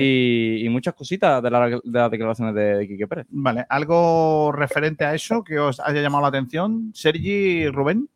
Y, 0.00 0.64
y 0.64 0.68
muchas 0.68 0.94
cositas 0.94 1.42
de, 1.42 1.50
la- 1.50 1.68
de 1.68 1.80
las 1.84 2.10
declaraciones 2.10 2.54
de, 2.54 2.76
de 2.76 2.86
Quique 2.88 3.08
Pérez. 3.08 3.26
Vale, 3.30 3.66
¿algo 3.68 4.52
referente 4.52 5.04
a 5.04 5.14
eso 5.14 5.42
que 5.42 5.58
os 5.58 5.80
haya 5.80 6.00
llamado 6.00 6.22
la 6.22 6.28
atención? 6.28 6.92
Sergi, 6.94 7.66
Rubén. 7.68 8.08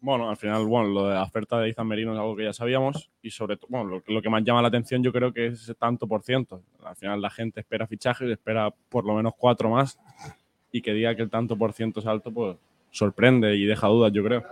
Bueno, 0.00 0.30
al 0.30 0.36
final, 0.36 0.64
bueno, 0.64 0.88
lo 0.90 1.08
de 1.08 1.14
la 1.14 1.24
oferta 1.24 1.58
de 1.58 1.70
Izan 1.70 1.88
Merino 1.88 2.12
es 2.12 2.18
algo 2.18 2.36
que 2.36 2.44
ya 2.44 2.52
sabíamos 2.52 3.10
y 3.20 3.30
sobre 3.30 3.56
todo, 3.56 3.66
bueno, 3.70 4.00
lo, 4.06 4.22
que 4.22 4.30
más 4.30 4.44
llama 4.44 4.62
la 4.62 4.68
atención 4.68 5.02
yo 5.02 5.12
creo 5.12 5.32
que 5.32 5.46
es 5.46 5.62
ese 5.62 5.74
tanto 5.74 6.06
por 6.06 6.22
ciento. 6.22 6.62
Al 6.84 6.94
final 6.94 7.20
la 7.20 7.30
gente 7.30 7.60
espera 7.60 7.86
fichajes, 7.86 8.30
espera 8.30 8.70
por 8.88 9.04
lo 9.04 9.14
menos 9.14 9.32
cuatro 9.36 9.70
más 9.70 9.98
y 10.70 10.82
que 10.82 10.92
diga 10.92 11.16
que 11.16 11.22
el 11.22 11.30
tanto 11.30 11.56
por 11.56 11.72
ciento 11.72 11.98
es 11.98 12.06
alto, 12.06 12.30
pues 12.30 12.56
sorprende 12.92 13.56
y 13.56 13.64
deja 13.64 13.88
dudas, 13.88 14.12
yo 14.12 14.22
creo. 14.22 14.44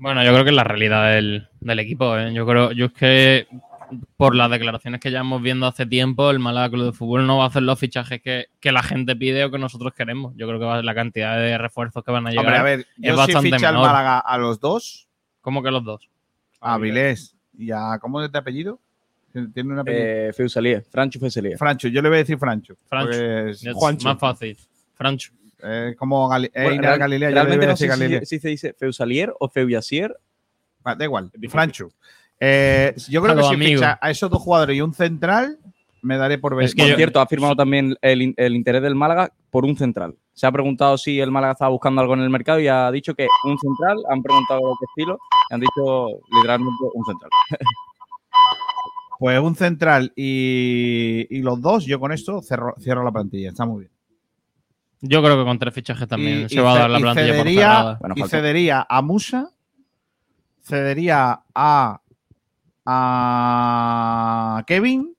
Bueno, 0.00 0.24
yo 0.24 0.32
creo 0.32 0.44
que 0.44 0.50
es 0.50 0.56
la 0.56 0.64
realidad 0.64 1.14
del, 1.14 1.48
del 1.60 1.78
equipo. 1.78 2.16
¿eh? 2.16 2.32
Yo 2.32 2.46
creo, 2.46 2.72
yo 2.72 2.86
es 2.86 2.92
que 2.92 3.46
por 4.16 4.34
las 4.34 4.50
declaraciones 4.50 5.00
que 5.00 5.10
ya 5.10 5.20
hemos 5.20 5.40
viendo 5.42 5.66
hace 5.66 5.86
tiempo, 5.86 6.30
el 6.30 6.38
Málaga 6.38 6.70
Club 6.70 6.86
de 6.86 6.92
Fútbol 6.92 7.26
no 7.26 7.38
va 7.38 7.44
a 7.44 7.46
hacer 7.48 7.62
los 7.62 7.78
fichajes 7.78 8.20
que, 8.22 8.46
que 8.60 8.72
la 8.72 8.82
gente 8.82 9.16
pide 9.16 9.44
o 9.44 9.50
que 9.50 9.58
nosotros 9.58 9.92
queremos. 9.94 10.34
Yo 10.36 10.46
creo 10.46 10.58
que 10.58 10.64
va- 10.66 10.82
la 10.82 10.94
cantidad 10.94 11.36
de 11.38 11.56
refuerzos 11.58 12.02
que 12.04 12.10
van 12.10 12.26
a 12.26 12.30
llegar 12.30 12.46
Hombre, 12.46 12.58
a 12.58 12.62
ver, 12.62 12.80
es 12.80 12.86
yo 12.96 13.12
si 13.12 13.16
bastante 13.16 13.50
ficha 13.52 13.68
el 13.68 13.74
menor. 13.74 13.86
Málaga 13.88 14.18
a 14.18 14.38
los 14.38 14.60
dos, 14.60 15.08
¿Cómo 15.40 15.62
que 15.62 15.70
los 15.70 15.84
dos? 15.84 16.08
a 16.60 16.76
Vilés 16.78 17.34
y 17.56 17.70
a. 17.70 17.98
¿Cómo 18.00 18.20
es 18.22 18.30
de 18.32 18.38
apellido? 18.38 18.80
Tiene 19.54 19.72
un 19.72 19.78
apellido. 19.78 20.04
Eh, 20.04 20.32
Francho 20.90 21.18
Fuselier. 21.20 21.56
Francho, 21.58 21.88
yo 21.88 22.02
le 22.02 22.08
voy 22.08 22.16
a 22.16 22.18
decir 22.20 22.38
Francho. 22.38 22.74
Francho. 22.88 23.12
es- 23.12 23.64
más 24.04 24.18
fácil. 24.18 24.56
Francho. 24.94 25.32
Eh, 25.62 25.94
como 25.98 26.28
Gali- 26.28 26.46
eh, 26.54 26.62
Bueno, 26.62 26.74
Inar 26.74 26.84
real- 26.84 26.98
Galilea, 27.00 27.28
yo 27.30 27.34
le 27.34 27.40
realmente 27.42 27.56
voy 27.58 27.64
a 27.64 27.68
no 27.68 27.72
decir 27.74 27.88
sé 27.88 27.94
si- 27.94 28.00
Galilea. 28.00 28.20
si, 28.24 28.38
se 28.38 28.48
dice 28.48 28.72
Feusalier 28.74 29.32
o 29.38 29.48
Feuillasier. 29.48 30.16
Va, 30.86 30.94
Da 30.94 31.04
igual, 31.04 31.30
Francho. 31.48 31.88
Eh, 32.40 32.94
yo 33.08 33.22
creo 33.22 33.34
que 33.36 33.42
si 33.42 33.56
ficha 33.56 33.98
a 34.00 34.10
esos 34.10 34.30
dos 34.30 34.40
jugadores 34.42 34.76
y 34.76 34.80
un 34.80 34.94
central, 34.94 35.58
me 36.02 36.16
daré 36.16 36.38
por 36.38 36.54
ver. 36.54 36.70
por 36.76 36.86
cierto, 36.96 37.20
ha 37.20 37.26
firmado 37.26 37.56
también 37.56 37.96
el, 38.02 38.32
el 38.36 38.54
interés 38.56 38.82
del 38.82 38.94
Málaga 38.94 39.32
por 39.50 39.64
un 39.64 39.76
central. 39.76 40.14
Se 40.32 40.46
ha 40.46 40.52
preguntado 40.52 40.96
si 40.98 41.18
el 41.20 41.32
Málaga 41.32 41.52
estaba 41.54 41.70
buscando 41.70 42.00
algo 42.00 42.14
en 42.14 42.20
el 42.20 42.30
mercado 42.30 42.60
y 42.60 42.68
ha 42.68 42.90
dicho 42.92 43.14
que 43.14 43.26
un 43.44 43.58
central. 43.58 43.96
Han 44.08 44.22
preguntado 44.22 44.60
qué 44.78 44.84
estilo 44.86 45.18
y 45.50 45.54
han 45.54 45.60
dicho 45.60 46.08
literalmente 46.36 46.84
un 46.94 47.04
central. 47.04 47.30
Pues 49.20 49.40
un 49.40 49.56
central 49.56 50.12
y, 50.14 51.26
y 51.28 51.42
los 51.42 51.60
dos, 51.60 51.84
yo 51.84 51.98
con 51.98 52.12
esto 52.12 52.40
cerro, 52.40 52.76
cierro 52.78 53.02
la 53.02 53.10
plantilla. 53.10 53.48
Está 53.48 53.66
muy 53.66 53.80
bien. 53.80 53.92
Yo 55.00 55.20
creo 55.22 55.36
que 55.36 55.44
con 55.44 55.58
tres 55.58 55.74
fichajes 55.74 56.06
también 56.06 56.42
Y- 56.42 56.48
se 56.48 56.54
y 56.54 56.58
va 56.58 56.72
a 56.74 56.78
dar 56.78 56.90
la 56.90 56.98
y 56.98 57.02
plantilla 57.02 57.26
por 57.36 57.46
cedería- 57.46 57.98
y 58.14 58.22
cedería 58.28 58.86
a 58.88 59.02
Musa, 59.02 59.50
cedería 60.62 61.40
a 61.52 62.00
a 62.90 64.64
Kevin. 64.66 65.14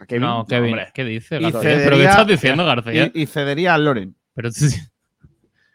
¿A 0.00 0.06
Kevin? 0.06 0.22
No, 0.22 0.46
Kevin. 0.46 0.76
¿qué 0.94 1.04
dice? 1.04 1.38
Y 1.38 1.42
García? 1.42 1.60
cedería- 1.60 1.84
¿Pero 1.84 1.96
qué 1.96 2.04
estás 2.04 2.26
diciendo, 2.26 2.64
García? 2.64 3.10
Y, 3.14 3.22
y 3.22 3.26
cedería 3.26 3.74
a 3.74 3.78
Loren. 3.78 4.14
Pero 4.34 4.50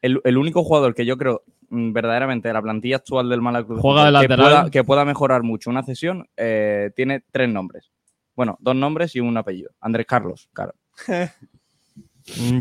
El, 0.01 0.19
el 0.23 0.37
único 0.37 0.63
jugador 0.63 0.93
que 0.95 1.05
yo 1.05 1.17
creo 1.17 1.43
mm, 1.69 1.91
verdaderamente 1.93 2.47
de 2.47 2.53
la 2.53 2.61
plantilla 2.61 2.97
actual 2.97 3.29
del 3.29 3.41
Juega 3.81 4.05
de 4.05 4.11
que 4.27 4.35
pueda, 4.35 4.69
que 4.71 4.83
pueda 4.83 5.05
mejorar 5.05 5.43
mucho 5.43 5.69
una 5.69 5.83
cesión 5.83 6.27
eh, 6.37 6.91
tiene 6.95 7.23
tres 7.31 7.49
nombres. 7.49 7.91
Bueno, 8.35 8.57
dos 8.59 8.75
nombres 8.75 9.15
y 9.15 9.19
un 9.19 9.37
apellido. 9.37 9.71
Andrés 9.81 10.05
Carlos, 10.07 10.49
claro. 10.53 10.73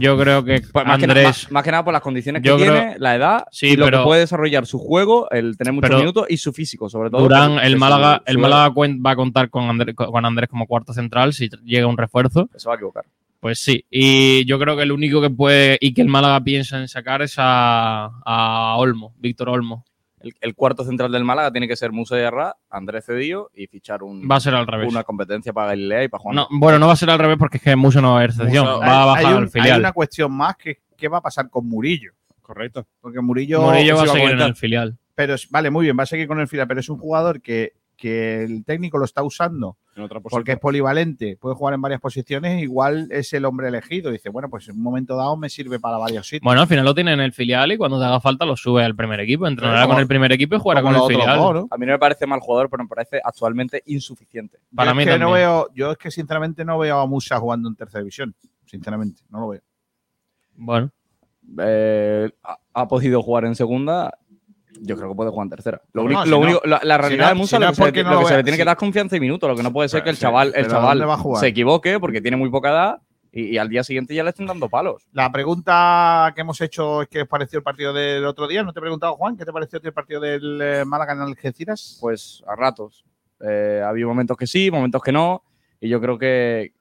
Yo 0.01 0.19
creo 0.19 0.45
que 0.45 0.61
Pues 0.73 0.85
más, 0.87 0.99
que 0.99 1.07
na- 1.07 1.13
Andrés. 1.13 1.25
más- 1.27 1.53
más 1.53 1.63
que 1.63 1.71
nada 1.71 1.85
por 1.85 1.93
las 1.93 2.03
condiciones 2.03 2.43
que 2.43 2.49
creo- 2.49 2.57
tiene, 2.59 2.97
la 2.99 3.15
edad 3.15 3.45
Sí, 3.53 3.69
y 3.69 3.77
lo 3.77 3.85
pero- 3.85 3.99
que 3.99 4.05
puede 4.05 4.21
desarrollar 4.23 4.67
su 4.67 4.79
juego, 4.79 5.31
el 5.31 5.57
tener 5.57 5.73
muchos 5.73 5.91
minutos 5.97 6.27
y 6.29 6.37
su 6.37 6.53
físico, 6.53 6.89
sobre 6.91 7.11
todo. 7.11 7.23
Durán, 7.23 7.59
el 7.61 7.77
Málaga, 7.77 8.19
su- 8.27 8.33
el 8.33 8.39
Málaga 8.39 8.69
va 8.75 9.11
a 9.13 9.17
contar 9.17 9.51
con 9.51 9.65
Andrés, 9.71 9.95
con 9.95 10.25
Andrés 10.25 10.49
como 10.51 10.67
cuarto 10.67 10.93
central 10.93 11.33
si 11.33 11.49
llega 11.65 11.87
un 11.87 11.97
refuerzo. 11.97 12.49
Se 12.57 12.69
va 12.69 12.75
a 12.75 12.77
equivocar. 12.77 13.05
Pues 13.41 13.59
sí, 13.61 13.85
y 13.91 14.45
yo 14.45 14.57
creo 14.59 14.77
que 14.77 14.83
el 14.85 14.93
único 14.93 15.21
que 15.21 15.31
puede 15.31 15.77
y 15.81 15.95
que 15.95 16.03
el 16.03 16.09
Málaga 16.09 16.41
piensa 16.45 16.79
en 16.79 16.87
sacar 16.89 17.23
es 17.23 17.35
a, 17.39 18.11
a 18.25 18.77
Olmo, 18.77 19.15
Víctor 19.19 19.49
Olmo. 19.49 19.85
El, 20.23 20.35
el 20.41 20.55
cuarto 20.55 20.85
central 20.85 21.11
del 21.13 21.25
Málaga 21.25 21.51
tiene 21.51 21.67
que 21.69 21.77
ser 21.77 21.93
Musa 21.93 22.17
de 22.17 22.27
Arra, 22.27 22.57
Andrés 22.71 23.07
Cedillo 23.07 23.51
y 23.55 23.67
fichar 23.67 24.03
un, 24.03 24.29
Va 24.31 24.37
a 24.37 24.41
ser 24.41 24.55
al 24.55 24.67
revés. 24.67 24.89
una 24.91 25.05
competencia 25.05 25.53
para 25.53 25.69
Galilea 25.69 26.05
y 26.05 26.09
para 26.09 26.23
Juan. 26.23 26.37
No, 26.37 26.47
bueno, 26.51 26.79
no 26.79 26.87
va 26.87 26.93
a 26.93 26.97
ser 26.97 27.11
al 27.11 27.19
revés 27.19 27.37
porque 27.39 27.57
es 27.59 27.63
que 27.63 27.75
Muso 27.77 28.01
no 28.01 28.09
va 28.13 28.21
a 28.21 28.25
haber 28.25 28.31
va 28.31 29.03
a 29.03 29.07
bajar 29.07 29.25
hay, 29.27 29.33
un- 29.33 29.37
al 29.39 29.43
hay 29.45 29.49
filial. 29.51 29.81
una 29.81 29.93
cuestión 29.93 30.33
más 30.33 30.57
que 30.57 30.79
qué 30.97 31.09
va 31.09 31.19
a 31.19 31.23
pasar 31.23 31.51
con 31.51 31.69
Murillo. 31.69 32.13
Correcto. 32.41 32.87
Porque 33.01 33.21
Murillo, 33.21 33.63
Murillo 33.63 33.97
va 33.97 34.03
a 34.03 34.07
seguir 34.07 34.21
en 34.23 34.27
comentar. 34.29 34.49
el 34.49 34.55
filial. 34.57 34.99
Pero 35.15 35.35
vale, 35.51 35.71
muy 35.71 35.85
bien, 35.85 35.97
va 35.99 36.05
a 36.05 36.07
seguir 36.07 36.27
con 36.27 36.41
el 36.41 36.49
filial, 36.49 36.67
pero 36.69 36.81
es 36.81 36.89
un 36.89 36.99
jugador 36.99 37.41
que, 37.43 37.73
que 38.03 38.43
el 38.43 38.65
técnico 38.65 38.99
lo 38.99 39.05
está 39.05 39.23
usando 39.23 39.77
En 39.95 40.03
otra 40.03 40.19
posición. 40.19 40.41
porque 40.41 40.53
es 40.53 40.59
polivalente, 40.59 41.37
puede 41.41 41.55
jugar 41.55 41.75
en 41.75 41.81
varias 41.83 42.01
posiciones, 42.01 42.61
igual 42.61 43.07
es 43.13 43.33
el 43.33 43.45
hombre 43.45 43.69
elegido. 43.69 44.11
Dice, 44.11 44.29
bueno, 44.29 44.51
pues 44.51 44.69
en 44.69 44.75
un 44.75 44.83
momento 44.83 45.15
dado 45.15 45.37
me 45.37 45.49
sirve 45.49 45.79
para 45.79 45.99
varios 45.99 46.27
sitios. 46.27 46.43
Bueno, 46.43 46.63
al 46.63 46.67
final 46.67 46.85
lo 46.85 46.97
tiene 46.97 47.13
en 47.13 47.21
el 47.21 47.33
filial 47.33 47.71
y 47.71 47.77
cuando 47.77 48.01
te 48.01 48.05
haga 48.05 48.19
falta 48.21 48.45
lo 48.45 48.57
sube 48.57 48.85
al 48.85 48.97
primer 48.97 49.21
equipo. 49.21 49.47
Entrenará 49.47 49.83
Como- 49.83 49.95
con 49.95 50.01
el 50.03 50.09
primer 50.09 50.33
equipo 50.33 50.57
y 50.57 50.59
jugará 50.59 50.83
con 50.83 50.97
el 50.97 51.03
filial. 51.03 51.39
dos, 51.39 51.55
¿no? 51.55 51.69
A 51.71 51.79
mí 51.79 51.87
no 51.87 51.93
me 51.93 51.99
parece 52.01 52.27
mal 52.27 52.41
jugador, 52.41 52.69
pero 52.69 52.83
me 52.83 52.89
parece 52.89 53.21
actualmente 53.23 53.85
insuficiente. 53.87 54.59
Para 54.75 54.91
yo 54.91 54.95
mí 54.97 55.03
es 55.05 55.09
que 55.11 55.19
no 55.21 55.31
veo, 55.31 55.69
yo 55.73 55.93
es 55.93 55.99
que 55.99 56.11
sinceramente 56.11 56.65
no 56.65 56.79
veo 56.79 56.99
a 56.99 57.07
Musa 57.07 57.39
jugando 57.39 57.69
en 57.69 57.77
tercera 57.77 58.01
división. 58.01 58.35
Sinceramente, 58.67 59.23
no 59.31 59.39
lo 59.39 59.49
veo. 59.51 59.61
Bueno, 60.57 60.91
Eh, 61.59 62.31
ha, 62.45 62.57
ha 62.73 62.89
podido 62.89 63.23
jugar 63.23 63.45
en 63.45 63.55
segunda. 63.55 64.17
Yo 64.85 64.97
creo 64.97 65.11
que 65.11 65.15
puede 65.15 65.31
jugar 65.31 65.47
en 65.47 65.51
tercera. 65.51 65.81
Lo 65.93 66.03
No, 66.09 66.25
si 66.25 66.29
lo 66.31 66.37
no- 66.39 66.43
único- 66.45 66.61
la, 66.65 66.81
la 66.83 66.97
si 66.97 67.01
realidad 67.03 67.25
no- 67.25 67.29
de 67.29 67.35
Musa 67.37 67.57
si 67.57 67.63
lo 67.63 67.69
es 67.69 67.77
que, 67.77 68.03
se, 68.03 68.11
lo 68.11 68.19
que 68.21 68.27
se 68.27 68.37
le 68.37 68.43
tiene 68.43 68.59
que 68.59 68.65
dar 68.65 68.77
confianza 68.77 69.17
y 69.17 69.21
minutos. 69.21 69.49
Lo 69.49 69.57
que 69.57 69.63
no 69.63 69.73
puede 69.73 69.89
ser 69.89 69.99
Pero 70.01 70.05
que 70.05 70.11
el 70.11 70.19
chaval, 70.19 70.53
el 70.57 70.67
chaval 70.67 71.05
se 71.39 71.47
equivoque 71.47 72.01
porque 72.01 72.21
tiene 72.21 72.37
muy 72.37 72.51
poca 72.51 72.71
edad 72.71 72.99
y, 73.31 73.45
y 73.55 73.59
al 73.59 73.69
día 73.69 73.85
siguiente 73.85 74.15
ya 74.15 74.25
le 74.25 74.31
estén 74.31 74.47
dando 74.47 74.69
palos. 74.69 75.05
La 75.13 75.31
pregunta 75.31 76.33
que 76.35 76.41
hemos 76.41 76.61
hecho 76.61 77.03
es 77.03 77.09
qué 77.09 77.23
os 77.23 77.29
pareció 77.29 77.59
el 77.59 77.63
partido 77.63 77.93
del 77.93 78.25
otro 78.25 78.49
día. 78.49 78.63
¿No 78.65 78.73
te 78.73 78.81
he 78.81 78.83
preguntado, 78.83 79.15
Juan, 79.17 79.37
qué 79.37 79.45
te 79.45 79.53
pareció 79.53 79.79
el 79.83 79.93
partido 79.93 80.21
del 80.21 80.61
eh, 80.61 80.85
Málaga 80.85 81.13
en 81.13 81.21
Algeciras? 81.21 81.99
Pues 82.01 82.43
a 82.47 82.57
ratos. 82.57 83.05
Eh, 83.41 83.83
había 83.87 84.07
momentos 84.07 84.37
que 84.37 84.47
sí, 84.47 84.71
momentos 84.71 85.01
que 85.03 85.13
no. 85.13 85.43
Y 85.81 85.89
yo 85.89 86.01
creo 86.01 86.19
que 86.19 86.73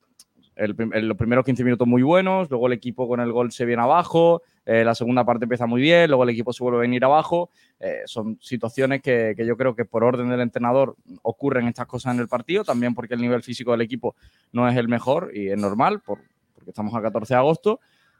el 0.55 0.75
en 0.93 1.07
los 1.07 1.17
primeros 1.17 1.45
15 1.45 1.63
minutos 1.63 1.87
muy 1.87 2.03
buenos, 2.03 2.49
luego 2.49 2.67
el 2.67 2.73
equipo 2.73 3.07
con 3.07 3.19
el 3.19 3.31
gol 3.31 3.51
se 3.51 3.65
viene 3.65 3.81
abajo, 3.81 4.41
eh, 4.65 4.83
la 4.83 4.93
segunda 4.95 5.23
parte 5.25 5.45
empieza 5.45 5.65
muy 5.65 5.81
bien, 5.81 6.09
luego 6.09 6.23
el 6.23 6.29
equipo 6.29 6.53
se 6.53 6.63
vuelve 6.63 6.79
a 6.79 6.81
venir 6.81 7.03
abajo. 7.03 7.49
Eh, 7.79 8.01
son 8.05 8.37
situaciones 8.41 9.01
que, 9.01 9.33
que 9.35 9.45
yo 9.45 9.57
creo 9.57 9.75
que 9.75 9.85
por 9.85 10.03
orden 10.03 10.29
del 10.29 10.41
entrenador 10.41 10.95
ocurren 11.23 11.67
estas 11.67 11.87
cosas 11.87 12.13
en 12.13 12.21
el 12.21 12.27
partido, 12.27 12.63
también 12.63 12.93
porque 12.93 13.15
el 13.15 13.21
nivel 13.21 13.41
físico 13.43 13.71
del 13.71 13.81
equipo 13.81 14.15
no 14.51 14.67
es 14.67 14.77
el 14.77 14.87
mejor 14.87 15.31
y 15.33 15.49
es 15.49 15.57
normal, 15.57 16.01
por- 16.01 16.19
porque 16.53 16.69
estamos 16.71 16.93
a 16.95 17.01
14 17.01 17.33
de 17.33 17.39
agosto. 17.39 17.79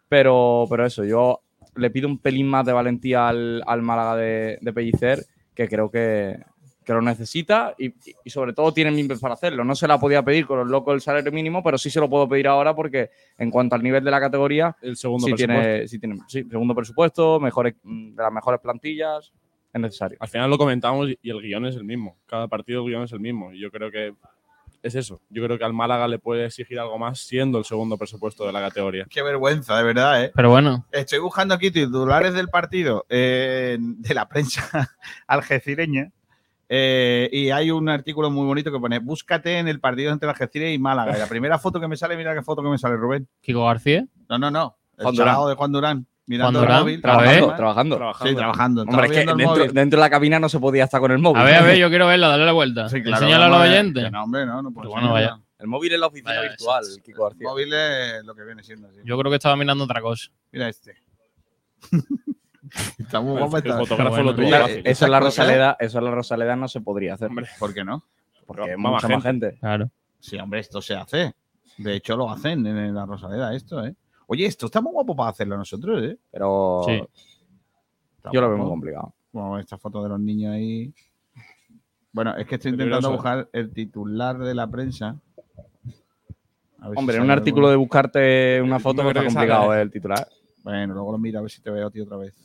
Pero, 0.10 0.66
pero 0.70 0.86
eso, 0.86 1.04
yo 1.06 1.42
le 1.76 1.90
pido 1.90 2.08
un 2.08 2.18
pelín 2.18 2.48
más 2.48 2.66
de 2.66 2.74
valentía 2.74 3.28
al, 3.30 3.64
al 3.66 3.82
Málaga 3.82 4.16
de, 4.18 4.58
de 4.62 4.74
Pellicer, 4.74 5.26
que 5.56 5.68
creo 5.70 5.90
que, 5.90 6.38
que 6.84 6.94
lo 6.94 7.02
necesita 7.02 7.76
y, 7.78 7.94
y 8.24 8.30
sobre 8.30 8.54
todo 8.54 8.74
tiene 8.74 8.92
mimbres 8.92 9.20
para 9.20 9.36
hacerlo. 9.36 9.64
No 9.64 9.76
se 9.76 9.88
la 9.88 10.00
podía 10.00 10.24
pedir 10.24 10.46
con 10.48 10.60
los 10.60 10.68
locos 10.68 10.94
del 10.94 11.02
salario 11.02 11.32
mínimo, 11.32 11.64
pero 11.64 11.78
sí 11.78 11.90
se 11.90 12.00
lo 12.00 12.10
puedo 12.10 12.28
pedir 12.28 12.48
ahora 12.48 12.76
porque 12.76 13.12
en 13.38 13.52
cuanto 13.52 13.76
al 13.76 13.84
nivel 13.84 14.04
de 14.04 14.12
la 14.12 14.20
categoría, 14.20 14.76
El 14.82 14.98
segundo 14.98 15.28
sí 15.28 15.34
presupuesto. 15.34 15.62
tiene, 15.64 15.88
sí 15.88 16.00
tiene 16.00 16.20
sí, 16.28 16.44
segundo 16.50 16.74
presupuesto, 16.74 17.40
mejores, 17.40 17.76
mm, 17.84 18.16
de 18.16 18.24
las 18.24 18.32
mejores 18.32 18.60
plantillas, 18.60 19.32
es 19.74 19.82
necesario. 19.82 20.18
Al 20.20 20.28
final 20.28 20.50
lo 20.50 20.58
comentamos 20.58 21.10
y 21.22 21.30
el 21.30 21.42
guion 21.42 21.66
es 21.66 21.76
el 21.76 21.84
mismo. 21.84 22.18
Cada 22.26 22.48
partido 22.48 22.84
el 22.84 22.90
guion 22.92 23.04
es 23.04 23.12
el 23.14 23.20
mismo. 23.22 23.54
Y 23.54 23.62
yo 23.62 23.72
creo 23.72 23.90
que 23.90 24.14
es 24.84 24.96
eso. 24.96 25.22
Yo 25.30 25.44
creo 25.46 25.58
que 25.58 25.64
al 25.64 25.74
Málaga 25.74 26.08
le 26.08 26.20
puede 26.20 26.46
exigir 26.46 26.80
algo 26.80 26.98
más 26.98 27.20
siendo 27.20 27.58
el 27.58 27.66
segundo 27.66 27.98
presupuesto 27.98 28.46
de 28.46 28.52
la 28.52 28.60
categoría. 28.60 29.06
Qué 29.10 29.22
vergüenza, 29.22 29.78
de 29.78 29.84
verdad, 29.84 30.24
¿eh? 30.26 30.32
pero 30.36 30.50
bueno, 30.50 30.86
Estoy 30.92 31.20
buscando 31.20 31.54
aquí 31.54 31.72
titulares 31.72 32.34
del 32.34 32.50
partido 32.50 33.06
eh, 33.08 33.78
de 33.80 34.14
la 34.14 34.28
prensa 34.28 34.90
algecireña. 35.28 36.12
Eh, 36.74 37.28
y 37.34 37.50
hay 37.50 37.70
un 37.70 37.90
artículo 37.90 38.32
muy 38.32 38.46
bonito 38.46 38.72
que 38.72 38.80
pone: 38.80 39.00
Búscate 39.00 39.60
en 39.60 39.68
el 39.68 39.82
partido 39.82 40.14
entre 40.14 40.30
Algeciras 40.30 40.72
y 40.72 40.80
Málaga. 40.80 41.18
Y 41.18 41.20
la 41.20 41.28
primera 41.28 41.60
foto 41.60 41.82
que 41.82 41.88
me 41.90 41.98
sale, 41.98 42.16
mira 42.16 42.34
qué 42.34 42.42
foto 42.44 42.64
que 42.64 42.70
me 42.70 42.78
sale, 42.78 42.96
Rubén. 42.96 43.28
Kiko 43.42 43.66
García. 43.66 44.06
No, 44.30 44.38
no, 44.38 44.50
no. 44.50 44.78
El 44.98 45.04
Juan 45.04 45.16
Durán. 45.16 45.48
de 45.50 45.56
Juan 45.56 45.72
Durán. 45.74 46.08
Mirando 46.28 46.60
Juan 46.60 46.64
Durán, 46.64 46.78
el 46.78 46.84
móvil. 46.84 46.96
ver. 46.96 47.02
Trabajando, 47.58 47.98
trabajando. 47.98 48.30
Sí, 48.30 48.36
trabajando. 48.36 48.82
Hombre, 48.84 49.06
es 49.08 49.12
que 49.12 49.20
el 49.20 49.74
dentro, 49.74 49.98
de 49.98 50.02
la 50.02 50.10
cabina 50.10 50.40
no 50.40 50.48
se 50.48 50.62
podía 50.62 50.86
estar 50.86 51.02
con 51.02 51.12
el 51.12 51.18
móvil. 51.18 51.42
A 51.42 51.44
ver, 51.44 51.56
a 51.56 51.62
ver, 51.62 51.78
yo 51.78 51.90
quiero 51.90 52.08
verla, 52.08 52.30
dale 52.30 52.46
la 52.46 52.54
vuelta. 52.54 52.88
Sí, 52.88 53.04
claro, 53.04 53.18
Enséñala 53.18 53.48
a 53.48 53.50
los 53.50 53.60
oyentes. 53.60 54.10
No, 54.10 54.24
hombre, 54.24 54.46
no, 54.46 54.62
no 54.62 54.72
puedo 54.72 54.92
bueno, 54.92 55.10
enseñarla. 55.10 55.44
El 55.60 55.68
móvil 55.68 55.92
es 55.92 56.00
la 56.00 56.08
oficina 56.08 56.36
Vaya, 56.38 56.42
virtual, 56.44 56.84
Kiko 57.04 57.28
El 57.28 57.30
García. 57.32 57.50
móvil 57.50 57.74
es 57.74 58.24
lo 58.24 58.34
que 58.34 58.44
viene 58.46 58.64
siendo 58.64 58.88
así. 58.88 59.00
Yo 59.04 59.18
creo 59.18 59.30
que 59.30 59.36
estaba 59.36 59.58
mirando 59.58 59.84
otra 59.84 60.00
cosa. 60.00 60.32
Mira 60.54 60.70
este. 60.70 60.96
Está 62.98 63.20
muy 63.22 63.42
El- 63.42 63.50
fotógrafo 63.50 64.10
bueno, 64.10 64.24
lo 64.24 64.36
tuvo 64.36 64.46
mira, 64.46 64.62
fácil. 64.62 64.82
Eso 64.86 65.06
en 65.06 65.12
la 65.12 65.20
cosas- 65.20 65.38
Rosaleda, 65.46 65.78
eso 65.80 65.98
en 66.00 66.06
la 66.06 66.12
Rosaleda 66.12 66.56
no 66.56 66.68
se 66.68 66.82
podría 66.82 67.14
hacer. 67.16 67.28
Hombre, 67.30 67.48
¿Por 67.60 67.74
qué 67.74 67.84
no? 67.84 68.04
porque 68.46 68.72
hay 68.72 68.78
más 68.78 68.94
mucha 69.04 69.08
más 69.08 69.24
gente. 69.24 69.58
Claro. 69.60 69.90
Sí, 70.20 70.38
hombre, 70.38 70.60
esto 70.60 70.82
se 70.82 70.96
hace. 70.96 71.34
De 71.78 71.96
hecho, 71.96 72.16
lo 72.18 72.30
hacen 72.30 72.66
en 72.68 72.94
la 72.94 73.06
Rosaleda, 73.06 73.54
esto, 73.56 73.84
¿eh? 73.86 73.96
Oye, 74.28 74.46
esto 74.46 74.66
está 74.68 74.82
muy 74.82 74.92
guapo 74.94 75.16
para 75.16 75.30
hacerlo 75.30 75.58
nosotros, 75.58 76.02
¿eh? 76.04 76.18
Pero 76.32 76.84
Sí. 76.86 77.02
Yo 78.32 78.40
lo 78.42 78.50
veo 78.50 78.58
muy 78.58 78.68
complicado. 78.68 79.14
Como 79.32 79.58
esta 79.58 79.78
foto 79.78 80.04
de 80.04 80.10
los 80.10 80.20
niños 80.20 80.54
ahí. 80.54 80.94
Bueno, 82.14 82.36
es 82.36 82.46
que 82.46 82.56
estoy 82.56 82.72
Peligroso. 82.72 83.08
intentando 83.10 83.12
buscar 83.18 83.50
el 83.54 83.72
titular 83.74 84.38
de 84.38 84.54
la 84.54 84.68
prensa. 84.70 85.16
Hombre, 86.96 87.18
en 87.18 87.24
un 87.24 87.32
artículo 87.32 87.70
de 87.70 87.76
buscarte 87.76 88.62
una 88.62 88.80
foto 88.80 89.04
No 89.04 89.10
está 89.10 89.24
complicado 89.24 89.74
eh, 89.74 89.82
el 89.82 89.92
titular. 89.92 90.28
Bueno, 90.64 90.94
luego 90.94 91.12
lo 91.14 91.18
miro 91.18 91.40
a 91.40 91.42
ver 91.42 91.52
si 91.52 91.62
te 91.62 91.70
veo 91.72 91.88
a 91.88 91.92
ti 91.92 92.02
otra 92.02 92.18
vez. 92.18 92.36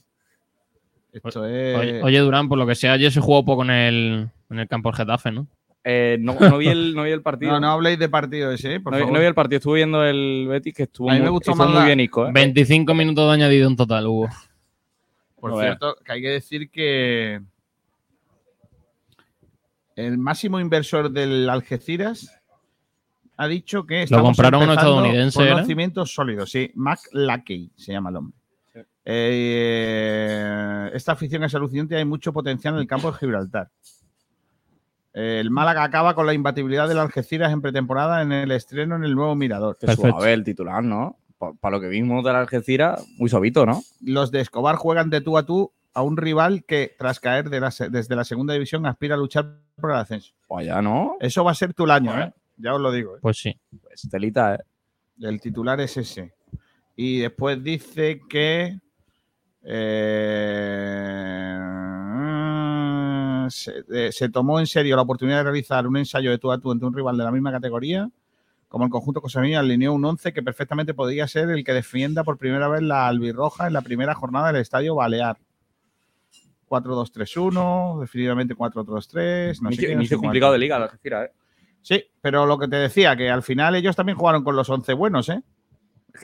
Esto 1.24 1.40
Oye, 1.42 1.98
es. 1.98 2.04
oye, 2.04 2.18
Durán, 2.20 2.48
por 2.48 2.58
lo 2.58 2.66
que 2.66 2.74
sea, 2.74 2.92
ayer 2.92 3.10
se 3.12 3.20
jugó 3.20 3.44
poco 3.44 3.62
en 3.64 3.70
el, 3.70 4.28
en 4.50 4.58
el 4.58 4.68
campo 4.68 4.90
del 4.90 4.96
Getafe, 4.96 5.32
¿no? 5.32 5.46
Eh, 5.88 6.16
no, 6.20 6.34
no 6.38 6.58
vi 6.58 6.68
el, 6.68 6.94
no 6.94 7.04
vi 7.04 7.10
el 7.12 7.22
partido. 7.22 7.52
No, 7.52 7.60
no 7.60 7.70
habléis 7.70 7.98
de 7.98 8.08
partido 8.08 8.50
ese, 8.52 8.74
¿eh? 8.74 8.80
Por 8.80 8.92
No 8.92 8.98
vi- 8.98 9.02
favor. 9.04 9.14
no 9.14 9.20
vi 9.20 9.26
el 9.26 9.34
partido, 9.34 9.56
estuve 9.58 9.76
viendo 9.76 10.04
el 10.04 10.46
Betis 10.48 10.74
que 10.74 10.82
estuvo 10.84 11.08
A 11.10 11.12
mí 11.14 11.18
me 11.20 11.24
muy, 11.26 11.30
gustó 11.32 11.52
estuvo 11.52 11.64
más 11.64 11.72
muy 11.72 11.80
la- 11.80 11.86
bien 11.86 12.00
Isco, 12.00 12.26
¿eh? 12.26 12.30
25 12.32 12.94
minutos 12.94 13.26
de 13.28 13.32
añadido 13.34 13.68
en 13.68 13.76
total 13.76 14.06
hubo. 14.06 14.28
Por 15.40 15.50
No 15.52 15.60
cierto, 15.60 15.96
que 16.04 16.12
hay 16.12 16.22
que 16.22 16.28
decir 16.30 16.70
que 16.70 17.40
el 19.96 20.18
máximo 20.18 20.60
inversor 20.60 21.10
del 21.10 21.48
Algeciras 21.48 22.38
ha 23.36 23.46
dicho 23.48 23.86
que 23.86 24.02
estamos 24.02 24.28
compraron 24.28 24.62
uno 24.62 24.72
empezando 24.72 24.96
estadounidense, 24.98 25.36
con 25.38 25.44
¿era? 25.46 25.54
unos 25.56 25.66
cimientos 25.66 26.14
sólidos. 26.14 26.50
Sí, 26.50 26.70
Mac 26.74 27.00
Lackey 27.12 27.70
se 27.76 27.92
llama 27.92 28.10
el 28.10 28.16
hombre. 28.16 28.36
Eh, 29.09 30.90
esta 30.94 31.12
afición 31.12 31.44
es 31.44 31.54
alucinante 31.54 31.94
y 31.94 31.98
hay 31.98 32.04
mucho 32.04 32.32
potencial 32.32 32.74
en 32.74 32.80
el 32.80 32.86
campo 32.86 33.11
de 33.12 33.18
Gibraltar. 33.18 33.70
Eh, 35.14 35.38
El 35.40 35.50
Málaga 35.50 35.84
acaba 35.84 36.14
con 36.14 36.26
la 36.26 36.34
imbatibilidad 36.34 36.88
del 36.88 36.98
Algeciras 36.98 37.52
en 37.52 37.62
pretemporada 37.62 38.22
en 38.22 38.32
el 38.32 38.50
estreno 38.50 38.96
en 38.96 39.04
el 39.04 39.14
nuevo 39.14 39.34
Mirador. 39.34 39.76
Perfecto. 39.78 40.11
suave 40.11 40.32
el 40.32 40.44
titular, 40.44 40.82
¿no? 40.82 41.18
Para 41.61 41.76
lo 41.76 41.80
que 41.80 41.88
vimos 41.88 42.24
de 42.24 42.32
la 42.32 42.40
Algeciras, 42.40 43.07
muy 43.18 43.28
suavito, 43.28 43.64
¿no? 43.66 43.82
los 44.02 44.30
de 44.30 44.40
Escobar 44.40 44.76
juegan 44.76 45.11
de 45.11 45.20
tú 45.20 45.36
a 45.38 45.44
tú 45.46 45.72
a 45.94 46.02
un 46.02 46.16
rival 46.16 46.64
que, 46.64 46.94
tras 46.98 47.20
caer 47.20 47.48
de 47.48 47.61
la 47.61 47.70
se- 47.70 47.88
desde 47.88 48.16
la 48.16 48.24
segunda 48.24 48.52
división, 48.54 48.84
aspira 48.86 49.14
a 49.14 49.18
luchar 49.18 49.61
por 49.80 49.90
el 49.92 49.96
ascenso. 49.96 50.34
Pues 50.46 50.66
ya, 50.66 50.82
¿no? 50.82 51.16
Eso 51.20 51.42
va 51.44 51.52
a 51.52 51.54
ser 51.54 51.72
tu 51.72 51.90
año, 51.90 52.18
¿eh? 52.20 52.32
Ya 52.59 52.74
os 52.74 52.80
lo 52.80 52.90
digo. 52.92 53.16
¿eh? 53.16 53.18
Pues 53.22 53.38
sí. 53.38 53.59
Pues 53.82 54.07
telita, 54.11 54.57
¿eh? 54.57 54.59
El 55.20 55.40
titular 55.40 55.80
es 55.80 55.96
ese. 55.96 56.34
Y 56.96 57.20
después 57.20 57.62
dice 57.62 58.20
que. 58.28 58.78
Eh, 59.68 61.58
se, 63.50 63.84
eh, 63.92 64.12
se 64.12 64.28
tomó 64.28 64.60
en 64.60 64.66
serio 64.66 64.94
la 64.96 65.02
oportunidad 65.02 65.38
de 65.38 65.44
realizar 65.44 65.86
un 65.86 65.96
ensayo 65.96 66.30
de 66.30 66.38
tú 66.38 66.52
a 66.52 66.58
tú 66.58 66.70
entre 66.72 66.86
un 66.86 66.94
rival 66.94 67.16
de 67.16 67.24
la 67.24 67.32
misma 67.32 67.50
categoría. 67.50 68.08
Como 68.68 68.84
el 68.84 68.90
conjunto 68.90 69.20
Cosamía 69.20 69.60
alineó 69.60 69.92
un 69.92 70.04
11 70.04 70.32
que 70.32 70.42
perfectamente 70.42 70.94
podría 70.94 71.26
ser 71.28 71.50
el 71.50 71.64
que 71.64 71.72
defienda 71.72 72.24
por 72.24 72.38
primera 72.38 72.68
vez 72.68 72.82
la 72.82 73.06
albirroja 73.06 73.66
en 73.66 73.72
la 73.72 73.82
primera 73.82 74.14
jornada 74.14 74.52
del 74.52 74.62
Estadio 74.62 74.94
Balear. 74.94 75.38
4-2-3-1, 76.68 78.00
definitivamente 78.00 78.54
4-2-3. 78.54 79.60
No 79.62 79.72
sé 79.72 79.92
Inicio, 79.92 80.18
complicado 80.18 80.52
de 80.52 80.58
liga, 80.58 80.78
la 80.78 80.86
Algeciras, 80.86 81.26
¿eh? 81.26 81.32
Sí, 81.80 82.04
pero 82.20 82.46
lo 82.46 82.58
que 82.58 82.66
te 82.66 82.76
decía, 82.76 83.16
que 83.16 83.30
al 83.30 83.44
final 83.44 83.76
ellos 83.76 83.94
también 83.94 84.18
jugaron 84.18 84.42
con 84.42 84.56
los 84.56 84.68
11 84.68 84.92
buenos, 84.94 85.28
¿eh? 85.28 85.42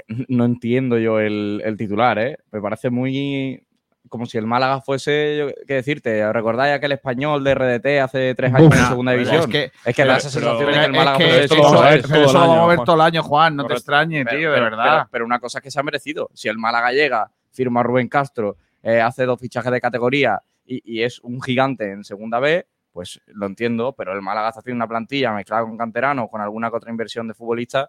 No 0.28 0.44
entiendo 0.44 0.98
yo 0.98 1.20
el, 1.20 1.62
el 1.64 1.76
titular, 1.76 2.18
¿eh? 2.18 2.38
Me 2.50 2.60
parece 2.60 2.90
muy. 2.90 3.66
Como 4.08 4.26
si 4.26 4.36
el 4.36 4.46
Málaga 4.46 4.80
fuese, 4.82 5.36
yo, 5.38 5.46
qué 5.66 5.74
decirte, 5.74 6.30
¿recordáis 6.32 6.74
aquel 6.74 6.92
español 6.92 7.42
de 7.44 7.54
RDT 7.54 7.86
hace 8.02 8.34
tres 8.34 8.52
años 8.52 8.68
Uf, 8.68 8.76
en 8.78 8.86
segunda 8.86 9.12
división? 9.12 9.40
es 9.40 9.46
que- 9.46 9.72
da 9.86 9.92
pero- 9.94 10.12
esa 10.16 10.28
sensación 10.28 10.58
de 10.58 10.72
que 10.72 10.78
el 10.80 10.84
es 10.84 10.90
Málaga 10.98 11.18
que 11.18 11.40
esto 11.44 11.54
ser 11.54 11.56
lo 11.56 11.62
vamos 11.70 11.80
a 11.80 12.02
todo 12.02 12.20
el 12.26 12.36
año, 12.36 12.48
vamos 12.50 12.58
a 12.64 12.66
ver 12.66 12.76
Juan. 12.76 12.84
todo 12.84 12.96
el 12.96 13.00
año, 13.02 13.22
Juan, 13.22 13.56
no 13.56 13.66
te 13.66 13.72
extrañes, 13.74 14.24
Pero- 14.26 14.36
tío, 14.38 14.50
de 14.50 14.54
pero- 14.56 14.64
verdad. 14.64 14.84
Pero, 14.84 15.08
pero 15.12 15.24
una 15.24 15.38
cosa 15.38 15.58
es 15.58 15.62
que 15.64 15.70
se 15.70 15.80
ha 15.80 15.82
merecido. 15.82 16.28
Si 16.34 16.48
el 16.48 16.58
Málaga 16.58 16.92
llega, 16.92 17.30
firma 17.52 17.80
a 17.80 17.82
Rubén 17.84 18.08
Castro, 18.08 18.56
eh, 18.82 19.00
hace 19.00 19.24
dos 19.24 19.40
fichajes 19.40 19.72
de 19.72 19.80
categoría 19.80 20.40
y, 20.66 20.82
y 20.84 21.02
es 21.04 21.20
un 21.20 21.40
gigante 21.40 21.90
en 21.92 22.04
segunda 22.04 22.38
B, 22.38 22.66
pues 22.92 23.18
lo 23.28 23.46
entiendo, 23.46 23.94
pero 23.96 24.12
el 24.12 24.20
Málaga 24.20 24.48
está 24.48 24.60
haciendo 24.60 24.76
una 24.76 24.88
plantilla 24.88 25.32
mezclada 25.32 25.62
con 25.62 25.78
canteranos, 25.78 26.28
con 26.28 26.42
alguna 26.42 26.68
que 26.70 26.76
otra 26.76 26.90
inversión 26.90 27.28
de 27.28 27.34
futbolistas, 27.34 27.88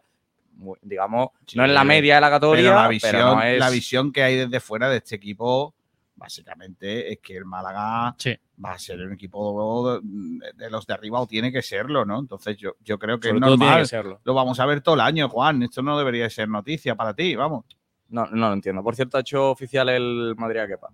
muy- 0.55 0.77
digamos, 0.81 1.29
no 1.55 1.65
en 1.65 1.73
la 1.73 1.83
media 1.83 2.15
de 2.15 2.21
la 2.21 2.29
categoría, 2.29 2.63
Pero 2.63 2.75
la 2.75 2.81
pero, 2.81 2.89
visión, 2.91 3.35
no 3.37 3.41
es... 3.43 3.59
la 3.59 3.69
visión 3.69 4.11
que 4.11 4.23
hay 4.23 4.35
desde 4.37 4.59
fuera 4.59 4.89
de 4.89 4.97
este 4.97 5.15
equipo, 5.15 5.73
básicamente, 6.15 7.11
es 7.11 7.19
que 7.19 7.37
el 7.37 7.45
Málaga 7.45 8.15
va 8.63 8.71
a 8.73 8.79
ser 8.79 9.01
un 9.01 9.13
equipo 9.13 9.99
de, 10.01 10.69
los 10.69 10.85
de 10.87 10.93
arriba 10.93 11.19
o 11.19 11.27
tiene 11.27 11.51
que 11.51 11.61
serlo, 11.61 12.05
¿no? 12.05 12.19
Entonces 12.19 12.55
yo, 12.57 12.73
yo 12.83 12.97
creo 12.97 13.19
que 13.19 13.29
Sobre 13.29 13.37
es 13.39 13.41
normal. 13.49 13.79
que 13.81 13.85
serlo. 13.87 14.21
Lo 14.23 14.33
vamos 14.33 14.59
a 14.59 14.65
ver 14.65 14.81
todo 14.81 14.95
el 14.95 15.01
año, 15.01 15.27
Juan. 15.29 15.63
Esto 15.63 15.81
no 15.81 15.97
debería 15.97 16.29
ser 16.29 16.47
noticia 16.49 16.95
para 16.95 17.13
ti, 17.13 17.35
vamos. 17.35 17.65
No, 18.09 18.25
no 18.27 18.47
lo 18.49 18.53
entiendo. 18.53 18.83
Por 18.83 18.95
cierto, 18.95 19.17
ha 19.17 19.21
hecho 19.21 19.49
oficial 19.51 19.89
el 19.89 20.35
Madrid 20.37 20.59
a 20.59 20.67
Kepa. 20.67 20.89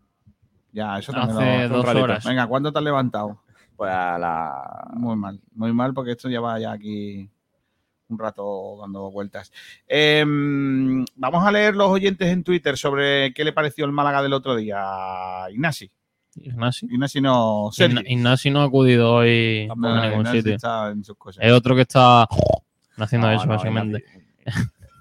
Ya, 0.71 0.97
eso 0.99 1.11
Hace 1.11 1.33
también 1.33 1.69
lo- 1.69 1.77
dos 1.83 1.95
horas. 1.95 2.23
Venga, 2.25 2.47
¿cuándo 2.47 2.71
te 2.71 2.77
has 2.79 2.83
levantado? 2.85 3.41
Pues 3.75 3.91
a 3.91 4.17
la... 4.17 4.87
Muy 4.93 5.15
mal, 5.15 5.39
muy 5.53 5.73
mal, 5.73 5.93
porque 5.93 6.11
esto 6.11 6.29
lleva 6.29 6.59
ya 6.59 6.71
aquí 6.71 7.29
un 8.09 8.19
rato 8.19 8.77
dando 8.81 9.11
vueltas. 9.11 9.51
Em, 9.87 11.05
vamos 11.15 11.45
a 11.45 11.51
leer 11.51 11.75
los 11.75 11.89
oyentes 11.89 12.27
en 12.27 12.43
Twitter 12.43 12.77
sobre 12.77 13.33
qué 13.33 13.43
le 13.43 13.53
pareció 13.53 13.85
el 13.85 13.91
Málaga 13.91 14.21
del 14.23 14.33
otro 14.33 14.55
día. 14.55 14.79
Ignasi. 15.51 15.89
Ignasi. 16.35 16.85
Ignasi 16.87 17.21
no, 17.21 17.69
Sergi. 17.71 17.97
Igna- 17.97 18.03
Ignasi 18.11 18.49
no 18.51 18.61
ha 18.61 18.65
acudido 18.65 19.13
hoy 19.13 19.67
No, 19.75 19.89
a 19.95 20.01
ningún 20.05 20.19
Ignasi 20.21 20.37
sitio. 20.37 20.55
está 20.55 20.89
en 20.89 21.03
sus 21.03 21.17
cosas. 21.17 21.43
Es 21.45 21.51
otro 21.51 21.75
que 21.75 21.81
está 21.81 22.27
haciendo 22.97 23.27
No, 23.27 23.33
eso, 23.33 23.45
no, 23.45 23.53
básicamente. 23.53 24.03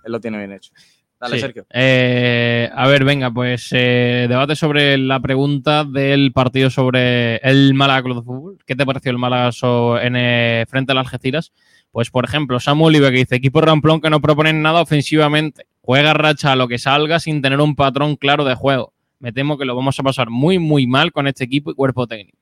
Él 0.05 0.13
lo 0.13 0.21
tiene 0.21 0.39
bien 0.39 0.53
hecho. 0.53 0.73
Dale, 1.21 1.35
Sí. 1.35 1.41
Sergio. 1.41 1.67
Eh, 1.71 2.71
a 2.73 2.87
ver, 2.87 3.05
venga, 3.05 3.31
pues 3.33 3.69
eh, 3.73 4.27
debate 4.29 4.55
sobre 4.55 4.97
la 4.99 5.19
pregunta 5.19 5.83
del 5.85 6.33
partido 6.33 6.71
sobre 6.71 7.37
el 7.39 7.75
Málaga 7.75 8.03
Club 8.05 8.17
de 8.19 8.23
Fútbol. 8.23 8.59
¿Qué 8.65 8.77
te 8.77 8.87
pareció 8.87 9.11
el 9.11 9.19
Málaga 9.19 9.51
so- 9.51 9.99
en, 10.01 10.15
eh, 10.17 10.65
frente 10.69 10.93
al 10.93 10.99
Algeciras? 10.99 11.53
Pues, 11.93 12.11
por 12.11 12.25
ejemplo, 12.25 12.61
Samuel 12.61 12.97
Oliva 12.97 13.11
que 13.11 13.19
dice, 13.19 13.37
equipo 13.37 13.61
ramplón 13.61 14.01
que 14.01 14.11
no 14.11 14.21
proponen 14.21 14.63
nada 14.63 14.83
ofensivamente. 14.83 15.67
Juega 15.81 16.13
racha 16.15 16.53
a 16.53 16.57
lo 16.57 16.69
que 16.69 16.79
salga 16.79 17.19
sin 17.19 17.41
tener 17.43 17.61
un 17.61 17.75
patrón 17.75 18.17
claro 18.17 18.45
de 18.45 18.55
juego. 18.55 18.93
Me 19.21 19.33
temo 19.33 19.59
que 19.59 19.65
lo 19.65 19.75
vamos 19.75 19.99
a 19.99 20.03
pasar 20.03 20.31
muy, 20.31 20.59
muy 20.59 20.87
mal 20.87 21.13
con 21.13 21.27
este 21.27 21.45
equipo 21.45 21.71
y 21.71 21.75
cuerpo 21.75 22.07
técnico. 22.07 22.39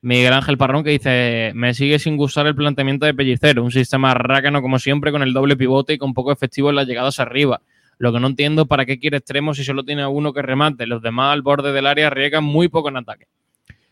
Miguel 0.00 0.32
Ángel 0.32 0.58
Parrón 0.58 0.84
que 0.84 0.90
dice, 0.90 1.52
me 1.54 1.72
sigue 1.72 1.98
sin 1.98 2.16
gustar 2.16 2.46
el 2.46 2.54
planteamiento 2.54 3.06
de 3.06 3.14
Pellicero, 3.14 3.64
un 3.64 3.70
sistema 3.70 4.12
rácano 4.12 4.60
como 4.60 4.78
siempre 4.78 5.12
con 5.12 5.22
el 5.22 5.32
doble 5.32 5.56
pivote 5.56 5.94
y 5.94 5.98
con 5.98 6.12
poco 6.12 6.30
efectivo 6.30 6.68
en 6.68 6.76
las 6.76 6.86
llegadas 6.86 7.20
arriba. 7.20 7.62
Lo 7.96 8.12
que 8.12 8.20
no 8.20 8.26
entiendo 8.26 8.66
para 8.66 8.84
qué 8.84 8.98
quiere 8.98 9.18
extremos 9.18 9.56
si 9.56 9.64
solo 9.64 9.84
tiene 9.84 10.06
uno 10.06 10.32
que 10.32 10.42
remate. 10.42 10.86
Los 10.86 11.00
demás 11.00 11.32
al 11.32 11.42
borde 11.42 11.72
del 11.72 11.86
área 11.86 12.10
riegan 12.10 12.44
muy 12.44 12.68
poco 12.68 12.88
en 12.88 12.98
ataque. 12.98 13.28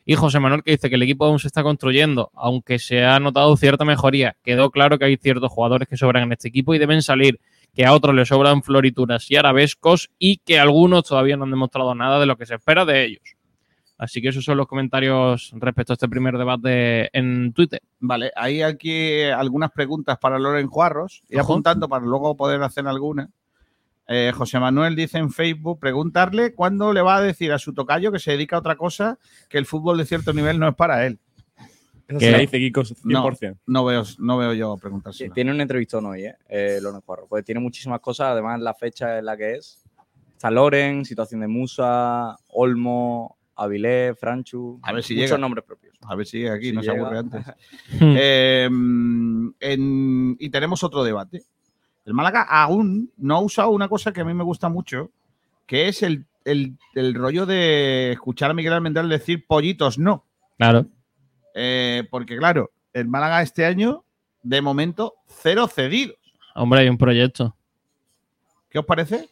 Y 0.05 0.15
José 0.15 0.41
Manuel 0.41 0.63
que 0.63 0.73
dice 0.73 0.89
que 0.89 0.97
el 0.97 1.03
equipo 1.03 1.25
aún 1.25 1.39
se 1.39 1.47
está 1.47 1.63
construyendo, 1.63 2.31
aunque 2.35 2.79
se 2.79 3.05
ha 3.05 3.21
notado 3.21 3.57
cierta 3.57 3.85
mejoría. 3.85 4.37
Quedó 4.43 4.71
claro 4.71 4.99
que 4.99 5.05
hay 5.05 5.17
ciertos 5.17 5.51
jugadores 5.53 5.89
que 5.89 5.97
sobran 5.97 6.25
en 6.25 6.33
este 6.33 6.49
equipo 6.49 6.75
y 6.75 6.79
deben 6.79 7.03
salir, 7.03 7.41
que 7.73 7.87
a 7.87 7.93
otros 7.93 8.15
les 8.15 8.29
sobran 8.29 8.63
florituras 8.63 9.31
y 9.31 9.37
arabescos 9.37 10.11
y 10.19 10.39
que 10.39 10.59
algunos 10.59 11.05
todavía 11.05 11.37
no 11.37 11.45
han 11.45 11.51
demostrado 11.51 11.95
nada 11.95 12.19
de 12.19 12.27
lo 12.27 12.37
que 12.37 12.47
se 12.47 12.57
espera 12.57 12.85
de 12.85 13.05
ellos. 13.05 13.37
Así 14.03 14.21
que 14.21 14.31
esos 14.31 14.45
son 14.45 14.57
los 14.57 14.67
comentarios 14.67 15.53
respecto 15.55 15.93
a 15.93 15.95
este 15.95 16.09
primer 16.09 16.37
debate 16.37 17.17
en 17.17 17.53
Twitter. 17.53 17.81
Vale, 18.01 18.33
hay 18.35 18.61
aquí 18.63 19.23
algunas 19.23 19.71
preguntas 19.71 20.19
para 20.19 20.41
Loren 20.41 20.67
Juarros. 20.67 21.23
Y 21.29 21.37
Ojo. 21.37 21.53
apuntando 21.53 21.89
para 21.89 22.05
luego 22.05 22.37
poder 22.37 22.61
hacer 22.65 22.89
algunas. 22.89 23.29
Eh, 24.09 24.33
José 24.35 24.59
Manuel 24.59 24.97
dice 24.97 25.19
en 25.19 25.31
Facebook, 25.31 25.79
preguntarle 25.79 26.55
cuándo 26.55 26.93
le 26.93 27.03
va 27.03 27.17
a 27.17 27.23
decir 27.23 27.53
a 27.53 27.59
su 27.59 27.73
tocayo 27.73 28.11
que 28.13 28.19
se 28.19 28.33
dedica 28.33 28.57
a 28.57 28.59
otra 28.59 28.77
cosa, 28.77 29.19
que 29.49 29.59
el 29.59 29.67
fútbol 29.67 29.99
de 29.99 30.07
cierto 30.07 30.33
nivel 30.33 30.59
no 30.59 30.69
es 30.69 30.75
para 30.75 31.07
él. 31.07 31.19
Eso 32.09 32.21
se 32.21 32.39
dice 32.39 32.59
Kiko 32.59 32.83
100%. 32.83 33.05
No, 33.05 33.25
no 33.67 33.85
veo, 33.85 34.03
no 34.19 34.39
veo 34.39 34.53
yo 34.55 34.77
preguntárselo. 34.77 35.33
Tiene 35.33 35.53
un 35.53 35.61
entrevistón 35.61 36.05
hoy, 36.07 36.27
¿eh? 36.27 36.35
eh 36.49 36.79
Lorenz 36.83 37.05
Juarro. 37.05 37.27
Pues 37.29 37.45
tiene 37.45 37.61
muchísimas 37.61 38.01
cosas, 38.01 38.29
además 38.29 38.61
la 38.61 38.75
fecha 38.75 39.19
en 39.19 39.25
la 39.25 39.37
que 39.37 39.55
es. 39.55 39.83
Está 40.33 40.51
Loren, 40.51 41.05
situación 41.05 41.41
de 41.41 41.47
Musa, 41.47 42.37
Olmo, 42.49 43.39
Avilés, 43.55 44.19
Franchu. 44.19 44.81
A 44.83 44.93
ver 44.93 45.05
si 45.05 45.15
muchos 45.15 45.31
llega. 45.31 45.39
nombres 45.39 45.65
propios. 45.65 45.97
A 46.03 46.17
ver 46.17 46.27
si 46.27 46.41
llega 46.41 46.55
aquí, 46.55 46.71
Si 46.71 46.73
no 46.73 46.83
se 46.83 46.91
aburre 46.91 47.19
antes. 47.19 47.45
Eh, 48.01 48.65
en- 48.65 50.37
y 50.39 50.51
tenemos 50.51 50.83
otro 50.83 51.05
debate. 51.05 51.45
El 52.05 52.15
Málaga 52.15 52.43
aún 52.43 53.11
no 53.17 53.37
ha 53.37 53.41
usado 53.41 53.71
una 53.71 53.89
cosa 53.89 54.13
que 54.13 54.21
a 54.21 54.25
mí 54.25 54.35
me 54.35 54.45
gusta 54.45 54.69
mucho, 54.69 55.11
que 55.67 55.89
es 55.89 56.03
el, 56.03 56.27
el- 56.45 56.77
el 56.95 57.15
rollo 57.15 57.47
de 57.47 58.13
escuchar 58.13 58.51
a 58.51 58.55
Miguel 58.55 58.73
Almendral 58.73 59.09
decir 59.09 59.47
pollitos 59.47 59.99
no. 59.99 60.25
Claro. 60.59 60.87
Eh, 61.55 62.05
porque, 62.11 62.37
claro, 62.37 62.71
el 62.93 63.07
Málaga 63.09 63.43
este 63.43 63.65
año, 63.65 64.05
de 64.43 64.61
momento, 64.63 65.15
cero 65.27 65.69
cedidos. 65.69 66.17
Hombre, 66.55 66.81
hay 66.81 66.89
un 66.89 66.99
proyecto. 66.99 67.57
¿Qué 68.69 68.79
os 68.79 68.85
parece? 68.87 69.29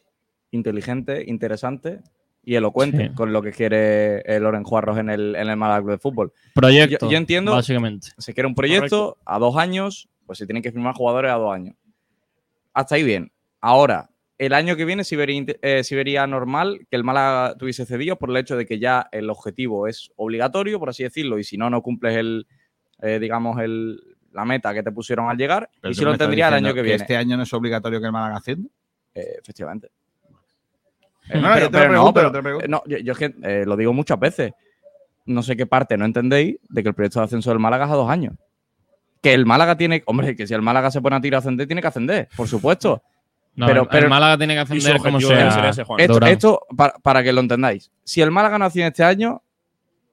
Inteligente, 0.53 1.25
interesante 1.27 2.01
y 2.45 2.55
elocuente 2.55 3.09
Sí. 3.09 3.15
con 3.15 3.33
lo 3.33 3.43
que 3.43 3.53
quiere 3.53 4.21
eh, 4.21 4.41
Loren 4.41 4.65
Juarros 4.65 4.99
en 4.99 5.11
el, 5.11 5.35
en 5.37 5.49
el 5.49 5.57
Málaga 5.57 5.81
Club 5.81 5.91
de 5.93 5.99
Fútbol. 5.99 6.33
Proyecto, 6.55 7.07
Yo, 7.07 7.13
yo 7.13 7.19
entiendo. 7.19 7.53
básicamente. 7.53 8.09
Se 8.19 8.33
quiere 8.35 8.47
un 8.47 8.55
proyecto 8.55 9.19
a 9.25 9.39
dos 9.39 9.57
años, 9.57 10.09
pues 10.27 10.39
se 10.39 10.47
tienen 10.47 10.63
que 10.63 10.73
firmar 10.73 10.95
jugadores 10.95 11.31
a 11.31 11.35
dos 11.35 11.53
años. 11.55 11.75
Hasta 12.75 12.95
ahí 12.95 13.03
bien. 13.03 13.33
Ahora, 13.61 14.11
el 14.39 14.53
año 14.55 14.75
que 14.77 14.85
viene 14.85 15.05
sí 15.05 15.17
vería, 15.17 15.37
inte- 15.41 15.59
eh, 15.63 15.85
sí 15.85 15.95
vería 15.95 16.27
normal 16.27 16.87
que 16.91 16.97
el 16.97 17.05
Málaga 17.05 17.57
tuviese 17.59 17.85
cedido 17.85 18.17
por 18.17 18.31
el 18.31 18.37
hecho 18.39 18.57
de 18.57 18.65
que 18.67 18.79
ya 18.79 19.09
el 19.13 19.29
objetivo 19.29 19.87
es 19.87 20.11
obligatorio, 20.17 20.79
por 20.79 20.89
así 20.89 21.03
decirlo, 21.03 21.39
y 21.39 21.45
si 21.45 21.57
no, 21.59 21.69
no 21.69 21.83
cumples 21.83 22.17
el, 22.17 22.47
eh, 23.03 23.19
digamos, 23.19 23.61
el, 23.61 24.01
la 24.33 24.45
meta 24.45 24.73
que 24.73 24.83
te 24.83 24.93
pusieron 24.93 25.29
al 25.29 25.37
llegar, 25.37 25.69
Pero 25.81 25.93
y 25.93 25.95
si 25.95 26.05
lo 26.05 26.17
tendría 26.17 26.49
el 26.49 26.55
año 26.55 26.73
que 26.73 26.83
viene. 26.83 26.97
Este 27.03 27.17
año 27.17 27.37
no 27.37 27.43
es 27.43 27.53
obligatorio 27.53 28.01
que 28.01 28.07
el 28.07 28.13
Málaga 28.13 28.37
hacienda. 28.37 28.69
Eh, 29.15 29.37
efectivamente. 29.43 29.91
No, 30.29 31.37
Eh, 31.37 31.41
no, 31.41 31.49
yo 31.59 31.71
te 31.71 31.79
lo 31.79 31.89
pregunto, 31.89 32.15
pero- 32.15 32.31
te 32.31 32.37
lo 32.39 32.43
pregunto. 32.43 32.65
eh, 32.65 32.69
no, 32.69 32.83
yo, 32.87 32.99
yo 32.99 33.13
es 33.13 33.19
que 33.19 33.35
eh, 33.43 33.65
lo 33.67 33.77
digo 33.77 33.93
muchas 33.93 34.19
veces. 34.19 34.53
No 35.27 35.43
sé 35.43 35.57
qué 35.57 35.67
parte 35.67 35.97
no 35.99 36.05
entendéis 36.05 36.57
de 36.69 36.83
que 36.83 36.89
el 36.89 36.95
proyecto 36.95 37.21
de 37.21 37.27
ascenso 37.27 37.51
del 37.51 37.59
Málaga 37.59 37.85
es 37.85 37.91
a 37.91 37.95
dos 37.95 38.11
años. 38.11 38.35
Que 39.23 39.35
el 39.35 39.45
Málaga 39.47 39.77
tiene. 39.77 40.03
Hombre, 40.07 40.35
que 40.35 40.47
si 40.47 40.55
el 40.55 40.63
Málaga 40.63 40.91
se 40.91 41.01
pone 41.01 41.17
a 41.17 41.21
tirar 41.21 41.37
a 41.37 41.41
ascender, 41.41 41.67
tiene 41.67 41.83
que 41.83 41.89
ascender, 41.89 42.29
por 42.37 42.49
supuesto. 42.49 43.03
No, 43.55 43.67
pero, 43.67 43.83
el- 43.83 43.89
pero 43.89 44.05
el 44.05 44.11
Málaga 44.11 44.39
tiene 44.39 44.55
que 44.55 44.61
ascender 44.61 44.99
como 44.99 45.21
sea. 45.21 45.69
ese, 45.69 45.85
Juan. 45.85 46.01
esto, 46.01 46.13
esto, 46.27 46.67
para, 46.77 46.93
para 46.95 47.23
que 47.23 47.33
lo 47.33 47.41
entendáis. 47.41 47.91
Si 48.05 48.23
el 48.23 48.31
Málaga 48.31 48.59
no 48.59 48.65
asciende 48.65 48.89
este 48.89 49.05
año, 49.05 49.43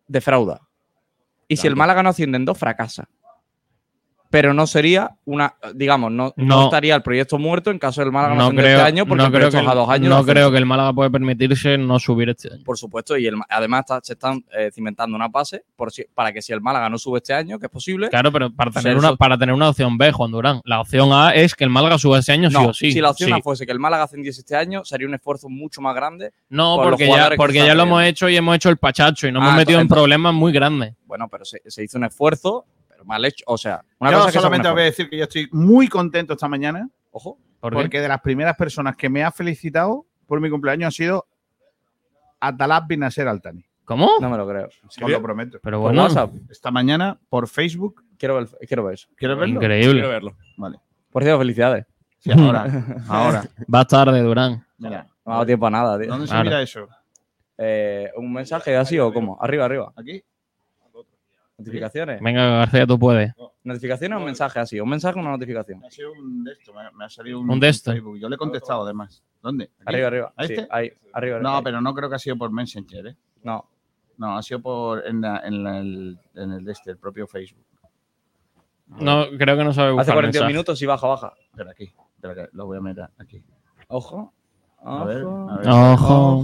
defrauda. 0.08 0.62
Y 1.48 1.56
si 1.58 1.68
el. 1.68 1.76
Málaga 1.76 2.04
no 2.04 2.10
asciende 2.10 2.36
en 2.36 2.46
dos, 2.46 2.58
fracasa. 2.58 3.08
Pero 4.30 4.54
no 4.54 4.68
sería 4.68 5.12
una, 5.26 5.56
digamos, 5.74 6.12
no, 6.12 6.34
no 6.36 6.45
No. 6.45 6.64
estaría 6.66 6.95
el 6.95 7.02
proyecto 7.02 7.38
muerto 7.38 7.72
en 7.72 7.80
caso 7.80 8.02
del 8.02 8.12
Málaga 8.12 8.36
no, 8.36 8.49
creo, 8.52 8.68
este 8.78 8.82
año, 8.82 9.06
porque 9.06 9.18
no 9.22 9.26
el 9.28 9.32
creo 9.32 9.49
que, 9.52 9.58
es 9.60 9.68
a 9.68 9.74
dos 9.74 9.90
años. 9.90 10.10
no 10.10 10.26
creo 10.26 10.52
que 10.52 10.58
el 10.58 10.66
Málaga 10.66 10.94
puede 10.94 11.10
permitirse 11.12 11.78
no 11.78 11.98
subir 11.99 12.30
este 12.30 12.54
año. 12.54 12.64
Por 12.66 12.78
supuesto, 12.78 13.18
y 13.18 13.28
el- 13.28 13.36
además 13.49 13.82
está- 13.82 13.99
se 14.04 14.14
están 14.14 14.44
eh, 14.58 14.70
cimentando 14.74 15.16
una 15.16 15.28
base 15.28 15.64
por 15.76 15.91
si- 15.91 16.06
para 16.14 16.32
que 16.34 16.41
si 16.41 16.52
el 16.54 16.62
Málaga 16.62 16.90
no 16.90 16.98
sube 16.98 17.18
este 17.20 17.34
año, 17.34 17.60
que 17.60 17.68
es 17.68 17.72
posible. 17.72 18.10
Claro, 18.10 18.32
pero 18.32 18.52
para 18.52 18.72
tener, 18.72 18.98
una, 18.98 19.16
para 19.16 19.38
tener 19.38 19.54
una 19.54 19.70
opción 19.70 19.98
B, 19.98 20.12
Juan 20.12 20.32
Durán. 20.32 20.62
La 20.66 20.82
opción 20.82 21.10
A 21.14 21.34
es 21.34 21.56
que 21.56 21.64
el 21.64 21.70
Málaga 21.70 21.98
suba 21.98 22.20
este 22.20 22.32
año 22.34 22.49
sí 22.49 22.56
o 22.58 22.74
sí. 22.74 22.91
si 22.91 23.02
la 23.02 23.12
opción 23.12 23.30
Sí. 23.30 23.34
A 23.38 23.41
fuese 23.41 23.66
que 23.66 23.72
el 23.72 23.80
Málaga 23.80 24.04
ascendiese 24.04 24.41
este 24.41 24.56
año, 24.56 24.84
sería 24.86 25.08
un 25.08 25.14
esfuerzo 25.14 25.49
mucho 25.49 25.82
más 25.82 25.95
grande. 25.95 26.32
No, 26.49 26.76
por 26.78 26.90
porque 26.91 27.08
ya, 27.08 27.32
porque 27.38 27.58
ya 27.66 27.76
lo 27.76 27.84
hemos 27.84 28.04
hecho 28.04 28.28
y 28.30 28.36
hemos 28.36 28.56
hecho 28.56 28.70
el 28.70 28.78
pachacho 28.78 29.28
y 29.28 29.32
nos 29.32 29.41
Ah, 29.44 29.48
hemos 29.48 29.58
metido 29.58 29.80
en 29.80 29.88
problemas 29.88 30.34
muy 30.34 30.52
grandes. 30.52 30.94
Bueno, 31.06 31.28
pero 31.30 31.45
se, 31.45 31.62
se 31.66 31.84
hizo 31.84 31.98
un 31.98 32.04
esfuerzo, 32.06 32.66
mal 33.08 33.26
hecho. 33.26 33.44
O 33.48 33.58
sea, 33.58 33.84
una 34.00 34.12
yo 34.12 34.18
cosa 34.20 34.32
que 34.32 34.38
solamente 34.38 34.68
os 34.68 34.74
voy 34.74 34.82
a 34.84 34.86
decir 34.86 35.10
que 35.10 35.18
yo 35.18 35.24
estoy 35.24 35.48
muy 35.52 35.88
contento 35.88 36.34
esta 36.34 36.48
mañana. 36.48 36.88
Ojo. 37.12 37.40
Porque 37.60 38.00
de 38.00 38.08
las 38.08 38.22
primeras 38.22 38.56
personas 38.56 38.96
que 38.96 39.10
me 39.10 39.24
ha 39.24 39.32
felicitado 39.32 40.06
por 40.28 40.40
mi 40.40 40.50
cumpleaños 40.50 40.90
ha 40.90 40.92
sido 40.92 41.26
Atalab 42.40 42.88
bin 42.88 43.00
Nasser 43.00 43.28
Altani. 43.28 43.66
¿Cómo? 43.86 44.10
No 44.20 44.30
me 44.30 44.38
lo 44.38 44.48
creo. 44.48 44.68
Os 44.86 44.98
lo 45.00 45.22
prometo. 45.22 45.60
Pero 45.64 45.78
Por 45.80 45.88
bueno, 45.90 46.04
WhatsApp. 46.04 46.32
Esta 46.50 46.70
mañana 46.72 47.18
por 47.30 47.48
Facebook. 47.48 48.04
Quiero 48.18 48.36
ver, 48.36 48.48
quiero 48.68 48.84
ver 48.84 48.94
eso. 48.96 49.08
¿Quieres 49.16 49.38
verlo? 49.38 49.56
increíble. 49.56 49.94
Quiero 49.94 50.10
verlo. 50.10 50.38
Vale. 50.58 50.78
Por 51.10 51.24
cierto, 51.24 51.40
felicidades. 51.40 51.86
Sí, 52.20 52.32
ahora. 52.32 52.66
ahora. 53.08 53.44
Va 53.74 53.86
tarde, 53.86 54.22
Durán. 54.22 54.66
Mira. 54.78 55.08
No 55.26 55.32
ha 55.32 55.36
dado 55.36 55.46
tiempo 55.46 55.68
a 55.68 55.70
nada, 55.70 55.98
tío. 56.00 56.10
¿Dónde 56.10 56.28
se 56.28 56.32
Claro. 56.32 56.44
mira 56.44 56.62
eso? 56.62 56.88
Eh, 57.58 58.12
¿Un 58.18 58.34
mensaje 58.34 58.76
así 58.76 59.00
o 59.00 59.12
cómo? 59.14 59.38
Arriba, 59.42 59.66
arriba. 59.66 59.94
¿Aquí? 59.96 60.22
¿Notificaciones? 61.58 62.22
Venga, 62.22 62.50
García, 62.60 62.86
tú 62.86 63.00
puedes. 63.00 63.34
¿Notificaciones 63.64 64.16
o 64.16 64.20
un 64.20 64.26
mensaje 64.26 64.60
así? 64.60 64.80
¿Un 64.80 64.90
mensaje 64.90 65.18
o 65.18 65.22
una 65.22 65.32
notificación? 65.32 65.84
Ha 65.84 65.90
sido 65.90 66.12
un 66.14 66.44
de 66.44 66.52
esto, 66.54 66.72
me, 66.74 67.04
ha 67.06 67.10
salido 67.10 67.40
un, 67.40 67.50
Un 67.50 67.60
de 67.60 67.70
esto. 67.70 67.92
Facebook. 67.92 68.18
Yo 68.20 68.30
le 68.30 68.36
he 68.36 68.38
contestado 68.38 68.84
además. 68.84 69.24
¿Dónde? 69.42 69.66
¿Aquí? 69.66 69.96
Arriba, 69.96 70.08
arriba. 70.08 70.34
¿A 70.36 70.46
Sí, 70.48 70.54
este? 70.54 70.68
ahí, 70.72 70.92
arriba, 71.14 71.40
No, 71.40 71.50
arriba. 71.50 71.64
pero 71.64 71.82
no 71.82 71.94
creo 71.94 72.10
que 72.10 72.16
ha 72.16 72.20
sido 72.20 72.38
por 72.38 72.52
Messenger, 72.52 73.08
¿eh? 73.08 73.18
No. 73.44 73.66
No, 74.18 74.38
ha 74.38 74.42
sido 74.44 74.62
por 74.62 75.06
en, 75.08 75.22
la- 75.22 75.40
en, 75.46 75.64
la- 75.64 75.80
el, 75.80 76.20
en 76.36 76.52
el 76.54 76.64
de 76.64 76.72
este, 76.72 76.92
el 76.92 76.98
propio 76.98 77.28
Facebook. 77.28 77.66
No, 78.88 79.26
creo 79.38 79.58
que 79.58 79.64
no 79.64 79.74
sabe 79.74 79.92
buscar 79.92 80.04
Hace 80.04 80.14
42 80.14 80.24
mensaje. 80.24 80.48
minutos 80.54 80.82
y 80.82 80.86
baja, 80.86 81.08
baja. 81.08 81.34
Espera 81.52 81.72
aquí, 81.72 81.92
espera 82.16 82.36
que 82.36 82.50
lo 82.54 82.66
voy 82.68 82.78
a 82.78 82.82
mirar 82.82 83.12
aquí. 83.18 83.44
Ojo. 83.90 84.34
A 84.84 85.04
ver, 85.04 85.24
Ojo. 85.24 85.50
a 85.50 85.58
ver. 85.58 85.68
Ojo. 85.70 86.38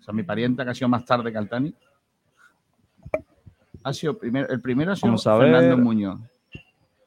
O 0.00 0.02
sea, 0.02 0.14
mi 0.14 0.22
parienta 0.22 0.64
que 0.64 0.70
ha 0.70 0.74
sido 0.74 0.88
más 0.88 1.04
tarde 1.04 1.30
que 1.30 1.36
Altani. 1.38 1.74
Ha 3.84 3.92
sido 3.92 4.18
primero, 4.18 4.48
el 4.48 4.60
primero 4.60 4.92
ha 4.92 4.96
sido 4.96 5.08
Vamos 5.08 5.26
a 5.26 5.38
Fernando 5.38 5.76
ver. 5.76 5.84
Muñoz. 5.84 6.20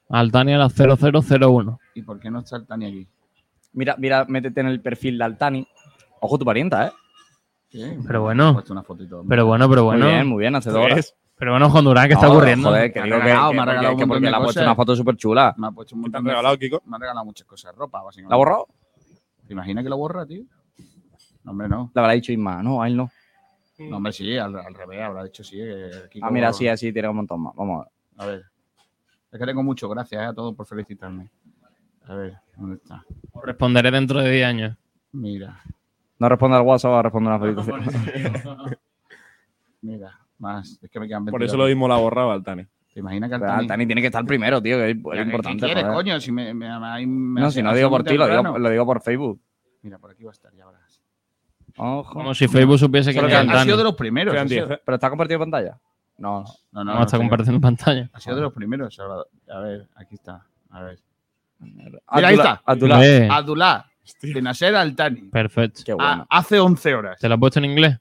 Altania 0.10 0.58
la 0.58 0.70
0001. 0.70 1.80
¿Y 1.96 2.02
por 2.02 2.20
qué 2.20 2.30
no 2.30 2.40
está 2.40 2.58
Altani 2.58 2.86
aquí? 2.86 3.08
Mira, 3.74 3.96
mira, 3.98 4.26
métete 4.28 4.62
en 4.62 4.68
el 4.68 4.82
perfil 4.82 5.18
de 5.18 5.24
Altani. 5.24 5.68
Ojo 6.20 6.38
tu 6.38 6.46
parienta, 6.46 6.88
¿eh? 6.88 6.92
Sí, 7.70 7.82
Pero 8.06 8.22
bueno. 8.24 8.62
he 8.68 8.72
una 8.72 8.84
fotito. 8.84 9.24
Pero 9.28 9.46
bueno, 9.46 9.70
pero 9.70 9.86
bueno. 9.86 10.06
Muy 10.06 10.14
bien, 10.14 10.28
muy 10.28 10.40
bien, 10.40 10.56
hace 10.56 10.70
dos 10.72 10.84
horas. 10.84 11.16
Pero 11.38 11.52
bueno, 11.54 11.68
Hondurán, 11.68 12.08
¿qué 12.08 12.14
está 12.14 12.28
No, 12.28 12.34
ocurriendo? 12.34 12.70
Joder, 12.70 12.92
que 12.92 13.00
Me 13.00 13.04
ha 13.04 13.06
digo 13.06 13.18
que, 13.18 13.24
regalado, 13.24 13.50
que 13.52 13.56
me 13.56 13.62
ha 13.62 13.66
regalado 13.66 13.94
un 13.94 13.98
que 14.00 14.06
montón 14.06 14.10
porque 14.10 14.26
de 14.26 14.30
le 14.32 14.36
ha 14.36 14.40
puesto 14.40 14.54
cosas. 14.60 14.64
una 14.68 14.76
foto 14.76 14.96
súper 14.96 15.16
chula. 15.16 15.56
Me 15.58 15.68
ha 15.68 15.72
puesto 15.72 15.96
un 15.96 16.02
¿Qué 16.02 16.04
te 16.04 16.10
montón 16.12 16.20
han 16.20 16.24
de- 16.26 16.30
regalado, 16.32 16.58
Kiko? 16.60 16.82
Me 16.86 16.96
ha 16.96 17.00
regalado 17.00 17.26
muchas 17.26 17.48
cosas, 17.48 17.76
ropa, 17.76 18.02
básicamente. 18.04 18.30
¿La 18.32 18.36
ha 18.36 18.38
borrado? 18.38 18.68
¿Te 19.48 19.54
imaginas 19.54 19.84
que 19.84 19.90
lo 19.90 19.98
borra, 19.98 20.26
tío? 20.26 20.44
No, 21.44 21.52
hombre, 21.52 21.68
no. 21.70 21.92
Le 21.96 22.02
habrá 22.02 22.14
dicho 22.14 22.32
Isma. 22.32 22.62
No, 22.62 22.84
a 22.84 22.88
él 22.88 22.96
no. 22.98 23.10
No, 23.90 23.98
hombre, 23.98 24.12
sí, 24.14 24.38
al, 24.38 24.56
al 24.58 24.74
revés, 24.74 25.02
habrá 25.02 25.24
dicho 25.24 25.44
sí. 25.44 25.58
que 25.58 25.92
Kiko- 26.12 26.28
Ah, 26.28 26.32
mira, 26.32 26.54
sí, 26.54 26.68
así 26.68 26.92
tiene 26.94 27.10
un 27.10 27.16
montón 27.18 27.42
más. 27.42 27.56
Vamos 27.56 27.82
a 27.82 27.84
ver. 27.84 27.92
A 28.18 28.26
ver. 28.32 28.46
Es 29.32 29.40
que 29.40 29.46
tengo 29.46 29.64
mucho, 29.64 29.88
gracias 29.90 30.22
eh, 30.22 30.26
a 30.26 30.34
todos 30.34 30.54
por 30.56 30.66
felicitarme. 30.66 31.30
A 32.06 32.16
ver, 32.16 32.36
¿dónde 32.58 32.76
está? 32.76 33.04
Responderé 33.44 33.92
dentro 33.92 34.20
de 34.20 34.30
10 34.32 34.46
años. 34.46 34.78
Mira, 35.14 35.62
No 36.20 36.30
responde 36.30 36.58
al 36.58 36.64
WhatsApp, 36.64 36.92
va 36.92 37.00
a 37.00 37.04
responder 37.04 37.34
una 37.34 37.40
felicitación. 37.40 38.78
mira, 39.82 40.20
más. 40.40 40.80
Es 40.82 40.90
que 40.90 41.00
me 41.00 41.08
quedan 41.08 41.26
Por 41.26 41.40
22. 41.40 41.50
eso 41.50 41.58
lo 41.58 41.68
mismo 41.68 41.88
la 41.88 41.98
borraba 41.98 42.34
Altani. 42.34 42.66
¿Te 42.94 43.00
imaginas 43.00 43.30
que 43.30 43.36
Altani... 43.36 43.60
Altani 43.62 43.86
tiene 43.86 44.02
que 44.02 44.08
estar 44.08 44.26
primero, 44.26 44.62
tío, 44.62 44.78
que 44.78 44.92
es, 44.92 44.98
es 44.98 45.04
¿Qué- 45.04 45.22
importante. 45.22 45.60
¿Qué 45.60 45.66
quieres, 45.66 45.84
joder. 45.84 45.96
coño? 45.98 46.20
Si 46.20 46.32
me, 46.32 46.54
me- 46.54 46.68
No, 47.08 47.52
si 47.52 47.62
no 47.64 47.74
digo 47.74 47.90
por 47.90 48.04
ti, 48.04 48.18
lo 48.18 48.28
digo, 48.28 48.58
lo 48.60 48.70
digo 48.70 48.86
por 48.86 49.02
Facebook. 49.02 49.40
Mira, 49.82 49.98
por 49.98 50.12
aquí 50.12 50.24
va 50.24 50.32
a 50.32 50.34
estar, 50.34 50.54
ya 50.54 50.66
verás. 50.66 50.81
Ojo. 51.78 52.14
Como 52.14 52.34
si 52.34 52.48
Facebook 52.48 52.78
supiese 52.80 53.14
que 53.14 53.20
es 53.20 53.26
quedan- 53.26 53.50
Ha 53.50 53.64
sido 53.64 53.78
de 53.78 53.84
los 53.84 53.96
primeros. 53.96 54.34
Quedan 54.34 54.46
ha 54.46 54.50
sido- 54.50 54.68
10, 54.68 54.78
¿eh? 54.78 54.82
¿Pero 54.86 54.96
está 54.96 55.10
compartido 55.10 55.40
pantalla? 55.40 55.80
No. 56.18 56.44
No, 56.72 56.84
no, 56.84 56.84
No, 56.84 56.94
no, 57.00 57.06
está 57.06 57.18
compartiendo 57.18 57.60
pantalla. 57.62 58.10
Ha 58.14 58.20
sido 58.20 58.36
de 58.36 58.42
los 58.44 58.54
primeros. 58.54 58.98
A 59.00 59.60
ver, 59.60 59.88
aquí 59.96 60.16
está. 60.16 60.46
A 60.70 60.84
ver. 60.84 61.00
Mira, 61.60 62.00
ahí 62.08 62.36
está. 62.36 62.62
Eh, 63.04 63.28
Abdullah, 63.32 63.86
de 64.22 64.42
Nasser 64.42 64.76
Altani. 64.76 65.22
perfecto. 65.30 65.82
Qué 65.86 65.96
hace 66.30 66.60
11 66.60 66.94
horas. 66.96 67.20
¿Te 67.20 67.28
lo 67.28 67.36
has 67.36 67.40
puesto 67.40 67.60
en 67.60 67.66
inglés? 67.66 67.98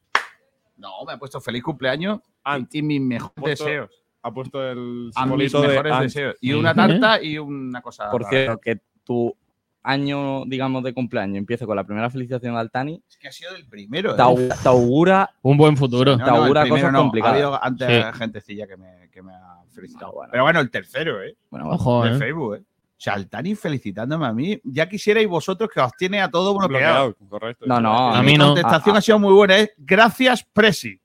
No, 0.77 1.05
me 1.07 1.13
ha 1.13 1.19
puesto 1.19 1.41
feliz 1.41 1.63
cumpleaños 1.63 2.21
Ant. 2.45 2.75
y 2.75 2.83
mis 2.83 3.01
mejores 3.01 3.35
Puesto- 3.37 3.65
deseos. 3.65 3.91
Ha 4.23 4.33
puesto 4.33 4.63
el 4.63 4.79
A 4.79 5.27
mis 5.27 5.31
simbolito 5.49 5.61
de 5.63 5.69
mejores 5.69 6.01
deseos. 6.01 6.37
Y 6.41 6.53
una 6.53 6.75
tarta 6.75 7.23
y 7.23 7.39
una 7.39 7.81
cosa. 7.83 8.11
Por 8.11 8.23
rara. 8.23 8.31
cierto, 8.31 8.59
que 8.59 8.81
tu 9.05 9.35
año, 9.83 10.45
digamos, 10.47 10.83
de 10.85 10.93
cumpleaños 10.93 11.39
empiece 11.39 11.67
con 11.67 11.77
la 11.77 11.85
primera 11.85 12.11
felicitación 12.11 12.55
de 12.55 12.61
Altani, 12.61 13.03
Es 13.09 13.17
que 13.17 13.29
ha 13.29 13.33
sido 13.33 13.55
el 13.57 13.67
primero. 13.67 14.15
te, 14.15 14.23
¿eh? 14.23 14.49
te 14.63 14.69
augura 14.69 15.31
Un 15.43 15.57
buen 15.57 15.77
futuro. 15.77 16.17
No, 16.17 16.25
te 16.25 16.31
augura 16.31 16.69
cosas 16.69 16.93
no. 16.93 16.99
complicadas. 17.01 17.33
Ha 17.33 17.37
habido 17.37 17.65
antes 17.65 17.89
Sí. 18.13 18.19
gentecilla 18.19 18.67
que 18.67 18.77
me, 18.77 19.09
que 19.11 19.23
me 19.23 19.33
ha 19.33 19.63
felicitado. 19.73 20.11
Ah, 20.11 20.15
bueno. 20.15 20.31
Pero 20.33 20.43
bueno, 20.45 20.61
el 20.61 20.71
tercero, 20.71 21.23
¿eh? 21.23 21.37
Bueno. 21.51 21.71
Ojo, 21.71 22.05
De 22.05 22.13
eh. 22.13 22.19
Facebook, 22.19 22.55
¿eh? 22.57 22.63
O 22.63 23.03
sea, 23.03 23.15
Altani 23.15 23.55
felicitándome 23.55 24.27
a 24.27 24.33
mí. 24.35 24.61
Ya 24.63 24.87
quisierais 24.87 25.27
vosotros 25.27 25.71
que 25.73 25.81
os 25.81 25.93
tiene 25.97 26.21
a 26.21 26.31
todo 26.31 26.53
bloqueado. 26.59 27.07
Bloqueado, 27.15 27.29
correcto. 27.31 27.65
No, 27.67 27.81
no, 27.81 28.15
A 28.15 28.23
mí 28.23 28.37
no. 28.37 28.49
contestación 28.49 28.95
Ah, 28.95 28.99
ha 28.99 29.03
sido 29.03 29.19
muy 29.19 29.33
buena, 29.33 29.59
¿eh? 29.59 29.73
Gracias, 29.79 30.45
Presi. 30.53 31.01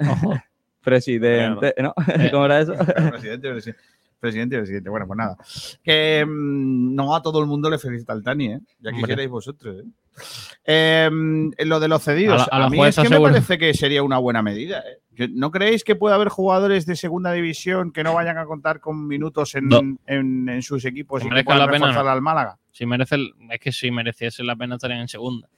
Ojo. 0.00 0.34
Presidente, 0.82 1.74
¿no? 1.78 1.94
¿Cómo 2.32 2.46
era 2.46 2.60
eso? 2.60 2.72
presidente, 2.74 3.50
presidente. 3.50 3.82
Presidente, 4.18 4.56
presidente. 4.56 4.88
Bueno, 4.90 5.06
pues 5.06 5.18
nada. 5.18 5.36
Que 5.82 6.24
mm, 6.26 6.94
no 6.94 7.14
a 7.14 7.22
todo 7.22 7.40
el 7.40 7.46
mundo 7.46 7.68
le 7.70 7.78
felicita 7.78 8.12
al 8.12 8.22
Tani, 8.22 8.46
¿eh? 8.46 8.60
Ya 8.80 8.90
Hombre. 8.90 9.02
quisierais 9.02 9.28
vosotros, 9.30 9.76
¿eh? 9.78 9.88
Eh, 10.64 11.10
lo 11.66 11.78
de 11.80 11.88
los 11.88 12.02
cedidos. 12.02 12.40
A 12.40 12.44
A, 12.44 12.46
la- 12.46 12.56
a 12.56 12.58
la 12.60 12.70
mí 12.70 12.82
es 12.84 12.96
que 12.96 13.08
me 13.10 13.20
parece 13.20 13.58
que 13.58 13.74
sería 13.74 14.02
una 14.02 14.18
buena 14.18 14.42
medida. 14.42 14.78
¿eh? 14.80 15.00
Que- 15.14 15.28
¿No 15.28 15.50
creéis 15.50 15.84
que 15.84 15.94
puede 15.96 16.14
haber 16.14 16.28
jugadores 16.28 16.86
de 16.86 16.96
segunda 16.96 17.32
división 17.32 17.92
que 17.92 18.02
no 18.02 18.14
vayan 18.14 18.38
a 18.38 18.46
contar 18.46 18.80
con 18.80 19.06
minutos 19.06 19.54
en, 19.54 19.68
No. 19.68 19.78
en- 20.06 20.48
en 20.48 20.62
sus 20.62 20.84
equipos 20.86 21.20
Que 21.22 21.28
y 21.28 21.30
que 21.30 21.44
puedan 21.44 21.60
la 21.66 21.70
pena, 21.70 22.00
al 22.12 22.22
Málaga? 22.22 22.58
Si 22.72 22.86
merece 22.86 23.16
el- 23.16 23.34
es 23.50 23.60
que 23.60 23.72
si 23.72 23.90
mereciese 23.90 24.42
la 24.42 24.56
pena 24.56 24.76
estarían 24.76 25.00
en 25.00 25.08
segunda. 25.08 25.48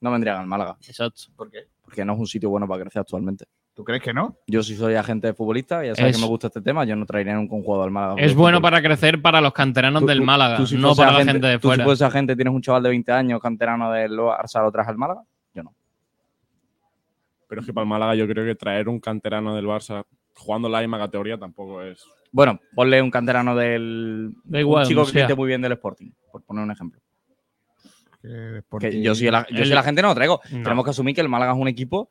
No 0.00 0.12
vendrían 0.12 0.36
al 0.36 0.46
Málaga, 0.46 0.76
Exacto. 0.86 1.22
¿Por 1.36 1.50
qué? 1.50 1.66
porque 1.82 2.04
no 2.04 2.12
es 2.12 2.18
un 2.20 2.26
sitio 2.28 2.48
bueno 2.50 2.68
para 2.68 2.82
crecer 2.82 3.00
actualmente. 3.00 3.46
¿Tú 3.78 3.84
crees 3.84 4.02
que 4.02 4.12
no? 4.12 4.36
Yo 4.48 4.60
si 4.64 4.74
soy 4.74 4.96
agente 4.96 5.28
de 5.28 5.34
futbolista, 5.34 5.84
ya 5.86 5.94
sabes 5.94 6.10
Es- 6.10 6.16
que 6.16 6.22
me 6.22 6.28
gusta 6.28 6.48
este 6.48 6.60
tema, 6.60 6.84
yo 6.84 6.96
no 6.96 7.06
traería 7.06 7.36
nunca 7.36 7.54
un 7.54 7.62
jugador 7.62 7.84
al 7.84 7.92
Málaga. 7.92 8.20
Es 8.20 8.34
bueno 8.34 8.60
para 8.60 8.82
crecer 8.82 9.22
para 9.22 9.40
los 9.40 9.52
canteranos 9.52 10.00
Tú- 10.02 10.08
del 10.08 10.18
tú- 10.18 10.24
Málaga, 10.24 10.56
tú 10.56 10.66
si 10.66 10.76
no 10.76 10.96
para 10.96 11.12
la 11.12 11.24
gente 11.24 11.46
de 11.46 11.60
tú 11.60 11.68
fuera. 11.68 11.84
si 11.84 11.86
fuese 11.86 12.04
agente 12.04 12.34
tienes 12.34 12.52
un 12.52 12.60
chaval 12.60 12.82
de 12.82 12.88
20 12.88 13.12
años 13.12 13.40
canterano 13.40 13.92
del 13.92 14.18
Barça, 14.18 14.60
lo 14.64 14.72
traes 14.72 14.88
al 14.88 14.98
Málaga, 14.98 15.22
yo 15.54 15.62
no. 15.62 15.72
Pero 17.46 17.60
es 17.60 17.66
que 17.68 17.72
para 17.72 17.84
el 17.84 17.88
Málaga 17.88 18.16
yo 18.16 18.26
creo 18.26 18.44
que 18.44 18.56
traer 18.56 18.88
un 18.88 18.98
canterano 18.98 19.54
del 19.54 19.66
Barça 19.66 20.02
jugando 20.34 20.68
la 20.68 20.80
misma 20.80 20.98
categoría 20.98 21.38
tampoco 21.38 21.80
es. 21.80 22.04
Bueno, 22.32 22.58
ponle 22.74 23.00
un 23.00 23.12
canterano 23.12 23.54
del. 23.54 24.32
Da 24.42 24.58
igual, 24.58 24.82
un 24.82 24.88
chico 24.88 25.06
que 25.06 25.12
pinte 25.12 25.36
muy 25.36 25.46
bien 25.46 25.62
del 25.62 25.70
Sporting, 25.74 26.10
por 26.32 26.42
poner 26.42 26.64
un 26.64 26.72
ejemplo. 26.72 27.00
Que 28.20 28.62
Que 28.80 29.02
yo 29.02 29.14
soy, 29.14 29.30
la, 29.30 29.46
yo 29.50 29.58
soy 29.58 29.68
el- 29.68 29.74
la 29.76 29.84
gente, 29.84 30.02
no 30.02 30.08
lo 30.08 30.14
traigo. 30.16 30.40
No. 30.50 30.64
Tenemos 30.64 30.84
que 30.84 30.90
asumir 30.90 31.14
que 31.14 31.20
el 31.20 31.28
Málaga 31.28 31.52
es 31.52 31.58
un 31.58 31.68
equipo 31.68 32.10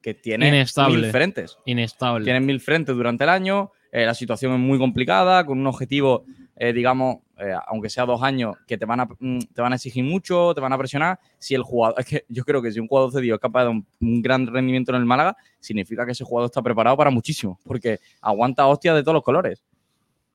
que 0.00 0.14
tiene 0.14 0.48
Inestable. 0.48 0.96
mil 0.96 1.10
frentes. 1.10 1.58
Inestable. 1.64 2.24
Tienen 2.24 2.46
mil 2.46 2.60
frentes 2.60 2.94
durante 2.94 3.24
el 3.24 3.30
año, 3.30 3.72
eh, 3.92 4.06
la 4.06 4.14
situación 4.14 4.52
es 4.54 4.58
muy 4.60 4.78
complicada, 4.78 5.44
con 5.44 5.58
un 5.58 5.66
objetivo, 5.66 6.24
eh, 6.56 6.72
digamos, 6.72 7.18
eh, 7.38 7.54
aunque 7.68 7.90
sea 7.90 8.06
dos 8.06 8.22
años, 8.22 8.56
que 8.66 8.78
te 8.78 8.84
van, 8.84 9.00
a, 9.00 9.08
mm, 9.18 9.38
te 9.54 9.62
van 9.62 9.72
a 9.72 9.76
exigir 9.76 10.04
mucho, 10.04 10.54
te 10.54 10.60
van 10.60 10.72
a 10.72 10.78
presionar. 10.78 11.18
Si 11.38 11.54
el 11.54 11.62
jugador, 11.62 11.98
es 12.00 12.06
que 12.06 12.24
yo 12.28 12.44
creo 12.44 12.62
que 12.62 12.70
si 12.70 12.80
un 12.80 12.86
jugador 12.86 13.12
cedido 13.12 13.34
es 13.34 13.40
capaz 13.40 13.64
de 13.64 13.70
un, 13.70 13.86
un 14.00 14.22
gran 14.22 14.46
rendimiento 14.46 14.92
en 14.92 14.98
el 14.98 15.06
Málaga, 15.06 15.36
significa 15.58 16.06
que 16.06 16.12
ese 16.12 16.24
jugador 16.24 16.48
está 16.48 16.62
preparado 16.62 16.96
para 16.96 17.10
muchísimo, 17.10 17.58
porque 17.64 17.98
aguanta 18.20 18.66
hostias 18.66 18.94
de 18.94 19.02
todos 19.02 19.14
los 19.14 19.24
colores. 19.24 19.62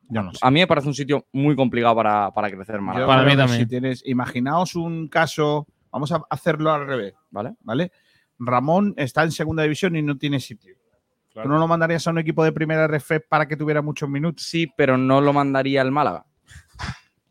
Yo 0.10 0.22
no 0.22 0.34
sé. 0.34 0.40
A 0.42 0.52
mí 0.52 0.60
me 0.60 0.68
parece 0.68 0.88
un 0.88 0.94
sitio 0.94 1.26
muy 1.32 1.56
complicado 1.56 1.96
para, 1.96 2.32
para 2.32 2.52
crecer 2.52 2.80
Málaga. 2.80 3.06
Yo 3.06 3.08
Para 3.08 3.24
mí 3.24 3.36
también. 3.36 3.62
Si 3.62 3.66
tienes, 3.66 4.04
imaginaos 4.06 4.76
un 4.76 5.08
caso, 5.08 5.66
vamos 5.92 6.12
a 6.12 6.22
hacerlo 6.30 6.72
al 6.72 6.86
revés, 6.86 7.14
¿Vale? 7.32 7.54
¿vale? 7.62 7.92
Ramón 8.40 8.94
está 8.98 9.24
en 9.24 9.32
segunda 9.32 9.64
división 9.64 9.96
y 9.96 10.02
no 10.02 10.18
tiene 10.18 10.40
sitio. 10.40 10.76
Claro. 11.32 11.50
¿Tú 11.50 11.54
no 11.54 11.60
lo 11.60 11.68
mandarías 11.68 12.06
a 12.08 12.12
un 12.12 12.20
equipo 12.20 12.44
de 12.44 12.52
primera 12.52 12.86
RF 12.88 13.20
para 13.28 13.48
que 13.48 13.58
tuviera 13.58 13.82
muchos 13.82 14.08
minutos? 14.10 14.44
Sí, 14.46 14.72
pero 14.78 14.98
no 14.98 15.20
lo 15.22 15.34
mandaría 15.34 15.82
al 15.82 15.92
Málaga. 15.92 16.26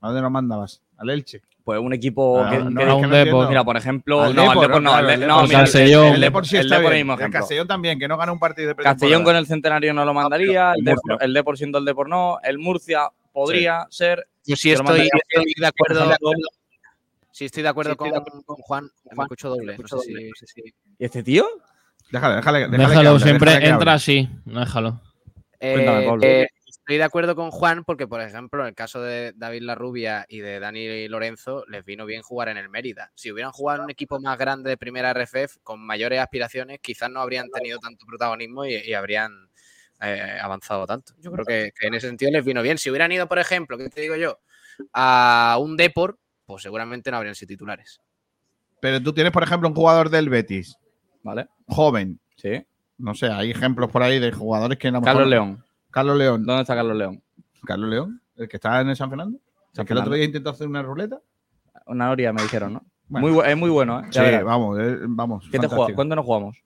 ¿A 0.00 0.08
dónde 0.08 0.20
lo 0.20 0.30
mandabas? 0.30 0.82
¿Al 0.98 1.08
Elche? 1.10 1.40
Pues 1.64 1.80
un 1.80 1.94
equipo 1.94 2.42
Ah, 2.44 2.50
que, 2.50 2.58
no, 2.58 2.64
que- 2.64 2.70
es 2.70 2.76
que 2.76 2.90
a 2.90 2.94
un 2.94 3.02
no 3.02 3.08
Depor. 3.08 3.16
entiendo. 3.16 3.48
Mira, 3.48 3.64
por 3.64 3.76
ejemplo, 3.78 4.20
Al 4.22 4.34
no, 4.34 4.42
al 4.42 4.48
Depor, 4.48 4.66
Depor 4.66 4.82
no, 4.82 4.96
Depor. 5.06 5.26
no, 5.26 5.48
Castellón. 5.48 6.06
el, 6.08 6.14
El 6.16 6.20
Depor, 6.20 6.42
Depor 6.42 6.46
sí 6.46 6.56
el 6.56 6.62
está 6.66 6.76
Depor 6.76 6.92
bien. 6.92 7.06
mismo 7.06 7.24
El. 7.24 7.32
Castellón 7.32 7.66
también, 7.66 7.98
que 7.98 8.06
no 8.06 8.18
gana 8.18 8.32
un 8.32 8.38
partido 8.38 8.68
de 8.68 8.74
Castellón 8.76 9.24
con 9.24 9.34
el 9.36 9.46
centenario 9.46 9.94
no 9.94 10.04
lo 10.04 10.12
mandaría, 10.12 10.72
el 10.72 10.80
el 10.80 10.84
Depor, 10.84 11.18
el 11.22 11.32
Depor 11.32 11.56
siendo 11.56 11.78
el 11.78 11.86
Depor 11.86 12.08
no, 12.10 12.38
el 12.42 12.58
Murcia 12.58 13.08
podría 13.32 13.86
ser. 13.88 14.28
Yo 14.44 14.56
sí 14.56 14.72
estoy, 14.72 15.08
estoy 15.30 15.54
de 15.58 15.66
acuerdo. 15.66 16.10
Sí, 17.34 17.46
estoy 17.46 17.64
de 17.64 17.68
acuerdo 17.68 17.90
Sí, 17.90 17.96
con, 17.96 18.14
estoy 18.14 18.38
de 18.38 18.44
con 18.44 18.56
Juan. 18.58 18.88
Me 19.10 19.22
escucho 19.24 19.48
doble. 19.48 19.76
No 19.76 19.88
sé 19.88 20.46
si, 20.46 20.62
¿Y 20.98 21.04
este 21.04 21.24
tío? 21.24 21.44
Déjale, 22.12 22.36
déjale, 22.36 22.68
Déjalo, 22.68 23.08
hable, 23.10 23.24
siempre 23.24 23.50
déjale 23.50 23.66
que 23.66 23.72
entra 23.72 23.92
así. 23.94 24.28
Déjalo. 24.44 25.00
Cuéntame, 25.58 26.04
Eh, 26.04 26.06
Pablo. 26.06 26.24
eh, 26.24 26.48
estoy 26.64 26.96
de 26.96 27.02
acuerdo 27.02 27.34
con 27.34 27.50
Juan 27.50 27.82
porque, 27.82 28.06
por 28.06 28.20
ejemplo, 28.20 28.62
en 28.62 28.68
el 28.68 28.74
caso 28.76 29.02
de 29.02 29.32
David 29.34 29.62
Larrubia 29.62 30.24
y 30.28 30.38
de 30.38 30.60
Dani 30.60 31.08
Lorenzo, 31.08 31.64
les 31.66 31.84
vino 31.84 32.06
bien 32.06 32.22
jugar 32.22 32.50
en 32.50 32.56
el 32.56 32.68
Mérida. 32.68 33.10
Si 33.16 33.32
hubieran 33.32 33.50
jugado 33.50 33.80
en 33.80 33.84
un 33.86 33.90
equipo 33.90 34.20
más 34.20 34.38
grande 34.38 34.70
de 34.70 34.76
primera 34.76 35.10
RFF, 35.12 35.56
con 35.64 35.84
mayores 35.84 36.20
aspiraciones, 36.20 36.78
quizás 36.80 37.10
no 37.10 37.18
habrían 37.20 37.50
tenido 37.50 37.80
tanto 37.80 38.06
protagonismo 38.06 38.64
y, 38.64 38.76
y 38.76 38.94
habrían 38.94 39.32
eh, 40.00 40.38
avanzado 40.40 40.86
tanto. 40.86 41.14
Yo 41.18 41.32
creo 41.32 41.44
que, 41.44 41.72
que 41.76 41.88
en 41.88 41.94
ese 41.94 42.06
sentido 42.06 42.30
les 42.30 42.44
vino 42.44 42.62
bien. 42.62 42.78
Si 42.78 42.90
hubieran 42.90 43.10
ido, 43.10 43.26
por 43.26 43.40
ejemplo, 43.40 43.76
¿qué 43.76 43.88
te 43.88 44.02
digo 44.02 44.14
yo? 44.14 44.38
A 44.92 45.56
un 45.60 45.76
Depor, 45.76 46.16
pues 46.46 46.62
seguramente 46.62 47.10
no 47.10 47.16
habrían 47.16 47.34
sido 47.34 47.48
titulares. 47.48 48.00
Pero 48.80 49.02
tú 49.02 49.12
tienes, 49.12 49.32
por 49.32 49.42
ejemplo, 49.42 49.68
un 49.68 49.74
jugador 49.74 50.10
del 50.10 50.28
Betis, 50.28 50.76
¿Vale? 51.22 51.48
joven. 51.66 52.18
Sí. 52.36 52.62
No 52.98 53.14
sé, 53.14 53.26
hay 53.28 53.50
ejemplos 53.50 53.90
por 53.90 54.02
ahí 54.02 54.18
de 54.18 54.30
jugadores 54.32 54.78
que 54.78 54.88
a 54.88 54.90
lo 54.92 55.00
mejor- 55.00 55.12
Carlos 55.14 55.28
León. 55.30 55.64
Carlos 55.90 56.16
León. 56.16 56.44
¿Dónde 56.44 56.62
está 56.62 56.74
Carlos 56.74 56.96
León? 56.96 57.22
Carlos 57.64 57.88
León, 57.90 58.20
el 58.36 58.48
que 58.48 58.56
está 58.56 58.80
en 58.80 58.88
el 58.90 58.96
San 58.96 59.08
Fernando. 59.08 59.38
San 59.72 59.82
el 59.82 59.86
que 59.86 59.92
el 59.94 59.98
otro 59.98 60.14
día 60.14 60.24
intentó 60.24 60.50
hacer 60.50 60.66
una 60.68 60.82
ruleta. 60.82 61.18
Una 61.86 62.10
hora 62.10 62.32
me 62.32 62.42
dijeron, 62.42 62.74
¿no? 62.74 62.82
Bueno. 63.08 63.28
Muy 63.28 63.46
es 63.46 63.56
muy 63.56 63.70
bueno, 63.70 64.00
¿eh? 64.00 64.04
Ya 64.10 64.20
Sí, 64.24 64.30
verás. 64.30 64.44
vamos, 64.44 64.78
eh, 64.80 64.96
vamos. 65.02 65.48
¿Qué 65.50 65.58
te 65.58 65.66
juega? 65.66 65.94
¿Cuándo 65.94 66.16
nos 66.16 66.24
jugamos? 66.24 66.56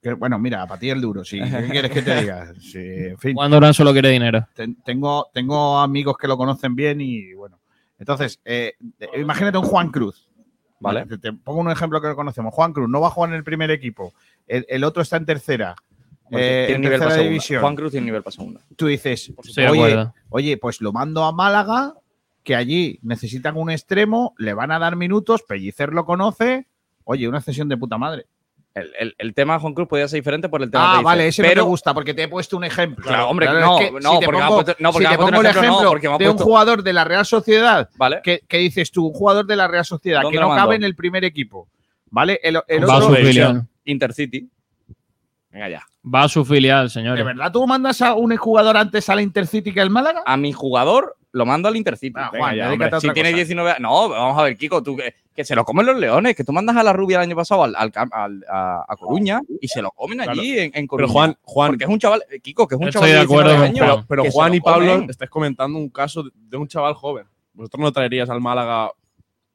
Que, 0.00 0.14
bueno, 0.14 0.36
mira, 0.38 0.66
para 0.66 0.80
ti 0.80 0.90
el 0.90 1.00
duro, 1.00 1.24
sí. 1.24 1.40
¿Qué 1.40 1.68
quieres 1.70 1.90
que 1.92 2.02
te 2.02 2.20
diga? 2.20 2.52
Sí, 2.60 2.78
en 2.80 3.18
fin. 3.18 3.36
Durán 3.36 3.72
solo 3.74 3.92
quiere 3.92 4.08
dinero. 4.10 4.46
Ten- 4.54 4.76
tengo, 4.82 5.28
tengo 5.32 5.78
amigos 5.78 6.16
que 6.18 6.26
lo 6.26 6.36
conocen 6.36 6.74
bien 6.74 7.00
y 7.00 7.32
bueno. 7.34 7.58
Entonces, 8.02 8.40
eh, 8.44 8.72
imagínate 9.16 9.58
un 9.58 9.64
Juan 9.64 9.92
Cruz. 9.92 10.28
Vale. 10.80 11.06
Te, 11.06 11.18
te 11.18 11.32
pongo 11.32 11.60
un 11.60 11.70
ejemplo 11.70 12.00
que 12.00 12.08
lo 12.08 12.16
conocemos. 12.16 12.52
Juan 12.52 12.72
Cruz 12.72 12.88
no 12.88 13.00
va 13.00 13.06
a 13.06 13.10
jugar 13.10 13.30
en 13.30 13.36
el 13.36 13.44
primer 13.44 13.70
equipo. 13.70 14.12
El, 14.48 14.66
el 14.68 14.82
otro 14.82 15.02
está 15.02 15.18
en 15.18 15.24
tercera. 15.24 15.76
Bueno, 16.28 16.44
eh, 16.44 16.64
tiene 16.66 16.74
en 16.74 16.80
nivel 16.80 16.98
para 16.98 17.10
tercera 17.10 17.10
segunda. 17.14 17.30
división. 17.30 17.60
Juan 17.60 17.76
Cruz 17.76 17.90
tiene 17.92 18.04
nivel 18.06 18.22
para 18.24 18.32
segunda. 18.32 18.60
Tú 18.74 18.86
dices, 18.88 19.32
Sí, 19.44 19.60
oye, 19.60 20.08
oye, 20.30 20.56
pues 20.56 20.80
lo 20.80 20.92
mando 20.92 21.22
a 21.22 21.30
Málaga, 21.30 21.94
que 22.42 22.56
allí 22.56 22.98
necesitan 23.02 23.56
un 23.56 23.70
extremo, 23.70 24.34
le 24.36 24.52
van 24.52 24.72
a 24.72 24.80
dar 24.80 24.96
minutos, 24.96 25.44
Pellicer 25.46 25.92
lo 25.92 26.04
conoce. 26.04 26.66
Oye, 27.04 27.28
una 27.28 27.40
cesión 27.40 27.68
de 27.68 27.76
puta 27.76 27.98
madre. 27.98 28.26
El, 28.74 28.90
el- 28.98 29.14
el 29.18 29.34
tema 29.34 29.52
de 29.54 29.60
Juan 29.60 29.74
Cruz 29.74 29.86
podría 29.86 30.08
ser 30.08 30.18
diferente 30.20 30.48
por 30.48 30.62
el 30.62 30.70
tema 30.70 30.94
Ah, 30.94 30.98
que 30.98 31.04
vale, 31.04 31.26
ese 31.28 31.42
pero 31.42 31.56
no 31.60 31.62
te 31.64 31.68
gusta 31.68 31.92
porque 31.92 32.14
te 32.14 32.22
he 32.22 32.28
puesto 32.28 32.56
un 32.56 32.64
ejemplo. 32.64 33.04
Claro, 33.06 33.28
hombre, 33.28 33.46
Claro, 33.46 33.60
no, 33.60 33.78
es 33.78 33.84
que 33.86 33.92
no, 33.92 33.98
si 34.18 34.24
porque 34.24 34.40
me 34.40 34.46
pongo- 34.46 34.54
puesto- 34.62 34.76
no, 34.78 34.92
porque 34.92 35.06
si 35.06 35.10
me 35.12 35.16
te 35.18 35.22
un 35.24 35.28
pongo 35.30 35.40
el 35.42 35.46
ejemplo, 35.46 35.82
no, 35.82 35.88
porque 35.90 36.08
me 36.08 36.18
de 36.18 36.24
un 36.28 36.32
puesto- 36.36 36.44
jugador 36.44 36.82
de 36.82 36.92
la 36.94 37.04
Real 37.04 37.26
Sociedad, 37.26 37.90
Vale. 37.96 38.20
que, 38.22 38.40
que 38.48 38.58
dices 38.58 38.90
tú, 38.90 39.06
un 39.08 39.12
jugador 39.12 39.44
de 39.46 39.56
la 39.56 39.68
Real 39.68 39.84
Sociedad 39.84 40.22
¿Dónde 40.22 40.38
que 40.38 40.40
no 40.42 40.48
mando? 40.48 40.62
cabe 40.64 40.76
en 40.76 40.84
el 40.84 40.94
primer 40.96 41.22
equipo, 41.24 41.68
¿vale? 42.10 42.40
El, 42.42 42.60
el 42.66 42.88
Va 42.88 42.94
a 42.94 42.96
otro- 42.96 43.08
su 43.10 43.14
filial. 43.16 43.66
Intercity. 43.84 44.48
Venga 45.50 45.68
ya. 45.68 45.82
Va 46.02 46.22
a 46.22 46.28
su 46.28 46.44
filial, 46.44 46.84
¿De 46.86 46.90
señores. 46.90 47.24
verdad 47.24 47.52
tú 47.52 47.66
mandas 47.66 48.00
a 48.00 48.14
un 48.14 48.34
jugador 48.36 48.76
antes 48.78 49.08
al 49.10 49.20
Intercity 49.20 49.72
que 49.74 49.80
al 49.82 49.90
Málaga? 49.90 50.22
A 50.24 50.36
mi 50.38 50.52
jugador 50.52 51.16
lo 51.32 51.46
mando 51.46 51.68
al 51.68 51.76
Intercity. 51.76 52.12
Ah, 52.16 52.30
Venga 52.32 52.44
Juan, 52.46 52.56
ya, 52.56 53.00
Si 53.00 53.10
tiene 53.10 53.30
cosa. 53.30 53.36
19 53.36 53.70
años. 53.70 53.80
No, 53.80 54.08
vamos 54.10 54.38
a 54.38 54.42
ver, 54.44 54.56
Kiko, 54.56 54.82
tú 54.82 54.96
que, 54.96 55.14
que 55.34 55.44
se 55.44 55.54
lo 55.54 55.64
comen 55.64 55.86
los 55.86 55.98
leones, 55.98 56.36
que 56.36 56.44
tú 56.44 56.52
mandas 56.52 56.76
a 56.76 56.82
la 56.82 56.92
rubia 56.92 57.16
el 57.18 57.22
año 57.22 57.36
pasado 57.36 57.64
al, 57.64 57.74
al 57.74 57.90
a, 58.48 58.84
a 58.86 58.96
Coruña 58.96 59.40
y 59.60 59.66
se 59.68 59.80
lo 59.82 59.90
comen 59.92 60.20
allí 60.20 60.58
en, 60.58 60.70
en 60.74 60.86
Coruña. 60.86 61.06
Pero 61.06 61.12
Juan, 61.12 61.36
Juan, 61.42 61.70
Porque 61.70 61.84
es 61.84 61.90
un 61.90 61.98
chaval, 61.98 62.22
eh, 62.30 62.40
Kiko, 62.40 62.68
que 62.68 62.74
es 62.74 62.80
un 62.80 62.88
Estoy 62.88 63.00
chaval 63.00 63.10
de 63.10 63.16
de 63.18 63.22
acuerdo 63.24 63.50
19 63.50 63.78
con 63.80 63.90
años, 63.90 64.04
pero, 64.08 64.24
Juan 64.30 64.54
y 64.54 64.60
Pablo 64.60 65.06
estáis 65.08 65.30
comentando 65.30 65.78
un 65.78 65.88
caso 65.88 66.22
de, 66.22 66.30
de 66.34 66.56
un 66.56 66.68
chaval 66.68 66.94
joven. 66.94 67.26
Vosotros 67.54 67.80
no 67.80 67.92
traerías 67.92 68.28
al 68.30 68.40
Málaga 68.40 68.90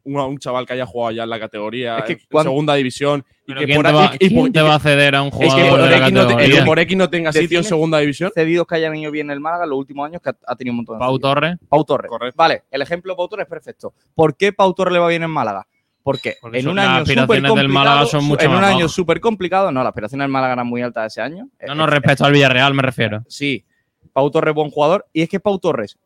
un, 0.04 0.16
un 0.20 0.38
chaval 0.40 0.66
que 0.66 0.74
haya 0.74 0.86
jugado 0.86 1.12
ya 1.12 1.24
en 1.24 1.30
la 1.30 1.40
categoría, 1.40 2.00
Es 2.00 2.06
que 2.06 2.14
en 2.14 2.20
cuando- 2.32 2.52
segunda 2.52 2.74
división, 2.76 3.24
y 3.48 3.54
que 3.56 3.66
¿quién, 3.66 3.76
por 3.78 3.86
te 3.86 3.92
va, 3.94 4.12
y- 4.20 4.28
quién 4.30 4.52
te 4.54 4.62
va 4.62 4.76
a 4.76 4.80
ceder 4.80 5.16
a 5.16 5.22
un 5.22 5.28
es 5.30 5.34
que 5.34 5.46
jugador 5.48 5.70
por 5.70 5.80
de 5.82 6.00
la 6.00 6.00
no 6.00 6.06
te- 6.06 6.20
es 6.22 6.28
que 6.28 6.36
categoría? 6.36 6.66
por 6.66 6.80
X 6.80 6.98
no 6.98 7.10
tenga 7.10 7.32
sitio 7.34 7.58
en 7.60 7.64
segunda 7.64 7.98
división. 8.00 8.32
cedidos 8.36 8.68
que 8.68 8.76
hayan 8.76 8.96
ido 8.96 9.12
bien 9.12 9.28
en 9.28 9.32
el 9.32 9.40
Málaga 9.40 9.64
en 9.64 9.70
los 9.70 9.80
últimos 9.80 10.06
años 10.06 10.22
que 10.22 10.30
ha, 10.30 10.36
ha 10.46 10.56
tenido 10.56 10.74
un 10.74 10.78
montón 10.78 10.98
de 10.98 11.00
Pau. 11.00 11.18
Torres. 11.20 11.58
Pau 11.70 11.84
Torres. 11.86 12.10
Correcto. 12.10 12.36
Vale, 12.38 12.64
el 12.70 12.82
ejemplo 12.82 13.14
de 13.14 13.18
Pau 13.18 13.28
Torres 13.28 13.46
es 13.46 13.50
perfecto. 13.50 13.94
¿Por 14.14 14.36
qué 14.36 14.52
Pau 14.54 14.74
Torres 14.74 14.94
le 14.94 15.00
va 15.00 15.08
bien 15.08 15.24
en 15.24 15.32
Málaga? 15.32 15.66
Porque, 16.04 16.36
Porque 16.42 16.60
en 16.60 16.68
un 16.70 16.80
año 16.80 17.00
súper 17.06 17.20
aspiraciones 17.20 17.56
del 17.56 17.68
Málaga 17.70 17.96
complicado, 18.02 18.08
son 18.22 18.26
mucho 18.30 18.46
en 18.46 18.52
un 18.52 18.62
más 18.62 18.74
año 18.76 18.88
súper 18.88 19.20
complicado, 19.20 19.72
no, 19.74 19.80
las 19.82 19.90
aspiraciones 19.90 20.24
del 20.24 20.32
Málaga 20.32 20.54
eran 20.54 20.68
muy 20.68 20.82
altas 20.82 21.12
ese 21.14 21.22
año. 21.22 21.50
No, 21.66 21.74
Eh, 21.74 21.76
no, 21.76 21.84
eh, 21.84 21.88
respecto 21.88 22.24
al 22.26 22.32
Villarreal 22.32 22.74
me 22.74 22.82
refiero. 22.82 23.24
Sí, 23.28 23.66
Pau 24.14 24.32
Torres 24.32 24.54
buen 24.54 24.70
jugador. 24.70 25.06
Y 25.12 25.22
es 25.22 25.30
que 25.30 25.40
Pau 25.42 25.60
Torres, 25.60 25.98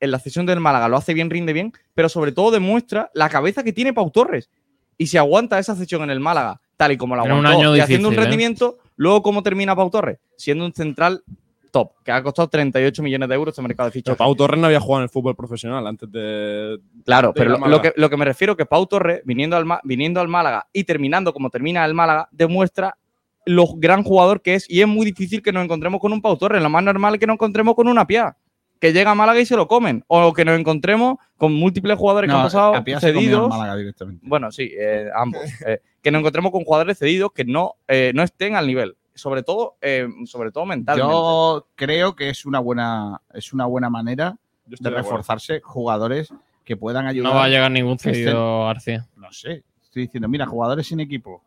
en 0.00 0.10
la 0.10 0.18
cesión 0.18 0.46
del 0.46 0.58
Málaga, 0.60 0.88
lo 0.88 0.96
hace 0.96 1.12
bien, 1.14 1.28
rinde 1.30 1.52
bien, 1.52 1.72
pero 1.94 2.08
sobre 2.08 2.32
todo 2.32 2.50
demuestra 2.50 3.10
la 3.14 3.28
cabeza 3.28 3.62
que 3.62 3.72
tiene 3.74 3.92
Pau 3.92 4.10
Torres. 4.10 4.50
Y 4.96 5.06
si 5.08 5.16
aguanta 5.18 5.58
esa 5.58 5.74
cesión 5.76 6.02
en 6.02 6.10
el 6.10 6.20
Málaga, 6.20 6.60
tal 6.82 6.92
y 6.92 6.96
como 6.96 7.14
la 7.14 7.24
En 7.24 7.32
un 7.32 7.46
aguantó, 7.46 7.58
año 7.58 7.76
y 7.76 7.80
haciendo 7.80 8.08
un 8.08 8.14
difícil, 8.14 8.22
¿eh? 8.22 8.24
rendimiento, 8.24 8.78
luego 8.96 9.22
cómo 9.22 9.42
termina 9.42 9.76
Pau 9.76 9.88
Torres, 9.88 10.18
siendo 10.36 10.64
un 10.64 10.72
central 10.72 11.22
top, 11.70 11.92
que 12.04 12.12
ha 12.12 12.22
costado 12.22 12.48
38 12.48 13.02
millones 13.02 13.28
de 13.28 13.34
euros 13.34 13.52
este 13.52 13.62
mercado 13.62 13.88
de 13.88 13.92
Pero 13.92 14.02
fichajes. 14.02 14.18
Pau 14.18 14.34
Torres 14.34 14.60
no 14.60 14.66
había 14.66 14.80
jugado 14.80 15.00
en 15.00 15.04
el 15.04 15.08
fútbol 15.08 15.36
profesional 15.36 15.86
antes 15.86 16.10
de. 16.10 16.78
Claro, 17.04 17.28
de 17.28 17.34
pero 17.34 17.56
lo, 17.56 17.80
que, 17.80 17.92
lo 17.96 18.10
que 18.10 18.16
me 18.16 18.24
refiero 18.24 18.56
que 18.56 18.66
Pau 18.66 18.86
Torres, 18.86 19.22
viniendo 19.24 19.56
al, 19.56 19.64
viniendo 19.84 20.20
al 20.20 20.28
Málaga 20.28 20.66
y 20.72 20.84
terminando 20.84 21.32
como 21.32 21.50
termina 21.50 21.84
el 21.84 21.94
Málaga, 21.94 22.28
demuestra 22.32 22.96
lo 23.44 23.66
gran 23.76 24.02
jugador 24.02 24.42
que 24.42 24.54
es. 24.54 24.68
Y 24.68 24.80
es 24.80 24.88
muy 24.88 25.06
difícil 25.06 25.42
que 25.42 25.52
nos 25.52 25.64
encontremos 25.64 26.00
con 26.00 26.12
un 26.12 26.20
Pau 26.20 26.36
Torres. 26.36 26.62
Lo 26.62 26.68
más 26.68 26.82
normal 26.82 27.14
es 27.14 27.20
que 27.20 27.26
nos 27.26 27.34
encontremos 27.34 27.74
con 27.74 27.88
una 27.88 28.06
Pia, 28.06 28.36
que 28.82 28.92
llega 28.92 29.12
a 29.12 29.14
Málaga 29.14 29.38
y 29.38 29.46
se 29.46 29.54
lo 29.54 29.68
comen. 29.68 30.02
O 30.08 30.32
que 30.32 30.44
nos 30.44 30.58
encontremos 30.58 31.18
con 31.36 31.54
múltiples 31.54 31.96
jugadores 31.96 32.28
que 32.28 32.34
han 32.36 32.42
pasado 32.42 32.74
Apia 32.74 32.98
cedidos. 32.98 33.48
Málaga 33.48 33.76
directamente. 33.76 34.26
Bueno, 34.26 34.50
sí, 34.50 34.72
eh, 34.76 35.08
ambos. 35.14 35.40
Eh, 35.64 35.80
que 36.02 36.10
nos 36.10 36.18
encontremos 36.18 36.50
con 36.50 36.64
jugadores 36.64 36.98
cedidos 36.98 37.30
que 37.30 37.44
no, 37.44 37.76
eh, 37.86 38.10
no 38.12 38.24
estén 38.24 38.56
al 38.56 38.66
nivel. 38.66 38.96
Sobre 39.14 39.44
todo, 39.44 39.76
eh, 39.80 40.08
sobre 40.24 40.50
todo 40.50 40.66
mentalmente. 40.66 41.12
Yo 41.12 41.68
creo 41.76 42.16
que 42.16 42.28
es 42.28 42.44
una 42.44 42.58
buena, 42.58 43.20
es 43.32 43.52
una 43.52 43.66
buena 43.66 43.88
manera 43.88 44.36
de 44.66 44.90
reforzarse 44.90 45.60
jugadores 45.60 46.34
que 46.64 46.76
puedan 46.76 47.06
ayudar. 47.06 47.32
No 47.32 47.38
va 47.38 47.44
a 47.44 47.48
llegar 47.48 47.70
ningún 47.70 48.00
cedido, 48.00 48.64
García. 48.64 49.06
No 49.14 49.32
sé. 49.32 49.62
Estoy 49.80 50.06
diciendo, 50.06 50.26
mira, 50.26 50.44
jugadores 50.44 50.88
sin 50.88 50.98
equipo. 50.98 51.44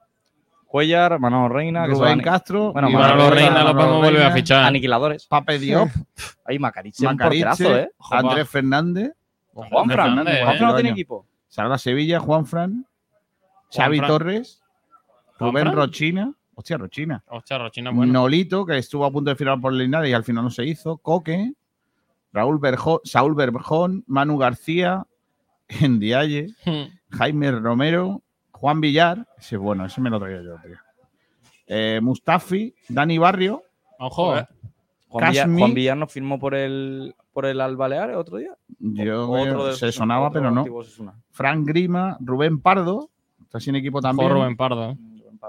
Cuellar, 0.75 1.17
Manolo 1.21 1.47
Reina, 1.47 1.85
que 1.85 1.91
Rubén 1.91 2.15
son 2.15 2.19
Castro. 2.19 2.73
Bueno, 2.73 2.89
Manolo 2.89 3.13
Manolo 3.15 3.29
Reina 3.33 3.63
lo 3.63 3.73
podemos 3.77 4.03
volver 4.03 4.23
a 4.23 4.31
fichar. 4.31 4.65
aniquiladores. 4.65 5.25
Pape 5.25 5.57
Diop, 5.57 5.87
Ahí 6.43 6.59
Macariche, 6.59 7.07
un 7.07 7.13
Macariche, 7.15 7.45
porterazo, 7.45 7.77
¿eh? 7.77 7.91
Andrés 8.11 8.49
Fernández. 8.49 9.13
Juan 9.53 9.89
Fran, 9.89 10.15
Juan. 10.15 10.25
Fran 10.25 10.59
no 10.59 10.75
tiene 10.75 10.89
equipo. 10.89 11.25
Salva 11.47 11.77
Sevilla, 11.77 12.19
Juan 12.19 12.45
Fran. 12.45 12.85
Xavi. 13.73 14.01
Torres. 14.01 14.61
¿Juan 15.37 15.51
Rubén 15.51 15.63
Fran? 15.63 15.75
Rochina. 15.77 16.33
Hostia, 16.55 16.77
Rochina. 16.77 17.23
Hostia, 17.29 17.57
Rochina, 17.57 17.91
bueno. 17.91 18.11
Nolito, 18.11 18.65
que 18.65 18.77
estuvo 18.77 19.05
a 19.05 19.11
punto 19.11 19.29
de 19.29 19.37
firmar 19.37 19.61
por 19.61 19.71
Linares 19.71 20.09
y 20.09 20.13
al 20.13 20.25
final 20.25 20.43
no 20.43 20.49
se 20.49 20.65
hizo. 20.65 20.97
Coque. 20.97 21.53
Raúl 22.33 22.59
Berjón, 22.59 22.99
Saúl 23.05 23.33
Berjón, 23.33 24.03
Manu 24.07 24.37
García, 24.37 25.05
Endiaye, 25.69 26.53
Jaime 27.11 27.51
Romero, 27.51 28.23
Juan 28.55 28.81
Villar. 28.81 29.27
Ese 29.37 29.55
es 29.55 29.61
bueno, 29.61 29.85
ese 29.85 30.01
me 30.01 30.09
lo 30.09 30.19
traía 30.19 30.41
yo, 30.41 30.55
tío. 30.63 30.77
Eh, 31.67 31.99
Mustafi, 32.01 32.73
Dani 32.89 33.17
Barrio. 33.17 33.63
Ojo. 33.99 34.37
eh. 34.37 34.47
Juan, 35.07 35.29
Villar. 35.31 35.49
Juan 35.49 35.73
Villar 35.73 35.97
nos 35.97 36.11
firmó 36.11 36.39
por 36.39 36.55
el, 36.55 37.15
por 37.33 37.45
el 37.45 37.61
Al 37.61 37.75
Baleares 37.77 38.15
otro 38.17 38.37
día. 38.37 38.51
Yo 38.79 39.29
Otro 39.29 39.67
de- 39.67 39.75
se 39.75 39.91
sonaba, 39.91 40.27
otro 40.27 40.41
pero 40.41 40.51
no. 40.51 40.65
Frank 41.31 41.65
Grima, 41.67 42.17
Rubén 42.19 42.59
Pardo. 42.61 43.09
Está 43.41 43.59
sin 43.59 43.75
equipo 43.75 44.01
también. 44.01 44.29
Ojo, 44.29 44.39
Rubén 44.39 44.57
Pardo. 44.57 44.97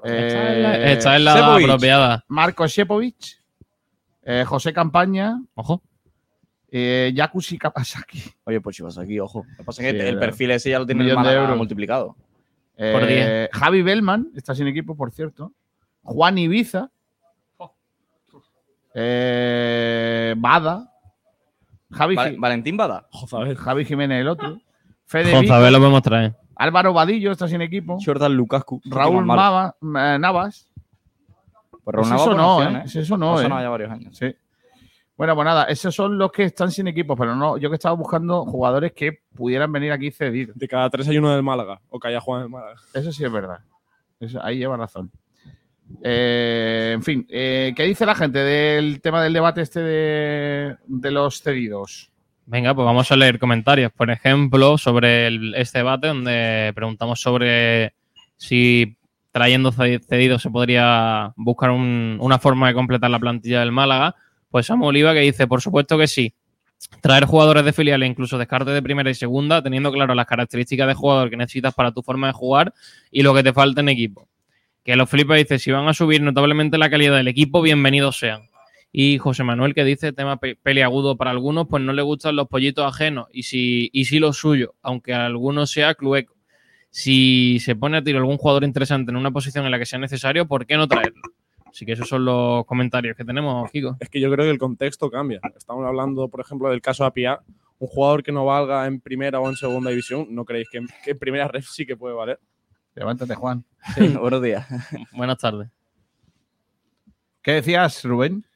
Eh, 0.05 0.93
Está 0.93 1.17
en 1.17 1.25
la, 1.25 1.57
apropiada. 1.57 2.25
Marco 2.29 2.67
Shepovic. 2.67 3.43
eh, 4.23 4.45
José 4.47 4.73
Campaña. 4.73 5.41
Ojo. 5.55 5.83
Eh, 6.71 7.13
Yakushi 7.15 7.57
Kapasaki. 7.59 8.23
Oye, 8.45 8.61
pues 8.61 8.77
si 8.77 8.83
vas 8.83 8.99
aquí, 8.99 9.19
ojo. 9.21 9.45
Lo 9.49 9.57
que 9.59 9.65
pasa 9.65 9.83
es 9.83 9.93
que 9.93 10.01
Sí, 10.01 10.07
el 10.09 10.17
eh, 10.17 10.21
perfil 10.21 10.51
ese 10.51 10.71
ya 10.71 10.79
lo 10.79 10.87
tiene 10.87 11.03
el 11.03 11.09
millón 11.09 11.25
de 11.25 11.33
euros. 11.33 11.57
multiplicado. 11.57 12.17
Eh. 12.77 13.49
Javi 13.53 13.83
Bellman, 13.83 14.29
está 14.35 14.55
sin 14.55 14.67
equipo, 14.67 14.97
por 14.97 15.11
cierto. 15.13 15.53
Juan 16.03 16.39
Ibiza. 16.39 16.91
Eh, 18.95 20.35
Bada. 20.39 20.93
Javi, 21.91 22.17
Valentín 22.39 22.77
Bada. 22.77 23.07
Javi 23.57 23.85
Jiménez, 23.85 24.21
el 24.21 24.29
otro. 24.29 24.59
Fede 25.07 25.31
lo 25.71 25.79
podemos 25.79 26.03
traer. 26.03 26.35
Álvaro 26.57 26.93
Vadillo 26.93 27.33
está 27.33 27.47
sin 27.49 27.61
equipo. 27.61 27.99
Jordan 28.05 28.35
Lukasku. 28.35 28.81
Raúl. 28.87 29.25
Mava- 29.25 29.77
eh, 29.83 30.19
Navas. 30.19 30.69
Pues 31.85 31.95
Raúl 31.95 32.09
Navas 32.09 32.23
eso 32.23 32.35
no, 32.35 32.63
¿eh? 32.63 32.83
Eso 32.87 33.17
no, 33.19 33.37
Ha 33.37 33.41
¿eh? 33.41 33.43
sonado 33.43 33.63
ya 33.63 33.69
varios 33.69 33.91
años. 33.91 34.17
Sí. 34.17 34.35
Bueno, 35.17 35.35
pues 35.35 35.45
nada, 35.47 35.65
esos 35.65 35.95
son 35.95 36.19
los 36.19 36.31
que 36.31 36.43
están 36.45 36.71
sin 36.71 36.89
equipo, 36.89 37.17
pero 37.17 37.35
no, 37.35 37.57
yo 37.57 37.71
que 37.71 37.77
estaba 37.77 37.95
buscando 37.95 38.45
jugadores 38.45 38.93
que 38.93 39.21
pudieran 39.35 39.73
venir 39.73 39.91
aquí 39.93 40.11
cedidos. 40.11 40.57
De 40.59 40.69
cada 40.69 40.91
tres 40.91 41.09
hay 41.09 41.17
uno 41.19 41.33
del 41.33 41.43
Málaga. 41.43 41.81
O 41.89 41.99
que 41.99 42.09
haya 42.09 42.21
jugado 42.21 42.43
en 42.45 42.47
el 42.47 42.53
Málaga. 42.53 42.77
Eso 42.93 43.11
sí 43.13 43.25
es 43.25 43.33
verdad. 43.33 43.59
Eso- 44.21 44.43
ahí 44.43 44.59
lleva 44.59 44.77
razón. 44.77 45.11
Eh, 46.03 46.91
en 46.95 47.03
fin, 47.03 47.27
eh, 47.31 47.73
¿qué 47.77 47.85
dice 47.85 48.05
la 48.05 48.15
gente 48.15 48.41
del 48.41 49.01
tema 49.01 49.23
del 49.23 49.33
debate 49.33 49.63
este 49.63 49.81
de, 49.81 50.77
de 50.87 51.11
los 51.11 51.41
cedidos? 51.43 52.11
Venga, 52.45 52.75
pues 52.75 52.85
vamos 52.85 53.11
a 53.11 53.17
leer 53.17 53.39
comentarios. 53.39 53.93
Por 53.93 54.11
ejemplo, 54.11 54.79
sobre 54.79 55.29
el- 55.29 55.55
este 55.55 55.79
debate 55.79 56.09
donde 56.09 56.73
preguntamos 56.75 57.21
sobre 57.21 57.95
si 58.37 58.97
trayendo 59.33 59.73
ce- 59.73 60.01
cedidos 60.01 60.43
se 60.43 60.51
podría 60.51 61.33
buscar 61.37 61.71
un- 61.71 62.19
una 62.21 62.39
forma 62.39 62.69
de 62.69 62.75
completar 62.75 63.11
la 63.11 63.19
plantilla 63.19 63.61
del 63.61 63.73
Málaga. 63.73 64.15
Pues 64.51 64.67
Samuel 64.67 64.89
Oliva 64.91 65.13
que 65.15 65.21
dice, 65.21 65.47
por 65.47 65.61
supuesto 65.61 65.99
que 65.99 66.07
sí. 66.07 66.35
Traer 67.01 67.25
jugadores 67.25 67.65
de 67.65 67.73
filiales, 67.73 68.09
incluso 68.09 68.37
descarte 68.39 68.71
de 68.71 68.83
primera 68.83 69.11
y 69.11 69.15
segunda, 69.15 69.63
teniendo 69.63 69.91
claro 69.91 70.15
las 70.15 70.27
características 70.27 70.87
de 70.87 70.95
jugador 70.95 71.31
que 71.31 71.37
necesitas 71.37 71.75
para 71.75 71.91
tu 71.93 72.03
forma 72.03 72.27
de 72.27 72.33
jugar 72.35 72.75
y 73.11 73.23
lo 73.23 73.35
que 73.35 73.43
te 73.43 73.53
falta 73.53 73.81
en 73.81 73.89
equipo. 73.89 74.29
Que 74.85 74.95
los 74.95 75.09
flipas 75.09 75.39
dice, 75.39 75.59
si 75.59 75.73
van 75.73 75.89
a 75.89 75.95
subir 75.95 76.21
notablemente 76.23 76.79
la 76.79 76.91
calidad 76.91 77.17
del 77.17 77.29
equipo, 77.29 77.63
bienvenidos 77.63 78.19
sean. 78.19 78.43
Y 78.93 79.19
José 79.19 79.43
Manuel 79.43 79.75
que 79.75 79.85
dice, 79.85 80.13
tema 80.13 80.37
pe- 80.37 80.57
peliagudo 80.57 81.17
para 81.17 81.31
algunos, 81.31 81.67
pues 81.67 81.83
no 81.83 81.93
le 81.93 82.03
gustan 82.03 82.37
los 82.37 82.47
pollitos 82.47 82.87
ajenos 82.87 83.27
y 83.33 83.43
si, 83.43 83.91
y 83.93 84.05
si 84.05 84.19
lo 84.19 84.33
suyo, 84.33 84.75
aunque 84.83 85.13
a 85.13 85.27
algunos 85.27 85.71
sea 85.71 85.95
clueco. 85.95 86.35
Si 86.91 87.59
se 87.61 87.75
pone 87.75 87.99
a 87.99 88.03
tiro 88.05 88.19
algún 88.19 88.39
jugador 88.39 88.65
interesante 88.65 89.11
en 89.11 89.17
una 89.17 89.31
posición 89.31 89.65
en 89.65 89.71
la 89.71 89.79
que 89.79 89.87
sea 89.87 89.99
necesario, 89.99 90.47
¿por 90.47 90.67
qué 90.67 90.77
no 90.77 90.87
traerlo? 90.87 91.23
Así 91.77 91.85
que 91.85 91.93
esos 91.93 92.09
son 92.09 92.25
los 92.25 92.65
comentarios 92.65 93.15
que 93.15 93.23
tenemos, 93.23 93.71
Kiko. 93.71 93.99
Es 94.01 94.09
que 94.09 94.19
yo 94.19 94.31
creo 94.33 94.47
que 94.47 94.51
el 94.51 94.59
contexto 94.59 95.11
cambia. 95.11 95.41
Estamos 95.55 95.85
hablando, 95.85 96.27
por 96.27 96.41
ejemplo, 96.41 96.71
del 96.71 96.81
caso 96.81 97.05
Apia. 97.05 97.41
Un 97.79 97.89
jugador 97.89 98.23
que 98.23 98.33
no 98.33 98.47
valga 98.47 98.87
en 98.87 98.99
primera 98.99 99.41
o 99.41 99.49
en 99.51 99.57
segunda 99.57 99.91
división, 99.91 100.27
¿no 100.31 100.47
creéis 100.47 100.71
que 100.71 100.79
en, 100.79 100.89
que 101.05 101.11
en 101.11 101.19
primera 101.19 101.49
red 101.49 101.61
sí 101.61 101.85
que 101.85 101.95
puede 101.95 102.15
valer? 102.15 102.41
Levántate, 102.95 103.35
Juan. 103.35 103.63
Sí, 103.95 104.09
buenos 104.19 104.43
días. 104.43 104.67
Buenas 105.13 105.37
tardes. 105.37 105.69
¿Qué 107.43 107.53
decías, 107.53 108.03
Rubén? 108.05 108.47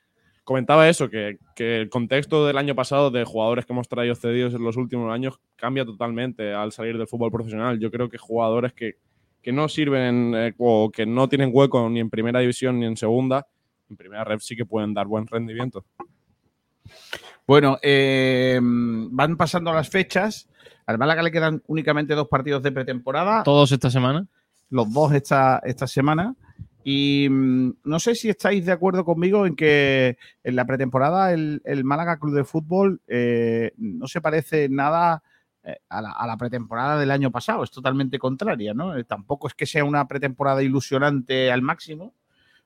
Comentaba 0.42 0.88
eso, 0.88 1.10
que, 1.10 1.36
que 1.54 1.76
el 1.76 1.90
contexto 1.90 2.46
del 2.46 2.56
año 2.56 2.74
pasado 2.74 3.10
de 3.10 3.24
jugadores 3.24 3.66
que 3.66 3.74
hemos 3.74 3.86
traído 3.86 4.14
cedidos 4.14 4.54
en 4.54 4.64
los 4.64 4.78
últimos 4.78 5.12
años 5.12 5.38
cambia 5.56 5.84
totalmente 5.84 6.54
al 6.54 6.72
salir 6.72 6.96
del 6.96 7.06
fútbol 7.06 7.30
profesional. 7.30 7.78
Yo 7.78 7.90
creo 7.90 8.08
que 8.08 8.16
jugadores 8.16 8.72
que, 8.72 8.94
que 9.42 9.52
no 9.52 9.68
sirven 9.68 10.34
eh, 10.34 10.54
o 10.58 10.90
que 10.90 11.06
no 11.06 11.28
tienen 11.28 11.50
hueco 11.52 11.88
ni 11.88 12.00
en 12.00 12.10
primera 12.10 12.40
división 12.40 12.78
ni 12.78 12.86
en 12.86 12.96
segunda, 12.96 13.46
en 13.88 13.96
primera 13.96 14.24
red 14.24 14.38
sí 14.40 14.56
que 14.56 14.66
pueden 14.66 14.94
dar 14.94 15.06
buen 15.06 15.26
rendimiento. 15.26 15.84
Bueno, 17.46 17.78
eh, 17.82 18.60
van 18.62 19.36
pasando 19.36 19.72
las 19.72 19.88
fechas. 19.88 20.48
Al 20.86 20.98
Málaga 20.98 21.22
le 21.22 21.32
quedan 21.32 21.62
únicamente 21.66 22.14
dos 22.14 22.28
partidos 22.28 22.62
de 22.62 22.72
pretemporada. 22.72 23.42
¿Todos 23.42 23.72
esta 23.72 23.90
semana? 23.90 24.26
Los 24.70 24.92
dos 24.92 25.12
esta, 25.12 25.60
esta 25.64 25.86
semana. 25.86 26.34
Y 26.84 27.28
mm, 27.28 27.72
no 27.84 27.98
sé 27.98 28.14
si 28.14 28.28
estáis 28.28 28.64
de 28.66 28.72
acuerdo 28.72 29.04
conmigo 29.04 29.46
en 29.46 29.56
que 29.56 30.16
en 30.44 30.56
la 30.56 30.64
pretemporada 30.64 31.32
el, 31.32 31.60
el 31.64 31.84
Málaga 31.84 32.18
Club 32.18 32.34
de 32.34 32.44
Fútbol 32.44 33.00
eh, 33.06 33.72
no 33.76 34.06
se 34.06 34.20
parece 34.20 34.68
nada 34.68 35.22
a, 35.88 36.00
la, 36.00 36.12
a 36.12 36.26
la 36.26 36.36
pretemporada 36.36 36.98
del 36.98 37.10
año 37.10 37.30
pasado. 37.30 37.62
Es 37.64 37.70
totalmente 37.70 38.18
contraria, 38.18 38.74
¿no? 38.74 38.96
Eh, 38.96 39.04
tampoco 39.04 39.48
es 39.48 39.54
que 39.54 39.66
sea 39.66 39.84
una 39.84 40.06
pretemporada 40.06 40.62
ilusionante 40.62 41.50
al 41.50 41.62
máximo, 41.62 42.14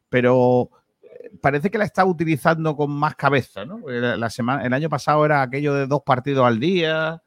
pero 0.09 0.71
eh, 1.03 1.31
parece 1.41 1.71
que 1.71 1.79
la 1.79 1.85
está 1.85 2.05
utilizando 2.05 2.77
con 2.77 2.91
más 2.91 3.17
cabeza, 3.17 3.65
¿no? 3.65 3.81
La 3.89 4.31
semana, 4.31 4.65
el 4.65 4.73
año 4.73 4.89
pasado 4.89 5.25
era 5.25 5.43
aquello 5.43 5.75
de 5.75 5.87
dos 5.87 6.03
partidos 6.05 6.47
al 6.47 6.61
día, 6.61 7.23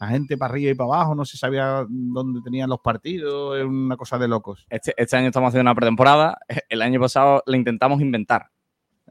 la 0.00 0.08
gente 0.08 0.36
para 0.36 0.52
arriba 0.52 0.72
y 0.72 0.74
para 0.74 0.88
abajo, 0.88 1.14
no 1.14 1.24
se 1.24 1.36
sabía 1.36 1.86
dónde 1.88 2.40
tenían 2.42 2.68
los 2.68 2.80
partidos, 2.80 3.56
es 3.58 3.64
una 3.64 3.96
cosa 3.96 4.18
de 4.18 4.26
locos. 4.26 4.66
Este, 4.68 4.92
este 4.96 5.16
año 5.16 5.28
estamos 5.28 5.48
haciendo 5.48 5.70
una 5.70 5.76
pretemporada. 5.76 6.38
El 6.68 6.82
año 6.82 6.98
pasado 6.98 7.42
la 7.46 7.56
intentamos 7.56 8.00
inventar. 8.00 8.50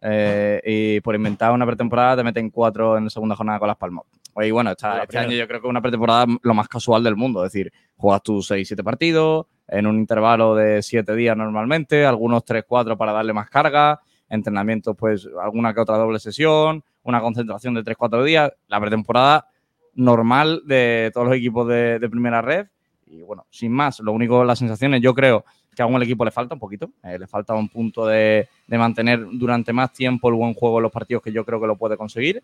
Eh, 0.01 0.61
y 0.65 0.99
por 1.01 1.13
inventar 1.15 1.51
una 1.51 1.65
pretemporada 1.65 2.17
te 2.17 2.23
meten 2.23 2.49
cuatro 2.49 2.97
en 2.97 3.03
la 3.05 3.09
segunda 3.09 3.35
jornada 3.35 3.59
con 3.59 3.67
las 3.67 3.77
palmas. 3.77 4.03
Y 4.41 4.49
bueno, 4.51 4.71
esta- 4.71 5.03
este 5.03 5.17
año 5.27 5.37
yo 5.37 5.47
creo 5.47 5.61
que 5.61 5.67
es 5.67 5.69
una 5.69 5.81
pretemporada 5.81 6.25
lo 6.41 6.53
más 6.53 6.67
casual 6.67 7.03
del 7.03 7.15
mundo. 7.15 7.45
Es 7.45 7.51
decir, 7.51 7.71
juegas 7.97 8.23
tus 8.23 8.47
6-7 8.49 8.83
partidos 8.83 9.45
en 9.67 9.85
un 9.87 9.97
intervalo 9.97 10.55
de 10.55 10.81
7 10.81 11.15
días 11.15 11.35
normalmente, 11.37 12.05
algunos 12.05 12.43
3-4 12.45 12.97
para 12.97 13.11
darle 13.11 13.33
más 13.33 13.49
carga, 13.49 13.99
entrenamientos, 14.29 14.95
pues 14.97 15.27
alguna 15.41 15.73
que 15.73 15.81
otra 15.81 15.97
doble 15.97 16.19
sesión, 16.19 16.83
una 17.03 17.19
concentración 17.21 17.73
de 17.73 17.83
3-4 17.83 18.23
días. 18.23 18.51
La 18.67 18.79
pretemporada 18.79 19.47
normal 19.93 20.61
de 20.65 21.11
todos 21.13 21.27
los 21.27 21.35
equipos 21.35 21.67
de, 21.67 21.99
de 21.99 22.09
primera 22.09 22.41
red. 22.41 22.67
Y 23.05 23.21
bueno, 23.23 23.45
sin 23.49 23.73
más, 23.73 23.99
lo 23.99 24.13
único, 24.13 24.43
las 24.45 24.59
sensaciones, 24.59 25.01
yo 25.01 25.13
creo 25.13 25.43
que 25.81 25.83
aún 25.83 25.95
el 25.95 26.03
equipo 26.03 26.23
le 26.23 26.31
falta 26.31 26.53
un 26.53 26.59
poquito, 26.59 26.91
eh, 27.03 27.17
le 27.17 27.25
falta 27.27 27.53
un 27.55 27.67
punto 27.67 28.05
de, 28.05 28.47
de 28.67 28.77
mantener 28.77 29.25
durante 29.33 29.73
más 29.73 29.91
tiempo 29.91 30.29
el 30.29 30.35
buen 30.35 30.53
juego 30.53 30.77
en 30.77 30.83
los 30.83 30.91
partidos 30.91 31.23
que 31.23 31.31
yo 31.31 31.43
creo 31.43 31.59
que 31.59 31.65
lo 31.67 31.75
puede 31.75 31.97
conseguir. 31.97 32.43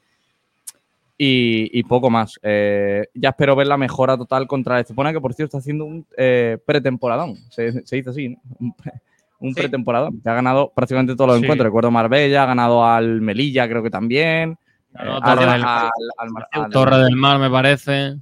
Y, 1.20 1.70
y 1.78 1.84
poco 1.84 2.10
más. 2.12 2.40
Eh, 2.44 3.08
ya 3.14 3.30
espero 3.30 3.56
ver 3.56 3.68
la 3.68 3.78
mejora 3.78 4.16
total 4.18 4.48
contra 4.48 4.76
el 4.76 4.82
Estepona, 4.82 5.12
que 5.12 5.20
por 5.22 5.34
cierto 5.34 5.58
está 5.58 5.60
haciendo 5.60 5.86
un 5.86 6.06
eh, 6.16 6.58
pretemporadón. 6.66 7.36
Se, 7.50 7.86
se 7.86 7.96
dice 7.96 8.10
así, 8.12 8.30
¿no? 8.30 8.38
Un, 8.60 8.74
pre- 8.76 8.92
un 9.40 9.54
Sí. 9.54 9.60
pretemporadón. 9.62 10.22
Que 10.22 10.30
ha 10.30 10.34
ganado 10.36 10.72
prácticamente 10.76 11.16
todos 11.16 11.30
los 11.30 11.38
Sí. 11.40 11.44
encuentros. 11.44 11.66
Recuerdo 11.66 11.90
Marbella, 11.92 12.44
ha 12.44 12.46
ganado 12.48 12.86
al 12.86 13.22
Melilla, 13.22 13.68
creo 13.68 13.82
que 13.84 13.90
también. 13.90 14.58
Eh, 14.94 14.98
Torre 15.24 15.44
al- 15.44 15.52
del- 15.54 15.64
al- 15.64 15.90
al 16.18 16.64
al- 16.64 16.72
Torre 16.72 16.98
del 17.00 17.16
Mar, 17.16 17.40
me 17.40 17.50
parece. 17.50 18.16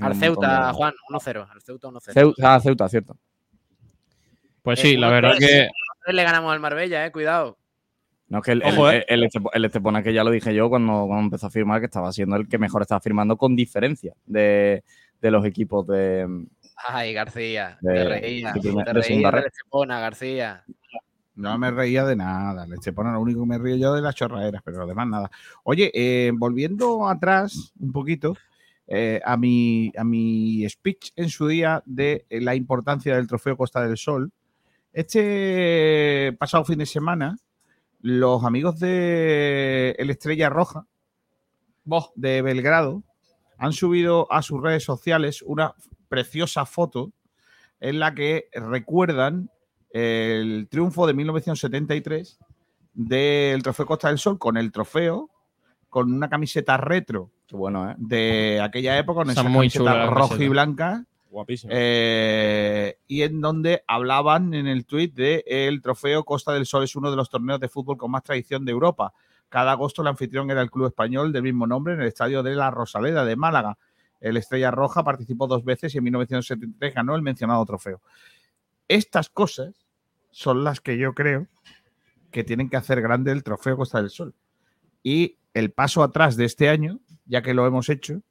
Al 0.00 0.14
Ceuta, 0.16 0.72
Juan, 0.72 0.94
1-0. 1.08 1.46
Al 1.50 1.62
Ceuta 1.62 1.88
1-0. 1.88 2.12
Ceuta, 2.12 2.54
ah, 2.54 2.60
Ceuta, 2.60 2.88
cierto. 2.88 3.16
Pues 4.66 4.80
Eh, 4.80 4.82
sí, 4.82 4.96
la 4.96 5.08
verdad 5.10 5.34
1-3. 5.34 5.38
que 5.38 5.68
1-3 6.08 6.12
le 6.12 6.22
ganamos 6.24 6.52
al 6.52 6.58
Marbella, 6.58 7.06
eh, 7.06 7.12
cuidado. 7.12 7.56
No, 8.28 8.38
es 8.38 8.44
que 8.44 8.50
el, 8.50 8.62
Ojo, 8.64 8.90
eh. 8.90 9.04
el, 9.06 9.22
Estepo- 9.22 9.50
el 9.52 9.64
Estepona, 9.64 10.02
que 10.02 10.12
ya 10.12 10.24
lo 10.24 10.32
dije 10.32 10.52
yo 10.52 10.68
cuando, 10.68 11.04
cuando 11.06 11.26
empezó 11.26 11.46
a 11.46 11.50
firmar, 11.50 11.78
que 11.78 11.86
estaba 11.86 12.12
siendo 12.12 12.34
el 12.34 12.48
que 12.48 12.58
mejor 12.58 12.82
estaba 12.82 13.00
firmando 13.00 13.36
con 13.36 13.54
diferencia 13.54 14.12
de, 14.26 14.82
de 15.20 15.30
los 15.30 15.46
equipos 15.46 15.86
de. 15.86 16.26
Ay, 16.88 17.12
García, 17.12 17.78
De- 17.80 17.94
te 17.94 18.04
reía. 18.08 18.52
de 18.54 18.60
te 18.60 18.92
reía 18.92 19.28
Estepona, 19.46 20.00
García. 20.00 20.64
No 21.36 21.56
me 21.58 21.70
reía 21.70 22.04
de 22.04 22.16
nada. 22.16 22.64
El 22.64 22.72
Estepona, 22.72 23.12
lo 23.12 23.20
único 23.20 23.42
que 23.42 23.46
me 23.46 23.58
río 23.58 23.76
yo 23.76 23.94
de 23.94 24.02
las 24.02 24.16
chorraderas, 24.16 24.62
pero 24.64 24.78
lo 24.78 24.86
demás 24.88 25.06
nada. 25.06 25.30
Oye, 25.62 25.92
eh, 25.94 26.32
volviendo 26.34 27.06
atrás 27.08 27.72
un 27.78 27.92
poquito 27.92 28.34
eh, 28.88 29.20
a, 29.24 29.36
mi, 29.36 29.92
a 29.96 30.02
mi 30.02 30.68
speech 30.68 31.10
en 31.14 31.28
su 31.28 31.46
día 31.46 31.80
de 31.86 32.26
la 32.30 32.56
importancia 32.56 33.14
del 33.14 33.28
trofeo 33.28 33.56
Costa 33.56 33.86
del 33.86 33.96
Sol, 33.96 34.32
este 34.96 36.34
pasado 36.38 36.64
fin 36.64 36.78
de 36.78 36.86
semana, 36.86 37.36
los 38.00 38.44
amigos 38.44 38.80
de 38.80 39.94
El 39.98 40.08
Estrella 40.08 40.48
Roja 40.48 40.86
de 42.14 42.40
Belgrado 42.40 43.02
han 43.58 43.74
subido 43.74 44.26
a 44.32 44.40
sus 44.40 44.62
redes 44.62 44.84
sociales 44.84 45.42
una 45.42 45.74
preciosa 46.08 46.64
foto 46.64 47.12
en 47.78 47.98
la 47.98 48.14
que 48.14 48.48
recuerdan 48.54 49.50
el 49.90 50.66
triunfo 50.70 51.06
de 51.06 51.12
1973 51.12 52.38
del 52.94 53.62
Trofeo 53.62 53.84
Costa 53.84 54.08
del 54.08 54.18
Sol 54.18 54.38
con 54.38 54.56
el 54.56 54.72
trofeo, 54.72 55.28
con 55.90 56.10
una 56.10 56.30
camiseta 56.30 56.78
retro 56.78 57.30
Qué 57.46 57.54
bueno, 57.54 57.90
¿eh? 57.90 57.94
de 57.98 58.62
aquella 58.62 58.96
época, 58.96 59.20
con 59.20 59.28
Está 59.28 59.42
esa 59.42 59.50
muy 59.50 59.68
camiseta 59.68 60.06
roja 60.06 60.42
y 60.42 60.48
blanca, 60.48 61.04
Guapísimo. 61.30 61.72
eh, 61.74 62.98
y 63.06 63.22
en 63.22 63.40
donde 63.40 63.82
hablaban 63.86 64.54
en 64.54 64.66
el 64.66 64.86
tuit 64.86 65.14
de 65.14 65.44
el 65.46 65.82
trofeo 65.82 66.24
Costa 66.24 66.52
del 66.52 66.66
Sol 66.66 66.84
es 66.84 66.96
uno 66.96 67.10
de 67.10 67.16
los 67.16 67.28
torneos 67.28 67.60
de 67.60 67.68
fútbol 67.68 67.96
con 67.96 68.10
más 68.10 68.22
tradición 68.22 68.64
de 68.64 68.72
Europa. 68.72 69.12
Cada 69.48 69.72
agosto 69.72 70.02
el 70.02 70.08
anfitrión 70.08 70.50
era 70.50 70.62
el 70.62 70.70
club 70.70 70.86
español 70.86 71.32
del 71.32 71.42
mismo 71.42 71.66
nombre 71.66 71.94
en 71.94 72.00
el 72.00 72.08
estadio 72.08 72.42
de 72.42 72.54
la 72.54 72.70
Rosaleda 72.70 73.24
de 73.24 73.36
Málaga. 73.36 73.78
El 74.20 74.36
Estrella 74.36 74.70
Roja 74.70 75.04
participó 75.04 75.46
dos 75.46 75.64
veces 75.64 75.94
y 75.94 75.98
en 75.98 76.04
1973 76.04 76.94
ganó 76.94 77.14
el 77.14 77.22
mencionado 77.22 77.64
trofeo. 77.64 78.00
Estas 78.88 79.28
cosas 79.28 79.86
son 80.30 80.64
las 80.64 80.80
que 80.80 80.96
yo 80.96 81.14
creo 81.14 81.46
que 82.30 82.44
tienen 82.44 82.68
que 82.68 82.76
hacer 82.76 83.00
grande 83.00 83.32
el 83.32 83.42
trofeo 83.42 83.76
Costa 83.76 84.00
del 84.00 84.10
Sol. 84.10 84.34
Y 85.02 85.38
el 85.54 85.70
paso 85.70 86.02
atrás 86.02 86.36
de 86.36 86.44
este 86.44 86.68
año, 86.68 87.00
ya 87.24 87.42
que 87.42 87.54
lo 87.54 87.66
hemos 87.66 87.88
hecho, 87.88 88.22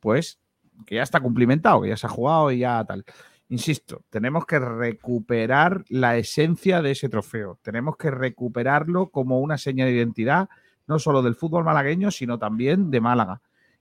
pues 0.00 0.39
que 0.86 0.96
ya 0.96 1.02
está 1.02 1.20
cumplimentado, 1.20 1.82
que 1.82 1.88
ya 1.88 1.96
se 1.96 2.06
ha 2.06 2.10
jugado 2.10 2.50
y 2.50 2.58
ya 2.58 2.84
tal. 2.84 3.04
Insisto, 3.48 4.04
tenemos 4.10 4.46
que 4.46 4.60
recuperar 4.60 5.84
la 5.88 6.16
esencia 6.16 6.82
de 6.82 6.92
ese 6.92 7.08
trofeo. 7.08 7.58
Tenemos 7.62 7.96
que 7.96 8.10
recuperarlo 8.10 9.08
como 9.08 9.40
una 9.40 9.58
seña 9.58 9.84
de 9.84 9.92
identidad, 9.92 10.48
no 10.86 11.00
solo 11.00 11.20
del 11.20 11.34
fútbol 11.34 11.64
malagueño, 11.64 12.12
sino 12.12 12.38
también 12.38 12.92
de 12.92 13.00
Málaga. 13.00 13.40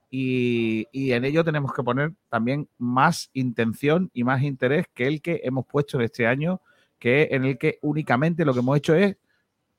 Y, 0.09 0.87
y 0.91 1.11
en 1.11 1.23
ello 1.23 1.43
tenemos 1.43 1.71
que 1.71 1.83
poner 1.83 2.13
también 2.29 2.67
más 2.79 3.29
intención 3.33 4.09
y 4.11 4.23
más 4.23 4.41
interés 4.41 4.87
que 4.93 5.05
el 5.05 5.21
que 5.21 5.41
hemos 5.43 5.67
puesto 5.67 5.97
en 5.97 6.05
este 6.05 6.25
año, 6.25 6.61
que 6.97 7.29
en 7.31 7.45
el 7.45 7.59
que 7.59 7.77
únicamente 7.83 8.45
lo 8.45 8.53
que 8.53 8.61
hemos 8.61 8.77
hecho 8.77 8.95
es 8.95 9.17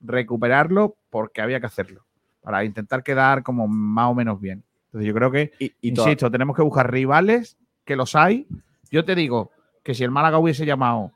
recuperarlo 0.00 0.96
porque 1.10 1.42
había 1.42 1.58
que 1.58 1.66
hacerlo, 1.66 2.06
para 2.42 2.64
intentar 2.64 3.02
quedar 3.02 3.42
como 3.42 3.66
más 3.66 4.08
o 4.08 4.14
menos 4.14 4.40
bien. 4.40 4.64
Entonces 4.92 5.06
yo 5.08 5.14
creo 5.14 5.30
que 5.30 5.52
Y, 5.58 5.72
y 5.80 5.92
toda- 5.92 6.08
Insisto, 6.08 6.30
tenemos 6.30 6.56
que 6.56 6.62
buscar 6.62 6.90
rivales, 6.90 7.56
que 7.84 7.96
los 7.96 8.14
hay. 8.16 8.46
Yo 8.90 9.04
te 9.04 9.14
digo 9.14 9.50
que 9.82 9.94
si 9.94 10.04
el 10.04 10.10
Málaga 10.10 10.38
hubiese 10.38 10.66
llamado 10.66 11.12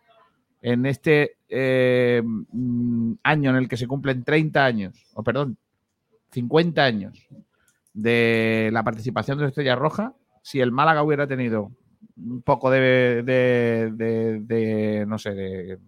en 0.63 0.87
este 0.87 1.37
eh, 1.49 2.23
mm, 2.25 3.15
año 3.23 3.51
en 3.51 3.57
el 3.57 3.69
que 3.69 3.77
se 3.77 3.87
cumplen 3.87 4.25
30 4.25 4.65
años, 4.65 4.95
o 5.15 5.23
perdón, 5.23 5.57
50 6.31 6.83
años 6.85 7.29
de 7.93 8.71
la 8.73 8.83
participación 8.83 9.39
de 9.39 9.43
la 9.45 9.49
Estrella 9.49 9.77
Roja, 9.77 10.15
si 10.43 10.61
el 10.61 10.73
Málaga 10.73 11.03
hubiera 11.03 11.27
tenido 11.27 11.71
un 12.17 12.43
poco 12.43 12.71
de, 12.71 13.23
de- 13.25 13.91
de- 13.93 14.41
de, 14.41 15.07
no 15.07 15.19
sé, 15.19 15.35
de, 15.35 15.79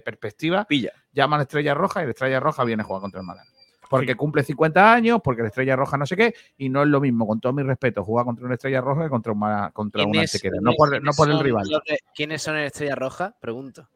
perspectiva, 0.00 0.64
Pilla. 0.66 0.92
llama 1.12 1.36
a 1.36 1.38
la 1.38 1.42
Estrella 1.44 1.72
Roja 1.74 2.02
y 2.02 2.04
la 2.04 2.10
Estrella 2.10 2.40
Roja 2.40 2.64
viene 2.64 2.82
a 2.82 2.84
jugar 2.84 3.00
contra 3.00 3.20
el 3.20 3.26
Málaga. 3.26 3.48
Porque 3.88 4.14
cumple 4.14 4.42
50 4.42 4.92
años, 4.92 5.20
porque 5.22 5.42
la 5.42 5.48
Estrella 5.48 5.76
Roja 5.76 5.96
no 5.96 6.06
sé 6.06 6.16
qué, 6.16 6.34
y 6.58 6.68
no 6.68 6.82
es 6.82 6.88
lo 6.88 7.00
mismo, 7.00 7.26
con 7.26 7.40
todo 7.40 7.52
mi 7.52 7.62
respeto, 7.62 8.02
jugar 8.04 8.24
contra 8.24 8.44
una 8.44 8.54
Estrella 8.54 8.80
Roja 8.80 9.04
que 9.04 9.08
contra, 9.10 9.32
una, 9.32 9.70
contra 9.72 10.02
una 10.02 10.12
¿Quiénes- 10.12 10.34
Antequera. 10.34 10.56
No 10.60 10.72
por, 10.76 10.88
no 10.88 10.98
quiénes 10.98 11.16
por 11.16 11.30
el 11.30 11.40
rival. 11.40 11.66
¿Quiénes 12.14 12.42
son 12.42 12.56
el 12.56 12.64
Estrella 12.66 12.94
Roja? 12.94 13.34
Pregunto. 13.40 13.88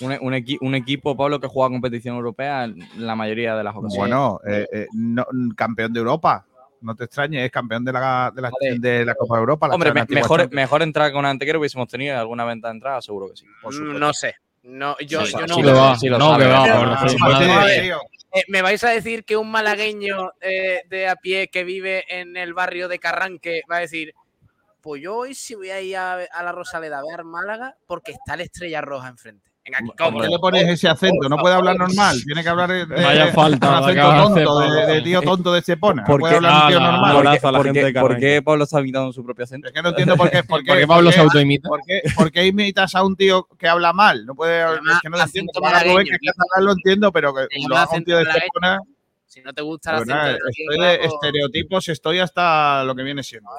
Un, 0.00 0.12
un 0.20 0.34
equi- 0.34 0.58
un 0.60 0.74
equipo, 0.74 1.16
Pablo, 1.16 1.40
que 1.40 1.46
juega 1.46 1.70
competición 1.70 2.16
europea 2.16 2.64
en 2.64 2.76
la 2.98 3.16
mayoría 3.16 3.56
de 3.56 3.64
las 3.64 3.74
ocasiones. 3.74 3.98
Bueno, 3.98 4.40
eh, 4.46 4.66
eh, 4.72 4.86
no- 4.92 5.26
campeón 5.56 5.92
de 5.92 6.00
Europa. 6.00 6.44
No 6.82 6.94
te 6.94 7.04
extrañes, 7.04 7.42
es 7.44 7.50
campeón 7.50 7.82
de 7.84 7.92
la, 7.92 8.30
de 8.36 8.42
la, 8.42 8.50
de 8.78 9.04
la 9.06 9.14
Copa 9.14 9.36
de 9.36 9.40
Europa. 9.40 9.68
la 9.68 9.74
Hombre, 9.74 9.92
me- 9.94 10.04
mejor, 10.10 10.52
mejor 10.52 10.82
entrar 10.82 11.10
con 11.12 11.24
Antequera 11.24 11.58
hubiésemos 11.58 11.88
tenido 11.88 12.18
alguna 12.18 12.44
venta 12.44 12.68
de 12.68 12.74
entrada, 12.74 13.00
seguro 13.00 13.28
que 13.30 13.36
sí. 13.38 13.46
Por 13.62 13.74
Mm. 13.74 13.98
No 13.98 14.12
sé. 14.12 14.34
No, 14.64 14.96
yo, 14.98 15.24
Sí, 15.24 15.32
yo 15.32 15.38
sí, 15.38 15.44
no. 15.48 15.54
sí 15.54 15.62
lo 15.62 15.74
va, 15.74 15.96
sí 15.96 16.08
lo 16.08 16.18
no, 16.18 16.30
sabe, 16.32 16.44
que 16.44 16.50
va, 16.50 18.00
Eh, 18.36 18.44
¿Me 18.48 18.62
vais 18.62 18.82
a 18.84 18.90
decir 18.90 19.24
que 19.24 19.36
un 19.36 19.50
malagueño 19.50 20.32
eh, 20.40 20.82
de 20.88 21.08
a 21.08 21.16
pie 21.16 21.48
que 21.48 21.64
vive 21.64 22.04
en 22.08 22.36
el 22.36 22.52
barrio 22.54 22.86
de 22.88 22.98
Carranque 22.98 23.62
va 23.70 23.76
a 23.78 23.80
decir, 23.80 24.12
pues 24.82 25.02
yo 25.02 25.16
hoy 25.16 25.34
sí 25.34 25.54
voy 25.54 25.70
a 25.70 25.80
ir 25.82 25.96
a, 25.96 26.14
a 26.14 26.42
la 26.44 26.52
Rosaleda 26.52 27.00
a 27.00 27.04
ver 27.04 27.24
Málaga 27.24 27.76
porque 27.86 28.12
está 28.12 28.36
la 28.36 28.44
Estrella 28.44 28.82
Roja 28.82 29.08
enfrente? 29.08 29.50
Venga, 29.66 29.94
¿Por 30.10 30.22
qué 30.22 30.28
le 30.28 30.38
pones 30.38 30.68
ese 30.68 30.88
acento? 30.88 31.28
No 31.28 31.38
puede 31.38 31.56
hablar 31.56 31.76
normal. 31.76 32.16
Tiene 32.24 32.42
que 32.42 32.48
hablar 32.48 32.70
de, 32.70 32.86
de- 32.86 33.04
Vaya 33.04 33.32
falta 33.32 33.80
un 33.80 33.86
la 33.86 33.92
que 33.92 34.00
acento 34.00 34.22
tonto, 34.22 34.60
hacer, 34.60 34.86
de, 34.86 35.02
tío 35.02 35.22
tonto 35.22 35.52
de 35.52 35.58
Estepona. 35.58 36.02
No 36.02 36.06
¿Por 36.06 36.20
puede 36.20 36.32
qué? 36.32 36.36
hablar 36.36 36.62
un 36.62 36.68
tío 36.68 36.80
normal. 36.80 37.12
¿Por 37.12 37.72
qué, 37.72 37.92
por 37.92 38.16
por 38.16 38.44
Pablo 38.44 38.64
está 38.64 38.80
imitando 38.80 39.12
su 39.12 39.24
propio 39.24 39.44
acento? 39.44 39.66
Es 39.66 39.74
que 39.74 39.82
no 39.82 39.88
entiendo 39.88 40.16
por 40.16 40.30
qué. 40.30 40.44
Por 40.44 40.60
qué, 40.64 40.68
¿Por 40.68 40.78
qué 40.78 40.86
Pablo 40.86 41.10
se 41.10 41.20
autoimita? 41.20 41.68
¿Por 41.68 41.80
qué, 41.84 42.02
por 42.14 42.30
qué 42.30 42.46
imitas 42.46 42.94
a 42.94 43.02
un 43.04 43.16
tío 43.16 43.48
que 43.58 43.68
habla 43.68 43.92
mal? 43.92 44.24
No 44.24 44.34
puede, 44.36 44.62
es 44.62 45.00
que 45.02 45.08
no 45.10 45.16
lo 45.16 45.22
entiendo. 45.24 45.52
malagueño, 45.60 46.04
que 46.04 46.26
catalán, 46.26 46.64
lo 46.64 46.72
entiendo, 46.72 47.12
pero 47.12 47.34
que 47.34 47.46
lo 47.68 47.76
haga 47.76 47.90
un 47.92 48.04
tío 48.04 48.16
de 48.18 48.22
Estepona. 48.22 48.78
Si 49.26 49.42
no 49.42 49.52
te 49.52 49.62
gusta 49.62 49.92
la 50.04 50.30
estoy 50.32 50.78
de 50.78 50.94
estereotipos, 51.04 51.88
estoy 51.88 52.20
hasta 52.20 52.84
lo 52.84 52.94
que 52.94 53.02
viene 53.02 53.22
siendo. 53.22 53.50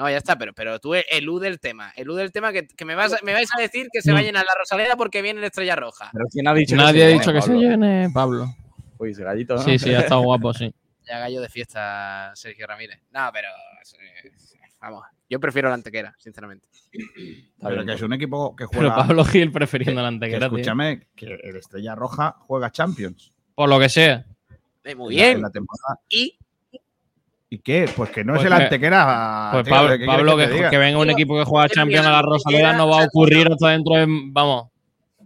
No, 0.00 0.08
ya 0.08 0.16
está, 0.16 0.38
pero, 0.38 0.54
pero 0.54 0.78
tú 0.80 0.94
elude 0.94 1.46
el 1.46 1.60
tema. 1.60 1.92
Elude 1.94 2.22
el 2.22 2.32
tema 2.32 2.52
que, 2.54 2.66
que 2.66 2.84
me, 2.86 2.94
vas 2.94 3.12
a- 3.12 3.18
me 3.22 3.34
vais 3.34 3.50
a 3.54 3.60
decir 3.60 3.88
que 3.92 4.00
se 4.00 4.12
va 4.12 4.20
a 4.20 4.22
llenar 4.22 4.46
la 4.46 4.52
Rosaleda 4.58 4.96
porque 4.96 5.20
viene 5.20 5.42
la 5.42 5.48
estrella 5.48 5.76
roja. 5.76 6.08
Pero 6.12 6.24
¿quién 6.32 6.48
ha 6.48 6.54
dicho 6.54 6.74
Nadie 6.74 7.00
que 7.00 7.04
ha 7.04 7.08
se 7.08 7.12
dicho 7.18 7.32
que 7.34 7.42
se 7.42 7.48
Pablo? 7.50 7.60
llene, 7.60 8.10
Pablo. 8.14 8.46
Uy, 8.98 9.10
ese 9.10 9.22
gallito, 9.24 9.56
¿no? 9.56 9.60
Sí, 9.62 9.78
sí, 9.78 9.92
ha 9.94 10.00
estado 10.00 10.22
guapo, 10.22 10.54
sí. 10.54 10.74
Ya 11.06 11.18
gallo 11.18 11.42
de 11.42 11.48
fiesta, 11.50 12.32
Sergio 12.34 12.66
Ramírez. 12.66 12.98
No, 13.10 13.28
pero. 13.32 13.48
Vamos, 14.80 15.04
yo 15.28 15.38
prefiero 15.38 15.68
la 15.68 15.74
antequera, 15.74 16.14
sinceramente. 16.18 16.66
Pero 17.60 17.84
que 17.84 17.92
es 17.92 18.00
un 18.02 18.12
equipo 18.14 18.56
que 18.56 18.66
Pero 18.70 18.88
juega. 18.88 18.96
Pablo 19.06 19.24
Gil 19.26 19.52
prefiriendo 19.52 20.00
la 20.00 20.08
que 20.08 20.14
antequera, 20.14 20.48
tío. 20.48 20.56
escúchame, 20.58 21.08
que 21.14 21.26
el 21.26 21.56
Estrella 21.56 21.94
Roja 21.94 22.36
juega 22.46 22.70
Champions. 22.70 23.32
Por 23.54 23.68
lo 23.68 23.78
que 23.78 23.90
sea. 23.90 24.24
Eh, 24.84 24.94
muy 24.94 25.14
en 25.14 25.18
la- 25.20 25.26
en 25.26 25.32
bien. 25.34 25.42
la 25.42 25.50
temporada. 25.50 26.00
Y 26.08 26.38
¿Y 27.52 27.58
qué? 27.58 27.90
Pues 27.96 28.10
que 28.10 28.22
no 28.24 28.34
Pues 28.34 28.46
es 28.46 28.52
el 28.52 28.56
que- 28.56 28.64
Antequera. 28.64 29.48
Pues 29.52 29.64
tío, 29.64 29.74
Pablo, 29.74 29.90
¿qué 29.90 29.96
quieres 29.98 30.16
Pablo 30.16 30.70
que 30.70 30.78
venga 30.78 30.98
un 30.98 31.10
equipo 31.10 31.36
que 31.36 31.44
juega 31.44 31.68
Champions 31.68 32.06
a 32.06 32.10
quiero 32.10 32.16
la 32.16 32.22
Rosaleda 32.22 32.72
no 32.74 32.88
va 32.88 33.02
a 33.02 33.04
ocurrir 33.06 33.48
hasta 33.50 33.68
dentro 33.70 33.94
de. 33.96 34.06
Vamos. 34.08 34.68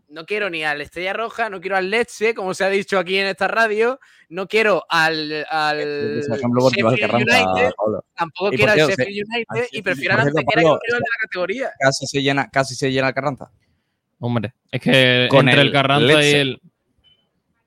no 0.08 0.24
quiero 0.26 0.48
ni 0.48 0.62
al 0.62 0.80
Estrella 0.80 1.12
Roja, 1.12 1.50
no 1.50 1.60
quiero 1.60 1.76
al 1.76 1.90
Leche, 1.90 2.34
como 2.34 2.54
se 2.54 2.64
ha 2.64 2.68
dicho 2.70 2.98
aquí 2.98 3.18
en 3.18 3.26
esta 3.26 3.46
radio. 3.48 3.98
No 4.30 4.46
quiero 4.48 4.84
al. 4.88 5.44
al 5.50 5.78
Sheffield 6.22 6.98
Carranza, 7.00 7.44
United, 7.44 7.70
tampoco 8.16 8.50
quiero 8.52 8.72
al 8.72 8.78
Sheffield 8.78 8.96
se- 8.96 9.24
United 9.34 9.68
y 9.72 9.82
prefiero 9.82 10.14
al 10.14 10.20
Antequera 10.20 10.62
que 10.62 10.68
el 10.68 10.78
rival 10.80 10.80
de 10.88 10.98
la 10.98 11.18
categoría. 11.20 11.70
Casi 11.78 12.06
se 12.06 12.22
llena, 12.22 12.48
casi 12.48 12.74
se 12.74 12.90
llena 12.90 13.08
el 13.08 13.14
Carranza. 13.14 13.50
Hombre, 14.20 14.54
es 14.70 14.80
que 14.80 15.26
Con 15.28 15.48
entre 15.48 15.60
el, 15.60 15.66
el 15.66 15.72
Carranza 15.74 16.22
y 16.24 16.32
el. 16.32 16.60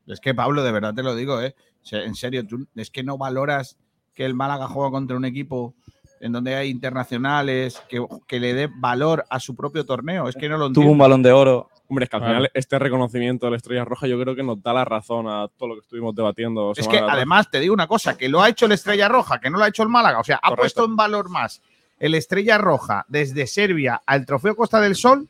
Es 0.08 0.20
que 0.20 0.34
Pablo, 0.34 0.64
de 0.64 0.72
verdad 0.72 0.96
te 0.96 1.04
lo 1.04 1.16
digo, 1.16 1.40
¿eh? 1.44 1.54
En 1.92 2.16
serio, 2.16 2.48
tú 2.48 2.66
es 2.76 2.90
que 2.90 3.04
no 3.04 3.18
valoras 3.20 3.78
que 4.18 4.26
el 4.26 4.34
Málaga 4.34 4.68
juega 4.68 4.90
contra 4.90 5.16
un 5.16 5.26
equipo 5.26 5.76
en 6.20 6.32
donde 6.32 6.56
hay 6.56 6.70
internacionales, 6.72 7.80
que, 7.88 8.04
que 8.28 8.40
le 8.40 8.56
dé 8.56 8.68
valor 8.76 9.24
a 9.30 9.40
su 9.40 9.56
propio 9.56 9.86
torneo. 9.86 10.28
Es 10.28 10.36
que 10.36 10.50
no 10.50 10.58
lo 10.58 10.72
Tuvo 10.72 10.90
un 10.90 10.98
balón 10.98 11.22
de 11.22 11.32
oro. 11.32 11.70
Hombre, 11.88 12.06
es 12.06 12.10
que 12.10 12.16
al 12.16 12.22
Claro. 12.24 12.36
final 12.38 12.52
este 12.56 12.80
reconocimiento 12.80 13.46
de 13.46 13.52
la 13.52 13.58
Estrella 13.58 13.86
Roja 13.86 14.08
yo 14.08 14.20
creo 14.20 14.36
que 14.36 14.42
nos 14.42 14.62
da 14.64 14.74
la 14.74 14.84
razón 14.84 15.28
a 15.28 15.48
todo 15.56 15.70
lo 15.70 15.76
que 15.76 15.82
estuvimos 15.82 16.16
debatiendo. 16.16 16.74
Es 16.76 16.88
que 16.88 16.98
atrás. 16.98 17.12
además 17.14 17.52
te 17.52 17.60
digo 17.60 17.74
una 17.76 17.86
cosa, 17.88 18.18
que 18.18 18.28
lo 18.28 18.42
ha 18.42 18.50
hecho 18.50 18.66
el 18.66 18.72
Estrella 18.72 19.08
Roja, 19.08 19.40
que 19.40 19.52
no 19.52 19.60
lo 19.60 19.64
ha 19.64 19.68
hecho 19.68 19.84
el 19.84 19.90
Málaga. 19.90 20.20
O 20.20 20.24
sea, 20.24 20.38
ha 20.38 20.50
Correcto. 20.50 20.62
puesto 20.64 20.86
en 20.86 20.96
valor 20.96 21.30
más 21.30 21.62
el 22.00 22.16
Estrella 22.16 22.58
Roja 22.58 23.06
desde 23.08 23.46
Serbia 23.46 24.02
al 24.06 24.26
Trofeo 24.26 24.56
Costa 24.56 24.82
del 24.82 24.96
Sol 24.96 25.30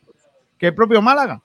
que 0.57 0.67
el 0.67 0.73
propio 0.75 1.01
Málaga. 1.01 1.41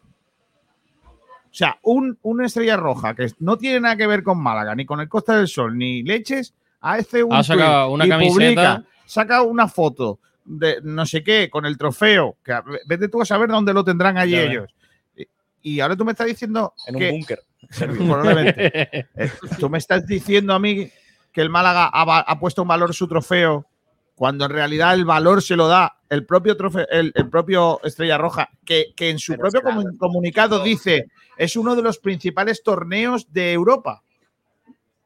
O 1.05 1.55
sea, 1.55 1.78
un, 1.82 2.16
una 2.23 2.47
Estrella 2.47 2.77
Roja 2.77 3.14
que 3.14 3.27
no 3.40 3.59
tiene 3.59 3.81
nada 3.81 3.97
que 3.97 4.06
ver 4.06 4.23
con 4.23 4.39
Málaga, 4.40 4.74
ni 4.74 4.86
con 4.86 5.01
el 5.01 5.09
Costa 5.09 5.36
del 5.36 5.48
Sol, 5.48 5.77
ni 5.77 6.02
leches, 6.02 6.55
hace 6.83 7.23
un 7.23 7.33
Ha 7.33 7.43
sacado 7.43 7.91
una 7.91 8.07
y 8.07 8.09
camiseta. 8.09 8.35
publica, 8.35 8.85
saca 9.07 9.43
una 9.43 9.69
foto 9.69 10.19
de 10.45 10.81
no 10.83 11.07
sé 11.07 11.23
qué 11.23 11.49
con 11.49 11.65
el 11.65 11.79
trofeo, 11.79 12.37
que 12.45 12.55
vete 12.87 13.09
tú 13.09 13.23
a 13.23 13.25
saber 13.25 13.49
dónde 13.49 13.73
lo 13.73 13.85
tendrán 13.85 14.19
allí 14.19 14.33
Ya 14.33 14.43
ellos. 14.43 14.75
Y, 15.17 15.27
y 15.63 15.81
ahora 15.81 15.97
tú 15.97 16.05
me 16.05 16.13
estás 16.13 16.27
diciendo 16.27 16.75
En 16.87 16.97
un 16.97 17.11
búnker. 17.11 17.41
Probablemente. 17.79 19.09
Eh, 19.17 19.31
Tú 19.59 19.71
me 19.71 19.79
estás 19.79 20.07
diciendo 20.07 20.53
a 20.53 20.59
mí 20.59 20.91
que 21.33 21.41
el 21.41 21.49
Málaga 21.51 21.91
ha, 21.93 22.39
puesto 22.39 22.63
un 22.63 22.69
valor 22.69 22.93
su 22.95 23.07
trofeo 23.07 23.67
cuando 24.15 24.45
en 24.45 24.51
realidad 24.51 24.95
el 24.95 25.05
valor 25.05 25.43
se 25.43 25.57
lo 25.57 25.69
da 25.69 25.97
el 26.11 26.27
propio 26.27 26.57
trofeo, 26.57 26.87
el, 26.91 27.13
el 27.15 27.31
propio 27.31 27.81
Estrella 27.85 28.19
Roja, 28.19 28.51
que, 28.65 28.93
que 28.95 29.11
en 29.11 29.19
su 29.19 29.33
Pero 29.33 29.49
propio 29.49 29.63
comunicado 29.99 30.63
dice 30.63 31.07
es 31.39 31.57
uno 31.57 31.75
de 31.75 31.83
los 31.83 31.99
principales 31.99 32.63
torneos 32.63 33.33
de 33.33 33.53
Europa. 33.53 34.03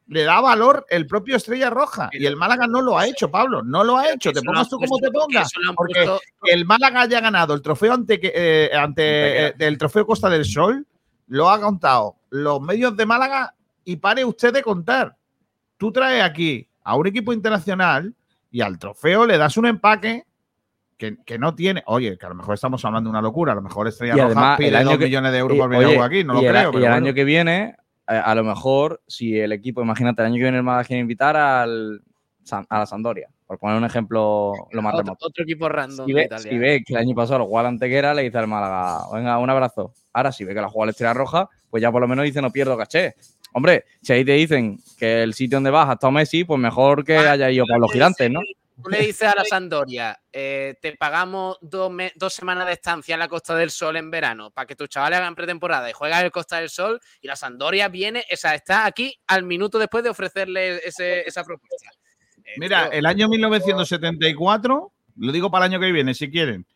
Le 0.09 0.23
da 0.23 0.41
valor 0.41 0.87
el 0.89 1.07
propio 1.07 1.37
Estrella 1.37 1.69
Roja 1.69 2.11
y 2.13 2.27
el 2.27 2.37
Málaga 2.37 2.69
no 2.69 2.81
lo 2.81 2.97
ha 2.97 3.07
hecho, 3.07 3.29
Pablo, 3.29 3.63
no 3.63 3.83
lo 3.83 3.97
ha 3.97 4.13
hecho. 4.13 4.33
Te 4.33 4.41
pongas 4.41 4.69
tú 4.69 4.79
como 4.79 4.99
te 4.99 5.11
pongas, 5.11 5.51
porque 5.75 6.09
el 6.45 6.65
Málaga 6.65 7.03
haya 7.03 7.21
ganado 7.21 7.55
el 7.55 7.63
trofeo 7.63 7.93
ante, 7.93 8.21
eh, 8.23 8.71
ante 8.77 9.47
eh, 9.49 9.55
del 9.59 9.77
trofeo 9.77 10.07
Costa 10.07 10.31
del 10.31 10.45
Sol, 10.45 10.87
lo 11.27 11.51
ha 11.51 11.61
contado 11.61 12.17
los 12.31 12.61
medios 12.61 12.97
de 12.97 13.05
Málaga 13.05 13.55
y 13.85 13.97
pare 13.97 14.25
usted 14.25 14.53
de 14.53 14.63
contar. 14.63 15.17
Tú 15.77 15.91
traes 15.91 16.23
aquí 16.23 16.69
a 16.85 16.97
un 16.97 17.07
equipo 17.09 17.33
internacional 17.33 18.15
y 18.51 18.61
al 18.61 18.79
trofeo 18.79 19.27
le 19.27 19.39
das 19.39 19.57
un 19.57 19.67
empaque 19.67 20.25
que, 20.97 21.17
que 21.25 21.39
no 21.39 21.55
tiene. 21.55 21.83
Oye, 21.87 22.17
que 22.17 22.27
a 22.27 22.29
lo 22.29 22.35
mejor 22.35 22.55
estamos 22.55 22.85
hablando 22.85 23.09
de 23.09 23.13
una 23.13 23.23
locura, 23.23 23.53
a 23.53 23.57
lo 23.57 23.63
mejor 23.63 23.89
Estrella 23.89 24.15
Y 24.15 24.17
Roja 24.17 24.27
además, 24.27 24.59
pide 24.59 24.79
el 24.79 24.99
millones 24.99 25.33
de 25.33 25.39
euros 25.39 25.57
y, 25.57 25.61
por 25.61 25.75
jugar 25.75 26.03
aquí, 26.03 26.25
no 26.25 26.35
lo 26.35 26.43
y 26.43 26.47
el, 26.47 26.53
creo. 26.53 26.69
y 26.71 26.73
pero 26.73 26.79
el 26.79 26.91
bueno. 26.91 26.95
año 26.95 27.15
que 27.15 27.25
viene, 27.25 27.77
eh, 28.09 28.21
a 28.25 28.35
lo 28.35 28.45
mejor, 28.45 29.03
si 29.07 29.39
el 29.39 29.53
equipo, 29.53 29.83
imagínate, 29.83 30.23
el 30.23 30.27
año 30.27 30.35
que 30.37 30.43
viene 30.43 30.57
el 30.59 30.63
Málaga 30.63 30.85
quiere 30.85 31.01
invitar 31.01 31.37
al, 31.37 32.03
a 32.69 32.79
la 32.79 32.87
Sandoria, 32.87 33.29
por 33.47 33.59
poner 33.59 33.77
un 33.77 33.85
ejemplo 33.85 34.53
lo 34.71 34.83
más 34.83 34.95
otro, 34.95 35.05
remoto. 35.05 35.27
otro 35.27 35.45
equipo 35.45 35.69
random 35.69 36.07
Si 36.07 36.13
de 36.13 36.19
ve, 36.21 36.25
Italia. 36.27 36.51
si 36.53 36.59
ve 36.59 36.83
que 36.87 36.93
el 36.95 37.01
año 37.01 37.15
pasado 37.15 37.41
lo 37.41 37.47
jugó 37.47 37.61
Antequera, 37.61 38.15
le 38.15 38.23
dice 38.23 38.39
al 38.39 38.47
Málaga, 38.49 39.01
venga, 39.13 39.39
un 39.39 39.51
abrazo. 39.51 39.93
Ahora, 40.13 40.33
si 40.33 40.45
ve 40.45 40.55
que 40.55 40.61
la 40.61 40.69
juega 40.69 40.87
la 40.87 40.91
Estrella 40.93 41.15
Roja, 41.15 41.49
pues 41.71 41.81
ya 41.83 41.91
por 41.91 42.01
lo 42.01 42.09
menos 42.09 42.25
dice, 42.25 42.41
no 42.41 42.51
pierdo 42.53 42.77
caché. 42.77 43.15
Hombre, 43.53 43.85
si 44.03 44.13
ahí 44.13 44.25
te 44.25 44.33
dicen 44.33 44.79
que 44.99 45.23
el 45.23 45.33
sitio 45.35 45.57
donde 45.57 45.71
vas 45.71 45.89
ha 45.89 45.95
estado 45.95 46.11
Messi, 46.13 46.45
pues 46.45 46.61
mejor 46.61 47.05
que 47.05 47.17
Ah, 47.17 47.33
haya 47.33 47.51
ido 47.51 47.65
Pablo 47.67 47.89
Gigantes, 47.89 48.31
¿no? 48.31 48.41
Tú 48.83 48.91
le 48.91 48.99
dices 49.01 49.23
a 49.29 49.35
la 49.35 49.45
Sandoria, 49.45 50.21
eh, 50.31 50.75
te 50.83 50.97
pagamos 50.97 51.57
dos, 51.63 51.91
semanas 52.35 52.67
de 52.67 52.73
estancia 52.75 53.15
en 53.15 53.21
la 53.21 53.29
Costa 53.29 53.55
del 53.55 53.71
Sol 53.71 53.97
en 53.97 54.11
verano 54.11 54.51
para 54.51 54.67
que 54.67 54.77
tus 54.77 54.89
chavales 54.91 55.19
hagan 55.19 55.35
pretemporada 55.35 55.89
y 55.89 55.95
juegas 55.95 56.23
el 56.23 56.31
Costa 56.31 56.59
del 56.59 56.69
Sol 56.69 57.01
y 57.23 57.27
la 57.27 57.37
Sandoria 57.37 57.89
viene, 57.89 58.25
o 58.31 58.37
sea, 58.37 58.55
está 58.55 58.85
aquí 58.85 59.19
al 59.27 59.45
minuto 59.45 59.79
después 59.79 60.05
de 60.05 60.11
ofrecerle 60.11 60.77
ese- 60.87 61.27
esa 61.27 61.43
propuesta. 61.43 61.91
Eh, 62.45 62.55
Mira, 62.59 62.89
el 62.89 63.07
año 63.07 63.29
1974, 63.29 64.93
lo 65.17 65.33
digo 65.33 65.51
para 65.51 65.65
el 65.67 65.73
año 65.73 65.81
que 65.81 65.91
viene, 65.91 66.13
si 66.15 66.31
quieren, 66.31 66.67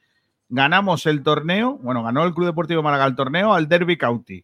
ganamos 0.48 1.04
el 1.04 1.22
torneo, 1.22 1.78
bueno, 1.82 2.02
ganó 2.02 2.24
el 2.24 2.32
Club 2.32 2.46
Deportivo 2.46 2.82
Málaga 2.82 3.04
el 3.04 3.14
torneo 3.14 3.52
al 3.52 3.68
Derby 3.68 3.98
County. 3.98 4.42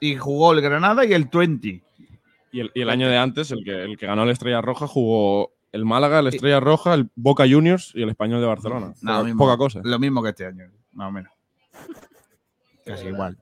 Y 0.00 0.16
jugó 0.16 0.52
el 0.52 0.62
Granada 0.62 1.04
y 1.04 1.12
el 1.12 1.26
20. 1.26 1.82
Y 2.52 2.60
el, 2.60 2.70
y 2.74 2.80
el 2.82 2.90
año 2.90 3.08
de 3.08 3.16
antes, 3.18 3.50
el 3.50 3.62
que, 3.64 3.82
el 3.84 3.96
que 3.98 4.06
ganó 4.06 4.24
la 4.24 4.32
Estrella 4.32 4.60
Roja, 4.60 4.86
jugó 4.86 5.52
el 5.72 5.84
Málaga, 5.84 6.22
la 6.22 6.30
Estrella 6.30 6.60
Roja, 6.60 6.94
el 6.94 7.10
Boca 7.14 7.44
Juniors 7.48 7.92
y 7.94 8.02
el 8.02 8.08
Español 8.08 8.40
de 8.40 8.46
Barcelona. 8.46 8.94
No, 9.02 9.22
mismo, 9.24 9.44
poca 9.44 9.56
cosa. 9.58 9.80
Lo 9.84 9.98
mismo 9.98 10.22
que 10.22 10.30
este 10.30 10.46
año, 10.46 10.70
más 10.92 11.08
o 11.08 11.12
menos. 11.12 11.32
Casi 12.86 13.06
igual. 13.08 13.36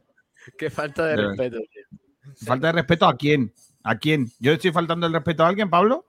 Qué 0.59 0.71
falta 0.71 1.07
de 1.07 1.17
de- 1.17 1.29
respeto. 1.29 1.59
tío. 1.59 1.99
¿Falta 2.45 2.67
de 2.69 2.73
respeto 2.73 3.07
a 3.07 3.17
quién? 3.17 3.53
¿A 3.85 3.97
quién? 3.97 4.29
¿Yo 4.41 4.53
estoy 4.53 4.73
faltando 4.73 5.07
el 5.07 5.13
respeto 5.13 5.45
a 5.45 5.49
alguien, 5.49 5.71
Pablo? 5.71 6.05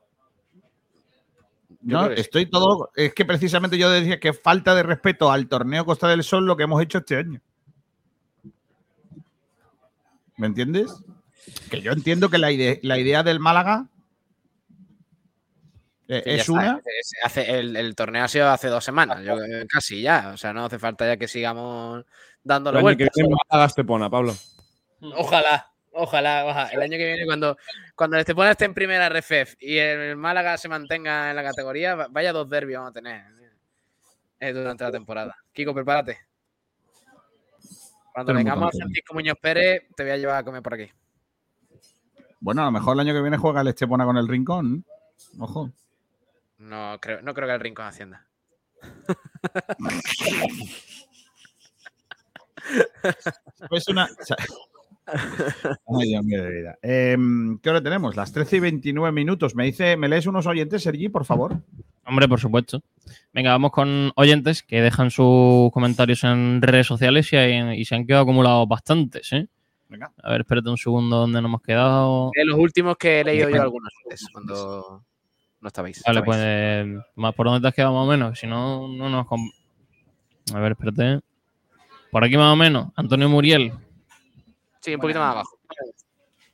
No, 1.81 2.09
que 2.09 2.19
estoy 2.19 2.47
todo. 2.47 2.89
Es 2.95 3.13
que 3.13 3.23
precisamente 3.23 3.77
yo 3.77 3.89
decía 3.91 4.19
que 4.19 4.33
falta 4.33 4.73
de 4.73 4.81
respeto 4.83 5.31
al 5.31 5.47
torneo 5.47 5.85
Costa 5.85 6.07
del 6.07 6.23
Sol 6.23 6.45
lo 6.45 6.57
que 6.57 6.63
hemos 6.63 6.81
hecho 6.81 6.97
este 6.97 7.17
año. 7.17 7.39
¿Me 10.37 10.47
entiendes? 10.47 10.91
Que 11.69 11.81
yo 11.81 11.91
entiendo 11.91 12.29
que 12.29 12.37
la, 12.37 12.51
ide- 12.51 12.79
la 12.83 12.97
idea 12.97 13.23
del 13.23 13.39
Málaga 13.39 13.87
eh, 16.09 16.21
Que 16.23 16.35
es 16.35 16.41
está, 16.41 16.51
una. 16.53 16.81
es- 16.99 17.11
hace, 17.23 17.59
el, 17.59 17.75
el 17.75 17.95
torneo 17.95 18.23
ha 18.23 18.27
sido 18.27 18.49
hace 18.49 18.67
dos 18.69 18.83
semanas, 18.83 19.23
yo, 19.25 19.35
casi 19.71 20.01
ya. 20.01 20.31
O 20.33 20.37
sea, 20.37 20.53
no 20.53 20.65
hace 20.65 20.79
falta 20.79 21.05
ya 21.05 21.17
que 21.17 21.27
sigamos 21.27 21.99
El 21.99 22.05
dándole 22.43 22.77
que 22.77 22.81
vueltas. 22.81 23.09
viene 23.15 23.35
Málaga 23.49 23.67
Estepona, 23.67 24.09
Pablo. 24.09 24.35
Ojalá, 25.15 25.67
ojalá, 25.91 26.45
ojalá. 26.45 26.69
El 26.69 26.81
año 26.81 26.97
que 26.97 27.05
viene, 27.05 27.25
cuando, 27.25 27.57
cuando 27.95 28.15
el 28.15 28.21
Estepona 28.21 28.51
esté 28.51 28.65
en 28.65 28.73
primera 28.73 29.09
RFF 29.09 29.55
y 29.59 29.77
el 29.77 30.15
Málaga 30.15 30.57
se 30.57 30.69
mantenga 30.69 31.29
en 31.29 31.35
la 31.35 31.43
categoría, 31.43 31.95
va- 31.95 32.07
vaya 32.09 32.31
dos 32.33 32.49
derbis 32.49 32.77
vamos 32.77 32.91
a 32.91 32.93
tener 32.93 33.23
eh, 34.39 34.53
durante 34.53 34.83
la 34.85 34.91
temporada. 34.91 35.35
Kiko, 35.53 35.73
prepárate. 35.73 36.17
Cuando 38.13 38.33
vengamos 38.33 38.73
a. 38.73 38.77
Francisco 38.77 39.13
Muñoz 39.13 39.37
Pérez, 39.39 39.83
te 39.95 40.03
voy 40.03 40.11
a 40.13 40.17
llevar 40.17 40.37
a 40.37 40.43
comer 40.43 40.61
por 40.63 40.73
aquí. 40.73 40.89
Bueno, 42.39 42.61
a 42.61 42.65
lo 42.65 42.71
mejor 42.71 42.93
el 42.95 42.99
año 43.01 43.13
que 43.13 43.21
viene 43.21 43.37
juega 43.37 43.61
el 43.61 43.67
Estepona 43.67 44.05
con 44.05 44.17
el 44.17 44.27
Rincón. 44.27 44.85
Ojo. 45.39 45.71
No 46.59 46.97
creo, 47.01 47.21
no 47.21 47.33
creo 47.33 47.47
que 47.47 47.53
el 47.53 47.59
Rincón 47.59 47.85
Hacienda. 47.85 48.25
Pues 53.69 53.87
una. 53.87 54.07
Ay, 55.07 56.09
Dios 56.09 56.23
mío 56.23 56.43
de 56.43 56.49
vida. 56.51 56.77
Em, 56.81 57.59
¿Qué 57.59 57.69
hora 57.69 57.81
tenemos? 57.81 58.15
Las 58.15 58.31
13 58.33 58.57
y 58.57 58.59
29 58.59 59.11
minutos. 59.13 59.55
Me 59.55 59.65
dice, 59.65 59.95
¿me 59.95 60.09
lees 60.09 60.25
unos 60.27 60.47
oyentes, 60.47 60.83
Sergi, 60.83 61.07
por 61.09 61.23
favor? 61.25 61.57
Hombre, 62.05 62.27
por 62.27 62.39
supuesto. 62.39 62.81
Venga, 63.33 63.51
vamos 63.51 63.71
con 63.71 64.11
oyentes 64.15 64.63
que 64.63 64.81
dejan 64.81 65.11
sus 65.11 65.71
comentarios 65.71 66.23
en 66.23 66.61
redes 66.61 66.87
sociales 66.87 67.31
y, 67.31 67.37
hay- 67.37 67.79
y 67.79 67.85
se 67.85 67.95
han 67.95 68.05
quedado 68.05 68.23
acumulados 68.23 68.67
bastantes, 68.67 69.31
¿eh? 69.33 69.47
Venga. 69.89 70.11
A 70.21 70.31
ver, 70.31 70.41
espérate 70.41 70.69
un 70.69 70.77
segundo, 70.77 71.17
¿dónde 71.17 71.41
nos 71.41 71.49
hemos 71.49 71.61
quedado? 71.61 72.31
De 72.35 72.45
los 72.45 72.57
últimos 72.59 72.97
que 72.97 73.21
he 73.21 73.23
leído 73.23 73.49
yo 73.49 73.61
algunos 73.61 73.89
antes, 74.03 74.27
cuando 74.31 75.03
no 75.61 75.67
estabais. 75.67 76.03
Vale, 76.05 76.19
estabais. 76.19 76.25
pues 76.25 76.37
eh, 76.41 76.99
más 77.15 77.33
por 77.33 77.45
dónde 77.47 77.61
te 77.61 77.67
has 77.69 77.73
quedado 77.73 77.93
más 77.93 78.03
o 78.03 78.09
menos, 78.09 78.37
si 78.39 78.47
no, 78.47 78.87
no 78.87 79.09
nos... 79.09 79.27
A 80.53 80.59
ver, 80.59 80.73
espérate. 80.73 81.21
Por 82.11 82.23
aquí 82.23 82.37
más 82.37 82.53
o 82.53 82.55
menos, 82.55 82.89
Antonio 82.95 83.29
Muriel. 83.29 83.73
Sí, 84.81 84.95
un 84.95 85.01
poquito 85.01 85.19
más 85.19 85.31
abajo. 85.31 85.57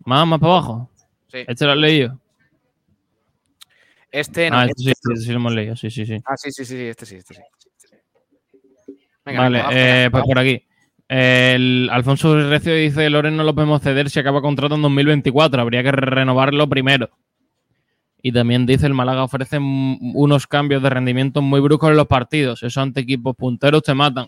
Más, 0.05 0.27
más 0.27 0.39
para 0.39 0.53
abajo. 0.53 0.89
Sí. 1.27 1.39
¿Este 1.47 1.65
lo 1.65 1.72
has 1.72 1.77
leído? 1.77 2.19
Este 4.11 4.49
no. 4.51 4.57
ah, 4.57 4.65
este 4.65 4.84
sí, 4.84 4.91
este- 4.91 5.14
este 5.14 5.26
sí 5.26 5.31
lo 5.31 5.38
hemos 5.38 5.53
leído, 5.53 5.76
sí, 5.76 5.89
sí, 5.89 6.05
sí. 6.05 6.22
Ah, 6.26 6.38
sí, 6.38 6.51
sí, 6.51 6.65
sí, 6.65 6.77
sí, 6.77 6.84
este 6.85 7.05
sí, 7.05 7.15
este 7.15 7.34
sí. 7.34 7.41
Venga, 9.26 9.41
vale, 9.41 9.64
eh, 9.72 10.10
pues 10.11 10.23
por 10.23 10.38
aquí. 10.38 10.64
El 11.15 11.90
Alfonso 11.91 12.35
Recio 12.49 12.73
dice: 12.73 13.07
Loren 13.07 13.38
no 13.38 13.44
lo 13.44 13.53
podemos 13.53 13.84
ceder 13.84 14.10
si 14.10 14.19
acaba 14.19 14.41
contrato 14.41 14.73
en 14.73 14.81
2024. 14.81 15.61
Habría 15.61 15.84
que 15.84 15.91
renovarlo 15.91 16.68
primero. 16.68 17.11
Y 18.23 18.31
también 18.31 18.65
dice: 18.65 18.88
el 18.88 18.95
Málaga 18.95 19.23
ofrece 19.23 19.60
unos 19.60 20.48
cambios 20.48 20.81
de 20.81 20.90
rendimiento 20.90 21.44
muy 21.44 21.60
bruscos 21.60 21.91
en 21.91 21.98
los 21.98 22.07
partidos. 22.07 22.64
Eso 22.64 22.81
ante 22.81 23.02
equipos 23.02 23.35
punteros 23.35 23.84
te 23.84 23.94
matan. 23.94 24.26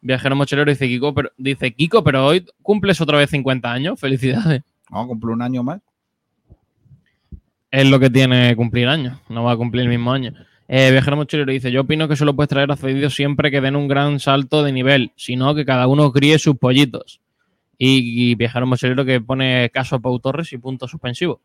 Viajero 0.00 0.36
Mochilero 0.36 0.70
dice 0.70 0.86
Kiko, 0.86 1.12
pero, 1.12 1.32
dice 1.36 1.74
Kiko, 1.74 2.04
pero 2.04 2.26
hoy 2.26 2.46
cumples 2.62 3.00
otra 3.00 3.18
vez 3.18 3.30
50 3.30 3.72
años. 3.72 3.98
Felicidades. 3.98 4.62
Vamos 4.90 5.06
a 5.06 5.08
cumplir 5.08 5.32
un 5.32 5.42
año 5.42 5.64
más. 5.64 5.80
Es 7.72 7.90
lo 7.90 7.98
que 7.98 8.08
tiene 8.08 8.54
cumplir 8.54 8.86
años. 8.86 9.18
No 9.28 9.42
va 9.42 9.50
a 9.50 9.56
cumplir 9.56 9.82
el 9.82 9.88
mismo 9.88 10.12
año. 10.12 10.32
Eh, 10.70 10.90
Viajero 10.90 11.16
Mochilero 11.16 11.50
dice: 11.50 11.72
Yo 11.72 11.80
opino 11.80 12.06
que 12.08 12.16
solo 12.16 12.36
puedes 12.36 12.50
traer 12.50 12.70
a 12.70 12.76
cedidos 12.76 13.14
siempre 13.14 13.50
que 13.50 13.62
den 13.62 13.74
un 13.74 13.88
gran 13.88 14.20
salto 14.20 14.62
de 14.62 14.70
nivel, 14.70 15.12
sino 15.16 15.54
que 15.54 15.64
cada 15.64 15.86
uno 15.86 16.12
críe 16.12 16.38
sus 16.38 16.56
pollitos. 16.58 17.20
Y, 17.78 18.30
y 18.30 18.34
Viajero 18.34 18.66
Mochilero 18.66 19.04
que 19.04 19.20
pone 19.20 19.70
caso 19.70 19.96
a 19.96 19.98
Pau 19.98 20.18
Torres 20.20 20.52
y 20.52 20.58
punto 20.58 20.86
suspensivo. 20.86 21.40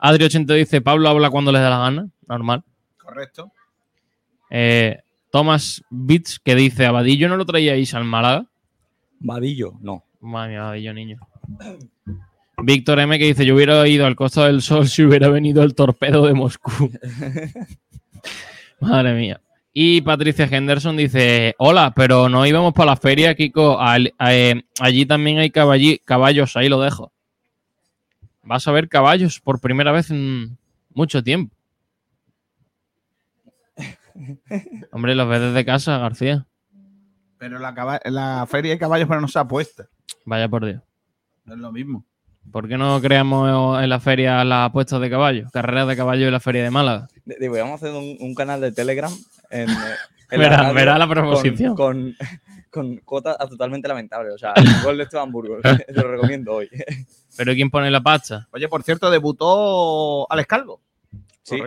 Adri80 0.00 0.54
dice: 0.54 0.80
Pablo 0.80 1.08
habla 1.08 1.28
cuando 1.30 1.50
les 1.50 1.60
da 1.60 1.70
la 1.70 1.78
gana. 1.78 2.08
Normal. 2.28 2.62
Correcto. 2.98 3.50
Eh, 4.48 5.00
Thomas 5.32 5.82
Bits 5.90 6.38
que 6.38 6.54
dice: 6.54 6.86
¿Abadillo 6.86 7.28
no 7.28 7.36
lo 7.36 7.46
traíais 7.46 7.94
al 7.94 8.04
Málaga? 8.04 8.46
Vadillo, 9.18 9.74
no. 9.80 10.04
Madre 10.20 10.50
mía, 10.50 10.62
Abadillo, 10.62 10.94
niño. 10.94 11.18
Víctor 12.62 13.00
M 13.00 13.18
que 13.18 13.26
dice: 13.26 13.44
Yo 13.44 13.56
hubiera 13.56 13.88
ido 13.88 14.06
al 14.06 14.14
Costa 14.14 14.46
del 14.46 14.62
Sol 14.62 14.86
si 14.86 15.02
hubiera 15.02 15.28
venido 15.30 15.64
el 15.64 15.74
torpedo 15.74 16.24
de 16.26 16.34
Moscú. 16.34 16.92
Madre 18.80 19.14
mía. 19.14 19.40
Y 19.72 20.00
Patricia 20.00 20.48
Henderson 20.50 20.96
dice: 20.96 21.54
Hola, 21.58 21.92
pero 21.94 22.28
no 22.28 22.46
íbamos 22.46 22.72
para 22.72 22.92
la 22.92 22.96
feria, 22.96 23.34
Kiko. 23.34 23.78
Al- 23.78 24.14
eh, 24.28 24.62
allí 24.80 25.04
también 25.06 25.38
hay 25.38 25.50
caballi- 25.50 26.00
caballos, 26.04 26.56
ahí 26.56 26.68
lo 26.68 26.80
dejo. 26.80 27.12
Vas 28.42 28.66
a 28.68 28.72
ver 28.72 28.88
caballos 28.88 29.40
por 29.40 29.60
primera 29.60 29.92
vez 29.92 30.10
en 30.10 30.56
mucho 30.94 31.22
tiempo. 31.22 31.54
Hombre, 34.92 35.14
los 35.14 35.28
ves 35.28 35.40
desde 35.40 35.64
casa, 35.64 35.98
García. 35.98 36.46
Pero 37.38 37.58
la, 37.58 38.00
la 38.06 38.46
feria 38.48 38.72
de 38.72 38.78
caballos 38.78 39.08
pero 39.08 39.20
no 39.20 39.28
se 39.28 39.38
apuesta. 39.38 39.86
Vaya 40.24 40.48
por 40.48 40.64
Dios. 40.64 40.80
No 41.44 41.54
es 41.54 41.60
lo 41.60 41.70
mismo. 41.70 42.04
¿Por 42.52 42.68
qué 42.68 42.78
no 42.78 43.00
creamos 43.00 43.82
en 43.82 43.88
la 43.88 44.00
feria 44.00 44.42
las 44.44 44.68
apuestas 44.70 45.00
de 45.00 45.10
caballos? 45.10 45.50
Carreras 45.52 45.88
de 45.88 45.96
caballo 45.96 46.26
en 46.26 46.32
la 46.32 46.40
feria 46.40 46.62
de 46.62 46.70
Málaga. 46.70 47.08
De- 47.24 47.48
Vamos 47.48 47.72
a 47.82 47.86
hacer 47.86 47.90
un, 47.96 48.16
un 48.20 48.34
canal 48.34 48.60
de 48.60 48.72
Telegram. 48.72 49.12
En, 49.50 49.68
en 49.68 50.40
Verá- 50.40 50.98
la 50.98 51.06
con- 51.06 51.14
proposición. 51.14 51.74
Con, 51.74 52.14
con, 52.70 52.96
cuotas 52.98 53.36
totalmente 53.48 53.88
lamentables. 53.88 54.32
O 54.34 54.38
sea, 54.38 54.52
el 54.56 54.64
gol 54.84 54.96
de 54.96 55.04
Esteban 55.04 55.30
Burgos. 55.30 55.60
Te 55.62 55.92
lo 55.92 56.08
recomiendo 56.08 56.54
hoy. 56.54 56.68
¿Pero 57.36 57.52
quién 57.52 57.70
pone 57.70 57.90
la 57.90 58.00
pasta? 58.00 58.48
Oye, 58.52 58.68
por 58.68 58.82
cierto, 58.82 59.10
debutó 59.10 60.30
Alex 60.30 60.46
Calvo. 60.48 60.80
Sí. 61.42 61.58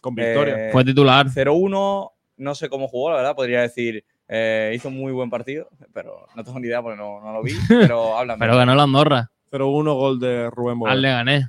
Con 0.00 0.14
victoria. 0.14 0.68
Eh, 0.68 0.72
Fue 0.72 0.84
titular. 0.84 1.26
0-1, 1.26 2.10
no 2.38 2.54
sé 2.54 2.68
cómo 2.68 2.88
jugó, 2.88 3.10
la 3.10 3.16
verdad. 3.16 3.34
Podría 3.36 3.60
decir, 3.62 4.04
eh, 4.28 4.72
hizo 4.74 4.88
un 4.88 4.96
muy 4.96 5.12
buen 5.12 5.28
partido, 5.28 5.68
pero 5.92 6.26
no 6.34 6.44
tengo 6.44 6.58
ni 6.60 6.68
idea 6.68 6.80
porque 6.80 6.96
no, 6.96 7.20
no 7.20 7.32
lo 7.32 7.42
vi. 7.42 7.52
Pero 7.68 8.16
háblame. 8.16 8.38
Pero 8.38 8.56
ganó 8.56 8.74
la 8.74 8.84
Andorra. 8.84 9.30
0-1 9.50 9.94
gol 9.94 10.18
de 10.20 10.50
Rubén 10.50 10.78
Bové. 10.78 10.90
Al 10.92 11.02
Leganés. 11.02 11.46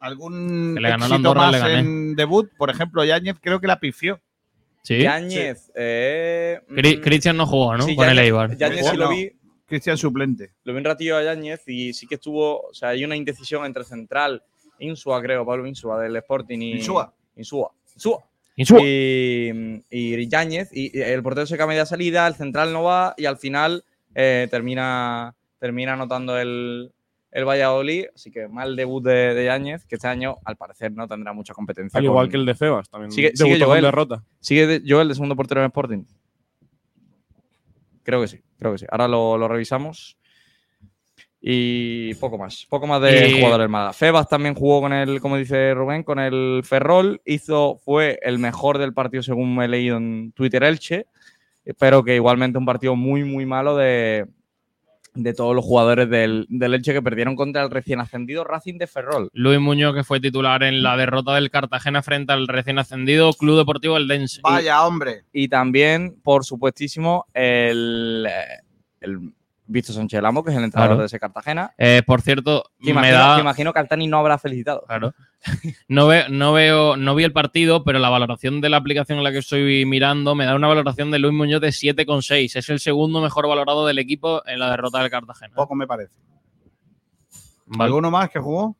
¿Algún 0.00 0.74
Que 0.74 0.80
le 0.82 0.88
ganó 0.90 1.00
la 1.08 1.14
éxito 1.14 1.14
Andorra, 1.14 1.40
más 1.42 1.52
le 1.52 1.58
gané. 1.60 1.78
en 1.78 2.14
debut? 2.16 2.50
Por 2.58 2.68
ejemplo, 2.70 3.04
Yáñez 3.04 3.36
creo 3.40 3.58
que 3.60 3.66
la 3.66 3.80
pifió. 3.80 4.20
Sí. 4.82 4.98
Yáñez, 5.00 5.72
eh, 5.74 6.60
Cri- 6.68 6.98
mm, 6.98 7.02
Cristian 7.02 7.36
no 7.38 7.46
jugó, 7.46 7.74
¿no? 7.76 7.84
sí, 7.86 7.96
Con 7.96 8.08
el 8.08 8.18
Eibar. 8.18 8.54
Yáñez 8.56 8.86
sí 8.86 8.96
lo 8.96 9.08
vi. 9.08 9.32
Cristian 9.66 9.96
suplente. 9.96 10.52
Lo 10.64 10.74
vi 10.74 10.78
un 10.78 10.84
ratillo 10.84 11.16
a 11.16 11.22
Yáñez 11.22 11.62
y 11.66 11.94
sí 11.94 12.06
que 12.06 12.16
estuvo, 12.16 12.60
o 12.68 12.74
sea, 12.74 12.90
hay 12.90 13.02
una 13.02 13.16
indecisión 13.16 13.64
entre 13.64 13.82
Central, 13.84 14.42
Insua, 14.78 15.22
creo, 15.22 15.46
Pablo 15.46 15.66
Insua 15.66 16.00
del 16.02 16.16
Sporting 16.16 16.58
y 16.60 16.72
Insúa. 16.72 17.14
Insúa. 17.34 17.72
Insúa. 17.94 18.18
Insúa. 18.56 18.80
Y, 18.84 19.80
y 19.90 20.28
Yáñez, 20.28 20.68
y, 20.72 20.96
y 20.96 21.00
el 21.00 21.22
portero 21.22 21.46
se 21.46 21.56
cambia 21.56 21.78
de 21.78 21.86
salida, 21.86 22.26
el 22.26 22.34
Central 22.34 22.72
no 22.74 22.82
va 22.82 23.14
y 23.16 23.24
al 23.24 23.38
final 23.38 23.84
eh, 24.14 24.48
termina, 24.50 25.34
termina 25.58 25.94
anotando 25.94 26.38
el, 26.38 26.92
el 27.34 27.44
Valladolid, 27.44 28.06
así 28.14 28.30
que 28.30 28.48
mal 28.48 28.76
debut 28.76 29.04
de, 29.04 29.34
de 29.34 29.44
Yáñez, 29.44 29.84
que 29.84 29.96
este 29.96 30.08
año 30.08 30.36
al 30.44 30.56
parecer 30.56 30.92
no 30.92 31.06
tendrá 31.06 31.32
mucha 31.34 31.52
competencia. 31.52 31.98
Al 31.98 32.04
con- 32.04 32.12
igual 32.12 32.28
que 32.30 32.36
el 32.36 32.46
de 32.46 32.54
Febas 32.54 32.88
también. 32.88 33.10
Sigue, 33.12 33.32
sigue 33.34 33.60
Joel. 33.62 33.82
derrota. 33.82 34.24
Sigue 34.40 34.66
de- 34.66 34.82
Joel 34.86 35.08
de 35.08 35.14
segundo 35.14 35.36
portero 35.36 35.60
en 35.60 35.66
Sporting. 35.66 36.04
Creo 38.02 38.20
que 38.20 38.28
sí, 38.28 38.40
creo 38.58 38.72
que 38.72 38.78
sí. 38.78 38.86
Ahora 38.90 39.08
lo, 39.08 39.36
lo 39.38 39.48
revisamos. 39.48 40.16
Y 41.46 42.14
poco 42.14 42.38
más. 42.38 42.66
Poco 42.70 42.86
más 42.86 43.02
de 43.02 43.28
Y- 43.28 43.40
jugadores 43.40 43.68
Málaga. 43.68 43.92
Febas 43.92 44.28
también 44.28 44.54
jugó 44.54 44.80
con 44.80 44.92
el, 44.92 45.20
como 45.20 45.36
dice 45.36 45.74
Rubén, 45.74 46.02
con 46.02 46.18
el 46.18 46.62
Ferrol. 46.64 47.20
Hizo, 47.24 47.76
fue 47.84 48.18
el 48.22 48.38
mejor 48.38 48.78
del 48.78 48.94
partido 48.94 49.22
según 49.22 49.54
me 49.54 49.66
he 49.66 49.68
leído 49.68 49.96
en 49.98 50.32
Twitter 50.32 50.62
Elche. 50.64 51.06
Pero 51.78 52.04
que 52.04 52.14
igualmente 52.14 52.58
un 52.58 52.66
partido 52.66 52.94
muy, 52.94 53.24
muy 53.24 53.44
malo 53.46 53.76
de, 53.76 54.26
de 55.14 55.32
todos 55.32 55.54
los 55.54 55.64
jugadores 55.64 56.10
del, 56.10 56.46
del 56.48 56.74
Elche 56.74 56.92
que 56.92 57.02
perdieron 57.02 57.36
contra 57.36 57.62
el 57.62 57.70
recién 57.70 58.00
ascendido 58.00 58.44
Racing 58.44 58.78
de 58.78 58.86
Ferrol. 58.86 59.30
Luis 59.32 59.60
Muñoz, 59.60 59.94
que 59.94 60.04
fue 60.04 60.20
titular 60.20 60.62
en 60.62 60.82
la 60.82 60.96
derrota 60.96 61.34
del 61.34 61.50
Cartagena 61.50 62.02
frente 62.02 62.32
al 62.32 62.48
recién 62.48 62.78
ascendido 62.78 63.32
Club 63.32 63.58
Deportivo 63.58 63.96
El 63.96 64.08
Dense. 64.08 64.40
Vaya, 64.42 64.84
hombre. 64.84 65.24
Y 65.32 65.48
también, 65.48 66.16
por 66.22 66.44
supuestísimo, 66.44 67.26
el, 67.32 68.26
eh, 68.28 68.62
el 69.00 69.34
Víctor 69.66 69.94
Sánchez 69.94 70.20
Lamo, 70.20 70.44
que 70.44 70.50
es 70.50 70.56
el 70.56 70.64
entrenador 70.64 70.90
Claro. 70.96 71.00
de 71.00 71.06
ese 71.06 71.18
Cartagena. 71.18 71.72
Eh, 71.78 72.02
por 72.06 72.20
cierto, 72.20 72.64
Que 72.82 72.90
imagino, 72.90 73.12
me 73.12 73.18
da. 73.18 73.34
que 73.36 73.40
imagino 73.40 73.72
que 73.72 73.78
Altani 73.78 74.06
no 74.06 74.18
habrá 74.18 74.38
felicitado. 74.38 74.84
Claro. 74.86 75.14
No, 75.88 76.06
ve- 76.06 76.26
no 76.30 76.52
veo, 76.52 76.96
no 76.96 77.14
vi 77.14 77.24
el 77.24 77.32
partido, 77.32 77.82
pero 77.84 77.98
la 77.98 78.08
valoración 78.10 78.60
de 78.60 78.68
la 78.68 78.76
aplicación 78.78 79.18
en 79.18 79.24
la 79.24 79.32
que 79.32 79.38
estoy 79.38 79.84
mirando 79.86 80.34
me 80.34 80.44
da 80.46 80.54
una 80.54 80.68
valoración 80.68 81.10
de 81.10 81.18
Luis 81.18 81.32
Muñoz 81.34 81.60
de 81.60 81.68
7,6. 81.72 82.56
Es 82.56 82.68
el 82.68 82.80
segundo 82.80 83.20
mejor 83.20 83.48
valorado 83.48 83.86
del 83.86 83.98
equipo 83.98 84.46
en 84.46 84.58
la 84.58 84.70
derrota 84.70 85.00
del 85.00 85.10
Cartagena. 85.10 85.54
Poco 85.54 85.74
me 85.74 85.86
parece. 85.86 86.12
Vale. 87.66 87.84
¿Alguno 87.84 88.10
más 88.10 88.28
que 88.30 88.38
jugó? 88.40 88.76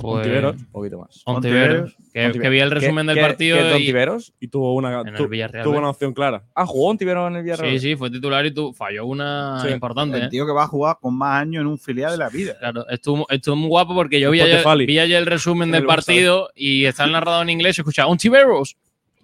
Pues- 0.00 0.16
Ontiveros. 0.16 0.56
Un 0.56 0.66
poquito 0.66 0.98
más. 0.98 1.22
Ontiveros, 1.26 1.92
que, 2.12 2.26
Ontiveros. 2.26 2.38
que 2.42 2.48
vi 2.48 2.58
el 2.60 2.70
resumen 2.70 3.06
¿Qué- 3.06 3.12
del 3.14 3.22
partido 3.24 3.56
qué 3.58 3.62
es 3.66 3.70
y, 3.72 3.76
Ontiveros? 3.76 4.32
Y 4.40 4.48
tuvo 4.48 4.74
una, 4.74 5.00
En 5.02 5.08
el 5.08 5.14
tu- 5.14 5.28
Villarreal, 5.28 5.64
tuvo 5.64 5.74
¿eh? 5.74 5.78
una 5.78 5.90
opción 5.90 6.12
clara. 6.14 6.42
Ah, 6.54 6.66
jugó 6.66 6.88
Ontiveros 6.88 7.30
en 7.30 7.36
el 7.36 7.42
Villarreal. 7.42 7.72
Sí, 7.72 7.78
sí, 7.90 7.96
fue 7.96 8.10
titular 8.10 8.44
y 8.46 8.52
tú 8.54 8.72
falló 8.72 9.06
una 9.06 9.60
Sí. 9.62 9.68
importante. 9.68 10.16
El 10.18 10.24
¿eh? 10.24 10.28
tío 10.28 10.46
que 10.46 10.52
va 10.52 10.64
a 10.64 10.68
jugar 10.68 10.96
con 11.00 11.16
más 11.16 11.42
años 11.42 11.60
en 11.60 11.66
un 11.66 11.78
filial 11.78 12.12
de 12.12 12.18
la 12.18 12.28
vida. 12.28 12.56
Claro, 12.58 12.88
estuvo, 12.88 13.26
estuvo 13.30 13.56
muy 13.56 13.68
guapo 13.68 13.94
porque 13.94 14.18
yo 14.20 14.30
vi 14.30 14.40
ayer, 14.40 14.64
vi 14.86 14.98
ayer 14.98 15.18
el 15.18 15.26
resumen 15.26 15.68
En 15.68 15.72
del 15.72 15.80
el 15.82 15.86
partido 15.86 16.50
y 16.54 16.84
está 16.86 17.06
narrado 17.06 17.42
en 17.42 17.50
inglés 17.50 17.78
y 17.78 17.82
escuchaba 17.82 18.08
Ontiveros. 18.10 18.76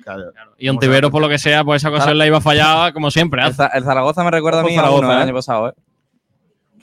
Claro. 0.04 0.30
Y 0.56 0.68
Ontiveros, 0.68 1.10
por 1.10 1.20
lo 1.20 1.28
que 1.28 1.38
sea, 1.38 1.64
pues 1.64 1.82
esa 1.82 1.88
ocasión 1.90 2.16
la 2.16 2.26
iba 2.28 2.40
fallada 2.40 2.92
como 2.92 3.10
siempre. 3.10 3.42
Za- 3.52 3.70
el 3.74 3.82
Zaragoza 3.82 4.22
me 4.22 4.30
recuerda 4.30 4.60
a 4.60 4.62
mí 4.62 4.76
a 4.76 4.90
uno 4.90 5.10
el 5.10 5.18
¿eh? 5.18 5.22
año 5.22 5.34
pasado, 5.34 5.70
¿eh? 5.70 5.72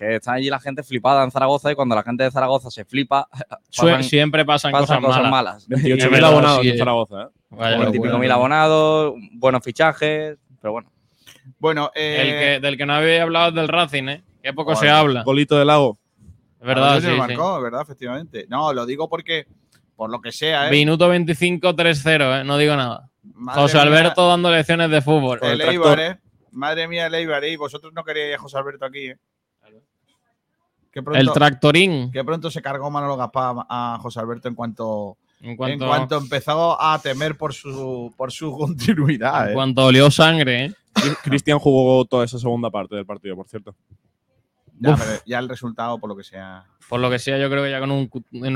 Que 0.03 0.15
está 0.15 0.34
allí 0.34 0.49
la 0.49 0.59
gente 0.59 0.84
flipada 0.84 1.23
en 1.23 1.31
Zaragoza 1.31 1.71
y 1.71 1.75
cuando 1.75 1.95
la 1.95 2.03
gente 2.03 2.23
de 2.23 2.31
Zaragoza 2.31 2.69
se 2.69 2.84
flipa, 2.84 3.30
pasan, 3.77 4.03
siempre 4.03 4.43
pasan, 4.43 4.71
pasan 4.71 5.01
cosas, 5.01 5.23
malas. 5.30 5.67
malas. 5.67 5.69
28.000 5.84 6.09
verdad, 6.11 6.30
abonados 6.31 6.61
sí, 6.61 6.69
en 6.69 6.75
eh. 6.75 6.77
Zaragoza. 6.77 7.21
¿eh? 7.21 7.27
Vaya 7.51 7.77
Veintipico 7.77 8.05
locura. 8.05 8.19
mil 8.19 8.31
abonados, 8.31 9.13
buenos 9.34 9.63
fichajes, 9.63 10.38
pero 10.61 10.71
bueno. 10.73 10.91
Bueno, 11.59 11.91
eh, 11.95 12.17
El 12.19 12.27
que, 12.61 12.67
del 12.67 12.77
que 12.77 12.85
no 12.85 12.93
había 12.93 13.23
hablado 13.23 13.49
es 13.49 13.55
del 13.55 13.67
Racing, 13.67 14.07
¿eh? 14.09 14.23
Que 14.41 14.53
poco 14.53 14.75
se 14.75 14.89
habla. 14.89 15.23
Golito 15.23 15.57
de 15.57 15.65
lago. 15.65 15.97
Es 16.59 16.67
verdad, 16.67 16.99
sí, 16.99 17.07
¿verdad? 17.07 17.81
Efectivamente. 17.81 18.45
No, 18.49 18.73
lo 18.73 18.85
digo 18.85 19.07
porque, 19.09 19.45
por 19.95 20.09
lo 20.09 20.19
que 20.21 20.31
sea, 20.31 20.67
¿eh? 20.67 20.71
Minuto 20.71 21.07
25, 21.09 21.75
3-0, 21.75 22.41
¿eh? 22.41 22.43
No 22.43 22.57
digo 22.57 22.75
nada. 22.75 23.09
Madre 23.21 23.61
José 23.61 23.77
mía, 23.77 23.84
Alberto 23.84 24.27
dando 24.27 24.51
lecciones 24.51 24.89
de 24.89 25.01
fútbol. 25.01 25.39
El. 25.41 25.61
Eibar, 25.61 25.99
¿eh? 25.99 26.19
Madre 26.51 26.88
mía, 26.88 27.07
el 27.07 27.15
Eibar, 27.15 27.43
¿eh? 27.43 27.51
Y 27.51 27.55
vosotros 27.55 27.93
no 27.93 28.03
queríais 28.03 28.35
a 28.35 28.41
José 28.41 28.57
Alberto 28.57 28.85
aquí, 28.85 29.07
¿eh? 29.07 29.17
Que 30.94 31.02
pronto, 31.02 31.20
El 31.20 31.32
tractorín. 31.32 32.11
que 32.11 32.24
pronto 32.24 32.52
se 32.52 32.61
cargó 32.61 32.91
Manolo 32.91 33.18
Gaspar 33.18 33.65
a 33.68 33.98
José 33.99 34.20
Alberto 34.20 34.48
en 34.48 34.53
cuanto 34.53 35.18
En 35.41 35.57
cuanto, 35.57 35.84
en 35.86 35.90
cuanto 35.90 36.18
empezó 36.18 36.80
a 36.80 36.99
temer 36.99 37.36
por 37.36 37.53
su, 37.53 38.14
por 38.15 38.32
su 38.32 38.52
continuidad. 38.57 39.45
en 39.45 39.52
¿eh? 39.52 39.53
cuanto 39.56 39.86
olió 39.86 40.11
sangre, 40.11 40.65
¿eh? 40.65 40.74
Cristian 41.24 41.57
jugó 41.57 42.06
toda 42.06 42.26
esa 42.26 42.38
segunda 42.38 42.70
parte 42.70 42.95
del 42.95 43.06
partido, 43.07 43.36
por 43.36 43.48
cierto. 43.48 43.76
Ya, 44.80 44.95
pero 44.95 45.11
ya 45.26 45.40
el 45.40 45.49
resultado, 45.49 45.98
por 45.98 46.10
lo 46.10 46.15
que 46.15 46.24
sea. 46.24 46.65
Por 46.88 46.99
lo 46.99 47.10
que 47.10 47.18
sea, 47.18 47.38
yo 47.40 47.49
creo 47.49 47.64
que 47.64 47.72
ya 47.72 47.80
con 47.80 47.90
un. 47.91 48.10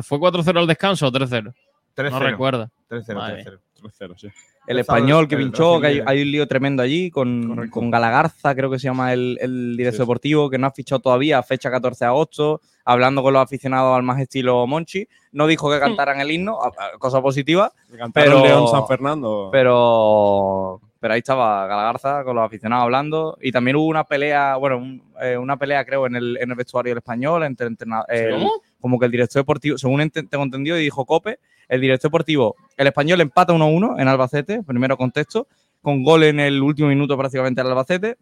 ¿Fue 0.03 0.19
4-0 0.19 0.59
al 0.59 0.67
descanso 0.67 1.07
o 1.07 1.11
3-0? 1.11 1.53
3-0. 1.95 2.11
No 2.11 2.19
recuerda. 2.19 2.69
3-0, 2.89 3.15
Madre. 3.15 3.45
3-0. 3.45 3.59
3-0, 3.81 4.17
sí. 4.17 4.27
El 4.67 4.79
español 4.79 5.27
que 5.27 5.37
pinchó, 5.37 5.79
que 5.81 5.87
hay, 5.87 6.01
hay 6.05 6.21
un 6.21 6.31
lío 6.31 6.47
tremendo 6.47 6.83
allí 6.83 7.09
con, 7.09 7.67
con 7.69 7.89
Galagarza, 7.89 8.53
creo 8.53 8.69
que 8.69 8.77
se 8.77 8.83
llama 8.87 9.13
el, 9.13 9.37
el 9.41 9.71
director 9.77 9.93
Sí, 9.93 9.97
sí. 9.97 10.01
deportivo, 10.03 10.49
que 10.49 10.57
no 10.57 10.67
ha 10.67 10.71
fichado 10.71 10.99
todavía, 10.99 11.41
fecha 11.41 11.71
14 11.71 12.03
de 12.05 12.09
agosto, 12.09 12.61
hablando 12.85 13.23
con 13.23 13.33
los 13.33 13.41
aficionados 13.41 13.95
al 13.95 14.03
más 14.03 14.19
estilo 14.19 14.67
Monchi. 14.67 15.07
No 15.31 15.47
dijo 15.47 15.71
que 15.71 15.79
cantaran 15.79 16.19
el 16.19 16.31
himno, 16.31 16.59
cosa 16.99 17.21
positiva, 17.21 17.71
Cantaron 17.97 18.41
pero, 18.41 18.43
León 18.45 18.67
San 18.67 18.85
Fernando. 18.87 19.49
pero, 19.51 20.81
pero 20.99 21.13
ahí 21.13 21.19
estaba 21.19 21.65
Galagarza 21.67 22.23
con 22.23 22.35
los 22.35 22.45
aficionados 22.45 22.83
hablando. 22.83 23.37
Y 23.41 23.51
también 23.51 23.77
hubo 23.77 23.85
una 23.85 24.03
pelea, 24.03 24.55
bueno, 24.57 24.77
un- 24.77 25.03
eh, 25.21 25.37
una 25.37 25.57
pelea 25.57 25.85
creo 25.85 26.05
en 26.07 26.15
el, 26.15 26.37
en 26.41 26.49
el 26.49 26.55
vestuario 26.55 26.91
del 26.91 26.97
español, 26.99 27.43
entre 27.43 27.67
entrena- 27.67 28.05
el- 28.09 28.31
¿Cómo? 28.35 28.51
Como 28.79 28.99
que 28.99 29.05
el 29.05 29.11
director 29.11 29.41
deportivo, 29.41 29.77
según 29.77 30.09
tengo 30.09 30.43
entendido, 30.43 30.77
y 30.77 30.83
dijo 30.83 31.05
Cope, 31.05 31.39
el 31.67 31.81
director 31.81 32.09
deportivo, 32.09 32.55
el 32.77 32.87
español 32.87 33.21
empata 33.21 33.53
1-1 33.53 33.99
en 33.99 34.07
Albacete, 34.07 34.63
primero 34.63 34.97
contexto, 34.97 35.47
con 35.81 36.03
gol 36.03 36.23
en 36.23 36.39
el 36.39 36.61
último 36.61 36.89
minuto 36.89 37.17
prácticamente 37.17 37.61
del 37.61 37.71
Albacete. 37.71 38.17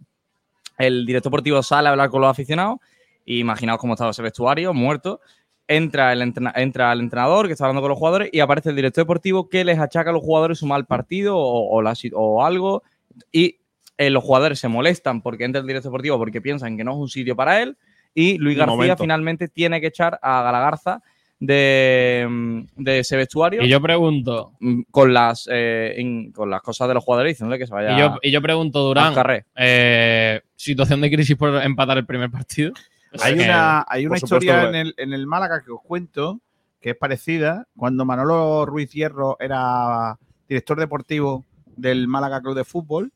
El 0.77 1.05
director 1.05 1.31
deportivo 1.31 1.63
sale 1.63 1.87
a 1.87 1.91
hablar 1.91 2.09
con 2.09 2.21
los 2.21 2.29
aficionados 2.29 2.79
y 3.23 3.39
imaginaos 3.39 3.79
cómo 3.79 3.93
estaba 3.93 4.11
ese 4.11 4.21
vestuario, 4.21 4.73
muerto. 4.73 5.21
Entra 5.67 6.13
el, 6.13 6.21
entra 6.21 6.93
el 6.93 6.99
entrenador 6.99 7.47
que 7.47 7.53
está 7.53 7.65
hablando 7.65 7.81
con 7.81 7.89
los 7.89 7.97
jugadores 7.97 8.29
y 8.31 8.39
aparece 8.39 8.69
el 8.69 8.75
director 8.75 9.03
deportivo 9.03 9.49
que 9.49 9.63
les 9.63 9.79
achaca 9.79 10.11
a 10.11 10.13
los 10.13 10.21
jugadores 10.21 10.59
su 10.59 10.67
mal 10.67 10.85
partido 10.85 11.37
o, 11.37 11.81
o 12.13 12.45
algo. 12.45 12.83
Y 13.31 13.57
eh, 13.97 14.09
los 14.09 14.23
jugadores 14.23 14.59
se 14.59 14.67
molestan 14.67 15.21
porque 15.21 15.45
entra 15.45 15.61
el 15.61 15.67
director 15.67 15.91
deportivo 15.91 16.17
porque 16.17 16.41
piensan 16.41 16.77
que 16.77 16.83
no 16.83 16.91
es 16.91 16.97
un 16.97 17.09
sitio 17.09 17.35
para 17.35 17.61
él. 17.61 17.77
Y 18.15 18.37
Luis 18.39 18.57
García 18.57 18.75
momento. 18.75 19.03
finalmente 19.03 19.47
tiene 19.49 19.79
que 19.81 19.87
echar 19.87 20.17
a 20.21 20.41
Galagarza 20.41 21.01
de, 21.37 22.25
mm, 22.29 22.59
de 22.77 22.99
ese 22.99 23.17
vestuario 23.17 23.61
Y 23.61 23.67
yo 23.67 23.81
pregunto. 23.81 24.53
mm, 24.59 24.81
con 24.89 25.13
las, 25.13 25.47
eh, 25.51 25.95
in- 25.97 26.31
con 26.31 26.49
las 26.49 26.61
cosas 26.61 26.87
de 26.87 26.93
los 26.93 27.03
jugadores 27.03 27.33
diciéndole 27.33 27.59
que 27.59 27.67
se 27.67 27.73
vaya 27.73 27.93
Y 27.95 27.99
yo, 27.99 28.17
y 28.23 28.31
yo 28.31 28.41
pregunto, 28.41 28.81
Durán, 28.83 29.13
eh, 29.55 30.41
situación 30.55 31.01
de 31.01 31.11
crisis 31.11 31.35
por 31.35 31.61
empatar 31.61 31.97
el 31.97 32.05
primer 32.05 32.31
partido. 32.31 32.71
Hay 33.21 33.33
Eh, 33.33 33.43
una, 33.43 33.85
hay 33.87 34.05
una 34.07 34.17
supuesto, 34.17 34.37
historia 34.37 34.69
en 34.69 34.75
el, 34.75 34.93
en 34.97 35.13
el 35.13 35.27
Málaga 35.27 35.61
que 35.63 35.71
os 35.71 35.81
cuento 35.81 36.39
que 36.81 36.91
es 36.91 36.95
parecida. 36.97 37.67
Cuando 37.75 38.05
Manolo 38.05 38.65
Ruiz 38.65 38.91
Hierro 38.91 39.37
era 39.39 40.17
director 40.47 40.79
deportivo 40.79 41.43
del 41.75 42.07
Málaga 42.07 42.41
Club 42.41 42.55
de 42.55 42.63
Fútbol, 42.63 43.11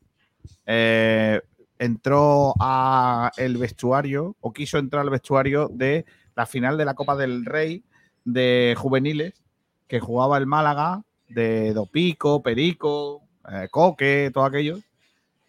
eh, 0.66 1.40
entró 1.80 2.52
a 2.60 3.32
el 3.38 3.56
vestuario 3.56 4.36
o 4.40 4.52
quiso 4.52 4.76
entrar 4.76 5.00
al 5.00 5.10
vestuario 5.10 5.68
de 5.72 6.04
la 6.36 6.44
final 6.44 6.76
de 6.76 6.84
la 6.84 6.94
Copa 6.94 7.16
del 7.16 7.46
Rey 7.46 7.82
de 8.24 8.74
juveniles 8.76 9.42
que 9.88 9.98
jugaba 9.98 10.36
el 10.36 10.46
Málaga 10.46 11.02
de 11.28 11.72
Dopico, 11.72 12.42
Perico, 12.42 13.22
eh, 13.50 13.68
Coque, 13.70 14.30
todo 14.32 14.44
aquello. 14.44 14.78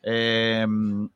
Eh, 0.04 0.66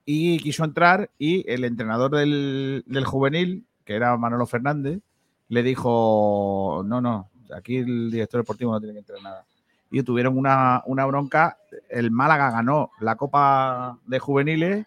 y 0.04 0.38
quiso 0.40 0.66
entrar 0.66 1.10
y 1.18 1.50
el 1.50 1.64
entrenador 1.64 2.12
del, 2.12 2.84
del 2.86 3.06
juvenil, 3.06 3.66
que 3.86 3.96
era 3.96 4.18
Manolo 4.18 4.46
Fernández, 4.46 5.00
le 5.48 5.64
dijo, 5.64 6.84
no, 6.86 7.00
no, 7.00 7.30
aquí 7.56 7.78
el 7.78 8.12
director 8.12 8.42
deportivo 8.42 8.74
no 8.74 8.80
tiene 8.80 8.94
que 8.94 9.00
entrar 9.00 9.22
nada. 9.24 9.46
Y 9.90 10.04
tuvieron 10.04 10.38
una, 10.38 10.84
una 10.88 11.06
bronca. 11.06 11.58
El 11.90 12.12
Málaga 12.12 12.52
ganó 12.52 12.92
la 13.00 13.16
Copa 13.16 13.98
de 14.06 14.20
Juveniles, 14.20 14.86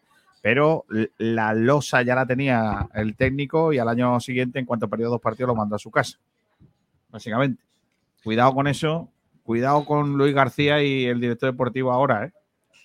pero 0.49 0.87
la 1.19 1.53
losa 1.53 2.01
ya 2.01 2.15
la 2.15 2.25
tenía 2.25 2.89
el 2.95 3.17
técnico 3.17 3.71
y 3.71 3.79
al 3.79 3.87
año 3.87 4.19
siguiente, 4.19 4.59
en 4.59 4.65
cuanto 4.65 4.89
perdió 4.89 5.11
dos 5.11 5.21
partidos, 5.21 5.49
lo 5.49 5.55
mandó 5.55 5.77
a 5.77 5.79
su 5.79 5.91
casa. 5.91 6.19
Básicamente. 7.11 7.63
Cuidado 8.25 8.55
con 8.55 8.67
eso. 8.67 9.11
Cuidado 9.43 9.85
con 9.85 10.17
Luis 10.17 10.35
García 10.35 10.83
y 10.83 11.05
el 11.05 11.21
director 11.21 11.51
deportivo 11.53 11.93
ahora, 11.93 12.25
¿eh? 12.25 12.33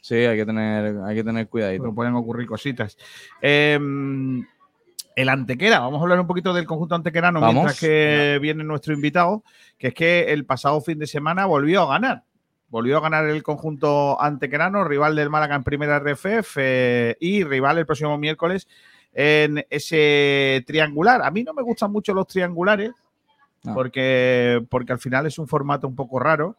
Sí, 0.01 0.15
hay 0.15 0.35
que 0.35 0.45
tener, 0.45 0.97
hay 1.05 1.15
que 1.15 1.23
tener 1.23 1.47
cuidadito. 1.47 1.83
porque 1.83 1.95
pueden 1.95 2.15
ocurrir 2.15 2.47
cositas. 2.47 2.97
Eh, 3.41 3.79
el 5.15 5.29
Antequera, 5.29 5.79
vamos 5.79 6.01
a 6.01 6.03
hablar 6.03 6.19
un 6.19 6.27
poquito 6.27 6.53
del 6.53 6.65
conjunto 6.65 6.95
antequerano 6.95 7.39
Vamos. 7.39 7.53
mientras 7.53 7.79
que 7.79 8.39
viene 8.41 8.65
nuestro 8.65 8.93
invitado, 8.93 9.41
que 9.77 9.87
es 9.87 9.93
que 9.93 10.33
el 10.33 10.45
pasado 10.45 10.81
fin 10.81 10.99
de 10.99 11.07
semana 11.07 11.45
volvió 11.45 11.83
a 11.83 11.93
ganar. 11.93 12.23
Volvió 12.73 12.97
a 12.97 13.01
ganar 13.01 13.25
el 13.29 13.43
conjunto 13.43 14.19
antequerano, 14.19 14.83
rival 14.83 15.15
del 15.15 15.29
Málaga 15.29 15.53
en 15.55 15.63
primera 15.63 15.97
RFF 15.99 16.57
eh, 16.57 17.17
y 17.19 17.43
rival 17.43 17.77
el 17.77 17.85
próximo 17.85 18.17
miércoles 18.17 18.67
en 19.13 19.63
ese 19.69 20.63
triangular. 20.65 21.21
A 21.21 21.29
mí 21.29 21.43
no 21.43 21.53
me 21.53 21.61
gustan 21.61 21.91
mucho 21.91 22.15
los 22.15 22.25
triangulares 22.25 22.91
No. 23.63 23.75
porque, 23.75 24.65
porque 24.71 24.91
al 24.91 24.97
final 24.97 25.27
es 25.27 25.37
un 25.37 25.47
formato 25.47 25.87
un 25.87 25.95
poco 25.95 26.17
raro 26.19 26.57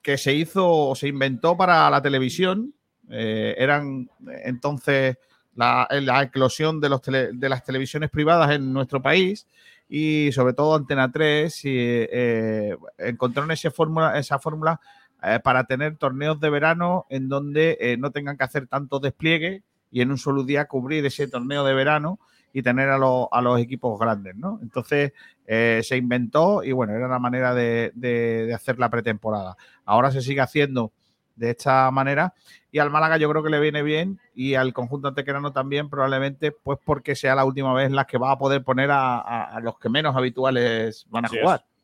que 0.00 0.16
se 0.16 0.32
hizo 0.32 0.66
o 0.66 0.94
se 0.94 1.08
inventó 1.08 1.58
para 1.58 1.90
la 1.90 2.00
televisión. 2.00 2.72
Eh, 3.10 3.54
eran 3.58 4.08
entonces 4.44 5.18
la, 5.54 5.86
la 5.90 6.22
eclosión 6.22 6.80
de, 6.80 6.88
los 6.88 7.02
tele- 7.02 7.32
de 7.34 7.48
las 7.50 7.62
televisiones 7.64 8.08
privadas 8.08 8.50
en 8.52 8.72
nuestro 8.72 9.02
país 9.02 9.46
y 9.90 10.32
sobre 10.32 10.54
todo 10.54 10.74
Antena 10.74 11.12
3 11.12 11.64
y, 11.66 11.70
eh, 11.76 12.76
encontraron 12.96 13.50
ese 13.50 13.70
fórmula, 13.70 14.18
esa 14.18 14.38
fórmula 14.38 14.80
eh, 15.22 15.40
para 15.42 15.64
tener 15.64 15.96
torneos 15.96 16.38
de 16.40 16.50
verano 16.50 17.06
en 17.08 17.28
donde 17.28 17.76
eh, 17.80 17.96
no 17.96 18.10
tengan 18.10 18.36
que 18.36 18.44
hacer 18.44 18.66
tanto 18.66 18.98
despliegue 19.00 19.62
y 19.90 20.00
en 20.00 20.10
un 20.10 20.18
solo 20.18 20.42
día 20.44 20.66
cubrir 20.66 21.04
ese 21.06 21.28
torneo 21.28 21.64
de 21.64 21.74
verano 21.74 22.18
y 22.52 22.62
tener 22.62 22.88
a, 22.90 22.98
los- 22.98 23.28
a 23.30 23.40
los 23.40 23.58
equipos 23.60 23.98
grandes, 23.98 24.36
¿no? 24.36 24.58
Entonces 24.62 25.12
eh, 25.46 25.80
se 25.84 25.96
inventó 25.96 26.62
y 26.62 26.72
bueno, 26.72 26.92
era 26.94 27.08
la 27.08 27.18
manera 27.18 27.54
de, 27.54 27.92
de- 27.94 28.46
de 28.46 28.54
hacer 28.54 28.78
la 28.78 28.90
pretemporada. 28.90 29.56
Ahora 29.84 30.10
se 30.10 30.20
sigue 30.22 30.40
haciendo 30.40 30.92
de 31.34 31.50
esta 31.50 31.90
manera 31.90 32.34
y 32.70 32.78
al 32.78 32.90
Málaga 32.90 33.16
yo 33.16 33.28
creo 33.30 33.42
que 33.42 33.48
le 33.48 33.58
viene 33.58 33.82
bien 33.82 34.20
y 34.34 34.54
al 34.54 34.74
conjunto 34.74 35.08
antequerano 35.08 35.50
también 35.52 35.88
probablemente 35.88 36.52
pues 36.52 36.78
porque 36.84 37.14
sea 37.16 37.34
la 37.34 37.44
última 37.46 37.72
vez 37.72 37.86
en 37.86 37.96
la 37.96 38.04
que 38.04 38.18
va 38.18 38.32
a 38.32 38.38
poder 38.38 38.62
poner 38.62 38.90
a, 38.90 39.18
a- 39.18 39.56
a 39.56 39.60
los 39.60 39.78
que 39.78 39.88
menos 39.88 40.14
habituales 40.14 41.06
van 41.08 41.24
a 41.24 41.28
Así 41.28 41.36
es. 41.38 41.42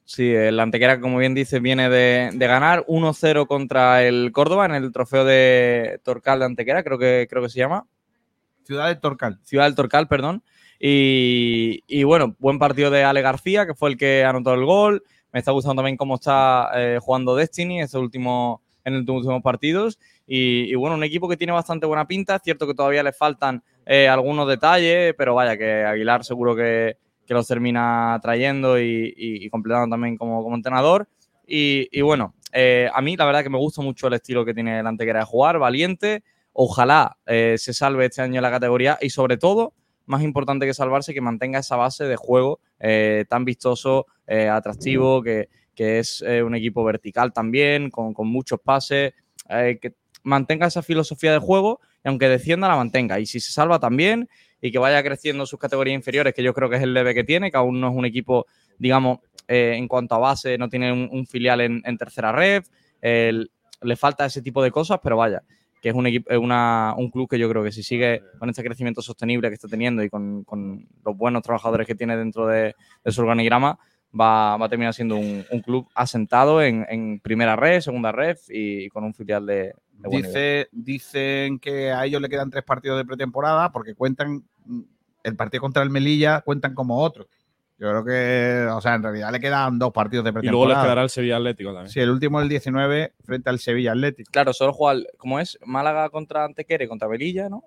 Sí, 0.09 0.33
el 0.33 0.59
Antequera, 0.59 1.01
como 1.03 1.19
bien 1.19 1.35
dices, 1.35 1.61
viene 1.61 1.91
de, 1.91 2.31
de 2.33 2.47
ganar 2.47 2.83
1-0 2.87 3.47
contra 3.47 4.03
el 4.03 4.33
Córdoba 4.33 4.65
en 4.65 4.73
el 4.73 4.91
trofeo 4.91 5.23
de 5.27 6.01
Torcal 6.03 6.39
de 6.39 6.47
Antequera, 6.47 6.83
creo 6.83 6.99
que, 6.99 7.27
creo 7.29 7.43
que 7.43 7.51
se 7.51 7.59
llama. 7.59 7.87
Ciudad 8.65 8.89
de 8.89 8.97
Torcal. 8.97 9.39
Ciudad 9.43 9.67
del 9.67 9.75
Torcal, 9.75 10.09
perdón. 10.09 10.43
Y, 10.81 11.85
y 11.87 12.05
bueno, 12.05 12.35
buen 12.39 12.59
partido 12.59 12.91
de 12.91 13.05
Ale 13.05 13.21
García, 13.21 13.67
que 13.67 13.75
fue 13.75 13.91
el 13.91 13.99
que 13.99 14.25
anotó 14.25 14.55
el 14.55 14.65
gol. 14.65 15.03
Me 15.31 15.41
está 15.41 15.53
gustando 15.53 15.81
también 15.81 15.99
cómo 15.99 16.15
está 16.15 16.71
eh, 16.75 16.99
jugando 17.03 17.37
Destiny 17.37 17.83
estos 17.83 18.01
últimos, 18.01 18.61
en 18.85 19.05
los 19.05 19.09
últimos 19.15 19.43
partidos. 19.43 19.99
Y, 20.27 20.73
y 20.73 20.75
bueno, 20.75 20.97
un 20.97 21.05
equipo 21.05 21.29
que 21.29 21.37
tiene 21.37 21.53
bastante 21.53 21.85
buena 21.85 22.07
pinta. 22.07 22.37
Es 22.37 22.43
cierto 22.43 22.67
que 22.67 22.73
todavía 22.73 23.03
le 23.03 23.13
faltan 23.13 23.63
eh, 23.85 24.09
algunos 24.09 24.49
detalles, 24.49 25.13
pero 25.19 25.35
vaya, 25.35 25.59
que 25.59 25.85
Aguilar 25.85 26.25
seguro 26.25 26.57
que, 26.57 26.97
que 27.29 27.35
los 27.35 27.47
termina 27.47 28.19
trayendo 28.23 28.81
y, 28.81 29.47
completando 29.51 29.95
también 29.95 30.17
como, 30.17 30.55
entrenador. 30.55 31.07
Y, 31.47 32.01
bueno, 32.01 32.35
eh, 32.55 32.89
a 32.93 33.03
mí 33.03 33.17
la 33.19 33.27
verdad 33.27 33.43
que 33.43 33.51
me 33.51 33.59
gusta 33.59 33.83
mucho 33.83 34.07
el 34.07 34.15
estilo 34.15 34.47
que 34.47 34.55
tiene 34.55 34.81
el 34.81 34.87
Antequera 34.87 35.21
de 35.21 35.25
jugar, 35.27 35.59
valiente. 35.59 36.25
Ojalá 36.55 37.19
eh, 37.27 37.57
se 37.59 37.75
salve 37.75 38.07
este 38.07 38.23
año 38.23 38.41
la 38.41 38.51
categoría 38.51 38.97
y 39.03 39.11
sobre 39.11 39.37
todo, 39.37 39.75
más 40.07 40.23
importante 40.23 40.65
que 40.65 40.73
salvarse, 40.73 41.13
que 41.13 41.21
mantenga 41.21 41.59
esa 41.59 41.77
base 41.77 42.05
de 42.05 42.17
juego 42.17 42.61
eh, 42.81 43.27
tan 43.29 43.45
vistoso, 43.45 44.07
atractivo, 44.27 45.23
que, 45.23 45.51
que 45.75 45.99
es 45.99 46.23
un 46.23 46.55
equipo 46.55 46.83
vertical 46.83 47.35
también, 47.35 47.91
con, 47.91 48.15
muchos 48.27 48.59
pases, 48.61 49.13
que 49.49 49.95
mantenga 50.23 50.67
esa 50.67 50.83
filosofía 50.83 51.33
de 51.33 51.39
juego 51.39 51.81
y 52.03 52.09
aunque 52.09 52.29
descienda 52.29 52.69
la 52.69 52.77
mantenga. 52.77 53.21
Y 53.21 53.27
si 53.27 53.39
se 53.39 53.53
salva 53.53 53.79
también 53.79 54.29
y 54.61 54.71
que 54.73 54.79
vaya 54.79 55.03
creciendo 55.03 55.47
sus 55.47 55.59
categorías 55.59 55.95
inferiores, 55.95 56.35
que 56.35 56.43
yo 56.43 56.53
creo 56.55 56.69
que 56.69 56.77
es 56.77 56.83
el 56.83 56.95
debe 56.95 57.15
que 57.15 57.25
tiene, 57.25 57.51
que 57.51 57.57
aún 57.57 57.81
no 57.81 57.89
es 57.89 57.95
un 57.95 58.05
equipo, 58.05 58.47
digamos, 58.79 59.21
eh, 59.47 59.75
en 59.77 59.89
cuanto 59.89 60.15
a 60.15 60.19
base, 60.19 60.59
no 60.59 60.69
tiene 60.69 60.93
un, 60.93 61.27
filial 61.27 61.61
en, 61.61 61.97
tercera 61.97 62.33
red, 62.33 62.65
le 63.01 63.97
falta 63.97 64.27
ese 64.27 64.43
tipo 64.43 64.63
de 64.63 64.71
cosas, 64.71 65.01
pero 65.03 65.17
vaya, 65.17 65.43
que 65.81 65.91
es 65.91 65.95
un, 65.95 66.07
equipo, 66.07 66.31
es 66.31 66.39
una- 66.39 66.95
un 66.97 67.11
club 67.11 67.29
que 67.29 67.39
yo 67.39 67.49
creo 67.49 67.63
que 67.63 67.73
si 67.73 67.83
sigue 67.83 68.23
con 68.39 68.49
este 68.51 68.63
crecimiento 68.65 69.03
sostenible 69.03 69.49
que 69.49 69.55
está 69.55 69.69
teniendo 69.69 70.03
y 70.03 70.11
con, 70.11 70.45
con 70.45 70.87
los 71.05 71.17
buenos 71.17 71.43
trabajadores 71.43 71.87
que 71.87 71.95
tiene 71.95 72.17
dentro 72.17 72.47
de, 72.47 72.75
de 73.05 73.13
su 73.13 73.21
organigrama, 73.21 73.79
va, 74.19 74.57
va 74.57 74.67
a 74.67 74.69
terminar 74.69 74.95
siendo 74.95 75.17
un, 75.17 75.45
un 75.51 75.61
club 75.61 75.87
asentado 75.95 76.63
en, 76.63 76.87
en 76.89 77.21
primera 77.21 77.57
red, 77.57 77.81
segunda 77.81 78.13
red 78.13 78.37
y, 78.49 78.85
y 78.85 78.89
con 78.89 79.05
un 79.05 79.15
filial 79.15 79.47
de, 79.47 79.55
de 79.55 79.75
buen 80.03 80.11
nivel. 80.11 80.25
Dice, 80.27 80.69
dicen 80.73 81.59
que 81.59 81.93
a 81.93 82.05
ellos 82.05 82.21
le 82.21 82.29
quedan 82.29 82.51
tres 82.51 82.65
partidos 82.65 82.99
de 82.99 83.05
pretemporada 83.05 83.71
porque 83.73 83.95
cuentan 83.95 84.45
el 85.23 85.37
partido 85.37 85.61
contra 85.61 85.83
el 85.83 85.91
Melilla 85.91 86.41
cuentan 86.43 86.75
como 86.75 86.99
otro. 86.99 87.27
Yo 87.81 87.89
creo 87.91 88.05
que, 88.05 88.67
o 88.73 88.81
sea, 88.81 88.95
en 88.95 89.05
realidad 89.05 89.31
le 89.31 89.39
quedan 89.39 89.79
dos 89.79 89.93
partidos 89.93 90.25
de 90.25 90.31
Y 90.31 90.33
pretemporada. 90.33 90.65
luego 90.67 90.81
les 90.81 90.85
quedará 90.85 91.03
el 91.03 91.11
Sevilla 91.11 91.37
Atlético 91.37 91.71
también. 91.73 91.91
Sí, 91.91 92.01
el 92.01 92.11
último 92.11 92.41
el 92.41 92.49
19 92.49 93.13
frente 93.23 93.51
al 93.51 93.61
Sevilla 93.61 93.93
Atlético. 93.93 94.31
Claro, 94.33 94.53
solo 94.53 94.73
juega, 94.73 95.01
¿cómo 95.17 95.39
es? 95.39 95.57
Málaga 95.65 96.09
contra 96.11 96.45
Antequere, 96.45 96.89
contra 96.89 97.07
Velilla, 97.07 97.49
¿no? 97.49 97.63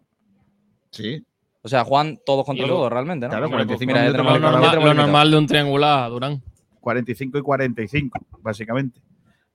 Sí. 0.89 1.25
O 1.63 1.67
sea, 1.69 1.83
juegan 1.83 2.19
todos 2.25 2.45
contra 2.45 2.67
todos 2.67 2.91
realmente, 2.91 3.27
¿no? 3.27 3.29
Claro, 3.29 3.47
Mira, 3.47 3.57
45 3.65 3.87
mira, 3.87 3.99
ya 4.05 4.11
minutos 4.11 4.25
tenemos 4.33 4.41
Lo 4.41 4.59
normal, 4.59 4.85
lo 4.85 4.93
normal 4.93 5.31
de 5.31 5.37
un 5.37 5.47
triangular, 5.47 6.09
Durán. 6.09 6.41
45 6.79 7.37
y 7.37 7.41
45, 7.41 8.19
básicamente. 8.41 8.99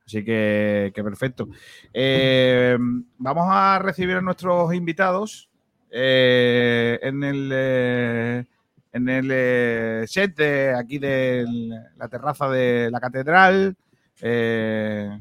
Así 0.06 0.24
que, 0.24 0.92
que 0.94 1.02
perfecto. 1.02 1.48
Eh, 1.92 2.78
vamos 3.18 3.46
a 3.48 3.80
recibir 3.80 4.16
a 4.16 4.20
nuestros 4.20 4.72
invitados 4.72 5.50
eh, 5.90 6.98
en 7.02 7.24
el, 7.24 7.50
eh, 7.52 8.44
en 8.92 9.08
el 9.08 9.28
eh, 9.32 10.04
set 10.06 10.36
de 10.36 10.74
aquí 10.76 10.98
de 10.98 11.44
la 11.96 12.08
terraza 12.08 12.48
de 12.48 12.88
la 12.90 13.00
catedral. 13.00 13.76
eh, 14.20 15.20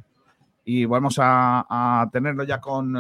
y 0.68 0.86
vamos 0.86 1.18
a, 1.20 1.66
a 2.02 2.10
tenerlo 2.12 2.44
ya 2.44 2.60
con, 2.60 2.94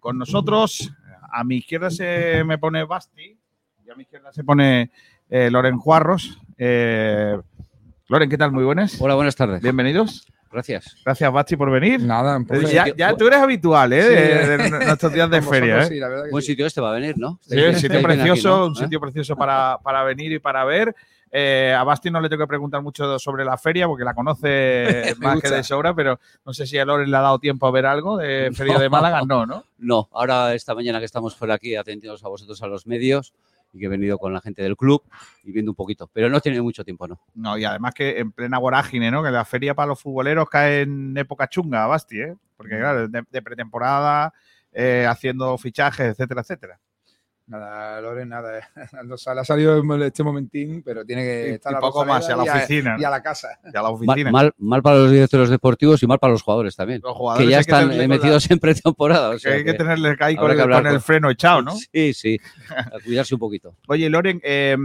con 0.00 0.18
nosotros. 0.18 0.90
A 1.32 1.44
mi 1.44 1.56
izquierda 1.56 1.90
se 1.90 2.42
me 2.44 2.58
pone 2.58 2.84
Basti 2.84 3.38
y 3.84 3.90
a 3.90 3.94
mi 3.94 4.02
izquierda 4.02 4.32
se 4.32 4.44
pone 4.44 4.90
eh, 5.28 5.50
Loren 5.50 5.78
Juarros. 5.78 6.38
Eh, 6.58 7.38
Loren, 8.08 8.30
¿qué 8.30 8.38
tal? 8.38 8.52
Muy 8.52 8.64
buenas. 8.64 9.00
Hola, 9.00 9.14
buenas 9.14 9.36
tardes. 9.36 9.60
Bienvenidos. 9.62 10.26
Gracias. 10.50 10.96
Gracias, 11.04 11.32
Basti, 11.32 11.56
por 11.56 11.70
venir. 11.70 12.00
Nada, 12.02 12.38
Eh, 12.48 12.72
ya, 12.72 12.86
ya 12.96 13.14
tú 13.16 13.26
eres 13.26 13.40
habitual, 13.40 13.92
¿eh? 13.92 14.02
De, 14.02 14.58
de 14.58 14.70
nuestros 14.70 15.12
días 15.12 15.28
de 15.28 15.42
feria, 15.42 15.82
¿eh? 15.82 16.00
Buen 16.30 16.42
sitio 16.42 16.66
este 16.66 16.80
va 16.80 16.90
a 16.90 16.94
venir, 16.94 17.18
¿no? 17.18 17.38
Sí, 17.42 17.58
un 17.58 17.74
sitio 17.74 17.98
aquí, 17.98 18.04
precioso, 18.06 18.48
¿no? 18.48 18.66
un 18.66 18.72
¿Eh? 18.72 18.76
sitio 18.76 19.00
precioso 19.00 19.36
para, 19.36 19.78
para 19.82 20.02
venir 20.04 20.32
y 20.32 20.38
para 20.38 20.64
ver. 20.64 20.94
Eh, 21.30 21.74
a 21.76 21.82
Basti 21.84 22.10
no 22.10 22.20
le 22.20 22.28
tengo 22.28 22.44
que 22.44 22.48
preguntar 22.48 22.82
mucho 22.82 23.18
sobre 23.18 23.44
la 23.44 23.58
feria 23.58 23.86
porque 23.86 24.04
la 24.04 24.14
conoce 24.14 25.14
más 25.18 25.40
que 25.40 25.50
de 25.50 25.62
sobra, 25.62 25.94
pero 25.94 26.18
no 26.44 26.54
sé 26.54 26.66
si 26.66 26.78
a 26.78 26.84
Loren 26.84 27.10
le 27.10 27.16
ha 27.16 27.20
dado 27.20 27.38
tiempo 27.38 27.66
a 27.66 27.70
ver 27.70 27.86
algo 27.86 28.16
de 28.16 28.50
Feria 28.54 28.78
de 28.78 28.88
Málaga. 28.88 29.22
No, 29.26 29.44
¿no? 29.44 29.64
No, 29.78 30.08
ahora 30.12 30.54
esta 30.54 30.74
mañana 30.74 30.98
que 30.98 31.04
estamos 31.04 31.34
por 31.34 31.50
aquí 31.50 31.74
atendidos 31.74 32.24
a 32.24 32.28
vosotros 32.28 32.62
a 32.62 32.66
los 32.66 32.86
medios 32.86 33.34
y 33.72 33.80
que 33.80 33.86
he 33.86 33.88
venido 33.88 34.18
con 34.18 34.32
la 34.32 34.40
gente 34.40 34.62
del 34.62 34.76
club 34.76 35.02
y 35.42 35.52
viendo 35.52 35.72
un 35.72 35.76
poquito, 35.76 36.08
pero 36.12 36.30
no 36.30 36.40
tiene 36.40 36.62
mucho 36.62 36.84
tiempo, 36.84 37.08
¿no? 37.08 37.20
No, 37.34 37.58
y 37.58 37.64
además 37.64 37.92
que 37.94 38.18
en 38.20 38.32
plena 38.32 38.58
vorágine, 38.58 39.10
¿no? 39.10 39.22
Que 39.22 39.30
la 39.30 39.44
feria 39.44 39.74
para 39.74 39.88
los 39.88 40.00
futboleros 40.00 40.48
cae 40.48 40.82
en 40.82 41.16
época 41.16 41.48
chunga, 41.48 41.86
Basti, 41.86 42.20
¿eh? 42.20 42.36
Porque 42.56 42.78
claro, 42.78 43.08
de, 43.08 43.24
de 43.28 43.42
pretemporada, 43.42 44.32
eh, 44.72 45.06
haciendo 45.08 45.56
fichajes, 45.56 46.08
etcétera, 46.08 46.42
etcétera. 46.42 46.78
Nada, 47.48 48.00
Loren, 48.00 48.28
nada. 48.28 48.58
eh. 48.58 48.62
O 49.12 49.16
sea, 49.16 49.32
le 49.32 49.42
ha 49.42 49.44
salido 49.44 49.80
este 50.04 50.24
momentín, 50.24 50.82
pero 50.82 51.04
tiene 51.04 51.22
que 51.22 51.50
estar 51.54 51.72
y 51.72 51.76
a 51.76 51.78
poco 51.78 52.04
más, 52.04 52.28
y 52.28 52.32
a 52.32 52.36
la 52.36 52.42
oficina, 52.42 52.96
Y 52.98 53.04
a 53.04 53.10
la 53.10 53.22
casa. 53.22 53.60
Y 53.64 53.68
a 53.68 53.82
la 53.82 53.82
Mal, 53.82 53.92
oficina. 53.92 54.30
mal, 54.32 54.52
mal 54.58 54.82
para 54.82 54.96
los 54.96 55.12
directores 55.12 55.48
deportivos 55.48 56.02
y 56.02 56.08
mal 56.08 56.18
para 56.18 56.32
los 56.32 56.42
jugadores 56.42 56.74
también. 56.74 57.00
Los 57.04 57.14
jugadores 57.16 57.46
que 57.46 57.50
ya 57.52 57.58
que 57.58 57.60
están 57.60 57.92
eh, 57.92 58.08
metidos 58.08 58.50
en 58.50 58.58
pretemporada. 58.58 59.30
o 59.30 59.38
Que 59.38 59.48
hay 59.48 59.58
que 59.64 59.72
que 59.72 59.74
tenerle 59.78 60.16
ahí 60.18 60.34
con 60.34 60.50
el, 60.50 60.56
que 60.56 60.62
hablar 60.62 60.80
con 60.82 60.86
el 60.88 60.92
con- 60.94 61.02
freno 61.02 61.30
echado, 61.30 61.62
¿no? 61.62 61.72
Sí, 61.92 62.12
sí. 62.14 62.40
A 62.68 62.98
cuidarse 63.04 63.34
un 63.34 63.40
poquito. 63.40 63.76
Oye, 63.86 64.10
Loren, 64.10 64.40
eh, 64.42 64.76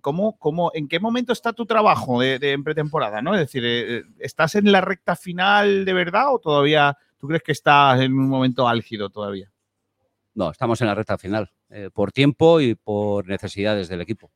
¿cómo, 0.00 0.36
cómo, 0.38 0.72
¿en 0.74 0.88
qué 0.88 0.98
momento 0.98 1.32
está 1.32 1.52
tu 1.52 1.66
trabajo 1.66 2.20
de, 2.20 2.40
de 2.40 2.50
en 2.52 2.64
pretemporada? 2.64 3.22
¿no? 3.22 3.34
Es 3.34 3.40
decir, 3.42 3.62
eh, 3.64 4.02
¿estás 4.18 4.56
en 4.56 4.72
la 4.72 4.80
recta 4.80 5.14
final 5.14 5.84
de 5.84 5.92
verdad 5.92 6.34
o 6.34 6.40
todavía 6.40 6.98
tú 7.16 7.28
crees 7.28 7.44
que 7.44 7.52
estás 7.52 8.00
en 8.00 8.12
un 8.12 8.28
momento 8.28 8.66
álgido 8.66 9.08
todavía? 9.08 9.48
No, 10.34 10.50
estamos 10.50 10.80
en 10.80 10.88
la 10.88 10.94
recta 10.94 11.16
final, 11.18 11.50
eh, 11.70 11.90
por 11.92 12.12
tiempo 12.12 12.62
y 12.62 12.74
por 12.74 13.28
necesidades 13.28 13.88
del 13.88 14.00
equipo. 14.00 14.30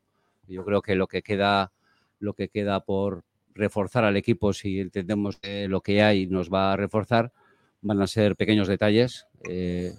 Yo 0.47 0.67
creo 0.67 0.83
que 0.83 0.95
lo 0.95 1.07
que 1.07 1.23
queda, 1.23 1.73
lo 2.19 2.35
que 2.35 2.49
queda 2.49 2.81
por 2.81 3.25
reforzar 3.55 4.05
al 4.05 4.19
equipo, 4.19 4.53
si 4.53 4.81
entendemos 4.81 5.39
que 5.39 5.67
lo 5.67 5.81
que 5.81 6.03
hay 6.03 6.27
nos 6.27 6.53
va 6.53 6.75
a 6.75 6.77
reforzar, 6.77 7.33
van 7.81 8.03
a 8.03 8.07
ser 8.07 8.37
pequeños 8.37 8.69
detalles, 8.69 9.27
eh, 9.49 9.95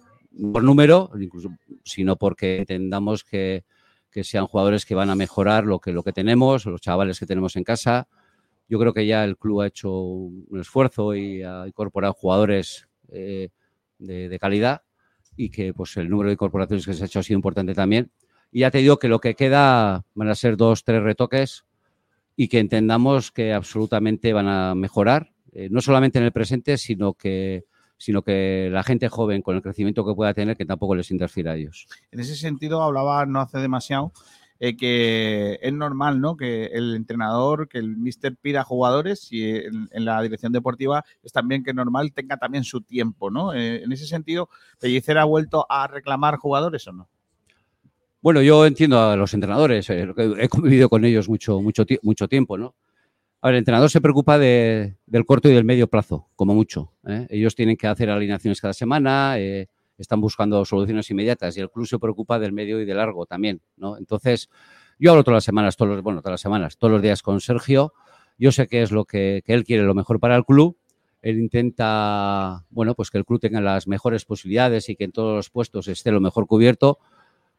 por 0.51 0.63
número, 0.63 1.09
incluso, 1.19 1.49
sino 1.83 2.17
porque 2.17 2.57
entendamos 2.57 3.23
que, 3.23 3.63
que 4.11 4.23
sean 4.23 4.45
jugadores 4.45 4.85
que 4.85 4.93
van 4.93 5.09
a 5.09 5.15
mejorar 5.15 5.65
lo 5.65 5.79
que, 5.79 5.91
lo 5.91 6.03
que 6.03 6.13
tenemos, 6.13 6.67
los 6.67 6.81
chavales 6.81 7.19
que 7.19 7.25
tenemos 7.25 7.55
en 7.55 7.63
casa. 7.63 8.07
Yo 8.69 8.77
creo 8.77 8.93
que 8.93 9.07
ya 9.07 9.23
el 9.23 9.37
club 9.37 9.61
ha 9.61 9.67
hecho 9.67 9.91
un 9.91 10.59
esfuerzo 10.59 11.15
y 11.15 11.41
ha 11.41 11.67
incorporado 11.67 12.13
jugadores 12.13 12.87
eh, 13.09 13.49
de 13.97 14.39
calidad 14.39 14.83
y 15.35 15.49
que 15.49 15.73
pues 15.73 15.97
el 15.97 16.09
número 16.09 16.27
de 16.29 16.33
incorporaciones 16.33 16.85
que 16.85 16.93
se 16.93 17.03
ha 17.03 17.05
hecho 17.05 17.19
ha 17.19 17.23
sido 17.23 17.37
importante 17.37 17.73
también. 17.73 18.11
Y 18.51 18.61
ya 18.61 18.71
te 18.71 18.79
digo 18.79 18.97
que 18.97 19.07
lo 19.07 19.19
que 19.19 19.35
queda 19.35 20.05
van 20.13 20.29
a 20.29 20.35
ser 20.35 20.57
dos, 20.57 20.83
tres 20.83 21.01
retoques 21.01 21.65
y 22.35 22.47
que 22.47 22.59
entendamos 22.59 23.31
que 23.31 23.53
absolutamente 23.53 24.33
van 24.33 24.47
a 24.47 24.75
mejorar, 24.75 25.31
eh, 25.51 25.69
no 25.71 25.81
solamente 25.81 26.19
en 26.19 26.25
el 26.25 26.31
presente, 26.31 26.77
sino 26.77 27.13
que, 27.13 27.65
sino 27.97 28.21
que 28.21 28.69
la 28.71 28.83
gente 28.83 29.09
joven 29.09 29.41
con 29.41 29.55
el 29.55 29.61
crecimiento 29.61 30.05
que 30.05 30.13
pueda 30.13 30.33
tener, 30.33 30.57
que 30.57 30.65
tampoco 30.65 30.95
les 30.95 31.11
interfiera 31.11 31.51
a 31.51 31.55
ellos. 31.55 31.87
En 32.11 32.19
ese 32.19 32.35
sentido, 32.35 32.81
hablaba 32.81 33.25
no 33.25 33.39
hace 33.39 33.59
demasiado 33.59 34.13
eh, 34.65 34.77
que 34.77 35.59
es 35.61 35.73
normal, 35.73 36.21
¿no? 36.21 36.37
Que 36.37 36.67
el 36.67 36.95
entrenador, 36.95 37.67
que 37.67 37.79
el 37.79 37.97
míster 37.97 38.37
pida 38.37 38.63
jugadores 38.63 39.27
y 39.29 39.55
en, 39.55 39.89
la 39.91 40.21
dirección 40.21 40.53
deportiva 40.53 41.03
es 41.21 41.33
también 41.33 41.65
que 41.65 41.73
normal 41.73 42.13
tenga 42.13 42.37
también 42.37 42.63
su 42.63 42.79
tiempo, 42.79 43.29
¿no? 43.29 43.53
Eh, 43.53 43.83
en 43.83 43.91
ese 43.91 44.07
sentido, 44.07 44.47
¿Pellicer 44.79 45.17
ha 45.17 45.25
vuelto 45.25 45.65
a 45.69 45.85
reclamar 45.87 46.37
jugadores 46.37 46.87
o 46.87 46.93
no? 46.93 47.09
Bueno, 48.21 48.41
yo 48.41 48.65
entiendo 48.65 49.01
a 49.01 49.17
los 49.17 49.33
entrenadores, 49.33 49.89
eh, 49.89 50.07
he 50.39 50.47
convivido 50.47 50.87
con 50.87 51.03
ellos 51.03 51.27
mucho, 51.27 51.59
mucho, 51.59 51.83
mucho 52.01 52.29
tiempo, 52.29 52.57
¿no? 52.57 52.73
A 53.41 53.47
ver, 53.47 53.55
el 53.55 53.59
entrenador 53.59 53.89
se 53.89 53.99
preocupa 53.99 54.37
de- 54.37 54.95
del 55.05 55.25
corto 55.25 55.49
y 55.49 55.53
del 55.53 55.65
medio 55.65 55.87
plazo, 55.89 56.29
como 56.37 56.55
mucho. 56.55 56.93
Ellos 57.27 57.53
tienen 57.53 57.75
que 57.75 57.87
hacer 57.87 58.09
alineaciones 58.09 58.61
cada 58.61 58.73
semana, 58.73 59.35
están 60.03 60.21
buscando 60.21 60.63
soluciones 60.65 61.09
inmediatas 61.09 61.57
y 61.57 61.61
el 61.61 61.69
club 61.69 61.87
se 61.87 61.99
preocupa 61.99 62.39
del 62.39 62.53
medio 62.53 62.79
y 62.79 62.85
del 62.85 62.97
largo 62.97 63.25
también, 63.25 63.61
¿no? 63.77 63.97
Entonces, 63.97 64.49
yo 64.99 65.11
hablo 65.11 65.23
todas 65.23 65.37
las 65.37 65.43
semanas, 65.43 65.75
todos 65.75 65.95
los, 65.95 66.03
bueno, 66.03 66.21
todas 66.21 66.33
las 66.33 66.41
semanas, 66.41 66.77
todos 66.77 66.91
los 66.91 67.01
días 67.01 67.21
con 67.21 67.41
Sergio. 67.41 67.93
Yo 68.37 68.51
sé 68.51 68.67
que 68.67 68.83
es 68.83 68.91
lo 68.91 69.05
que, 69.05 69.41
que 69.45 69.53
él 69.53 69.63
quiere, 69.63 69.83
lo 69.83 69.95
mejor 69.95 70.19
para 70.19 70.35
el 70.35 70.45
club. 70.45 70.77
Él 71.21 71.39
intenta, 71.39 72.65
bueno, 72.69 72.93
pues 72.95 73.09
que 73.09 73.17
el 73.17 73.25
club 73.25 73.39
tenga 73.39 73.61
las 73.61 73.87
mejores 73.87 74.25
posibilidades 74.25 74.89
y 74.89 74.95
que 74.95 75.05
en 75.05 75.11
todos 75.11 75.35
los 75.35 75.49
puestos 75.49 75.87
esté 75.87 76.11
lo 76.11 76.19
mejor 76.19 76.47
cubierto 76.47 76.99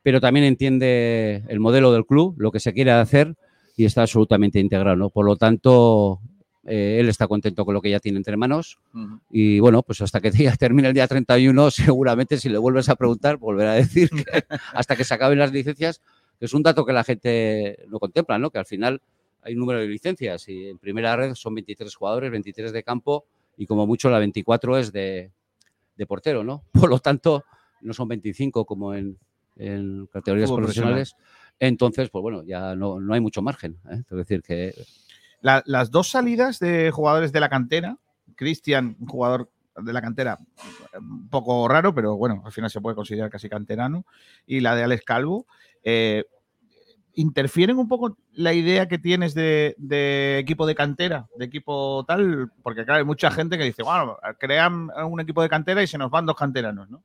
pero 0.04 0.20
también 0.20 0.44
entiende 0.44 1.42
el 1.48 1.60
modelo 1.60 1.90
del 1.90 2.04
club, 2.04 2.34
lo 2.36 2.52
que 2.52 2.60
se 2.60 2.74
quiere 2.74 2.90
hacer 2.90 3.36
y 3.74 3.86
está 3.86 4.02
absolutamente 4.02 4.60
integrado. 4.60 4.96
¿no? 4.96 5.08
Por 5.08 5.24
lo 5.24 5.36
tanto, 5.36 6.20
eh, 6.66 6.98
él 7.00 7.08
está 7.08 7.26
contento 7.28 7.64
con 7.64 7.74
lo 7.74 7.82
que 7.82 7.90
ya 7.90 8.00
tiene 8.00 8.18
entre 8.18 8.36
manos 8.36 8.78
y 9.30 9.60
bueno, 9.60 9.82
pues 9.82 10.00
hasta 10.00 10.20
que 10.20 10.30
ya 10.32 10.56
termine 10.56 10.88
el 10.88 10.94
día 10.94 11.06
31, 11.06 11.70
seguramente 11.70 12.38
si 12.38 12.48
le 12.48 12.58
vuelves 12.58 12.88
a 12.88 12.96
preguntar, 12.96 13.36
volverá 13.36 13.72
a 13.72 13.76
decir 13.76 14.10
que 14.10 14.24
hasta 14.72 14.96
que 14.96 15.04
se 15.04 15.14
acaben 15.14 15.38
las 15.38 15.52
licencias, 15.52 16.00
que 16.38 16.46
es 16.46 16.54
un 16.54 16.62
dato 16.62 16.84
que 16.84 16.92
la 16.92 17.04
gente 17.04 17.78
no 17.88 17.98
contempla, 17.98 18.38
¿no? 18.38 18.50
que 18.50 18.58
al 18.58 18.66
final 18.66 19.00
hay 19.42 19.52
un 19.54 19.60
número 19.60 19.80
de 19.80 19.88
licencias 19.88 20.48
y 20.48 20.68
en 20.68 20.78
primera 20.78 21.14
red 21.16 21.34
son 21.34 21.54
23 21.54 21.94
jugadores, 21.94 22.30
23 22.30 22.72
de 22.72 22.82
campo 22.82 23.26
y 23.56 23.66
como 23.66 23.86
mucho 23.86 24.10
la 24.10 24.18
24 24.18 24.78
es 24.78 24.92
de, 24.92 25.30
de 25.96 26.06
portero, 26.06 26.42
¿no? 26.44 26.64
Por 26.72 26.88
lo 26.88 26.98
tanto, 26.98 27.44
no 27.82 27.92
son 27.92 28.08
25 28.08 28.64
como 28.64 28.94
en, 28.94 29.18
en 29.56 30.06
categorías 30.06 30.50
profesionales. 30.50 31.14
Entonces, 31.60 32.10
pues 32.10 32.22
bueno, 32.22 32.42
ya 32.42 32.74
no, 32.74 33.00
no 33.00 33.14
hay 33.14 33.20
mucho 33.20 33.42
margen. 33.42 33.78
¿eh? 33.90 34.02
Es 34.10 34.16
decir, 34.16 34.42
que 34.42 34.74
La- 35.44 35.62
las 35.66 35.90
dos 35.90 36.08
salidas 36.08 36.58
de 36.58 36.90
jugadores 36.90 37.30
de 37.30 37.38
la 37.40 37.50
cantera, 37.50 37.98
Cristian, 38.34 38.96
un 38.98 39.06
jugador 39.06 39.50
de 39.76 39.92
la 39.92 40.00
cantera 40.00 40.38
un 40.98 41.28
poco 41.28 41.68
raro, 41.68 41.94
pero 41.94 42.16
bueno, 42.16 42.42
al 42.46 42.50
final 42.52 42.70
se 42.70 42.80
puede 42.80 42.96
considerar 42.96 43.28
casi 43.28 43.50
canterano, 43.50 44.06
y 44.46 44.60
la 44.60 44.74
de 44.74 44.84
Alex 44.84 45.04
Calvo, 45.04 45.46
eh, 45.82 46.24
¿interfieren 47.14 47.76
un 47.78 47.88
poco 47.88 48.16
la 48.32 48.54
idea 48.54 48.88
que 48.88 48.98
tienes 48.98 49.34
de, 49.34 49.74
de 49.76 50.38
equipo 50.38 50.66
de 50.66 50.74
cantera, 50.74 51.26
de 51.36 51.44
equipo 51.44 52.04
tal? 52.08 52.50
Porque 52.62 52.84
claro, 52.86 53.00
hay 53.00 53.04
mucha 53.04 53.30
gente 53.30 53.58
que 53.58 53.64
dice, 53.64 53.82
bueno, 53.82 54.16
crean 54.38 54.88
un 55.06 55.20
equipo 55.20 55.42
de 55.42 55.50
cantera 55.50 55.82
y 55.82 55.86
se 55.86 55.98
nos 55.98 56.10
van 56.10 56.24
dos 56.26 56.36
canteranos, 56.36 56.88
¿no? 56.88 57.02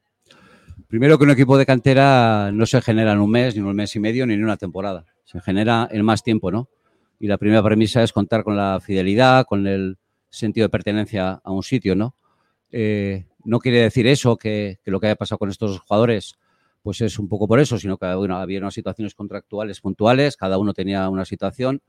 primero 0.88 1.18
que 1.20 1.24
un 1.26 1.32
equipo 1.32 1.56
de 1.57 1.68
cantera 1.68 2.52
no 2.52 2.66
se 2.66 2.82
genera 2.82 3.11
en 3.11 3.20
un 3.20 3.30
mes, 3.30 3.53
ni 3.53 3.60
en 3.60 3.68
un 3.68 3.76
mes 3.76 3.95
y 3.95 3.99
medio, 3.99 4.26
ni 4.26 4.34
en 4.34 4.44
una 4.44 4.57
temporada. 4.57 5.06
Se 5.24 5.40
genera 5.40 5.88
en 5.91 6.03
más 6.03 6.24
tiempo, 6.24 6.49
¿no? 6.49 6.68
Y 7.20 7.28
la 7.28 7.38
primera 7.38 7.62
premisa 7.62 8.02
es 8.02 8.14
contar 8.14 8.44
con 8.44 8.56
la 8.56 8.80
fidelidad, 8.80 9.46
con 9.46 9.68
el 9.68 9.98
sentido 10.30 10.66
de 10.66 10.70
pertenencia 10.70 11.41
a 11.44 11.52
un 11.52 11.64
sitio, 11.64 11.96
¿no? 11.96 12.16
Eh, 12.72 13.26
no 13.44 13.60
quiere 13.60 13.82
decir 13.82 14.08
eso 14.08 14.38
que, 14.38 14.80
que 14.84 14.91
lo 14.91 15.00
que 15.00 15.08
haya 15.08 15.16
pasado 15.16 15.40
con 15.40 15.50
estos 15.50 15.80
jugadores 15.80 16.38
pues 16.82 17.02
es 17.02 17.20
un 17.20 17.28
poco 17.28 17.48
por 17.48 17.60
eso, 17.60 17.78
sino 17.78 17.98
que 17.98 18.14
bueno, 18.16 18.38
había 18.38 18.60
unas 18.60 18.74
situaciones 18.74 19.14
contractuales 19.14 19.82
puntuales, 19.82 20.38
cada 20.38 20.58
uno 20.58 20.74
tenía 20.74 21.10
una 21.10 21.26
situación, 21.26 21.82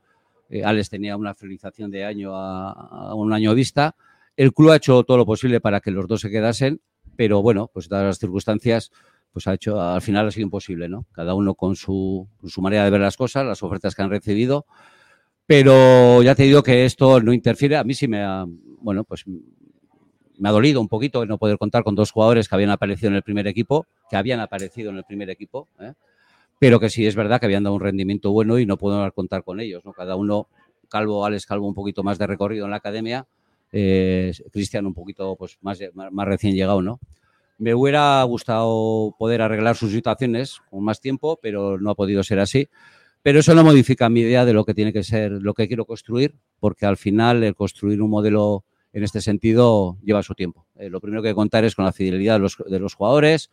eh, 0.48 0.64
Alex 0.64 0.90
tenía 0.90 1.16
una 1.16 1.34
finalización 1.34 1.90
de 1.90 2.04
año 2.04 2.34
a, 2.34 2.72
a 2.72 3.14
un 3.14 3.32
año 3.32 3.54
vista, 3.54 3.94
el 4.36 4.52
club 4.52 4.70
ha 4.70 4.76
hecho 4.76 5.02
todo 5.04 5.16
lo 5.16 5.26
posible 5.26 5.60
para 5.60 5.80
que 5.80 5.90
los 5.90 6.06
dos 6.08 6.22
se 6.22 6.30
quedasen, 6.30 6.80
pero 7.16 7.42
bueno, 7.42 7.70
pues 7.72 7.88
dadas 7.88 8.06
las 8.06 8.18
circunstancias, 8.18 8.90
pues 9.32 9.46
ha 9.46 9.54
hecho, 9.54 9.80
al 9.80 10.02
final 10.02 10.26
ha 10.26 10.30
sido 10.30 10.44
imposible, 10.44 10.88
¿no? 10.88 11.06
Cada 11.12 11.34
uno 11.34 11.54
con 11.54 11.76
su, 11.76 12.28
con 12.38 12.50
su 12.50 12.60
manera 12.62 12.84
de 12.84 12.90
ver 12.90 13.00
las 13.00 13.16
cosas, 13.16 13.44
las 13.46 13.62
ofertas 13.62 13.94
que 13.94 14.02
han 14.02 14.10
recibido, 14.10 14.66
Pero 15.50 16.22
ya 16.22 16.36
te 16.36 16.44
digo 16.44 16.62
que 16.62 16.84
esto 16.84 17.20
no 17.20 17.32
interfiere. 17.32 17.76
A 17.76 17.82
mí 17.82 17.92
sí 17.92 18.06
me 18.06 18.22
ha, 18.22 18.46
bueno, 18.46 19.02
pues 19.02 19.24
me 19.26 20.48
ha 20.48 20.52
dolido 20.52 20.80
un 20.80 20.86
poquito 20.86 21.26
no 21.26 21.38
poder 21.38 21.58
contar 21.58 21.82
con 21.82 21.96
dos 21.96 22.12
jugadores 22.12 22.48
que 22.48 22.54
habían 22.54 22.70
aparecido 22.70 23.08
en 23.08 23.16
el 23.16 23.24
primer 23.24 23.48
equipo, 23.48 23.84
que 24.08 24.16
habían 24.16 24.38
aparecido 24.38 24.90
en 24.90 24.98
el 24.98 25.02
primer 25.02 25.28
equipo, 25.28 25.66
¿eh? 25.80 25.94
pero 26.60 26.78
que 26.78 26.88
sí 26.88 27.04
es 27.04 27.16
verdad 27.16 27.40
que 27.40 27.46
habían 27.46 27.64
dado 27.64 27.74
un 27.74 27.80
rendimiento 27.80 28.30
bueno 28.30 28.60
y 28.60 28.64
no 28.64 28.76
puedo 28.76 29.10
contar 29.10 29.42
con 29.42 29.58
ellos. 29.58 29.84
¿no? 29.84 29.92
Cada 29.92 30.14
uno, 30.14 30.46
Calvo, 30.88 31.26
Alex 31.26 31.46
Calvo, 31.46 31.66
un 31.66 31.74
poquito 31.74 32.04
más 32.04 32.16
de 32.16 32.28
recorrido 32.28 32.66
en 32.66 32.70
la 32.70 32.76
academia, 32.76 33.26
eh, 33.72 34.32
Cristian 34.52 34.86
un 34.86 34.94
poquito 34.94 35.34
pues, 35.34 35.58
más, 35.62 35.80
más 35.94 36.28
recién 36.28 36.54
llegado, 36.54 36.80
¿no? 36.80 37.00
Me 37.58 37.74
hubiera 37.74 38.22
gustado 38.22 39.16
poder 39.18 39.42
arreglar 39.42 39.74
sus 39.74 39.90
situaciones 39.90 40.60
con 40.70 40.84
más 40.84 41.00
tiempo, 41.00 41.40
pero 41.42 41.76
no 41.76 41.90
ha 41.90 41.96
podido 41.96 42.22
ser 42.22 42.38
así. 42.38 42.68
Pero 43.22 43.40
eso 43.40 43.54
no 43.54 43.62
modifica 43.62 44.08
mi 44.08 44.20
idea 44.20 44.44
de 44.44 44.52
lo 44.52 44.64
que 44.64 44.74
tiene 44.74 44.92
que 44.92 45.02
ser, 45.02 45.32
lo 45.32 45.52
que 45.52 45.68
quiero 45.68 45.84
construir, 45.84 46.36
porque 46.58 46.86
al 46.86 46.96
final 46.96 47.42
el 47.44 47.54
construir 47.54 48.00
un 48.00 48.10
modelo 48.10 48.64
en 48.92 49.04
este 49.04 49.20
sentido 49.20 49.98
lleva 50.02 50.22
su 50.22 50.34
tiempo. 50.34 50.66
Eh, 50.76 50.88
lo 50.88 51.00
primero 51.00 51.22
que 51.22 51.34
contar 51.34 51.64
es 51.64 51.74
con 51.74 51.84
la 51.84 51.92
fidelidad 51.92 52.40
de 52.40 52.78
los, 52.78 52.94
jugadores, 52.94 53.50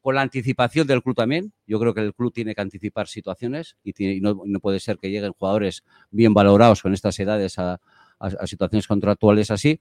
con 0.00 0.14
la 0.14 0.20
anticipación 0.20 0.86
del 0.86 1.02
club 1.02 1.16
también. 1.16 1.52
Yo 1.66 1.80
creo 1.80 1.94
que 1.94 2.02
el 2.02 2.14
club 2.14 2.32
tiene 2.32 2.54
que 2.54 2.60
anticipar 2.60 3.08
situaciones 3.08 3.76
y, 3.82 4.20
no, 4.20 4.36
puede 4.60 4.80
ser 4.80 4.98
que 4.98 5.10
lleguen 5.10 5.32
jugadores 5.32 5.82
bien 6.10 6.34
valorados 6.34 6.82
con 6.82 6.92
estas 6.92 7.18
edades 7.18 7.58
a, 7.58 7.80
a 8.18 8.46
situaciones 8.46 8.86
contractuales 8.86 9.50
así, 9.50 9.80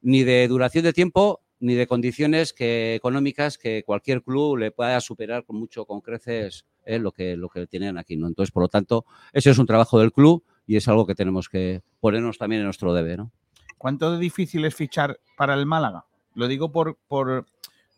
ni 0.00 0.22
de 0.22 0.46
duración 0.48 0.84
de 0.84 0.92
tiempo 0.92 1.43
ni 1.60 1.74
de 1.74 1.86
condiciones 1.86 2.52
que, 2.52 2.94
económicas 2.94 3.58
que 3.58 3.82
cualquier 3.84 4.22
club 4.22 4.58
le 4.58 4.70
pueda 4.70 5.00
superar 5.00 5.44
con 5.44 5.56
mucho, 5.56 5.86
con 5.86 6.00
creces 6.00 6.66
eh, 6.84 6.98
lo, 6.98 7.12
que, 7.12 7.36
lo 7.36 7.48
que 7.48 7.66
tienen 7.66 7.98
aquí. 7.98 8.16
¿no? 8.16 8.26
Entonces, 8.26 8.52
por 8.52 8.62
lo 8.62 8.68
tanto, 8.68 9.06
ese 9.32 9.50
es 9.50 9.58
un 9.58 9.66
trabajo 9.66 9.98
del 9.98 10.12
club 10.12 10.44
y 10.66 10.76
es 10.76 10.88
algo 10.88 11.06
que 11.06 11.14
tenemos 11.14 11.48
que 11.48 11.82
ponernos 12.00 12.38
también 12.38 12.60
en 12.60 12.66
nuestro 12.66 12.92
debe. 12.92 13.16
¿no? 13.16 13.32
¿Cuánto 13.78 14.18
difícil 14.18 14.64
es 14.64 14.74
fichar 14.74 15.20
para 15.36 15.54
el 15.54 15.66
Málaga? 15.66 16.06
Lo 16.34 16.48
digo 16.48 16.72
por, 16.72 16.98
por, 17.06 17.46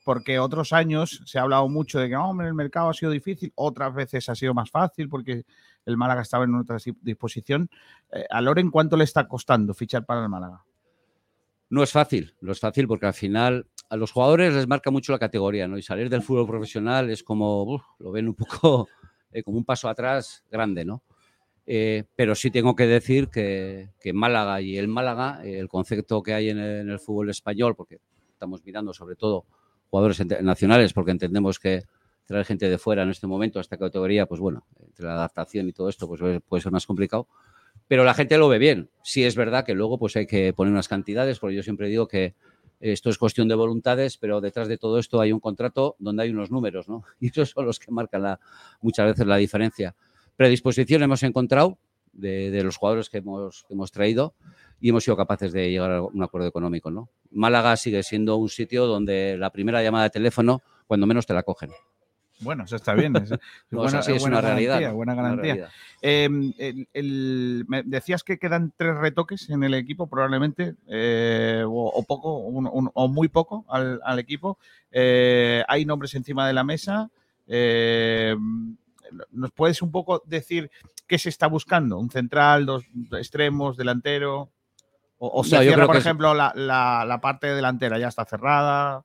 porque 0.05 0.39
otros 0.39 0.73
años 0.73 1.23
se 1.25 1.39
ha 1.39 1.43
hablado 1.43 1.69
mucho 1.69 1.99
de 1.99 2.09
que, 2.09 2.17
hombre, 2.17 2.47
el 2.47 2.55
mercado 2.55 2.91
ha 2.91 2.95
sido 2.95 3.11
difícil, 3.11 3.53
otras 3.55 3.95
veces 3.95 4.29
ha 4.29 4.35
sido 4.35 4.53
más 4.55 4.71
fácil 4.71 5.09
porque 5.09 5.45
el 5.85 5.97
Málaga 5.97 6.23
estaba 6.23 6.45
en 6.45 6.55
otra 6.55 6.77
disposición. 7.01 7.71
Eh, 8.13 8.27
¿A 8.29 8.41
Loren 8.41 8.71
cuánto 8.71 8.97
le 8.97 9.05
está 9.05 9.27
costando 9.27 9.75
fichar 9.75 10.05
para 10.05 10.23
el 10.23 10.29
Málaga? 10.29 10.66
No 11.69 11.83
es 11.83 11.91
fácil, 11.91 12.35
no 12.41 12.53
es 12.53 12.61
fácil 12.61 12.87
porque 12.87 13.07
al 13.07 13.15
final 13.15 13.67
a 13.89 13.97
los 13.97 14.13
jugadores 14.13 14.55
les 14.55 14.69
marca 14.69 14.91
mucho 14.91 15.13
la 15.13 15.19
categoría, 15.19 15.67
¿no? 15.67 15.79
Y 15.79 15.83
salir 15.83 16.09
del 16.09 16.23
fútbol 16.23 16.47
profesional 16.47 17.11
es 17.11 17.23
como, 17.23 17.83
lo 17.99 18.13
ven 18.13 18.29
un 18.29 18.35
poco 18.35 18.89
eh, 19.33 19.43
como 19.43 19.59
un 19.59 19.65
paso 19.65 19.89
atrás 19.89 20.45
grande, 20.51 20.85
¿no? 20.85 21.03
Eh, 21.67 22.05
pero 22.15 22.37
sí 22.37 22.53
tengo 22.53 22.77
que 22.77 22.87
decir 22.87 23.29
que, 23.29 23.91
que 23.99 24.13
Málaga 24.13 24.61
y 24.61 24.79
el 24.79 24.87
Málaga, 24.87 25.45
eh, 25.45 25.59
el 25.59 25.69
concepto 25.69 26.23
que 26.23 26.35
hay 26.35 26.51
en 26.51 26.59
el, 26.59 26.81
en 26.83 26.91
el, 26.91 27.01
fútbol 27.01 27.31
español, 27.31 27.75
porque 27.75 27.99
estamos 28.31 28.65
mirando 28.65 28.93
sobre 28.93 29.17
todo 29.17 29.45
jugadores 29.91 30.25
nacionales, 30.43 30.93
porque 30.93 31.11
entendemos 31.11 31.59
que 31.59 31.83
traer 32.27 32.45
gente 32.45 32.69
de 32.69 32.79
fuera 32.79 33.03
en 33.03 33.11
este 33.11 33.27
momento 33.27 33.59
a 33.59 33.63
esta 33.63 33.77
categoría, 33.77 34.27
pues 34.27 34.41
bueno, 34.41 34.65
entre 34.81 35.07
la 35.07 35.15
adaptación 35.15 35.69
y 35.69 35.73
todo 35.73 35.89
esto, 35.89 36.07
pues 36.07 36.43
puede 36.47 36.63
ser 36.63 36.73
más 36.73 36.87
complicado 36.87 37.27
pero 37.89 38.05
la 38.05 38.15
gente 38.15 38.39
lo 38.39 38.49
ve 38.49 38.59
bien. 38.59 38.91
Sí 39.03 39.25
es 39.25 39.37
verdad 39.37 39.65
que 39.65 39.75
luego 39.75 39.99
pues 39.99 40.17
hay 40.17 40.27
que 40.27 40.53
poner 40.53 40.73
unas 40.73 40.89
cantidades, 40.89 41.39
porque 41.39 41.57
yo 41.57 41.63
siempre 41.63 41.89
digo 41.89 42.09
que 42.09 42.35
esto 42.81 43.09
es 43.09 43.19
cuestión 43.19 43.49
de 43.49 43.55
voluntades, 43.55 44.19
pero 44.19 44.41
detrás 44.41 44.69
de 44.69 44.77
todo 44.77 44.99
esto 44.99 45.21
hay 45.21 45.33
un 45.33 45.41
contrato 45.41 45.97
donde 45.99 46.25
hay 46.25 46.31
unos 46.31 46.51
números, 46.51 46.89
¿no? 46.89 47.05
Y 47.21 47.29
esos 47.29 47.51
son 47.51 47.67
los 47.67 47.79
que 47.79 47.91
marcan 47.91 48.39
muchas 48.81 49.07
veces 49.07 49.27
la 49.27 49.37
diferencia. 49.37 49.95
Predisposición 50.37 51.03
hemos 51.03 51.23
encontrado 51.23 51.79
de, 52.13 52.51
de 52.51 52.63
los 52.63 52.77
jugadores 52.77 53.09
que 53.09 53.19
hemos, 53.19 53.65
que 53.67 53.75
hemos 53.75 53.91
traído 53.93 54.35
y 54.81 54.91
hemos 54.91 55.05
sido 55.05 55.17
capaces 55.17 55.53
de 55.53 55.71
llegar 55.71 55.93
a 55.93 56.03
un 56.03 56.23
acuerdo 56.23 56.49
económico, 56.49 56.91
¿no? 56.91 57.09
Málaga 57.31 57.77
sigue 57.77 58.03
siendo 58.03 58.37
un 58.37 58.49
sitio 58.49 58.87
donde 58.87 59.37
la 59.39 59.51
primera 59.51 59.83
llamada 59.83 60.05
de 60.05 60.11
teléfono, 60.11 60.63
cuando 60.87 61.07
menos 61.07 61.27
te 61.27 61.35
la 61.35 61.43
cogen. 61.43 61.71
Bueno, 62.41 62.65
eso 62.65 62.77
está 62.77 62.95
bien. 62.95 63.17
Es, 63.17 63.31
no, 63.71 63.81
buena, 63.81 64.01
es, 64.01 64.09
es 64.09 64.21
buena 64.21 64.39
una 64.39 64.49
garantía, 64.49 64.69
realidad. 64.73 64.91
¿no? 64.91 64.97
Buena 64.97 65.15
garantía. 65.15 65.43
realidad. 65.55 65.71
Eh, 66.03 66.29
el, 66.59 66.89
el- 66.93 67.65
me 67.69 67.83
decías 67.83 68.23
que 68.23 68.39
quedan 68.39 68.73
tres 68.77 68.95
retoques 68.97 69.49
en 69.51 69.63
el 69.65 69.73
equipo, 69.75 70.07
probablemente, 70.07 70.75
eh, 70.89 71.63
o, 71.67 71.71
o 71.89 72.03
poco, 72.05 72.37
un- 72.39 72.69
un- 72.71 72.91
o 72.93 73.09
muy 73.09 73.29
poco 73.29 73.65
al, 73.69 74.01
al 74.05 74.19
equipo. 74.19 74.59
Eh, 74.93 75.65
hay 75.67 75.85
nombres 75.87 76.15
encima 76.15 76.47
de 76.47 76.53
la 76.53 76.65
mesa. 76.65 77.11
Eh, 77.47 78.37
¿Nos 79.31 79.51
puedes 79.53 79.81
un 79.83 79.91
poco 79.93 80.23
decir 80.27 80.71
qué 81.07 81.19
se 81.19 81.29
está 81.29 81.47
buscando? 81.47 81.99
¿Un 81.99 82.11
central, 82.11 82.67
dos 82.67 82.85
extremos, 83.13 83.77
delantero? 83.77 84.51
O, 85.19 85.41
o 85.41 85.45
se 85.45 85.57
No, 85.57 85.63
cierra, 85.63 85.87
por 85.87 85.97
es- 85.97 86.05
ejemplo, 86.05 86.35
la, 86.35 86.53
la- 86.55 87.05
la 87.07 87.21
parte 87.21 87.47
delantera 87.55 87.99
ya 87.99 88.09
está 88.09 88.25
cerrada. 88.27 89.05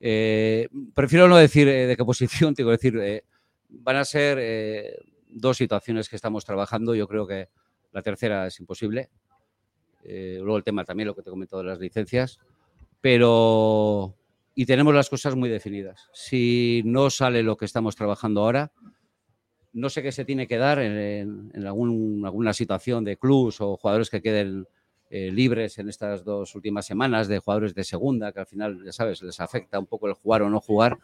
Eh, 0.00 0.68
prefiero 0.94 1.28
no 1.28 1.36
decir 1.36 1.68
eh, 1.68 1.86
de 1.86 1.96
qué 1.96 2.04
posición, 2.04 2.54
tengo 2.54 2.70
que 2.70 2.76
decir, 2.76 2.98
eh, 2.98 3.24
van 3.68 3.96
a 3.96 4.04
ser 4.04 5.02
dos 5.28 5.56
situaciones 5.56 6.08
que 6.08 6.16
estamos 6.16 6.44
trabajando. 6.44 6.94
Yo 6.94 7.06
creo 7.08 7.26
que 7.26 7.48
la 7.92 8.02
tercera 8.02 8.46
es 8.46 8.58
imposible. 8.60 9.10
Luego 10.04 10.56
el 10.56 10.64
tema 10.64 10.84
también, 10.84 11.08
lo 11.08 11.14
que 11.14 11.22
te 11.22 11.28
he 11.28 11.32
comentado 11.32 11.62
de 11.62 11.68
las 11.68 11.78
licencias. 11.78 12.38
Pero. 13.00 14.14
Y 14.54 14.66
tenemos 14.66 14.92
las 14.94 15.08
cosas 15.08 15.36
muy 15.36 15.48
definidas. 15.48 16.08
Si 16.12 16.82
no 16.84 17.10
sale 17.10 17.44
lo 17.44 17.56
que 17.56 17.66
estamos 17.66 17.94
trabajando 17.94 18.40
ahora, 18.40 18.72
no 19.72 19.88
sé 19.88 20.02
qué 20.02 20.12
se 20.12 20.24
tiene 20.24 20.46
que 20.46 20.56
dar 20.56 20.80
en, 20.80 21.52
alguna 21.64 22.52
situación 22.52 23.04
de 23.04 23.16
clubs 23.16 23.60
o 23.60 23.76
jugadores 23.76 24.10
que 24.10 24.22
queden 24.22 24.66
eh, 25.10 25.30
libres 25.32 25.78
en 25.78 25.88
estas 25.88 26.22
dos 26.24 26.54
últimas 26.54 26.86
semanas 26.86 27.28
de 27.28 27.38
jugadores 27.38 27.74
de 27.74 27.84
segunda, 27.84 28.32
que 28.32 28.40
al 28.40 28.46
final, 28.46 28.82
ya 28.84 28.92
sabes, 28.92 29.22
les 29.22 29.40
afecta 29.40 29.78
un 29.78 29.86
poco 29.86 30.06
el 30.06 30.14
jugar 30.14 30.42
o 30.42 30.50
no 30.50 30.60
jugar. 30.60 30.98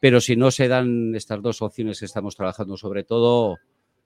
Pero 0.00 0.20
si 0.20 0.34
no 0.34 0.50
se 0.50 0.66
dan 0.66 1.14
estas 1.14 1.40
dos 1.40 1.62
opciones 1.62 2.00
que 2.00 2.06
estamos 2.06 2.34
trabajando, 2.34 2.76
sobre 2.76 3.04
todo, 3.04 3.58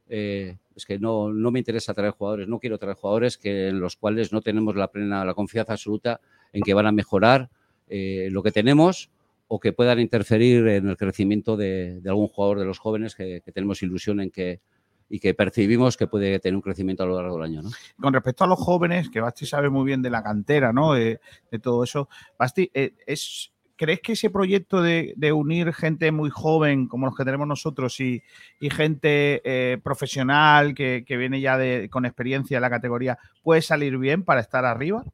eh, 0.09 0.59
es 0.75 0.85
que 0.85 0.99
no, 0.99 1.33
no 1.33 1.51
me 1.51 1.61
interesa 1.61 1.95
traer 1.95 2.13
jugadores, 2.13 2.47
no 2.47 2.59
quiero 2.59 2.79
traer 2.79 2.97
jugadores 2.97 3.39
que, 3.39 3.69
en 3.69 3.81
los 3.81 3.97
cuales 3.97 4.33
no 4.33 4.43
tenemos 4.43 4.77
la 4.77 4.89
plena, 4.89 5.25
la 5.25 5.33
confianza 5.33 5.73
absoluta 5.73 6.21
en 6.53 6.63
que 6.63 6.75
van 6.75 6.87
a 6.87 6.93
mejorar 6.93 7.49
eh, 7.89 8.29
lo 8.31 8.43
que 8.43 8.53
tenemos 8.53 9.11
o 9.49 9.59
que 9.61 9.73
puedan 9.73 10.01
interferir 10.01 10.67
en 10.69 10.89
el 10.89 10.97
crecimiento 10.99 11.57
de, 11.57 12.03
algún 12.05 12.29
jugador 12.29 12.59
de 12.59 12.67
los 12.67 12.79
jóvenes 12.79 13.15
que 13.15 13.41
tenemos 13.55 13.83
ilusión 13.83 14.21
en 14.21 14.31
que 14.31 14.61
y 15.09 15.21
que 15.21 15.35
percibimos 15.35 15.97
que 15.97 16.07
puede 16.07 16.39
tener 16.41 16.57
un 16.57 16.63
crecimiento 16.63 17.03
a 17.03 17.07
lo 17.07 17.15
largo 17.21 17.37
del 17.37 17.45
año. 17.45 17.63
¿no? 17.63 17.71
con 18.01 18.13
respecto 18.13 18.45
a 18.45 18.47
los 18.47 18.59
jóvenes, 18.59 19.09
que 19.11 19.21
Basti 19.21 19.47
sabe 19.47 19.71
muy 19.71 19.85
bien 19.85 20.03
de 20.03 20.11
la 20.11 20.23
cantera, 20.23 20.73
¿no? 20.73 20.95
De, 20.95 21.21
de 21.51 21.59
todo 21.59 21.85
eso. 21.85 22.09
Basti, 22.39 22.71
eh, 22.75 22.95
es, 23.07 23.53
¿crees 23.77 24.01
que 24.01 24.13
ese 24.13 24.31
proyecto 24.31 24.83
de, 24.83 25.13
de 25.17 25.33
unir 25.33 25.73
gente 25.73 26.11
muy 26.11 26.31
joven, 26.31 26.89
como 26.89 27.07
los 27.07 27.15
que 27.17 27.25
tenemos 27.25 27.47
nosotros, 27.47 28.01
y, 28.01 28.23
y 28.59 28.71
gente 28.71 29.43
eh, 29.45 29.79
profesional 29.83 30.75
que, 30.75 31.05
que 31.07 31.17
viene 31.17 31.41
ya 31.41 31.57
de, 31.59 31.89
con 31.91 32.05
experiencia 32.07 32.57
en 32.59 32.63
la 32.63 32.71
categoría, 32.71 33.19
puede 33.43 33.63
salir 33.63 33.99
bien 33.99 34.25
para 34.25 34.41
estar 34.41 34.65
arriba? 34.65 35.05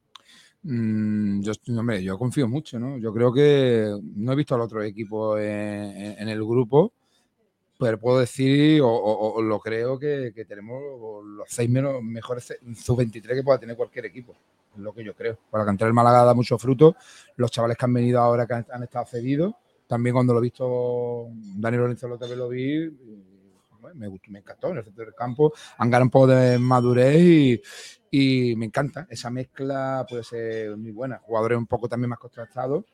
Mm, 0.63 1.41
yo, 1.43 1.53
hombre, 1.79 2.03
yo 2.05 2.17
confío 2.19 2.47
mucho, 2.49 2.79
¿no? 2.79 2.97
Yo 2.99 3.13
creo 3.13 3.33
que 3.33 3.91
no 4.15 4.33
he 4.33 4.37
visto 4.37 4.55
al 4.55 4.61
otro 4.61 4.83
equipo 4.83 5.37
en, 5.39 5.45
en- 5.97 6.15
en 6.21 6.29
el 6.29 6.39
grupo, 6.45 6.93
pero 7.83 7.99
puedo 7.99 8.21
decir, 8.21 8.81
o, 8.81 9.43
lo 9.43 9.59
creo, 9.59 9.99
que, 9.99 10.33
tenemos 10.47 10.81
los 11.25 11.49
seis 11.49 11.69
menos, 11.69 12.01
mejores 12.01 12.57
sub-23 12.77 13.35
que 13.35 13.43
pueda 13.43 13.59
tener 13.59 13.77
cualquier 13.77 14.07
equipo. 14.07 14.37
Es 14.73 14.79
lo 14.79 14.95
que 14.95 15.03
yo 15.03 15.17
creo. 15.17 15.37
Para 15.51 15.65
la 15.65 15.67
cantera 15.67 15.87
del 15.87 15.95
Málaga 15.95 16.25
da 16.25 16.33
mucho 16.33 16.57
fruto. 16.59 16.95
Los 17.35 17.51
chavales 17.51 17.77
que 17.77 17.85
han 17.85 17.93
venido 17.93 18.21
ahora, 18.21 18.47
que 18.47 18.55
han, 18.55 18.83
estado 18.85 19.05
cedidos, 19.07 19.55
también 19.89 20.15
cuando 20.15 20.33
lo 20.33 20.39
he 20.39 20.43
visto, 20.43 21.27
Dani 21.57 21.77
Lorenzo 21.77 22.07
lo 22.07 22.19
también 22.19 22.39
lo 22.39 22.49
vi, 22.49 22.89
me, 23.95 24.07
gustó, 24.07 24.31
me 24.31 24.39
encantó 24.39 24.69
en 24.69 24.77
el 24.77 24.85
centro 24.85 25.05
del 25.05 25.15
campo, 25.15 25.53
han 25.79 25.91
ganado 25.91 26.05
un 26.05 26.11
poco 26.11 26.29
de 26.29 26.61
madurez 26.61 27.21
y, 27.21 27.63
y 28.13 28.55
me 28.55 28.67
encanta. 28.67 29.09
Esa 29.11 29.29
mezcla 29.29 30.07
puede 30.09 30.23
ser 30.23 30.77
muy 30.77 30.93
buena. 30.93 31.19
Jugadores 31.19 31.59
un 31.59 31.67
poco 31.67 31.89
también 31.89 32.11
más 32.11 32.21
contrastados, 32.21 32.85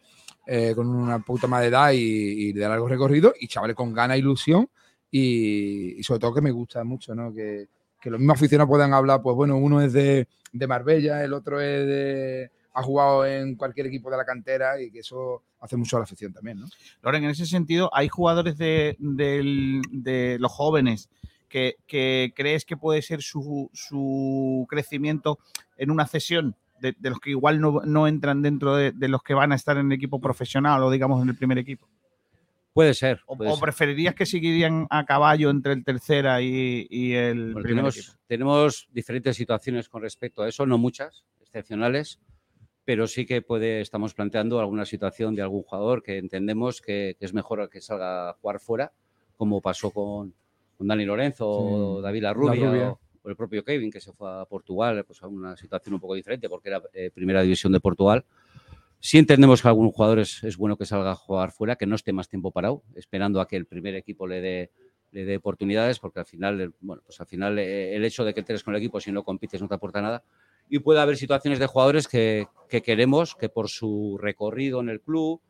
eh, 0.50 0.72
con 0.74 0.88
una 0.88 1.18
puta 1.18 1.46
más 1.46 1.60
de 1.60 1.66
edad 1.66 1.90
y, 1.92 2.54
de 2.54 2.60
largo 2.66 2.88
recorrido, 2.88 3.34
y 3.38 3.48
chavales 3.48 3.76
con 3.76 3.92
ganas 3.92 4.16
e 4.16 4.20
ilusión, 4.20 4.66
y, 5.10 6.02
sobre 6.02 6.20
todo 6.20 6.32
que 6.32 6.40
me 6.40 6.50
gusta 6.50 6.82
mucho, 6.84 7.14
¿no? 7.14 7.34
Que, 7.34 7.68
que 8.00 8.08
los 8.08 8.18
mismos 8.18 8.38
aficionados 8.38 8.70
puedan 8.70 8.94
hablar, 8.94 9.20
pues 9.20 9.36
bueno, 9.36 9.58
uno 9.58 9.82
es 9.82 9.92
de, 9.92 10.26
de 10.52 10.66
Marbella, 10.66 11.22
el 11.22 11.34
otro 11.34 11.60
es 11.60 11.86
de 11.86 12.50
ha 12.72 12.82
jugado 12.82 13.26
en 13.26 13.56
cualquier 13.56 13.88
equipo 13.88 14.10
de 14.10 14.16
la 14.16 14.24
cantera 14.24 14.80
y 14.80 14.90
que 14.90 15.00
eso 15.00 15.42
hace 15.60 15.76
mucho 15.76 15.96
a 15.96 16.00
la 16.00 16.04
afición 16.04 16.32
también, 16.32 16.60
¿no? 16.60 16.66
Loren, 17.02 17.24
en 17.24 17.30
ese 17.30 17.44
sentido, 17.44 17.90
¿hay 17.92 18.08
jugadores 18.08 18.56
de, 18.56 18.96
de 18.98 20.36
los 20.40 20.52
jóvenes 20.52 21.10
que, 21.48 21.76
que 21.86 22.32
crees 22.34 22.64
que 22.64 22.78
puede 22.78 23.02
ser 23.02 23.20
su, 23.20 23.68
su 23.74 24.66
crecimiento 24.70 25.40
en 25.76 25.90
una 25.90 26.06
cesión? 26.06 26.56
De, 26.80 26.94
de 26.98 27.10
los 27.10 27.20
que 27.20 27.30
igual 27.30 27.60
no, 27.60 27.80
no 27.84 28.06
entran 28.06 28.42
dentro 28.42 28.76
de, 28.76 28.92
de 28.92 29.08
los 29.08 29.22
que 29.22 29.34
van 29.34 29.52
a 29.52 29.54
estar 29.54 29.76
en 29.76 29.86
el 29.86 29.92
equipo 29.92 30.20
profesional 30.20 30.82
o 30.82 30.90
digamos 30.90 31.22
en 31.22 31.28
el 31.28 31.36
primer 31.36 31.58
equipo. 31.58 31.88
Puede 32.72 32.94
ser. 32.94 33.20
¿O, 33.26 33.36
puede 33.36 33.50
o 33.50 33.54
ser. 33.54 33.62
preferirías 33.62 34.14
que 34.14 34.24
seguirían 34.24 34.86
a 34.90 35.04
caballo 35.04 35.50
entre 35.50 35.72
el 35.72 35.84
tercera 35.84 36.40
y, 36.40 36.86
y 36.88 37.14
el 37.14 37.52
Bueno, 37.52 37.54
primer 37.54 37.70
tenemos, 37.70 37.96
equipo? 37.98 38.12
tenemos 38.26 38.88
diferentes 38.92 39.36
situaciones 39.36 39.88
con 39.88 40.02
respecto 40.02 40.42
a 40.42 40.48
eso, 40.48 40.64
no 40.64 40.78
muchas, 40.78 41.24
excepcionales, 41.40 42.20
pero 42.84 43.06
sí 43.06 43.26
que 43.26 43.42
puede, 43.42 43.80
estamos 43.80 44.14
planteando 44.14 44.60
alguna 44.60 44.84
situación 44.84 45.34
de 45.34 45.42
algún 45.42 45.62
jugador 45.62 46.02
que 46.02 46.18
entendemos 46.18 46.80
que, 46.80 47.16
que 47.18 47.26
es 47.26 47.34
mejor 47.34 47.68
que 47.68 47.80
salga 47.80 48.30
a 48.30 48.32
jugar 48.34 48.60
fuera, 48.60 48.92
como 49.36 49.60
pasó 49.60 49.90
con, 49.90 50.32
con 50.76 50.86
Dani 50.86 51.04
Lorenzo 51.04 51.48
o 51.48 52.00
David 52.00 52.22
La 52.22 52.28
Larrubia 52.28 52.70
Rubia. 52.70 52.94
El 53.30 53.36
propio 53.36 53.64
Kevin, 53.64 53.90
que 53.90 54.00
se 54.00 54.12
fue 54.12 54.30
a 54.30 54.44
Portugal, 54.44 55.04
pues 55.04 55.22
a 55.22 55.28
una 55.28 55.56
situación 55.56 55.94
un 55.94 56.00
poco 56.00 56.14
diferente 56.14 56.48
porque 56.48 56.68
era 56.68 56.82
eh, 56.92 57.10
primera 57.12 57.42
división 57.42 57.72
de 57.72 57.80
Portugal. 57.80 58.24
Sí 59.00 59.18
entendemos 59.18 59.62
que 59.62 59.68
algún 59.68 59.90
jugador 59.90 60.18
es, 60.18 60.42
es 60.42 60.56
bueno 60.56 60.76
que 60.76 60.84
salga 60.84 61.12
a 61.12 61.14
jugar 61.14 61.52
fuera, 61.52 61.76
que 61.76 61.86
no 61.86 61.94
esté 61.94 62.12
más 62.12 62.28
tiempo 62.28 62.50
parado, 62.50 62.82
esperando 62.96 63.40
a 63.40 63.46
que 63.46 63.56
el 63.56 63.66
primer 63.66 63.94
equipo 63.94 64.26
le 64.26 64.40
dé 64.40 64.70
le 65.10 65.24
dé 65.24 65.36
oportunidades, 65.36 65.98
porque 65.98 66.20
al 66.20 66.26
final, 66.26 66.74
bueno, 66.80 67.02
pues 67.04 67.20
al 67.20 67.26
final 67.26 67.58
eh, 67.58 67.94
el 67.96 68.04
hecho 68.04 68.24
de 68.24 68.34
que 68.34 68.40
entres 68.40 68.62
con 68.62 68.74
el 68.74 68.80
equipo 68.80 69.00
si 69.00 69.12
no 69.12 69.24
compites 69.24 69.60
no 69.60 69.68
te 69.68 69.74
aporta 69.74 70.02
nada. 70.02 70.22
Y 70.68 70.80
puede 70.80 71.00
haber 71.00 71.16
situaciones 71.16 71.58
de 71.58 71.66
jugadores 71.66 72.08
que, 72.08 72.46
que 72.68 72.82
queremos 72.82 73.34
que 73.34 73.48
por 73.48 73.68
su 73.68 74.18
recorrido 74.20 74.80
en 74.80 74.90
el 74.90 75.00
club, 75.00 75.40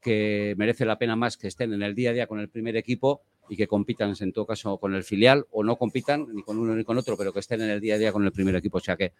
que 0.00 0.54
merece 0.56 0.84
la 0.84 0.98
pena 0.98 1.16
más 1.16 1.36
que 1.36 1.48
estén 1.48 1.72
en 1.72 1.82
el 1.82 1.94
día 1.94 2.10
a 2.10 2.12
día 2.12 2.26
con 2.26 2.40
el 2.40 2.48
primer 2.48 2.76
equipo 2.76 3.22
y 3.48 3.56
que 3.56 3.66
compitan 3.66 4.14
en 4.20 4.32
todo 4.32 4.46
caso 4.46 4.78
con 4.78 4.94
el 4.94 5.02
filial 5.02 5.46
o 5.50 5.64
no 5.64 5.76
compitan 5.76 6.26
ni 6.32 6.42
con 6.42 6.58
uno 6.58 6.74
ni 6.74 6.84
con 6.84 6.98
otro, 6.98 7.16
pero 7.16 7.32
que 7.32 7.40
estén 7.40 7.62
en 7.62 7.70
el 7.70 7.80
día 7.80 7.94
a 7.94 7.98
día 7.98 8.12
con 8.12 8.24
el 8.24 8.32
primer 8.32 8.54
equipo. 8.56 8.78
O 8.78 8.80
sea 8.80 8.96
que 8.96 9.12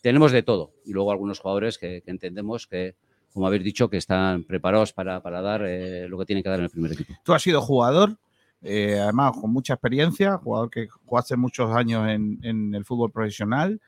tenemos 0.00 0.32
de 0.32 0.42
todo. 0.42 0.72
Y 0.84 0.92
luego 0.92 1.10
algunos 1.10 1.40
jugadores 1.40 1.78
que, 1.78 2.02
entendemos 2.06 2.66
que, 2.66 2.94
como 3.32 3.46
habéis 3.46 3.64
dicho, 3.64 3.88
que 3.90 3.96
están 3.96 4.44
preparados 4.44 4.92
para, 4.92 5.22
para 5.22 5.40
dar 5.40 5.62
eh, 5.66 6.08
lo 6.08 6.18
que 6.18 6.26
tienen 6.26 6.42
que 6.42 6.50
dar 6.50 6.58
en 6.58 6.64
el 6.64 6.70
primer 6.70 6.92
equipo. 6.92 7.14
Tú 7.24 7.34
has 7.34 7.42
sido 7.42 7.60
jugador, 7.60 8.16
eh, 8.62 8.98
además 9.00 9.32
con 9.40 9.52
mucha 9.52 9.74
experiencia, 9.74 10.38
jugador 10.38 10.70
que 10.70 10.88
jugaste 10.88 11.36
muchos 11.36 11.74
años 11.74 12.08
en, 12.08 12.38
en 12.42 12.74
el 12.74 12.84
fútbol 12.84 13.10
profesional. 13.10 13.80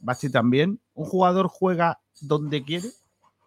Basti 0.00 0.30
también. 0.30 0.80
¿Un 0.94 1.06
jugador 1.06 1.48
juega 1.48 2.00
donde 2.20 2.62
quiere? 2.62 2.88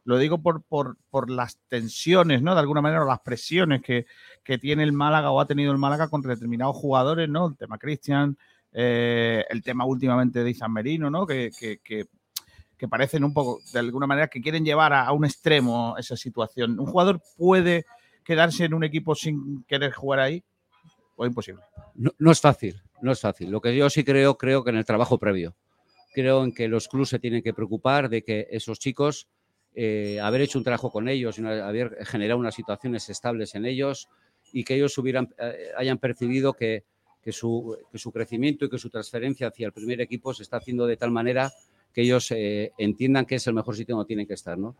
Lo 0.05 0.17
digo 0.17 0.41
por, 0.41 0.63
por, 0.63 0.97
por 1.09 1.29
las 1.29 1.57
tensiones, 1.69 2.41
¿no? 2.41 2.53
De 2.53 2.59
alguna 2.59 2.81
manera, 2.81 3.03
o 3.03 3.07
las 3.07 3.21
presiones 3.21 3.81
que, 3.81 4.05
que 4.43 4.57
tiene 4.57 4.83
el 4.83 4.91
Málaga 4.91 5.31
o 5.31 5.39
ha 5.39 5.47
tenido 5.47 5.71
el 5.71 5.77
Málaga 5.77 6.09
con 6.09 6.21
determinados 6.21 6.75
jugadores, 6.75 7.29
¿no? 7.29 7.47
El 7.47 7.57
tema 7.57 7.77
Cristian, 7.77 8.37
eh, 8.73 9.45
el 9.49 9.61
tema 9.61 9.85
últimamente 9.85 10.43
de 10.43 10.49
Izan 10.49 10.73
Merino, 10.73 11.09
¿no? 11.09 11.25
Que, 11.25 11.51
que, 11.57 11.79
que, 11.83 12.07
parecen 12.89 13.23
un 13.23 13.33
poco, 13.33 13.61
de 13.71 13.79
alguna 13.79 14.05
manera, 14.05 14.27
que 14.27 14.41
quieren 14.41 14.65
llevar 14.65 14.91
a, 14.91 15.05
a 15.05 15.13
un 15.13 15.23
extremo 15.23 15.95
esa 15.97 16.17
situación. 16.17 16.77
¿Un 16.77 16.85
jugador 16.85 17.21
puede 17.37 17.85
quedarse 18.25 18.65
en 18.65 18.73
un 18.73 18.83
equipo 18.83 19.15
sin 19.15 19.63
querer 19.63 19.93
jugar 19.93 20.19
ahí? 20.19 20.43
¿O 21.15 21.25
imposible? 21.25 21.61
No, 21.95 22.11
no 22.17 22.31
es 22.31 22.41
fácil, 22.41 22.81
no 23.01 23.11
es 23.11 23.21
fácil. 23.21 23.51
Lo 23.51 23.61
que 23.61 23.73
yo 23.75 23.89
sí 23.89 24.03
creo, 24.03 24.37
creo 24.37 24.65
que 24.65 24.71
en 24.71 24.77
el 24.77 24.85
trabajo 24.85 25.17
previo. 25.17 25.55
Creo 26.13 26.43
en 26.43 26.53
que 26.53 26.67
los 26.67 26.87
clubes 26.87 27.09
se 27.09 27.19
tienen 27.19 27.41
que 27.41 27.53
preocupar 27.53 28.09
de 28.09 28.23
que 28.23 28.47
esos 28.51 28.79
chicos, 28.79 29.27
eh, 29.75 30.19
haber 30.21 30.41
hecho 30.41 30.57
un 30.57 30.63
trabajo 30.63 30.91
con 30.91 31.07
ellos, 31.09 31.37
una- 31.39 31.67
haber 31.67 32.05
generado 32.05 32.39
unas 32.39 32.55
situaciones 32.55 33.09
estables 33.09 33.55
en 33.55 33.65
ellos 33.65 34.07
y 34.51 34.63
que 34.63 34.75
ellos 34.75 34.97
hubieran, 34.97 35.33
eh, 35.39 35.69
hayan 35.77 35.97
percibido 35.97 36.53
que, 36.53 36.83
que 37.21 37.31
su, 37.31 37.77
que 37.91 37.97
su 37.97 38.11
crecimiento 38.11 38.65
y 38.65 38.69
que 38.69 38.77
su 38.77 38.89
transferencia 38.89 39.47
hacia 39.47 39.65
el 39.67 39.73
primer 39.73 40.01
equipo 40.01 40.33
se 40.33 40.43
está 40.43 40.57
haciendo 40.57 40.85
de 40.85 40.97
tal 40.97 41.11
manera 41.11 41.51
que 41.93 42.01
ellos 42.01 42.31
eh, 42.31 42.71
entiendan 42.77 43.25
que 43.25 43.35
es 43.35 43.47
el 43.47 43.53
mejor 43.53 43.75
sitio 43.75 43.95
donde 43.95 44.07
tienen 44.07 44.27
que 44.27 44.33
estar. 44.33 44.57
¿no? 44.57 44.75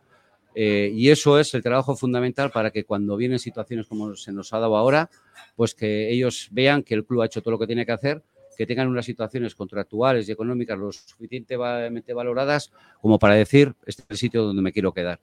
Eh, 0.54 0.90
y 0.94 1.10
eso 1.10 1.38
es 1.40 1.52
el 1.54 1.62
trabajo 1.62 1.96
fundamental 1.96 2.50
para 2.50 2.70
que 2.70 2.84
cuando 2.84 3.16
vienen 3.16 3.38
situaciones 3.40 3.86
como 3.86 4.14
se 4.14 4.32
nos 4.32 4.52
ha 4.52 4.58
dado 4.60 4.76
ahora, 4.76 5.10
pues 5.56 5.74
que 5.74 6.12
ellos 6.12 6.48
vean 6.52 6.82
que 6.84 6.94
el 6.94 7.04
club 7.04 7.22
ha 7.22 7.26
hecho 7.26 7.42
todo 7.42 7.52
lo 7.52 7.58
que 7.58 7.66
tiene 7.66 7.84
que 7.84 7.92
hacer, 7.92 8.22
que 8.56 8.66
tengan 8.66 8.88
unas 8.88 9.04
situaciones 9.04 9.54
contractuales 9.54 10.28
y 10.28 10.32
económicas 10.32 10.78
lo 10.78 10.92
suficientemente 10.92 12.12
valoradas 12.14 12.72
como 13.00 13.18
para 13.18 13.34
decir, 13.34 13.74
este 13.86 14.02
es 14.02 14.10
el 14.10 14.16
sitio 14.16 14.44
donde 14.44 14.62
me 14.62 14.72
quiero 14.72 14.92
quedar. 14.92 15.20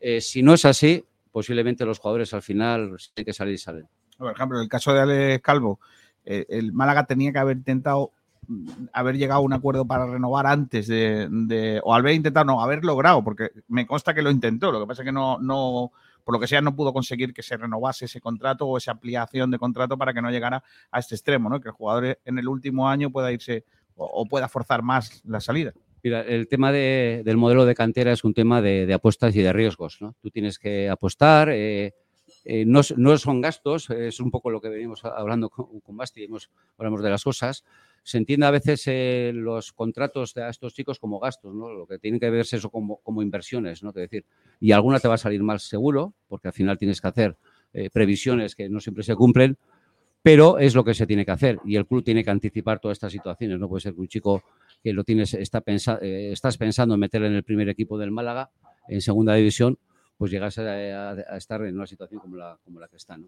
Eh, 0.00 0.20
si 0.20 0.42
no 0.42 0.54
es 0.54 0.64
así, 0.64 1.04
posiblemente 1.32 1.84
los 1.84 1.98
jugadores 1.98 2.32
al 2.34 2.42
final 2.42 2.96
tienen 3.14 3.26
que 3.26 3.32
salir 3.32 3.54
y 3.54 3.58
salen. 3.58 3.86
Por 4.18 4.32
ejemplo, 4.32 4.58
en 4.58 4.64
el 4.64 4.68
caso 4.68 4.92
de 4.92 5.00
Alex 5.00 5.42
Calvo, 5.42 5.80
eh, 6.24 6.46
el 6.48 6.72
Málaga 6.72 7.04
tenía 7.06 7.32
que 7.32 7.38
haber 7.38 7.58
intentado 7.58 8.10
mm, 8.48 8.86
haber 8.92 9.16
llegado 9.16 9.40
a 9.40 9.44
un 9.44 9.52
acuerdo 9.52 9.86
para 9.86 10.06
renovar 10.06 10.46
antes 10.46 10.86
de, 10.88 11.28
de- 11.30 11.80
o 11.84 11.94
haber 11.94 12.14
intentado, 12.14 12.46
no, 12.46 12.62
haber 12.62 12.84
logrado, 12.84 13.22
porque 13.22 13.50
me 13.68 13.86
consta 13.86 14.14
que 14.14 14.22
lo 14.22 14.30
intentó, 14.30 14.72
lo 14.72 14.80
que 14.80 14.86
pasa 14.86 15.02
es 15.02 15.06
que 15.06 15.12
no, 15.12 15.38
no, 15.38 15.92
por 16.26 16.34
lo 16.34 16.40
que 16.40 16.48
sea, 16.48 16.60
no 16.60 16.74
pudo 16.74 16.92
conseguir 16.92 17.32
que 17.32 17.44
se 17.44 17.56
renovase 17.56 18.06
ese 18.06 18.20
contrato 18.20 18.66
o 18.66 18.76
esa 18.76 18.90
ampliación 18.90 19.48
de 19.48 19.60
contrato 19.60 19.96
para 19.96 20.12
que 20.12 20.20
no 20.20 20.28
llegara 20.28 20.64
a 20.90 20.98
este 20.98 21.14
extremo, 21.14 21.48
¿no? 21.48 21.60
Que 21.60 21.68
el 21.68 21.72
jugador 21.72 22.18
en 22.24 22.38
el 22.40 22.48
último 22.48 22.88
año 22.88 23.12
pueda 23.12 23.30
irse 23.30 23.64
o, 23.94 24.26
pueda 24.26 24.48
forzar 24.48 24.82
más 24.82 25.22
la 25.24 25.40
salida. 25.40 25.72
Mira, 26.02 26.22
el 26.22 26.48
tema 26.48 26.72
de- 26.72 27.22
del 27.24 27.36
modelo 27.36 27.64
de 27.64 27.76
cantera 27.76 28.10
es 28.10 28.24
un 28.24 28.34
tema 28.34 28.60
de, 28.60 28.92
apuestas 28.92 29.36
y 29.36 29.40
de 29.40 29.52
riesgos. 29.52 29.98
¿no? 30.00 30.16
Tú 30.20 30.32
tienes 30.32 30.58
que 30.58 30.90
apostar, 30.90 31.48
eh, 31.50 31.94
eh, 32.44 32.64
no, 32.66 32.82
son 32.82 33.40
gastos, 33.40 33.88
es 33.90 34.18
un 34.18 34.32
poco 34.32 34.50
lo 34.50 34.60
que 34.60 34.68
venimos 34.68 35.04
hablando 35.04 35.48
con, 35.48 35.96
Basti, 35.96 36.26
hablamos 36.76 37.02
de 37.04 37.10
las 37.10 37.22
cosas. 37.22 37.62
Se 38.06 38.18
entiende 38.18 38.46
a 38.46 38.52
veces 38.52 38.84
eh, 38.86 39.32
los 39.34 39.72
contratos 39.72 40.32
de 40.32 40.44
a 40.44 40.48
estos 40.48 40.74
chicos 40.74 41.00
como 41.00 41.18
gastos, 41.18 41.52
¿no? 41.52 41.72
lo 41.72 41.88
que 41.88 41.98
tiene 41.98 42.20
que 42.20 42.30
verse 42.30 42.56
eso 42.56 42.70
como, 42.70 42.98
como 42.98 43.20
inversiones, 43.20 43.82
¿no? 43.82 43.88
Es 43.88 43.94
decir, 43.96 44.24
y 44.60 44.70
alguna 44.70 45.00
te 45.00 45.08
va 45.08 45.14
a 45.14 45.18
salir 45.18 45.42
mal 45.42 45.58
seguro, 45.58 46.14
porque 46.28 46.46
al 46.46 46.54
final 46.54 46.78
tienes 46.78 47.00
que 47.00 47.08
hacer 47.08 47.36
eh, 47.72 47.90
previsiones 47.90 48.54
que 48.54 48.68
no 48.68 48.78
siempre 48.78 49.02
se 49.02 49.16
cumplen, 49.16 49.56
pero 50.22 50.58
es 50.60 50.76
lo 50.76 50.84
que 50.84 50.94
se 50.94 51.04
tiene 51.04 51.24
que 51.24 51.32
hacer 51.32 51.58
y 51.64 51.74
el 51.74 51.84
club 51.84 52.04
tiene 52.04 52.22
que 52.22 52.30
anticipar 52.30 52.78
todas 52.78 52.94
estas 52.94 53.10
situaciones. 53.10 53.58
No 53.58 53.68
puede 53.68 53.80
ser 53.80 53.94
que 53.94 54.00
un 54.02 54.08
chico 54.08 54.40
que 54.84 54.92
lo 54.92 55.02
tienes, 55.02 55.34
está 55.34 55.60
pensa- 55.60 55.98
eh, 56.00 56.30
estás 56.30 56.56
pensando 56.58 56.94
en 56.94 57.00
meterle 57.00 57.26
en 57.26 57.34
el 57.34 57.42
primer 57.42 57.68
equipo 57.68 57.98
del 57.98 58.12
Málaga, 58.12 58.50
en 58.88 59.00
segunda 59.00 59.34
división, 59.34 59.78
pues 60.16 60.30
llegas 60.30 60.58
a, 60.58 60.62
a- 60.62 61.10
a 61.10 61.36
estar 61.36 61.60
en 61.64 61.74
una 61.74 61.88
situación 61.88 62.20
como 62.20 62.36
la, 62.36 62.56
como 62.64 62.78
la 62.78 62.86
que 62.86 62.98
está. 62.98 63.16
¿no? 63.18 63.26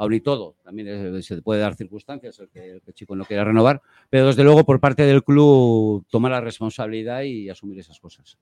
Aún 0.00 0.14
y 0.14 0.20
todo, 0.20 0.54
también 0.62 1.16
eh, 1.16 1.22
se 1.22 1.42
puede 1.42 1.60
dar 1.60 1.74
circunstancias, 1.74 2.38
el 2.38 2.48
que, 2.48 2.70
el 2.70 2.80
que 2.82 2.92
chico 2.92 3.16
no 3.16 3.24
quiera 3.24 3.42
renovar, 3.42 3.82
pero 4.08 4.28
desde 4.28 4.44
luego 4.44 4.64
por 4.64 4.78
parte 4.78 5.02
del 5.02 5.24
club 5.24 6.06
tomar 6.08 6.30
la 6.30 6.40
responsabilidad 6.40 7.22
y 7.22 7.50
asumir 7.50 7.80
esas 7.80 7.98
cosas. 7.98 8.38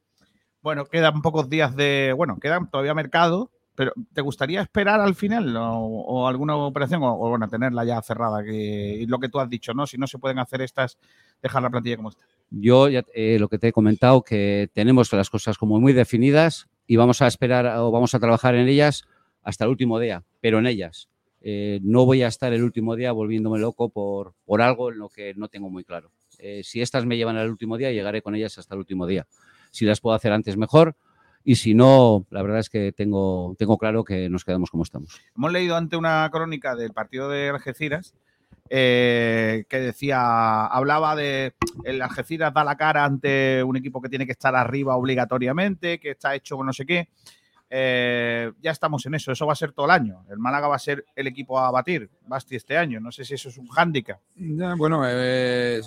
Bueno, 0.60 0.84
quedan 0.84 1.22
pocos 1.22 1.48
días 1.48 1.74
de. 1.74 2.12
Bueno, 2.14 2.38
quedan 2.38 2.68
todavía 2.68 2.92
mercado, 2.92 3.50
pero 3.74 3.92
¿te 4.12 4.20
gustaría 4.20 4.60
esperar 4.60 5.00
al 5.00 5.14
final 5.14 5.56
o, 5.56 5.78
o 5.78 6.28
alguna 6.28 6.56
operación 6.56 7.02
o, 7.02 7.14
o, 7.14 7.30
bueno, 7.30 7.48
tenerla 7.48 7.86
ya 7.86 8.02
cerrada? 8.02 8.44
Que, 8.44 8.98
y 9.00 9.06
lo 9.06 9.18
que 9.18 9.30
tú 9.30 9.40
has 9.40 9.48
dicho, 9.48 9.72
¿no? 9.72 9.86
Si 9.86 9.96
no 9.96 10.06
se 10.06 10.18
pueden 10.18 10.38
hacer 10.38 10.60
estas, 10.60 10.98
dejar 11.40 11.62
la 11.62 11.70
plantilla 11.70 11.96
como 11.96 12.10
está. 12.10 12.22
Yo 12.50 12.90
ya 12.90 13.02
eh, 13.14 13.38
lo 13.38 13.48
que 13.48 13.58
te 13.58 13.68
he 13.68 13.72
comentado, 13.72 14.22
que 14.22 14.68
tenemos 14.74 15.10
las 15.12 15.30
cosas 15.30 15.56
como 15.56 15.80
muy 15.80 15.94
definidas 15.94 16.68
y 16.86 16.96
vamos 16.96 17.22
a 17.22 17.26
esperar 17.26 17.66
o 17.78 17.90
vamos 17.90 18.14
a 18.14 18.20
trabajar 18.20 18.54
en 18.56 18.68
ellas 18.68 19.04
hasta 19.42 19.64
el 19.64 19.70
último 19.70 19.98
día, 19.98 20.22
pero 20.40 20.58
en 20.58 20.66
ellas. 20.66 21.08
Eh, 21.48 21.78
no 21.84 22.04
voy 22.04 22.24
a 22.24 22.26
estar 22.26 22.52
el 22.52 22.64
último 22.64 22.96
día 22.96 23.12
volviéndome 23.12 23.60
loco 23.60 23.88
por, 23.88 24.34
por 24.44 24.60
algo 24.60 24.90
en 24.90 24.98
lo 24.98 25.08
que 25.08 25.32
no 25.34 25.46
tengo 25.46 25.70
muy 25.70 25.84
claro. 25.84 26.10
Eh, 26.40 26.62
si 26.64 26.82
estas 26.82 27.06
me 27.06 27.16
llevan 27.16 27.36
al 27.36 27.48
último 27.48 27.76
día, 27.76 27.92
llegaré 27.92 28.20
con 28.20 28.34
ellas 28.34 28.58
hasta 28.58 28.74
el 28.74 28.80
último 28.80 29.06
día. 29.06 29.28
Si 29.70 29.84
las 29.84 30.00
puedo 30.00 30.16
hacer 30.16 30.32
antes, 30.32 30.56
mejor. 30.56 30.96
Y 31.44 31.54
si 31.54 31.72
no, 31.72 32.26
la 32.30 32.42
verdad 32.42 32.58
es 32.58 32.68
que 32.68 32.90
tengo, 32.90 33.54
tengo 33.60 33.78
claro 33.78 34.02
que 34.02 34.28
nos 34.28 34.44
quedamos 34.44 34.72
como 34.72 34.82
estamos. 34.82 35.20
Hemos 35.36 35.52
leído 35.52 35.76
ante 35.76 35.96
una 35.96 36.28
crónica 36.32 36.74
del 36.74 36.92
partido 36.92 37.28
de 37.28 37.50
Algeciras 37.50 38.16
eh, 38.68 39.64
que 39.68 39.78
decía, 39.78 40.66
hablaba 40.66 41.14
de 41.14 41.54
el 41.84 42.02
Algeciras 42.02 42.52
da 42.52 42.64
la 42.64 42.76
cara 42.76 43.04
ante 43.04 43.62
un 43.62 43.76
equipo 43.76 44.02
que 44.02 44.08
tiene 44.08 44.26
que 44.26 44.32
estar 44.32 44.56
arriba 44.56 44.96
obligatoriamente, 44.96 46.00
que 46.00 46.10
está 46.10 46.34
hecho 46.34 46.56
con 46.56 46.66
no 46.66 46.72
sé 46.72 46.84
qué. 46.84 47.08
Eh, 47.68 48.52
ya 48.62 48.70
estamos 48.70 49.04
en 49.06 49.14
eso, 49.14 49.32
eso 49.32 49.44
va 49.46 49.52
a 49.52 49.56
ser 49.56 49.72
todo 49.72 49.86
el 49.86 49.92
año. 49.92 50.24
El 50.30 50.38
Málaga 50.38 50.68
va 50.68 50.76
a 50.76 50.80
ser 50.80 51.04
el 51.16 51.26
equipo 51.26 51.58
a 51.58 51.70
batir, 51.70 52.08
Basti, 52.26 52.56
este 52.56 52.76
año. 52.76 53.00
No 53.00 53.10
sé 53.10 53.24
si 53.24 53.34
eso 53.34 53.48
es 53.48 53.58
un 53.58 53.66
hándicap. 53.68 54.20
Ya, 54.36 54.74
bueno, 54.76 55.02
eh, 55.06 55.80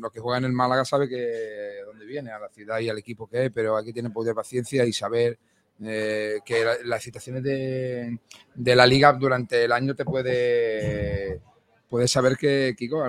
lo 0.00 0.10
que 0.10 0.20
juega 0.20 0.38
en 0.38 0.44
el 0.44 0.52
Málaga 0.52 0.84
sabe 0.84 1.08
que 1.08 1.78
dónde 1.84 2.04
viene, 2.06 2.30
a 2.30 2.38
la 2.38 2.48
ciudad 2.48 2.78
y 2.78 2.88
al 2.88 2.98
equipo 2.98 3.26
que 3.28 3.46
es, 3.46 3.50
pero 3.52 3.76
aquí 3.76 3.92
tiene 3.92 4.10
poder 4.10 4.34
paciencia 4.34 4.84
y 4.84 4.92
saber 4.92 5.38
eh, 5.82 6.38
que 6.44 6.64
la- 6.64 6.76
las 6.84 7.02
situaciones 7.02 7.42
de, 7.42 8.18
de 8.54 8.76
la 8.76 8.86
liga 8.86 9.12
durante 9.12 9.64
el 9.64 9.72
año 9.72 9.94
te 9.94 10.04
puede, 10.06 11.40
puedes 11.88 12.10
saber 12.10 12.36
que, 12.36 12.74
Kiko, 12.78 13.04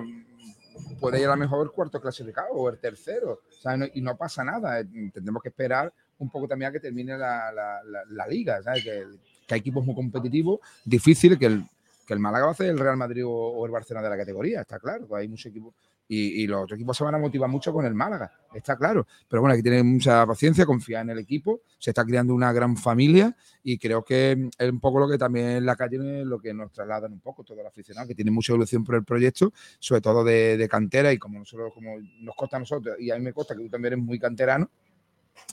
puede 0.99 1.19
ir 1.19 1.27
a 1.27 1.31
lo 1.31 1.37
mejor 1.37 1.71
cuarto 1.71 2.01
clasificado 2.01 2.49
o 2.53 2.69
el 2.69 2.77
tercero, 2.79 3.41
¿sabes? 3.61 3.79
No- 3.79 3.85
y 3.93 4.01
no 4.01 4.17
pasa 4.17 4.43
nada. 4.43 4.83
Tendremos 5.13 5.41
que 5.41 5.49
esperar 5.49 5.93
un 6.19 6.29
poco 6.29 6.47
también 6.47 6.69
a 6.69 6.71
que 6.71 6.79
termine 6.79 7.17
la, 7.17 7.51
la- 7.51 7.81
la- 8.09 8.27
liga, 8.27 8.61
¿sabes? 8.63 8.83
Que, 8.83 9.03
que 9.47 9.53
hay 9.53 9.59
equipos 9.59 9.85
muy 9.85 9.95
competitivos, 9.95 10.59
difíciles, 10.83 11.37
que 11.37 11.45
el, 11.45 11.63
que 12.05 12.13
el 12.13 12.19
Málaga 12.19 12.45
va 12.45 12.49
a 12.49 12.53
hacer 12.53 12.67
el 12.69 12.79
Real 12.79 12.97
Madrid 12.97 13.23
o, 13.25 13.65
el 13.65 13.71
Barcelona 13.71 14.03
de 14.05 14.09
la 14.15 14.17
categoría, 14.17 14.61
está 14.61 14.79
claro. 14.79 15.07
Hay 15.15 15.27
muchos 15.27 15.47
equipos 15.47 15.73
y, 16.09 16.43
y 16.43 16.47
los 16.47 16.63
otros 16.63 16.77
equipos 16.77 16.95
se 16.95 17.03
van 17.03 17.15
a 17.15 17.17
motivar 17.17 17.49
mucho 17.49 17.73
con 17.73 17.85
el 17.85 17.93
Málaga, 17.93 18.31
está 18.53 18.77
claro. 18.77 19.05
Pero 19.27 19.41
bueno, 19.41 19.55
hay 19.55 19.61
que 19.61 19.83
mucha 19.83 20.25
paciencia, 20.25 20.65
confiar 20.65 21.01
en 21.03 21.09
el 21.09 21.19
equipo. 21.19 21.59
Se 21.77 21.91
está 21.91 22.05
creando 22.05 22.33
una 22.33 22.53
gran 22.53 22.77
familia 22.77 23.35
y 23.61 23.77
creo 23.77 24.03
que 24.05 24.49
es 24.57 24.69
un 24.71 24.79
poco 24.79 24.99
lo 24.99 25.09
que 25.09 25.17
también 25.17 25.65
la 25.65 25.75
calle 25.75 26.21
es 26.21 26.25
lo 26.25 26.39
que 26.39 26.53
nos 26.53 26.71
trasladan 26.71 27.11
un 27.11 27.19
poco 27.19 27.43
todo 27.43 27.59
el 27.59 27.67
aficionado, 27.67 28.07
que 28.07 28.15
tiene 28.15 28.31
mucha 28.31 28.53
evolución 28.53 28.85
por 28.85 28.95
el 28.95 29.03
proyecto, 29.03 29.51
sobre 29.79 29.99
todo 30.01 30.23
de, 30.23 30.55
de 30.55 30.69
cantera 30.69 31.11
y 31.11 31.17
como 31.17 31.39
nosotros, 31.39 31.73
como 31.73 31.97
nos 32.21 32.35
consta 32.35 32.55
a 32.55 32.59
nosotros, 32.61 32.95
y 32.99 33.11
a 33.11 33.17
mí 33.17 33.23
me 33.25 33.33
consta 33.33 33.53
que 33.55 33.63
tú 33.63 33.69
también 33.69 33.93
eres 33.95 34.05
muy 34.05 34.17
canterano, 34.17 34.69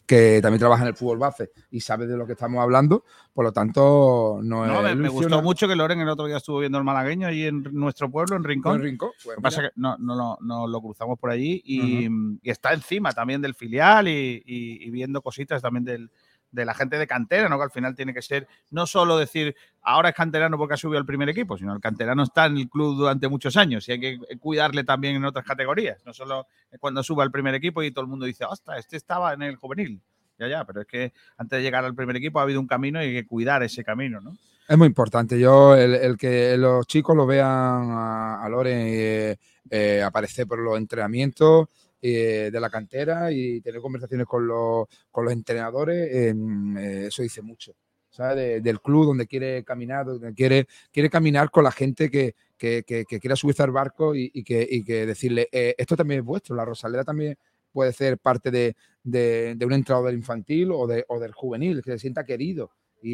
que 0.07 0.41
también 0.43 0.59
trabaja 0.59 0.83
en 0.83 0.89
el 0.89 0.95
fútbol 0.95 1.19
base 1.19 1.51
y 1.71 1.81
sabe 1.81 2.07
de 2.07 2.17
lo 2.17 2.27
que 2.27 2.33
estamos 2.33 2.63
hablando, 2.63 3.05
por 3.33 3.45
lo 3.45 3.53
tanto 3.53 4.39
no, 4.43 4.67
No, 4.67 4.87
es 4.87 4.95
me, 4.97 5.03
me 5.03 5.09
gustó 5.09 5.41
mucho 5.43 5.67
que 5.67 5.75
Loren 5.77 6.01
el 6.01 6.09
otro 6.09 6.27
día 6.27 6.37
estuvo 6.37 6.59
viendo 6.61 6.77
el 6.79 6.85
malagueño 6.85 7.27
ahí 7.29 7.45
en 7.45 7.63
nuestro 7.73 8.11
pueblo, 8.11 8.37
en 8.37 8.45
Rincón. 8.45 8.77
En 8.77 8.83
Rincón, 8.83 9.11
pues 9.25 9.37
Lo 9.37 9.37
que 9.37 9.43
pasa 9.43 9.63
que 9.63 9.69
no, 9.77 9.97
no, 9.99 10.15
lo- 10.15 10.39
no 10.43 10.67
lo 10.67 10.81
cruzamos 10.83 11.19
por 11.19 11.31
allí 11.31 11.63
y, 11.65 12.07
y 12.43 12.51
está 12.51 12.73
encima 12.75 13.13
también 13.13 13.41
del 13.41 13.55
filial 13.55 14.09
y, 14.09 14.43
y- 14.45 14.87
y 14.87 14.91
viendo 14.91 15.23
cositas 15.23 15.63
también 15.63 15.85
del, 15.85 16.11
de 16.55 16.65
la 16.65 16.73
gente 16.73 16.99
de 16.99 17.07
cantera, 17.07 17.49
¿no? 17.49 17.59
Que 17.59 17.65
al 17.65 17.71
final 17.71 17.95
tiene 17.95 18.15
que 18.15 18.23
ser 18.23 18.47
no 18.71 18.87
solo 18.87 19.17
decir 19.19 19.57
ahora 19.83 20.11
es 20.11 20.15
canterano 20.15 20.57
porque 20.57 20.75
ha 20.75 20.77
subido 20.77 20.99
al 20.99 21.07
primer 21.07 21.29
equipo, 21.29 21.59
sino 21.59 21.75
el 21.75 21.81
canterano 21.81 22.23
está 22.23 22.47
en 22.47 22.57
el 22.57 22.69
club 22.69 22.97
durante 22.97 23.29
muchos 23.29 23.57
años 23.57 23.89
y 23.89 23.93
hay 23.93 24.01
que 24.01 24.19
cuidarle 24.39 24.85
también 24.85 25.17
en 25.17 25.25
otras 25.25 25.45
categorías, 25.45 25.99
no 26.07 26.15
solo 26.15 26.47
cuando 26.81 27.03
suba 27.03 27.25
al 27.25 27.31
primer 27.31 27.55
equipo 27.55 27.83
y 27.83 27.91
todo 27.91 28.05
el 28.05 28.11
mundo 28.11 28.25
dice, 28.25 28.45
ostras, 28.45 28.79
este 28.79 28.97
estaba 28.97 29.33
en 29.35 29.43
el 29.43 29.57
juvenil. 29.57 30.01
Ya, 30.39 30.49
ya, 30.49 30.65
pero 30.65 30.81
es 30.81 30.87
que 30.87 31.13
antes 31.37 31.59
de 31.59 31.63
llegar 31.63 31.85
al 31.85 31.95
primer 31.95 32.17
equipo 32.17 32.41
ha 32.41 32.43
habido 32.43 32.61
un 32.61 32.67
camino 32.67 33.01
y 33.03 33.07
hay 33.07 33.13
que 33.13 33.27
cuidar 33.27 33.63
ese 33.63 33.85
camino, 33.85 34.21
¿no? 34.21 34.37
Es 34.67 34.79
muy 34.79 34.87
importante. 34.87 35.39
Yo, 35.39 35.77
el, 35.77 35.95
el 35.95 36.17
que 36.17 36.57
los 36.57 36.87
chicos 36.87 37.15
lo 37.15 37.27
vean 37.27 37.91
a, 37.91 38.43
a 38.43 38.49
Loren 38.49 38.87
eh, 38.89 39.37
eh, 39.71 40.03
aparecer 40.03 40.47
por 40.47 40.59
los 40.59 40.79
entrenamientos 40.79 41.69
eh, 42.07 42.51
de 42.53 42.61
la 42.61 42.69
cantera 42.69 43.33
y 43.33 43.61
tener 43.63 43.81
conversaciones 43.81 44.27
con 44.27 44.47
los, 44.47 44.87
con 45.11 45.25
los 45.25 45.33
entrenadores, 45.33 46.09
eh, 46.13 46.35
eh, 46.79 47.05
eso 47.09 47.23
dice 47.23 47.41
mucho. 47.43 47.73
¿sabes? 48.11 48.37
De- 48.37 48.61
del 48.61 48.81
club 48.81 49.07
donde 49.07 49.27
quiere 49.27 49.65
caminar, 49.65 50.07
donde 50.07 50.33
quiere, 50.35 50.69
quiere 50.93 51.11
caminar 51.11 51.51
con 51.51 51.65
la 51.65 51.73
gente 51.73 52.11
que, 52.11 52.35
que, 52.57 52.85
que- 52.87 53.05
quiera 53.07 53.35
subirse 53.35 53.63
al 53.65 53.73
barco 53.73 54.15
y, 54.15 54.31
y 54.33 54.45
que, 54.45 54.65
y 54.71 54.85
que 54.85 55.05
decirle, 55.07 55.49
eh, 55.51 55.75
esto 55.77 55.97
también 55.97 56.21
es 56.21 56.25
vuestro, 56.27 56.55
la 56.55 56.65
Rosaleda 56.65 57.03
también 57.03 57.37
puede 57.73 57.93
ser 57.93 58.19
parte 58.19 58.53
de, 58.53 58.77
de- 59.03 59.57
un 59.67 59.73
entrenador 59.73 60.13
infantil 60.15 60.71
o, 60.73 60.87
de, 60.87 61.05
o 61.09 61.19
del 61.19 61.33
juvenil, 61.33 61.83
que 61.83 61.91
se 61.93 61.99
sienta 61.99 62.25
querido. 62.25 62.71
Y, 63.03 63.11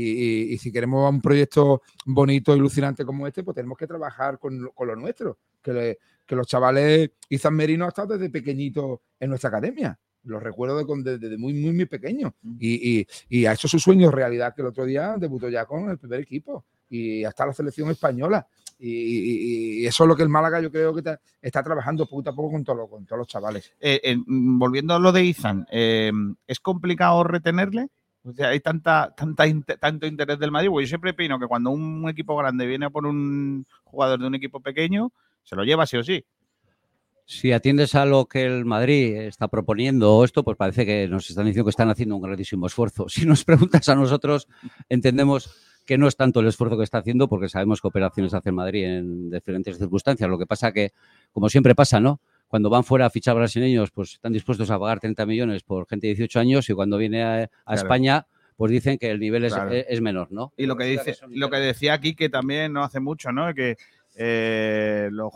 y- 0.51 0.53
y 0.53 0.59
si 0.59 0.71
queremos 0.71 1.11
un 1.11 1.23
proyecto 1.23 1.81
bonito 2.05 2.55
y 2.55 2.59
alucinante 2.59 3.05
como 3.07 3.27
este, 3.27 3.43
pues 3.43 3.55
tenemos 3.55 3.79
que 3.79 3.87
trabajar 3.87 4.39
con, 4.39 4.69
con 4.75 4.87
lo 4.87 4.97
nuestro. 4.97 5.39
Que, 5.63 5.73
le- 5.73 5.99
que 6.27 6.37
los 6.37 6.47
chavales, 6.47 7.11
Izan 7.29 7.55
Merino 7.55 7.85
ha 7.85 7.89
estado 7.89 8.17
desde 8.17 8.31
pequeñito 8.31 9.03
en 9.19 9.31
nuestra 9.31 9.49
academia. 9.49 9.99
Los 10.25 10.43
recuerdo 10.43 10.79
de 10.79 10.87
con- 10.87 11.03
de- 11.03 11.19
desde 11.19 11.37
muy, 11.39 11.55
muy, 11.55 11.73
muy 11.73 11.87
pequeño. 11.87 12.35
Y, 12.59 13.01
y, 13.01 13.07
y 13.29 13.47
ha 13.47 13.53
hecho 13.53 13.69
su 13.69 13.79
sueño 13.79 14.11
realidad, 14.11 14.55
que 14.55 14.63
el 14.63 14.69
otro 14.69 14.85
día 14.85 15.17
debutó 15.19 15.49
ya 15.49 15.65
con 15.67 15.89
el 15.91 15.99
primer 15.99 16.21
equipo 16.21 16.65
y 16.89 17.25
hasta 17.25 17.47
la 17.47 17.53
selección 17.53 17.91
española. 17.91 18.47
Y, 18.79 18.89
y- 18.91 19.83
y 19.83 19.87
eso 19.87 20.05
es 20.05 20.09
lo 20.09 20.17
que 20.17 20.23
el 20.23 20.29
Málaga 20.29 20.61
yo 20.61 20.71
creo 20.71 20.93
que 20.95 21.01
está, 21.01 21.21
está 21.43 21.63
trabajando 21.63 22.07
poco 22.07 22.29
a 22.31 22.35
poco 22.35 22.53
con, 22.53 22.65
todo 22.65 22.77
lo- 22.77 22.89
con 22.89 23.05
todos 23.07 23.19
los 23.19 23.27
chavales. 23.29 23.73
Eh, 23.81 24.01
eh, 24.03 24.17
mm, 24.17 24.59
volviendo 24.59 24.95
a 24.95 24.99
lo 24.99 25.13
de 25.13 25.25
Izan, 25.25 25.67
eh, 25.71 26.13
¿es 26.47 26.61
complicado 26.61 27.23
retenerle? 27.25 27.89
O 28.23 28.33
sea, 28.33 28.49
hay 28.49 28.61
tanta, 28.61 29.15
tanta 29.17 29.45
tanto 29.79 30.07
interés 30.07 30.39
del 30.39 30.51
Madrid. 30.51 30.69
Porque 30.69 30.85
yo 30.85 30.89
siempre 30.91 31.13
opino 31.13 31.39
que 31.41 31.47
cuando 31.47 31.71
un 31.71 32.07
equipo 32.09 32.37
grande 32.37 32.67
viene 32.67 32.87
a 32.87 32.91
por 32.91 33.07
un 33.07 33.67
jugador 33.85 34.21
de 34.21 34.27
un 34.27 34.35
equipo 34.35 34.61
pequeño, 34.61 35.11
se 35.43 35.57
lo 35.57 35.65
lleva 35.65 35.87
sí 35.87 35.97
o 35.97 36.03
sí. 36.03 36.25
Si 37.27 37.53
atiendes 37.53 37.95
a 37.95 38.05
lo 38.07 38.27
que 38.27 38.45
el 38.45 38.65
Madrid 38.65 39.15
está 39.19 39.47
proponiendo 39.47 40.13
o 40.17 40.25
esto, 40.25 40.43
pues 40.43 40.57
parece 40.57 40.85
que 40.85 41.07
nos 41.07 41.31
están 41.31 41.47
diciendo 41.47 41.65
que 41.67 41.71
están 41.71 41.89
haciendo 41.89 42.17
un 42.17 42.23
grandísimo 42.23 42.67
esfuerzo. 42.67 43.09
Si 43.09 43.25
nos 43.25 43.45
preguntas 43.45 43.89
a 43.89 43.95
nosotros, 43.95 44.49
entendemos 44.89 45.55
que 45.87 45.97
no 45.97 46.09
es 46.09 46.17
tanto 46.17 46.41
el 46.41 46.49
esfuerzo 46.49 46.77
que 46.77 46.85
está 46.85 46.99
haciendo, 46.99 47.29
porque 47.29 47.49
sabemos 47.49 47.81
que 47.81 47.89
operaciones 47.89 48.35
hace 48.35 48.49
el 48.51 48.55
Madrid 48.55 48.85
en 48.85 49.31
diferentes 49.31 49.79
circunstancias. 49.79 50.29
Lo 50.29 50.39
que 50.39 50.47
pasa 50.47 50.73
que, 50.73 50.93
como 51.33 51.49
siempre 51.49 51.75
pasa, 51.75 52.01
¿no? 52.01 52.21
Cuando 52.49 52.69
van 52.69 52.83
fuera 52.85 53.07
a 53.07 53.11
fichar 53.11 53.37
brasileños, 53.37 53.91
pues 53.93 54.15
están 54.15 54.33
dispuestos 54.33 54.71
a 54.71 54.79
pagar 54.79 54.99
30 55.01 55.25
millones 55.25 55.63
por 55.63 55.87
gente 55.89 56.09
de 56.09 56.15
18 56.15 56.41
años 56.41 56.69
y 56.69 56.75
cuando 56.75 56.99
viene 56.99 57.23
a, 57.23 57.43
a 57.43 57.47
Claro. 57.47 57.81
España, 57.81 58.27
pues 58.57 58.73
dicen 58.73 58.99
que 58.99 59.09
el 59.11 59.21
nivel 59.21 59.45
es, 59.45 59.55
Claro. 59.55 59.71
es- 59.71 59.87
es 59.89 60.01
menor, 60.01 60.33
¿no? 60.33 60.53
Y 60.57 60.67
lo 60.67 60.77
que 60.77 60.85
dice, 60.85 61.17
lo 61.29 61.49
que 61.49 61.57
decía 61.59 61.93
aquí 61.95 62.15
que 62.15 62.29
también 62.29 62.73
no 62.73 62.83
hace 62.83 62.99
mucho, 63.01 63.31
¿no? 63.33 63.55
Que 63.55 63.77
eh, 64.17 65.09
los, 65.13 65.33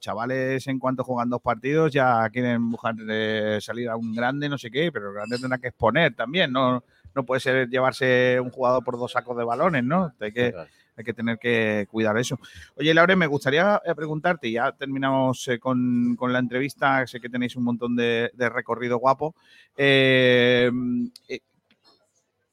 chavales 0.00 0.66
en 0.66 0.78
cuanto 0.78 1.04
juegan 1.04 1.30
dos 1.30 1.40
partidos 1.40 1.92
ya 1.92 2.28
quieren 2.30 2.70
buscar 2.70 2.94
eh, 3.08 3.58
salir 3.60 3.88
a 3.88 3.96
un 3.96 4.14
grande, 4.14 4.48
no 4.48 4.58
sé 4.58 4.70
qué, 4.70 4.90
pero 4.92 5.08
el 5.08 5.14
grande 5.14 5.38
tendrá 5.38 5.58
que 5.58 5.68
exponer 5.68 6.14
también, 6.14 6.52
no, 6.52 6.82
no 7.14 7.24
puede 7.24 7.40
ser 7.40 7.68
llevarse 7.68 8.38
un 8.40 8.50
jugador 8.50 8.82
por 8.84 8.98
dos 8.98 9.12
sacos 9.12 9.36
de 9.36 9.44
balones, 9.44 9.84
¿no? 9.84 10.12
Hay 10.20 10.32
que, 10.32 10.52
hay 10.96 11.04
que 11.04 11.14
tener 11.14 11.38
que 11.38 11.86
cuidar 11.90 12.18
eso. 12.18 12.38
Oye, 12.76 12.92
Laure, 12.92 13.16
me 13.16 13.26
gustaría 13.26 13.80
eh, 13.84 13.94
preguntarte, 13.94 14.48
y 14.48 14.52
ya 14.52 14.72
terminamos 14.72 15.48
con, 15.60 16.16
con 16.16 16.32
la 16.32 16.40
entrevista, 16.40 17.06
sé 17.06 17.20
que 17.20 17.28
tenéis 17.28 17.56
un 17.56 17.64
montón 17.64 17.94
de, 17.94 18.30
de 18.34 18.48
recorrido 18.48 18.98
guapo. 18.98 19.34
eh, 19.76 20.70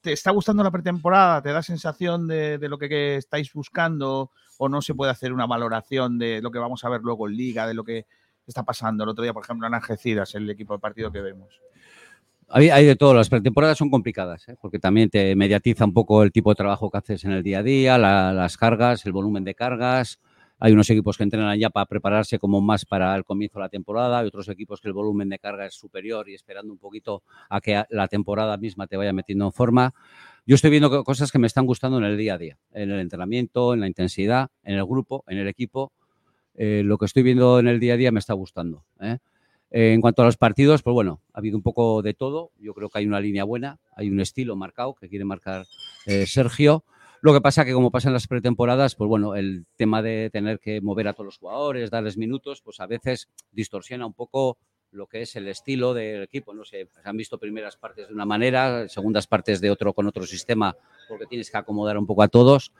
¿Te 0.01 0.13
está 0.13 0.31
gustando 0.31 0.63
la 0.63 0.71
pretemporada? 0.71 1.41
¿Te 1.41 1.51
da 1.51 1.61
sensación 1.61 2.27
de, 2.27 2.59
lo 2.61 2.77
que, 2.77 3.17
estáis 3.17 3.51
buscando? 3.51 4.31
¿O 4.57 4.69
no 4.69 4.81
se 4.81 4.93
puede 4.93 5.11
hacer 5.11 5.33
una 5.33 5.45
valoración 5.45 6.17
de 6.17 6.41
lo 6.41 6.51
que 6.51 6.59
vamos 6.59 6.83
a 6.83 6.89
ver 6.89 7.01
luego 7.01 7.27
en 7.27 7.35
Liga, 7.35 7.67
de 7.67 7.73
lo 7.73 7.83
que 7.83 8.05
está 8.45 8.63
pasando? 8.63 9.03
El 9.03 9.09
otro 9.09 9.23
día, 9.23 9.33
por 9.33 9.43
ejemplo, 9.43 9.67
en 9.67 9.73
Algeciras, 9.73 10.35
el 10.35 10.49
equipo 10.49 10.73
de 10.73 10.79
partido 10.79 11.11
que 11.11 11.21
vemos. 11.21 11.61
Hay, 12.49 12.69
hay 12.69 12.85
de 12.85 12.95
todo, 12.95 13.13
las 13.13 13.27
pretemporadas 13.27 13.77
son 13.77 13.89
complicadas, 13.89 14.47
¿eh? 14.47 14.55
porque 14.61 14.79
también 14.79 15.09
te 15.09 15.35
mediatiza 15.35 15.83
un 15.83 15.93
poco 15.93 16.23
el 16.23 16.31
tipo 16.31 16.49
de 16.51 16.55
trabajo 16.55 16.89
que 16.89 16.97
haces 16.97 17.25
en 17.25 17.31
el 17.31 17.43
día 17.43 17.59
a 17.59 17.63
día, 17.63 17.97
la- 17.97 18.31
las 18.31 18.55
cargas, 18.55 19.05
el 19.05 19.11
volumen 19.11 19.43
de 19.43 19.53
cargas. 19.53 20.19
Hay 20.59 20.73
unos 20.73 20.89
equipos 20.89 21.17
que 21.17 21.23
entrenan 21.23 21.57
ya 21.59 21.69
para 21.69 21.85
prepararse 21.85 22.39
como 22.39 22.61
más 22.61 22.85
para 22.85 23.15
el 23.15 23.23
comienzo 23.23 23.59
de 23.59 23.65
la 23.65 23.69
temporada, 23.69 24.19
hay 24.19 24.27
otros 24.27 24.47
equipos 24.49 24.81
que 24.81 24.87
el 24.87 24.93
volumen 24.93 25.29
de 25.29 25.37
carga 25.39 25.65
es 25.67 25.75
superior 25.75 26.27
y 26.29 26.33
esperando 26.33 26.73
un 26.73 26.79
poquito 26.79 27.23
a 27.49 27.61
que 27.61 27.83
la 27.89 28.07
temporada 28.07 28.57
misma 28.57 28.87
te 28.87 28.97
vaya 28.97 29.13
metiendo 29.13 29.45
en 29.45 29.51
forma. 29.53 29.93
Yo 30.45 30.55
estoy 30.55 30.71
viendo 30.71 30.89
co- 30.89 31.03
cosas 31.03 31.31
que 31.31 31.39
me 31.39 31.47
están 31.47 31.65
gustando 31.65 31.97
en 31.99 32.05
el 32.05 32.17
día 32.17 32.35
a 32.35 32.37
día, 32.37 32.57
en 32.73 32.89
el 32.91 32.99
entrenamiento, 32.99 33.73
en 33.73 33.81
la 33.81 33.87
intensidad, 33.87 34.49
en 34.63 34.75
el 34.75 34.85
grupo, 34.85 35.23
en 35.27 35.37
el 35.37 35.47
equipo. 35.47 35.91
Eh, 36.55 36.81
lo 36.83 36.97
que 36.97 37.05
estoy 37.05 37.23
viendo 37.23 37.59
en 37.59 37.67
el 37.67 37.79
día 37.79 37.93
a 37.93 37.97
día 37.97 38.11
me 38.11 38.19
está 38.19 38.33
gustando. 38.33 38.83
¿eh? 38.99 39.17
Eh, 39.69 39.93
en 39.93 40.01
cuanto 40.01 40.21
a 40.23 40.25
los 40.25 40.37
partidos, 40.37 40.81
pues 40.81 40.93
bueno, 40.93 41.21
ha 41.33 41.39
habido 41.39 41.57
un 41.57 41.63
poco 41.63 42.01
de 42.01 42.13
todo. 42.13 42.51
Yo 42.57 42.73
creo 42.73 42.89
que 42.89 42.99
hay 42.99 43.05
una 43.05 43.19
línea 43.19 43.43
buena, 43.43 43.79
hay 43.95 44.09
un 44.09 44.19
estilo 44.19 44.55
marcado 44.55 44.95
que 44.95 45.09
quiere 45.09 45.25
marcar 45.25 45.65
eh, 46.07 46.25
Sergio. 46.25 46.83
Lo 47.21 47.33
que 47.33 47.41
pasa 47.41 47.65
que 47.65 47.73
como 47.73 47.91
pasa 47.91 48.09
en 48.09 48.13
las 48.13 48.27
pretemporadas, 48.27 48.95
pues 48.95 49.07
bueno, 49.07 49.35
el 49.35 49.65
tema 49.75 50.01
de 50.01 50.29
tener 50.31 50.59
que 50.59 50.81
mover 50.81 51.07
a 51.07 51.13
todos 51.13 51.25
los 51.25 51.37
jugadores, 51.37 51.89
darles 51.89 52.17
minutos, 52.17 52.61
pues 52.61 52.79
a 52.79 52.85
veces 52.87 53.27
distorsiona 53.51 54.05
un 54.05 54.13
poco 54.13 54.57
lo 54.91 55.07
que 55.07 55.23
es 55.23 55.35
el 55.35 55.47
estilo 55.47 55.93
del 55.93 56.23
equipo. 56.23 56.53
No 56.53 56.63
sé, 56.63 56.87
se 56.93 57.09
han 57.09 57.17
visto 57.17 57.39
primeras 57.39 57.75
partes 57.75 58.07
de 58.07 58.13
una 58.13 58.25
manera, 58.25 58.87
segundas 58.87 59.27
partes 59.27 59.59
de 59.61 59.71
otro 59.71 59.93
con 59.93 60.07
otro 60.07 60.25
sistema, 60.25 60.75
porque 61.09 61.25
tienes 61.25 61.49
que 61.49 61.57
acomodar 61.57 61.97
un 61.97 62.05
poco 62.05 62.21
a 62.23 62.27
todos. 62.27 62.71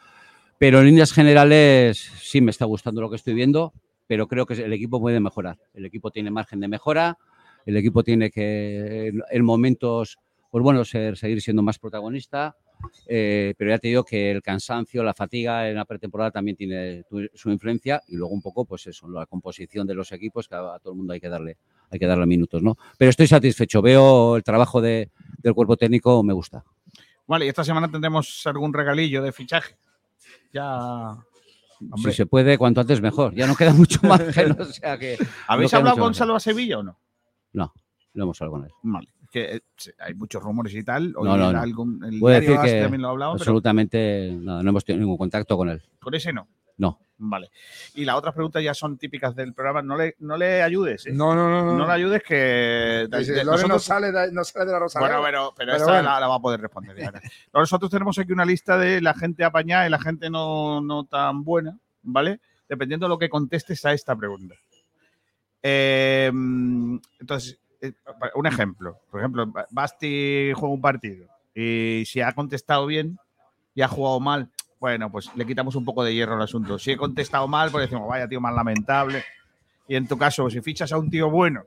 Pero 0.60 0.80
en 0.80 0.86
líneas 0.86 1.12
generales 1.14 1.98
sí 2.22 2.40
me 2.42 2.52
está 2.52 2.66
gustando 2.66 3.02
lo 3.02 3.10
que 3.10 3.16
estoy 3.18 3.34
viendo, 3.34 3.74
pero 4.08 4.28
creo 4.28 4.46
que 4.46 4.54
el 4.54 4.74
equipo 4.74 5.00
puede 5.02 5.20
mejorar. 5.20 5.58
El 5.74 5.86
equipo 5.86 6.12
tiene 6.12 6.32
margen 6.32 6.60
de 6.60 6.68
mejora, 6.68 7.18
el 7.66 7.76
equipo 7.76 8.04
tiene 8.04 8.32
que 8.32 9.08
en- 9.08 9.22
en 9.30 9.46
momentos, 9.46 10.18
pues 10.52 10.64
bueno, 10.64 10.86
ser, 10.86 11.18
seguir 11.18 11.42
siendo 11.42 11.62
más 11.64 11.78
protagonista, 11.80 12.56
eh, 13.08 13.54
pero 13.58 13.72
ya 13.72 13.80
te 13.80 13.88
digo 13.88 14.04
que 14.04 14.32
el 14.32 14.42
cansancio, 14.42 15.04
la 15.04 15.14
fatiga 15.14 15.70
en 15.70 15.76
la 15.76 15.86
pretemporada 15.86 16.32
también 16.32 16.56
tiene 16.58 17.04
su 17.34 17.50
influencia 17.52 18.02
y 18.08 18.16
luego 18.16 18.34
un 18.34 18.42
poco, 18.42 18.66
pues 18.66 18.88
eso, 18.88 19.10
la 19.10 19.26
composición 19.26 19.88
de 19.88 19.96
los 19.96 20.12
equipos, 20.12 20.48
que 20.48 20.56
a, 20.56 20.80
todo 20.82 20.94
el 20.94 20.98
mundo 20.98 21.14
hay 21.14 21.20
que 21.20 21.30
darle, 21.30 21.58
hay 21.90 22.00
que 22.00 22.06
darle 22.08 22.26
minutos, 22.26 22.62
¿no? 22.64 22.78
Pero 22.98 23.10
estoy 23.10 23.28
satisfecho, 23.28 23.82
veo 23.82 24.36
el 24.36 24.44
trabajo 24.44 24.82
de- 24.82 25.10
del 25.40 25.54
cuerpo 25.54 25.78
técnico, 25.78 26.24
me 26.24 26.34
gusta. 26.34 26.64
Vale, 27.28 27.46
y 27.46 27.50
esta 27.50 27.64
semana 27.64 27.90
tendremos 27.92 28.46
algún 28.48 28.74
regalillo 28.74 29.22
de 29.22 29.32
fichaje. 29.32 29.76
Ya. 30.54 31.12
Hombre. 31.92 32.12
Si 32.12 32.18
se 32.18 32.26
puede, 32.26 32.58
cuanto 32.58 32.82
antes 32.82 33.02
mejor. 33.02 33.36
Ya 33.36 33.46
no 33.46 33.56
queda 33.56 33.74
mucho 33.74 34.00
margen, 34.04 34.60
o 34.60 34.66
sea 34.66 34.98
que... 34.98 35.18
¿Habéis 35.48 35.72
no 35.74 35.80
hablado 35.80 35.98
con. 35.98 36.14
Salva 36.14 36.40
Sevilla 36.40 36.80
o 36.80 36.84
no? 36.84 37.00
No, 37.54 37.74
no 38.14 38.24
hemos 38.24 38.42
hablado 38.42 38.58
con 38.58 38.66
él. 38.66 38.72
Vale. 38.84 39.08
Que 39.38 39.56
eh, 39.58 39.62
hay 40.00 40.14
muchos 40.16 40.42
rumores 40.42 40.74
y 40.74 40.84
tal. 40.84 41.14
Hoy 41.16 41.28
No, 41.28 41.38
no, 41.38 41.52
no. 41.54 41.60
algún- 41.62 42.04
el 42.04 42.20
Voy 42.20 42.34
a 42.34 42.40
diario 42.40 42.62
decir 42.62 42.76
que 42.76 42.82
también 42.82 43.02
lo 43.02 43.10
hablaba, 43.10 43.34
pero 43.34 43.42
absolutamente 43.44 44.32
no 44.40 44.60
hemos 44.62 44.84
tenido 44.86 45.02
ningún 45.02 45.18
contacto 45.18 45.56
con 45.58 45.70
él. 45.70 45.82
con 46.00 46.14
ese 46.16 46.34
no. 46.34 46.48
No. 46.78 47.00
Vale. 47.20 47.50
Y 47.96 48.06
las 48.06 48.16
otras 48.16 48.36
preguntas 48.36 48.62
ya 48.64 48.76
son 48.76 49.00
típicas 49.00 49.36
del 49.36 49.52
programa. 49.56 49.82
No 49.82 49.98
le, 49.98 50.16
no 50.20 50.38
le 50.38 50.62
ayudes. 50.62 51.08
¿eh? 51.08 51.12
No, 51.12 51.34
no, 51.34 51.50
no, 51.50 51.66
no. 51.66 51.76
No 51.76 51.88
le 51.88 51.92
ayudes 51.94 52.22
que. 52.22 52.36
De- 53.10 53.44
no 53.44 53.80
sale, 53.80 54.12
de, 54.12 54.32
no 54.32 54.44
sale 54.44 54.66
de 54.68 54.72
la 54.74 54.78
Rosaleda. 54.80 55.18
Bueno, 55.18 55.26
pero, 55.26 55.54
pero, 55.58 55.72
Pero 55.72 55.78
esta 55.78 55.92
bueno. 55.92 56.10
la, 56.10 56.20
la 56.20 56.28
va 56.28 56.36
a 56.36 56.40
poder 56.40 56.62
responder. 56.62 56.96
ya. 56.96 57.12
Nosotros 57.52 57.90
tenemos 57.90 58.20
aquí 58.20 58.32
una 58.32 58.46
lista 58.46 58.78
de 58.78 59.02
la 59.02 59.16
gente 59.16 59.44
apañada 59.44 59.88
y 59.88 59.90
la 59.90 60.00
gente 60.00 60.30
no, 60.30 60.80
no 60.82 61.06
tan 61.06 61.44
buena, 61.44 61.76
¿vale? 62.04 62.40
Dependiendo 62.70 63.08
de 63.08 63.10
lo 63.10 63.18
que 63.18 63.30
contestes 63.30 63.84
a 63.86 63.94
esta 63.94 64.16
pregunta. 64.16 64.54
Eh, 65.64 66.28
entonces, 67.20 67.60
un 68.36 68.46
ejemplo. 68.48 69.00
Por 69.12 69.20
ejemplo, 69.22 69.52
Basti 69.72 70.52
juega 70.54 70.74
un 70.74 70.82
partido 70.82 71.28
y 71.54 72.04
si 72.06 72.22
ha 72.22 72.32
contestado 72.34 72.86
bien 72.86 73.18
y 73.76 73.82
ha 73.82 73.88
jugado 73.88 74.20
mal, 74.20 74.50
bueno, 74.80 75.12
pues 75.12 75.30
le 75.36 75.46
quitamos 75.46 75.76
un 75.76 75.86
poco 75.86 76.04
de 76.04 76.14
hierro 76.14 76.36
al 76.36 76.42
asunto. 76.42 76.78
Si 76.80 76.92
he 76.92 76.98
contestado 76.98 77.48
mal, 77.48 77.72
pues 77.72 77.90
decimos, 77.90 78.08
vaya 78.08 78.28
tío 78.28 78.40
más 78.42 78.54
lamentable. 78.54 79.24
Y 79.88 79.96
en 79.96 80.08
tu 80.08 80.18
caso, 80.18 80.50
si 80.50 80.62
fichas 80.62 80.92
a 80.92 80.98
un 80.98 81.10
tío 81.10 81.30
bueno, 81.30 81.64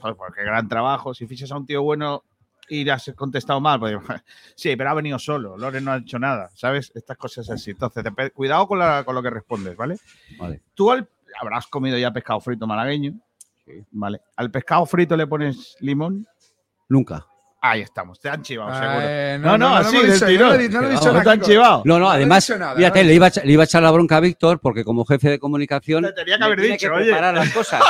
pues 0.00 0.14
qué 0.34 0.42
gran 0.42 0.68
trabajo. 0.68 1.14
Si 1.14 1.26
fichas 1.26 1.50
a 1.52 1.56
un 1.56 1.64
tío 1.66 1.82
bueno 1.82 2.24
y 2.68 2.84
le 2.84 2.92
has 2.92 3.10
contestado 3.14 3.60
mal, 3.60 3.78
pues 3.78 3.96
sí, 4.56 4.74
pero 4.76 4.90
ha 4.90 4.94
venido 4.94 5.18
solo. 5.18 5.56
Loren 5.56 5.84
no 5.84 5.92
ha 5.92 5.98
hecho 5.98 6.18
nada, 6.18 6.50
¿sabes? 6.54 6.90
Estas 6.94 7.16
cosas 7.16 7.48
así. 7.50 7.70
Entonces, 7.70 8.04
cuidado 8.34 8.66
con, 8.66 8.78
la- 8.78 9.04
con 9.04 9.14
lo 9.14 9.22
que 9.22 9.30
respondes, 9.30 9.76
¿vale? 9.76 9.96
Vale. 10.38 10.60
Tú 10.74 10.90
al- 10.90 11.08
habrás 11.40 11.66
comido 11.68 11.96
ya 11.96 12.10
pescado 12.12 12.40
frito 12.40 12.66
malagueño. 12.66 13.14
Vale. 13.90 14.20
¿Al 14.36 14.50
pescado 14.50 14.86
frito 14.86 15.16
le 15.16 15.26
pones 15.26 15.76
limón? 15.80 16.26
Nunca. 16.88 17.26
Ahí 17.60 17.80
estamos, 17.80 18.20
te 18.20 18.28
han 18.28 18.42
chivado, 18.42 18.70
Ah, 18.70 18.78
seguro. 18.78 18.98
eh, 19.02 19.38
no, 19.40 19.48
no, 19.52 19.58
no, 19.58 19.68
no 19.70 19.76
así, 19.76 19.96
del 19.96 20.12
dicho- 20.12 20.26
tirón. 20.26 20.48
no 20.50 20.54
he 20.54 20.58
di- 20.58 20.68
no 20.68 20.82
he 20.82 20.90
dicho 20.90 21.06
nada, 21.12 21.22
te 21.24 21.30
han 21.30 21.40
chivado. 21.40 21.82
No, 21.84 21.98
no, 21.98 22.08
además, 22.10 22.46
dicho 22.46 22.58
nada, 22.58 22.76
fíjate, 22.76 23.02
le 23.02 23.14
iba, 23.14 23.26
a 23.26 23.28
echar, 23.28 23.44
le 23.46 23.52
iba 23.52 23.62
a 23.62 23.64
echar 23.64 23.82
la 23.82 23.90
bronca 23.90 24.18
a 24.18 24.20
Víctor 24.20 24.60
porque 24.60 24.84
como 24.84 25.04
jefe 25.04 25.30
de 25.30 25.38
comunicación 25.40 26.04
Te 26.04 26.12
tenía 26.12 26.38
que 26.38 26.44
haber 26.44 26.58
tiene 26.60 26.74
dicho, 26.74 26.88
que 26.88 26.94
oye. 26.94 27.04
preparar 27.06 27.34
las 27.34 27.50
cosas. 27.52 27.82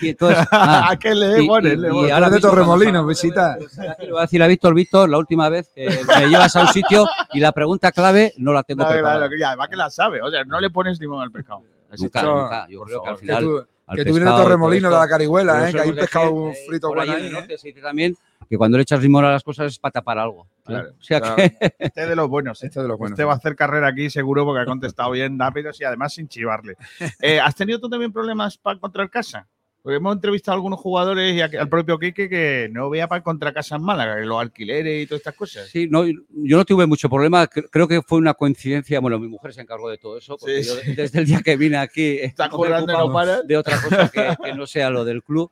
Y 0.00 0.08
entonces, 0.08 0.38
ah, 0.50 0.88
¿A 0.90 0.96
qué 0.98 1.14
le 1.14 1.42
y- 1.42 1.46
pones? 1.46 1.74
y- 1.74 1.76
Le 1.76 1.88
y 1.88 1.90
pones. 1.92 2.12
ahora 2.12 2.30
de 2.30 2.40
Torremolinos, 2.40 3.06
visita. 3.06 3.58
Le 4.00 4.10
voy 4.10 4.18
a 4.18 4.22
decir 4.22 4.42
a 4.42 4.46
Víctor, 4.48 4.74
Víctor, 4.74 5.08
la 5.10 5.18
última 5.18 5.48
vez 5.50 5.70
que 5.72 5.88
me 6.18 6.26
llevas 6.28 6.56
a 6.56 6.62
un 6.62 6.68
sitio 6.68 7.06
y 7.32 7.38
la 7.38 7.52
pregunta 7.52 7.92
clave 7.92 8.32
no 8.38 8.52
la 8.52 8.62
tengo 8.64 8.82
No, 8.82 8.88
preparada. 8.88 9.18
claro, 9.18 9.30
que- 9.36 9.44
además 9.44 9.68
que 9.68 9.76
la 9.76 9.90
sabe. 9.90 10.20
O 10.22 10.30
sea, 10.30 10.42
no 10.44 10.58
le 10.58 10.70
pones 10.70 10.98
limón 10.98 11.22
al 11.22 11.30
pescado. 11.30 11.62
Yo 11.96 12.82
creo 12.82 13.02
que 13.02 13.08
al 13.08 13.18
final. 13.18 13.66
Que 13.94 14.02
y 14.02 14.04
Torremolino 14.04 14.88
la 14.88 15.08
Carihuela, 15.08 15.68
¿eh? 15.68 15.72
que 15.72 15.80
hay 15.80 15.88
un 15.88 15.98
es 15.98 16.00
pescado 16.04 16.50
eh, 16.50 16.56
frito 16.68 16.86
por 16.86 16.98
bueno 16.98 17.12
ahí 17.12 17.22
el 17.22 17.26
¿eh? 17.26 17.30
norte 17.32 17.58
se 17.58 17.68
dice 17.68 17.80
también 17.80 18.16
que 18.50 18.58
cuando 18.58 18.76
le 18.76 18.82
echas 18.82 19.00
limón 19.00 19.24
a 19.24 19.30
las 19.30 19.44
cosas 19.44 19.72
es 19.72 19.78
para 19.78 19.92
tapar 19.92 20.18
algo. 20.18 20.44
¿eh? 20.44 20.62
Claro, 20.64 20.90
O 20.98 21.02
sea 21.02 21.20
claro. 21.20 21.36
que 21.36 21.56
Este 21.78 22.02
es 22.02 22.08
de 22.08 22.16
los 22.16 22.28
buenos. 22.28 22.62
Este 22.64 22.82
de 22.82 22.88
los 22.88 22.98
buenos. 22.98 23.12
Este 23.12 23.24
va 23.24 23.32
a 23.32 23.36
hacer 23.36 23.54
carrera 23.54 23.86
aquí 23.88 24.10
seguro 24.10 24.44
porque 24.44 24.62
ha 24.62 24.64
contestado 24.64 25.12
bien 25.12 25.38
rápido 25.38 25.70
y 25.78 25.84
además 25.84 26.14
sin 26.14 26.28
chivarle. 26.28 26.76
Eh, 27.20 27.38
¿Has 27.38 27.54
tenido 27.54 27.78
tú 27.78 27.88
también 27.88 28.12
problemas 28.12 28.56
para 28.56 28.76
encontrar 28.76 29.08
casa? 29.10 29.46
Porque 29.82 29.96
hemos 29.96 30.14
entrevistado 30.14 30.52
a 30.52 30.56
algunos 30.56 30.78
jugadores 30.78 31.34
y 31.34 31.40
al 31.56 31.68
propio 31.68 31.98
Quique 31.98 32.28
que 32.28 32.68
no 32.70 32.90
veía 32.90 33.08
para 33.08 33.20
encontrar 33.20 33.54
casa 33.54 33.76
en 33.76 33.82
Málaga, 33.82 34.16
los 34.20 34.38
alquileres 34.38 35.02
y 35.04 35.06
todas 35.06 35.20
estas 35.20 35.34
cosas. 35.34 35.68
Sí, 35.68 35.88
no, 35.88 36.04
yo 36.06 36.56
no 36.58 36.64
tuve 36.66 36.86
mucho 36.86 37.08
problema. 37.08 37.48
cre- 37.48 37.66
Creo 37.70 37.88
que 37.88 38.02
fue 38.02 38.18
una 38.18 38.34
coincidencia. 38.34 39.00
Bueno, 39.00 39.18
mi 39.18 39.28
mujer 39.28 39.54
se 39.54 39.62
encargó 39.62 39.88
de 39.88 39.96
todo 39.96 40.18
eso. 40.18 40.36
Porque 40.36 40.62
Sí, 40.62 40.68
yo 40.68 40.74
sí. 40.74 40.94
desde 40.94 41.20
el 41.20 41.24
día 41.26 41.40
que 41.42 41.56
vine 41.56 41.78
aquí 41.78 42.18
Está 42.18 42.48
no 42.48 42.58
de 42.58 43.56
otra 43.56 43.80
cosa 43.80 44.08
que, 44.10 44.36
que 44.44 44.54
no 44.54 44.66
sea 44.66 44.90
lo 44.90 45.04
del 45.06 45.22
club. 45.22 45.50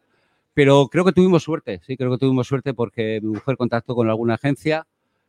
Pero 0.53 0.89
creo 0.89 1.05
que 1.07 1.13
tuvimos 1.13 1.43
suerte. 1.45 1.81
Sí, 1.87 1.97
creo 1.97 2.11
que 2.11 2.19
tuvimos 2.19 2.47
suerte 2.47 2.75
porque 2.75 3.21
mi 3.23 3.29
mujer 3.31 3.57
contactó 3.57 3.95
con 3.95 4.11
alguna 4.11 4.35
agencia 4.35 4.87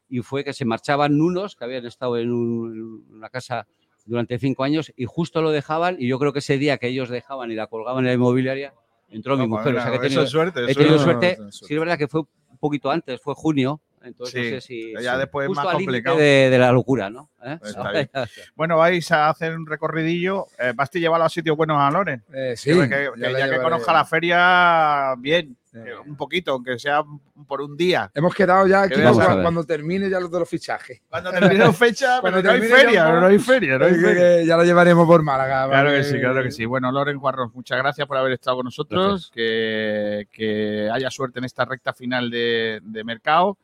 y 0.09 0.19
fue 0.21 0.43
que 0.43 0.51
se 0.53 0.65
marchaban 0.65 1.21
unos 1.21 1.55
que 1.55 1.63
habían 1.63 1.85
estado 1.85 2.17
en, 2.17 2.31
un- 2.33 3.05
en 3.09 3.15
una 3.15 3.29
casa 3.29 3.65
durante 4.05 4.39
cinco 4.39 4.63
años 4.63 4.91
y 4.97 5.05
justo 5.05 5.41
lo 5.41 5.51
dejaban. 5.51 5.95
Y 5.99 6.07
yo 6.07 6.19
creo 6.19 6.33
que 6.33 6.39
ese 6.39 6.57
día 6.57 6.77
que 6.79 6.87
ellos 6.87 7.07
dejaban 7.09 7.49
y 7.51 7.55
la 7.55 7.67
colgaban 7.67 7.99
en 8.03 8.07
la 8.07 8.13
inmobiliaria, 8.13 8.73
entró 9.11 9.35
mi 9.37 9.43
No, 9.43 9.49
mujer. 9.49 9.73
pues 9.73 9.77
o 9.77 9.81
sea, 9.81 9.91
que 9.91 9.97
he 9.97 9.99
tenido, 10.01 10.21
eso 10.21 10.25
es 10.25 10.31
suerte, 10.31 10.65
he 10.71 10.75
tenido 10.75 10.99
suerte. 10.99 11.37
Sí, 11.51 11.73
es 11.73 11.79
verdad 11.79 11.97
que 11.97 12.07
fue 12.07 12.21
un 12.21 12.57
poquito 12.59 12.89
antes, 12.91 13.19
fue 13.21 13.33
junio. 13.35 13.81
Entonces 14.01 14.33
Sí, 14.33 14.49
no 14.51 14.61
sé 14.93 14.97
si. 15.01 15.03
ya 15.03 15.13
sí, 15.15 15.19
después 15.19 15.43
es 15.43 15.47
justo 15.49 15.61
más 15.63 15.73
al 15.73 15.79
límite 15.81 15.87
complicado. 16.03 16.17
De, 16.17 16.49
de 16.49 16.57
la 16.57 16.71
locura, 16.71 17.09
¿no? 17.09 17.29
¿Eh? 17.43 17.57
Está 17.61 17.91
bien. 17.91 18.09
Bueno, 18.55 18.77
vais 18.77 19.11
a 19.11 19.29
hacer 19.29 19.53
un 19.57 19.65
recorridillo. 19.65 20.47
Eh, 20.57 20.71
Basti, 20.73 21.01
llévalo 21.01 21.25
a 21.25 21.29
sitios 21.29 21.57
buenos 21.57 21.77
a 21.81 21.91
Loren. 21.91 22.23
Eh, 22.33 22.53
sí, 22.55 22.71
Que- 22.71 22.87
que- 22.87 23.09
ya 23.17 23.27
que 23.27 23.33
ya 23.39 23.49
que 23.49 23.61
conozca 23.61 23.91
la 23.91 24.05
feria 24.05 25.15
bien, 25.17 25.57
un 26.05 26.15
poquito, 26.15 26.51
aunque 26.53 26.79
sea 26.79 27.03
por 27.47 27.61
un 27.61 27.77
día. 27.77 28.09
Hemos 28.13 28.33
quedado 28.33 28.67
ya 28.67 28.83
aquí 28.83 29.01
a 29.01 29.11
cuando, 29.13 29.63
termine 29.63 30.09
ya 30.09 30.19
los 30.19 30.31
de 30.31 30.39
los 30.39 30.49
fichajes. 30.49 31.01
Cuando 31.09 31.31
termine 31.31 31.71
fecha, 31.73 32.19
pero 32.21 32.41
Cuando 32.41 32.43
no 32.43 32.51
hay 32.51 32.59
termine 32.59 32.69
ya 32.69 32.85
feria, 32.85 33.05
poco, 33.05 33.19
no 33.19 33.27
hay 33.27 33.39
feria, 33.39 33.77
no 33.77 33.85
hay 33.85 33.93
dice 33.93 34.05
feria. 34.05 34.21
que 34.39 34.45
ya 34.45 34.57
lo 34.57 34.63
llevaremos 34.63 35.05
por 35.07 35.21
Málaga. 35.23 35.67
Claro 35.67 35.89
vale. 35.89 35.97
que 35.97 36.03
sí, 36.03 36.19
claro 36.19 36.43
que 36.43 36.51
sí. 36.51 36.65
Bueno, 36.65 36.91
Loren 36.91 37.19
Juarros, 37.19 37.53
muchas 37.53 37.77
gracias 37.77 38.07
por 38.07 38.17
haber 38.17 38.33
estado 38.33 38.57
con 38.57 38.65
nosotros. 38.65 39.31
Que, 39.33 40.27
que 40.31 40.89
haya 40.91 41.09
suerte 41.11 41.39
en 41.39 41.45
esta 41.45 41.65
recta 41.65 41.93
final 41.93 42.29
de, 42.29 42.79
de 42.83 43.03
mercado. 43.03 43.57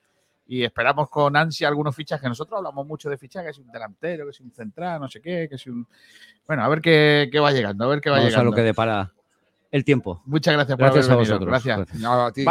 Y 0.47 0.63
esperamos 0.63 1.09
con 1.09 1.35
ansia 1.35 1.67
algunos 1.67 1.95
fichajes. 1.95 2.29
Nosotros 2.29 2.57
hablamos 2.59 2.85
mucho 2.85 3.09
de 3.09 3.17
fichajes, 3.17 3.47
que 3.47 3.51
es 3.61 3.65
un 3.65 3.71
delantero, 3.71 4.25
que 4.25 4.29
es 4.31 4.39
un 4.41 4.51
central, 4.51 5.01
no 5.01 5.07
sé 5.09 5.19
qué, 5.19 5.47
que 5.49 5.55
es 5.55 5.65
un. 5.65 5.87
Bueno, 6.45 6.63
a 6.63 6.67
ver 6.69 6.81
qué, 6.81 7.29
qué 7.31 7.39
va 7.39 7.51
llegando, 7.51 7.85
a 7.85 7.87
ver 7.87 7.99
qué 7.99 8.11
va 8.11 8.17
Vamos 8.17 8.27
a 8.27 8.29
llegando. 8.29 8.51
lo 8.51 8.55
que 8.55 8.61
depara 8.61 9.11
el 9.75 9.83
tiempo. 9.83 10.21
Muchas 10.25 10.53
gracias 10.53 10.77
por 10.77 10.85
Gracias 10.85 11.09
a 11.09 11.15
venido. 11.15 11.37
vosotros. 11.39 11.49
Gracias. 11.63 11.99
No, 12.01 12.25
a 12.25 12.31
ti, 12.31 12.45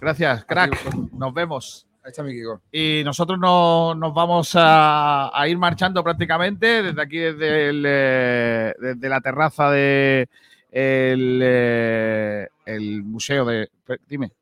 gracias, 0.00 0.44
crack. 0.44 0.94
Nos 1.12 1.32
vemos. 1.32 1.86
Ahí 2.04 2.10
está 2.10 2.22
mi 2.22 2.32
Kiko. 2.32 2.60
Y 2.70 3.02
nosotros 3.04 3.38
no- 3.38 3.94
nos 3.94 4.12
vamos 4.14 4.52
a, 4.54 5.30
a 5.32 5.48
ir 5.48 5.56
marchando 5.58 6.02
prácticamente 6.04 6.82
desde 6.82 7.00
aquí, 7.02 7.18
desde, 7.18 7.68
el, 7.70 7.84
eh, 7.86 8.74
desde 8.78 9.08
la 9.08 9.20
terraza 9.20 9.70
de 9.70 10.28
el, 10.70 11.40
eh, 11.42 12.48
el 12.66 13.02
museo 13.02 13.44
de. 13.46 13.70
Dime. 14.06 14.32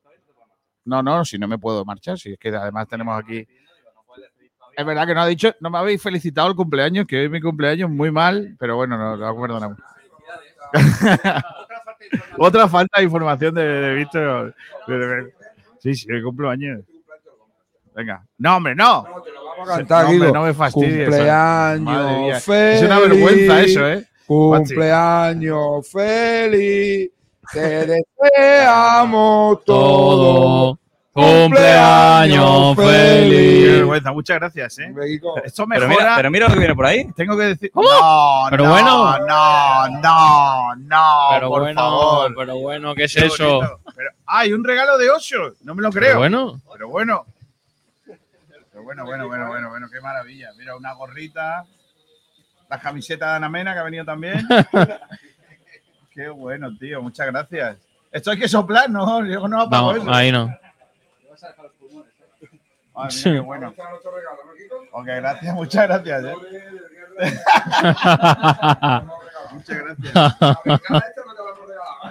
No, 0.84 1.02
no, 1.02 1.24
si 1.24 1.38
no 1.38 1.46
me 1.48 1.58
puedo 1.58 1.84
marchar, 1.84 2.18
si 2.18 2.32
es 2.32 2.38
que 2.38 2.48
además 2.48 2.86
tenemos 2.88 3.18
aquí. 3.20 3.46
Es 4.76 4.84
verdad 4.84 5.06
que 5.06 5.14
no 5.14 5.22
ha 5.22 5.26
dicho, 5.26 5.54
no 5.60 5.70
me 5.70 5.78
habéis 5.78 6.02
felicitado 6.02 6.48
el 6.48 6.54
cumpleaños, 6.54 7.06
que 7.06 7.18
hoy 7.18 7.24
es 7.26 7.30
mi 7.30 7.40
cumpleaños 7.40 7.88
muy 7.88 8.10
mal, 8.10 8.54
pero 8.58 8.76
bueno, 8.76 8.98
no, 8.98 9.16
lo 9.16 9.40
perdonamos. 9.40 9.78
Otra 12.38 12.68
falta 12.68 12.98
de 12.98 13.04
información 13.04 13.54
de, 13.54 13.62
de 13.62 13.94
Víctor. 13.94 14.54
Sí, 15.80 15.94
sí, 15.94 16.06
el 16.08 16.22
cumpleaños. 16.22 16.80
Venga. 17.94 18.24
No, 18.38 18.56
hombre, 18.56 18.74
no. 18.74 19.04
Vamos 19.04 19.70
a 19.70 19.76
cantar, 19.78 20.04
no, 20.04 20.10
hombre, 20.10 20.32
no 20.32 20.42
me 20.42 20.52
fastidies. 20.54 21.08
Cumpleaños 21.08 21.80
Madre 21.80 22.18
mía. 22.18 22.40
feliz. 22.40 22.76
Es 22.76 22.82
una 22.82 22.98
vergüenza 23.00 23.60
eso, 23.62 23.88
¿eh? 23.88 24.04
Cumpleaños 24.26 25.88
feliz. 25.88 27.10
Te 27.52 27.86
deseamos 27.86 29.64
todo. 29.64 30.78
Cumpleaños 31.16 32.76
Qué 32.76 32.82
feliz. 32.82 33.72
vergüenza, 33.72 34.12
muchas 34.12 34.36
gracias, 34.38 34.78
¿eh? 34.80 34.92
Esto 35.44 35.66
mejora. 35.66 35.88
Pero 35.88 36.00
mira, 36.00 36.16
pero 36.16 36.30
mira 36.30 36.46
lo 36.48 36.52
que 36.54 36.58
viene 36.60 36.74
por 36.74 36.86
ahí. 36.86 37.10
Tengo 37.16 37.36
que 37.36 37.44
decir. 37.44 37.70
No, 37.74 38.46
Pero 38.50 38.64
no, 38.64 38.70
bueno. 38.70 39.18
No, 39.20 39.88
no, 39.88 40.76
no. 40.76 41.28
Pero 41.32 41.48
por 41.48 41.62
bueno, 41.62 41.80
favor. 41.80 42.34
pero 42.36 42.56
bueno, 42.58 42.94
¿qué 42.94 43.04
es 43.04 43.14
Qué 43.14 43.26
eso? 43.26 43.56
bonito. 43.56 43.80
Pero, 43.96 44.10
¡Ay, 44.26 44.52
un 44.52 44.62
regalo 44.62 44.98
de 44.98 45.10
Osho! 45.10 45.54
No 45.62 45.74
me 45.74 45.82
lo 45.82 45.90
creo. 45.90 46.08
Pero 46.08 46.18
bueno. 46.18 46.60
Pero 46.72 46.88
bueno. 46.88 47.24
Pero 48.04 48.82
bueno, 48.84 49.04
bueno, 49.06 49.26
bueno, 49.26 49.48
bueno, 49.48 49.70
bueno, 49.70 49.88
qué 49.90 50.00
maravilla. 50.02 50.50
Mira, 50.58 50.76
una 50.76 50.92
gorrita. 50.92 51.64
La 52.68 52.78
camiseta 52.78 53.30
de 53.30 53.36
Ana 53.36 53.48
Mena 53.48 53.72
que 53.72 53.78
ha 53.78 53.84
venido 53.84 54.04
también. 54.04 54.46
qué 56.14 56.28
bueno, 56.28 56.76
tío. 56.76 57.00
Muchas 57.00 57.26
gracias. 57.28 57.78
Esto 58.12 58.30
hay 58.32 58.38
que 58.38 58.48
soplar, 58.48 58.90
¿no? 58.90 59.24
Yo 59.24 59.46
no 59.48 59.62
apago 59.62 59.92
No, 59.94 60.02
eso. 60.02 60.12
ahí 60.14 60.30
no. 60.32 60.50
Ay, 62.94 63.08
mira, 63.14 63.32
qué 63.32 63.40
bueno. 63.40 63.74
Ok, 64.92 65.06
gracias, 65.06 65.54
muchas 65.54 65.86
gracias. 65.86 66.24
¿eh? 66.24 66.34
muchas 69.52 69.78
gracias. 69.78 70.36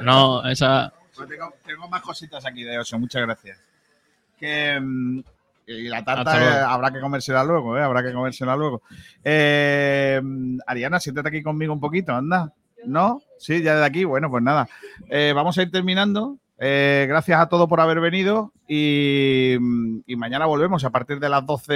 No, 0.02 0.48
esa. 0.48 0.94
Pues 1.16 1.30
tengo, 1.30 1.54
tengo 1.66 1.88
más 1.88 2.02
cositas 2.02 2.46
aquí 2.46 2.64
de 2.64 2.78
Oso, 2.78 3.00
muchas 3.00 3.22
gracias. 3.22 3.58
Que, 4.38 4.78
mm, 4.80 5.24
y 5.68 5.88
la 5.88 6.04
tarta 6.04 6.40
eh, 6.40 6.64
habrá 6.68 6.92
que 6.92 7.00
comérsela 7.00 7.44
luego, 7.44 7.78
¿eh? 7.78 7.82
Habrá 7.82 8.04
que 8.04 8.14
comérsela 8.14 8.56
luego. 8.56 8.82
Eh, 9.24 10.20
mm, 10.22 10.60
Ariana, 10.68 11.00
siéntate 11.00 11.30
aquí 11.30 11.42
conmigo 11.42 11.74
un 11.74 11.80
poquito, 11.80 12.14
anda. 12.14 12.52
¿No? 12.86 13.22
Sí, 13.40 13.64
ya 13.64 13.76
de 13.78 13.86
aquí. 13.86 14.04
Bueno, 14.04 14.30
pues 14.30 14.44
nada. 14.44 14.68
Eh, 15.10 15.34
vamos 15.34 15.58
a 15.58 15.64
ir 15.64 15.72
terminando. 15.72 16.38
Eh, 16.58 17.06
gracias 17.10 17.40
a 17.40 17.48
todos 17.50 17.68
por 17.68 17.82
haber 17.82 18.00
venido 18.00 18.54
y, 18.66 19.56
y 20.06 20.16
mañana 20.16 20.46
volvemos 20.46 20.86
a 20.86 20.90
partir 20.90 21.20
de 21.20 21.28
las 21.28 21.46
12 21.46 21.74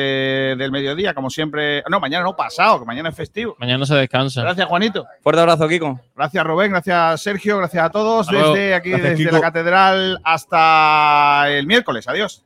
del 0.57 0.71
mediodía, 0.71 1.13
como 1.13 1.29
siempre. 1.29 1.83
No, 1.89 1.99
mañana 1.99 2.23
no, 2.23 2.35
pasado, 2.35 2.79
que 2.79 2.85
mañana 2.85 3.09
es 3.09 3.15
festivo. 3.15 3.55
Mañana 3.59 3.85
se 3.85 3.95
descansa. 3.95 4.41
Gracias, 4.41 4.67
Juanito. 4.67 5.05
Fuerte 5.21 5.41
abrazo, 5.41 5.67
Kiko. 5.67 5.99
Gracias, 6.15 6.43
Rubén. 6.45 6.71
Gracias, 6.71 7.21
Sergio. 7.21 7.57
Gracias 7.57 7.83
a 7.83 7.89
todos. 7.89 8.21
Hasta 8.27 8.31
luego. 8.31 8.53
Desde 8.53 8.73
aquí, 8.75 8.89
Gracias, 8.91 9.09
desde 9.11 9.23
Kiko. 9.25 9.35
la 9.35 9.41
catedral 9.41 10.19
hasta 10.23 11.49
el 11.49 11.67
miércoles. 11.67 12.07
Adiós. 12.07 12.45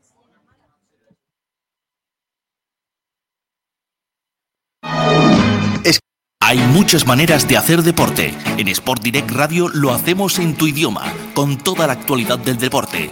Hay 6.54 6.60
muchas 6.60 7.08
maneras 7.08 7.48
de 7.48 7.58
hacer 7.58 7.82
deporte. 7.82 8.32
En 8.60 8.68
Sport 8.68 9.02
Direct 9.02 9.32
Radio 9.32 9.70
lo 9.70 9.92
hacemos 9.92 10.38
en 10.38 10.54
tu 10.54 10.68
idioma, 10.68 11.12
con 11.34 11.58
toda 11.58 11.88
la 11.88 11.94
actualidad 11.94 12.38
del 12.38 12.60
deporte, 12.60 13.10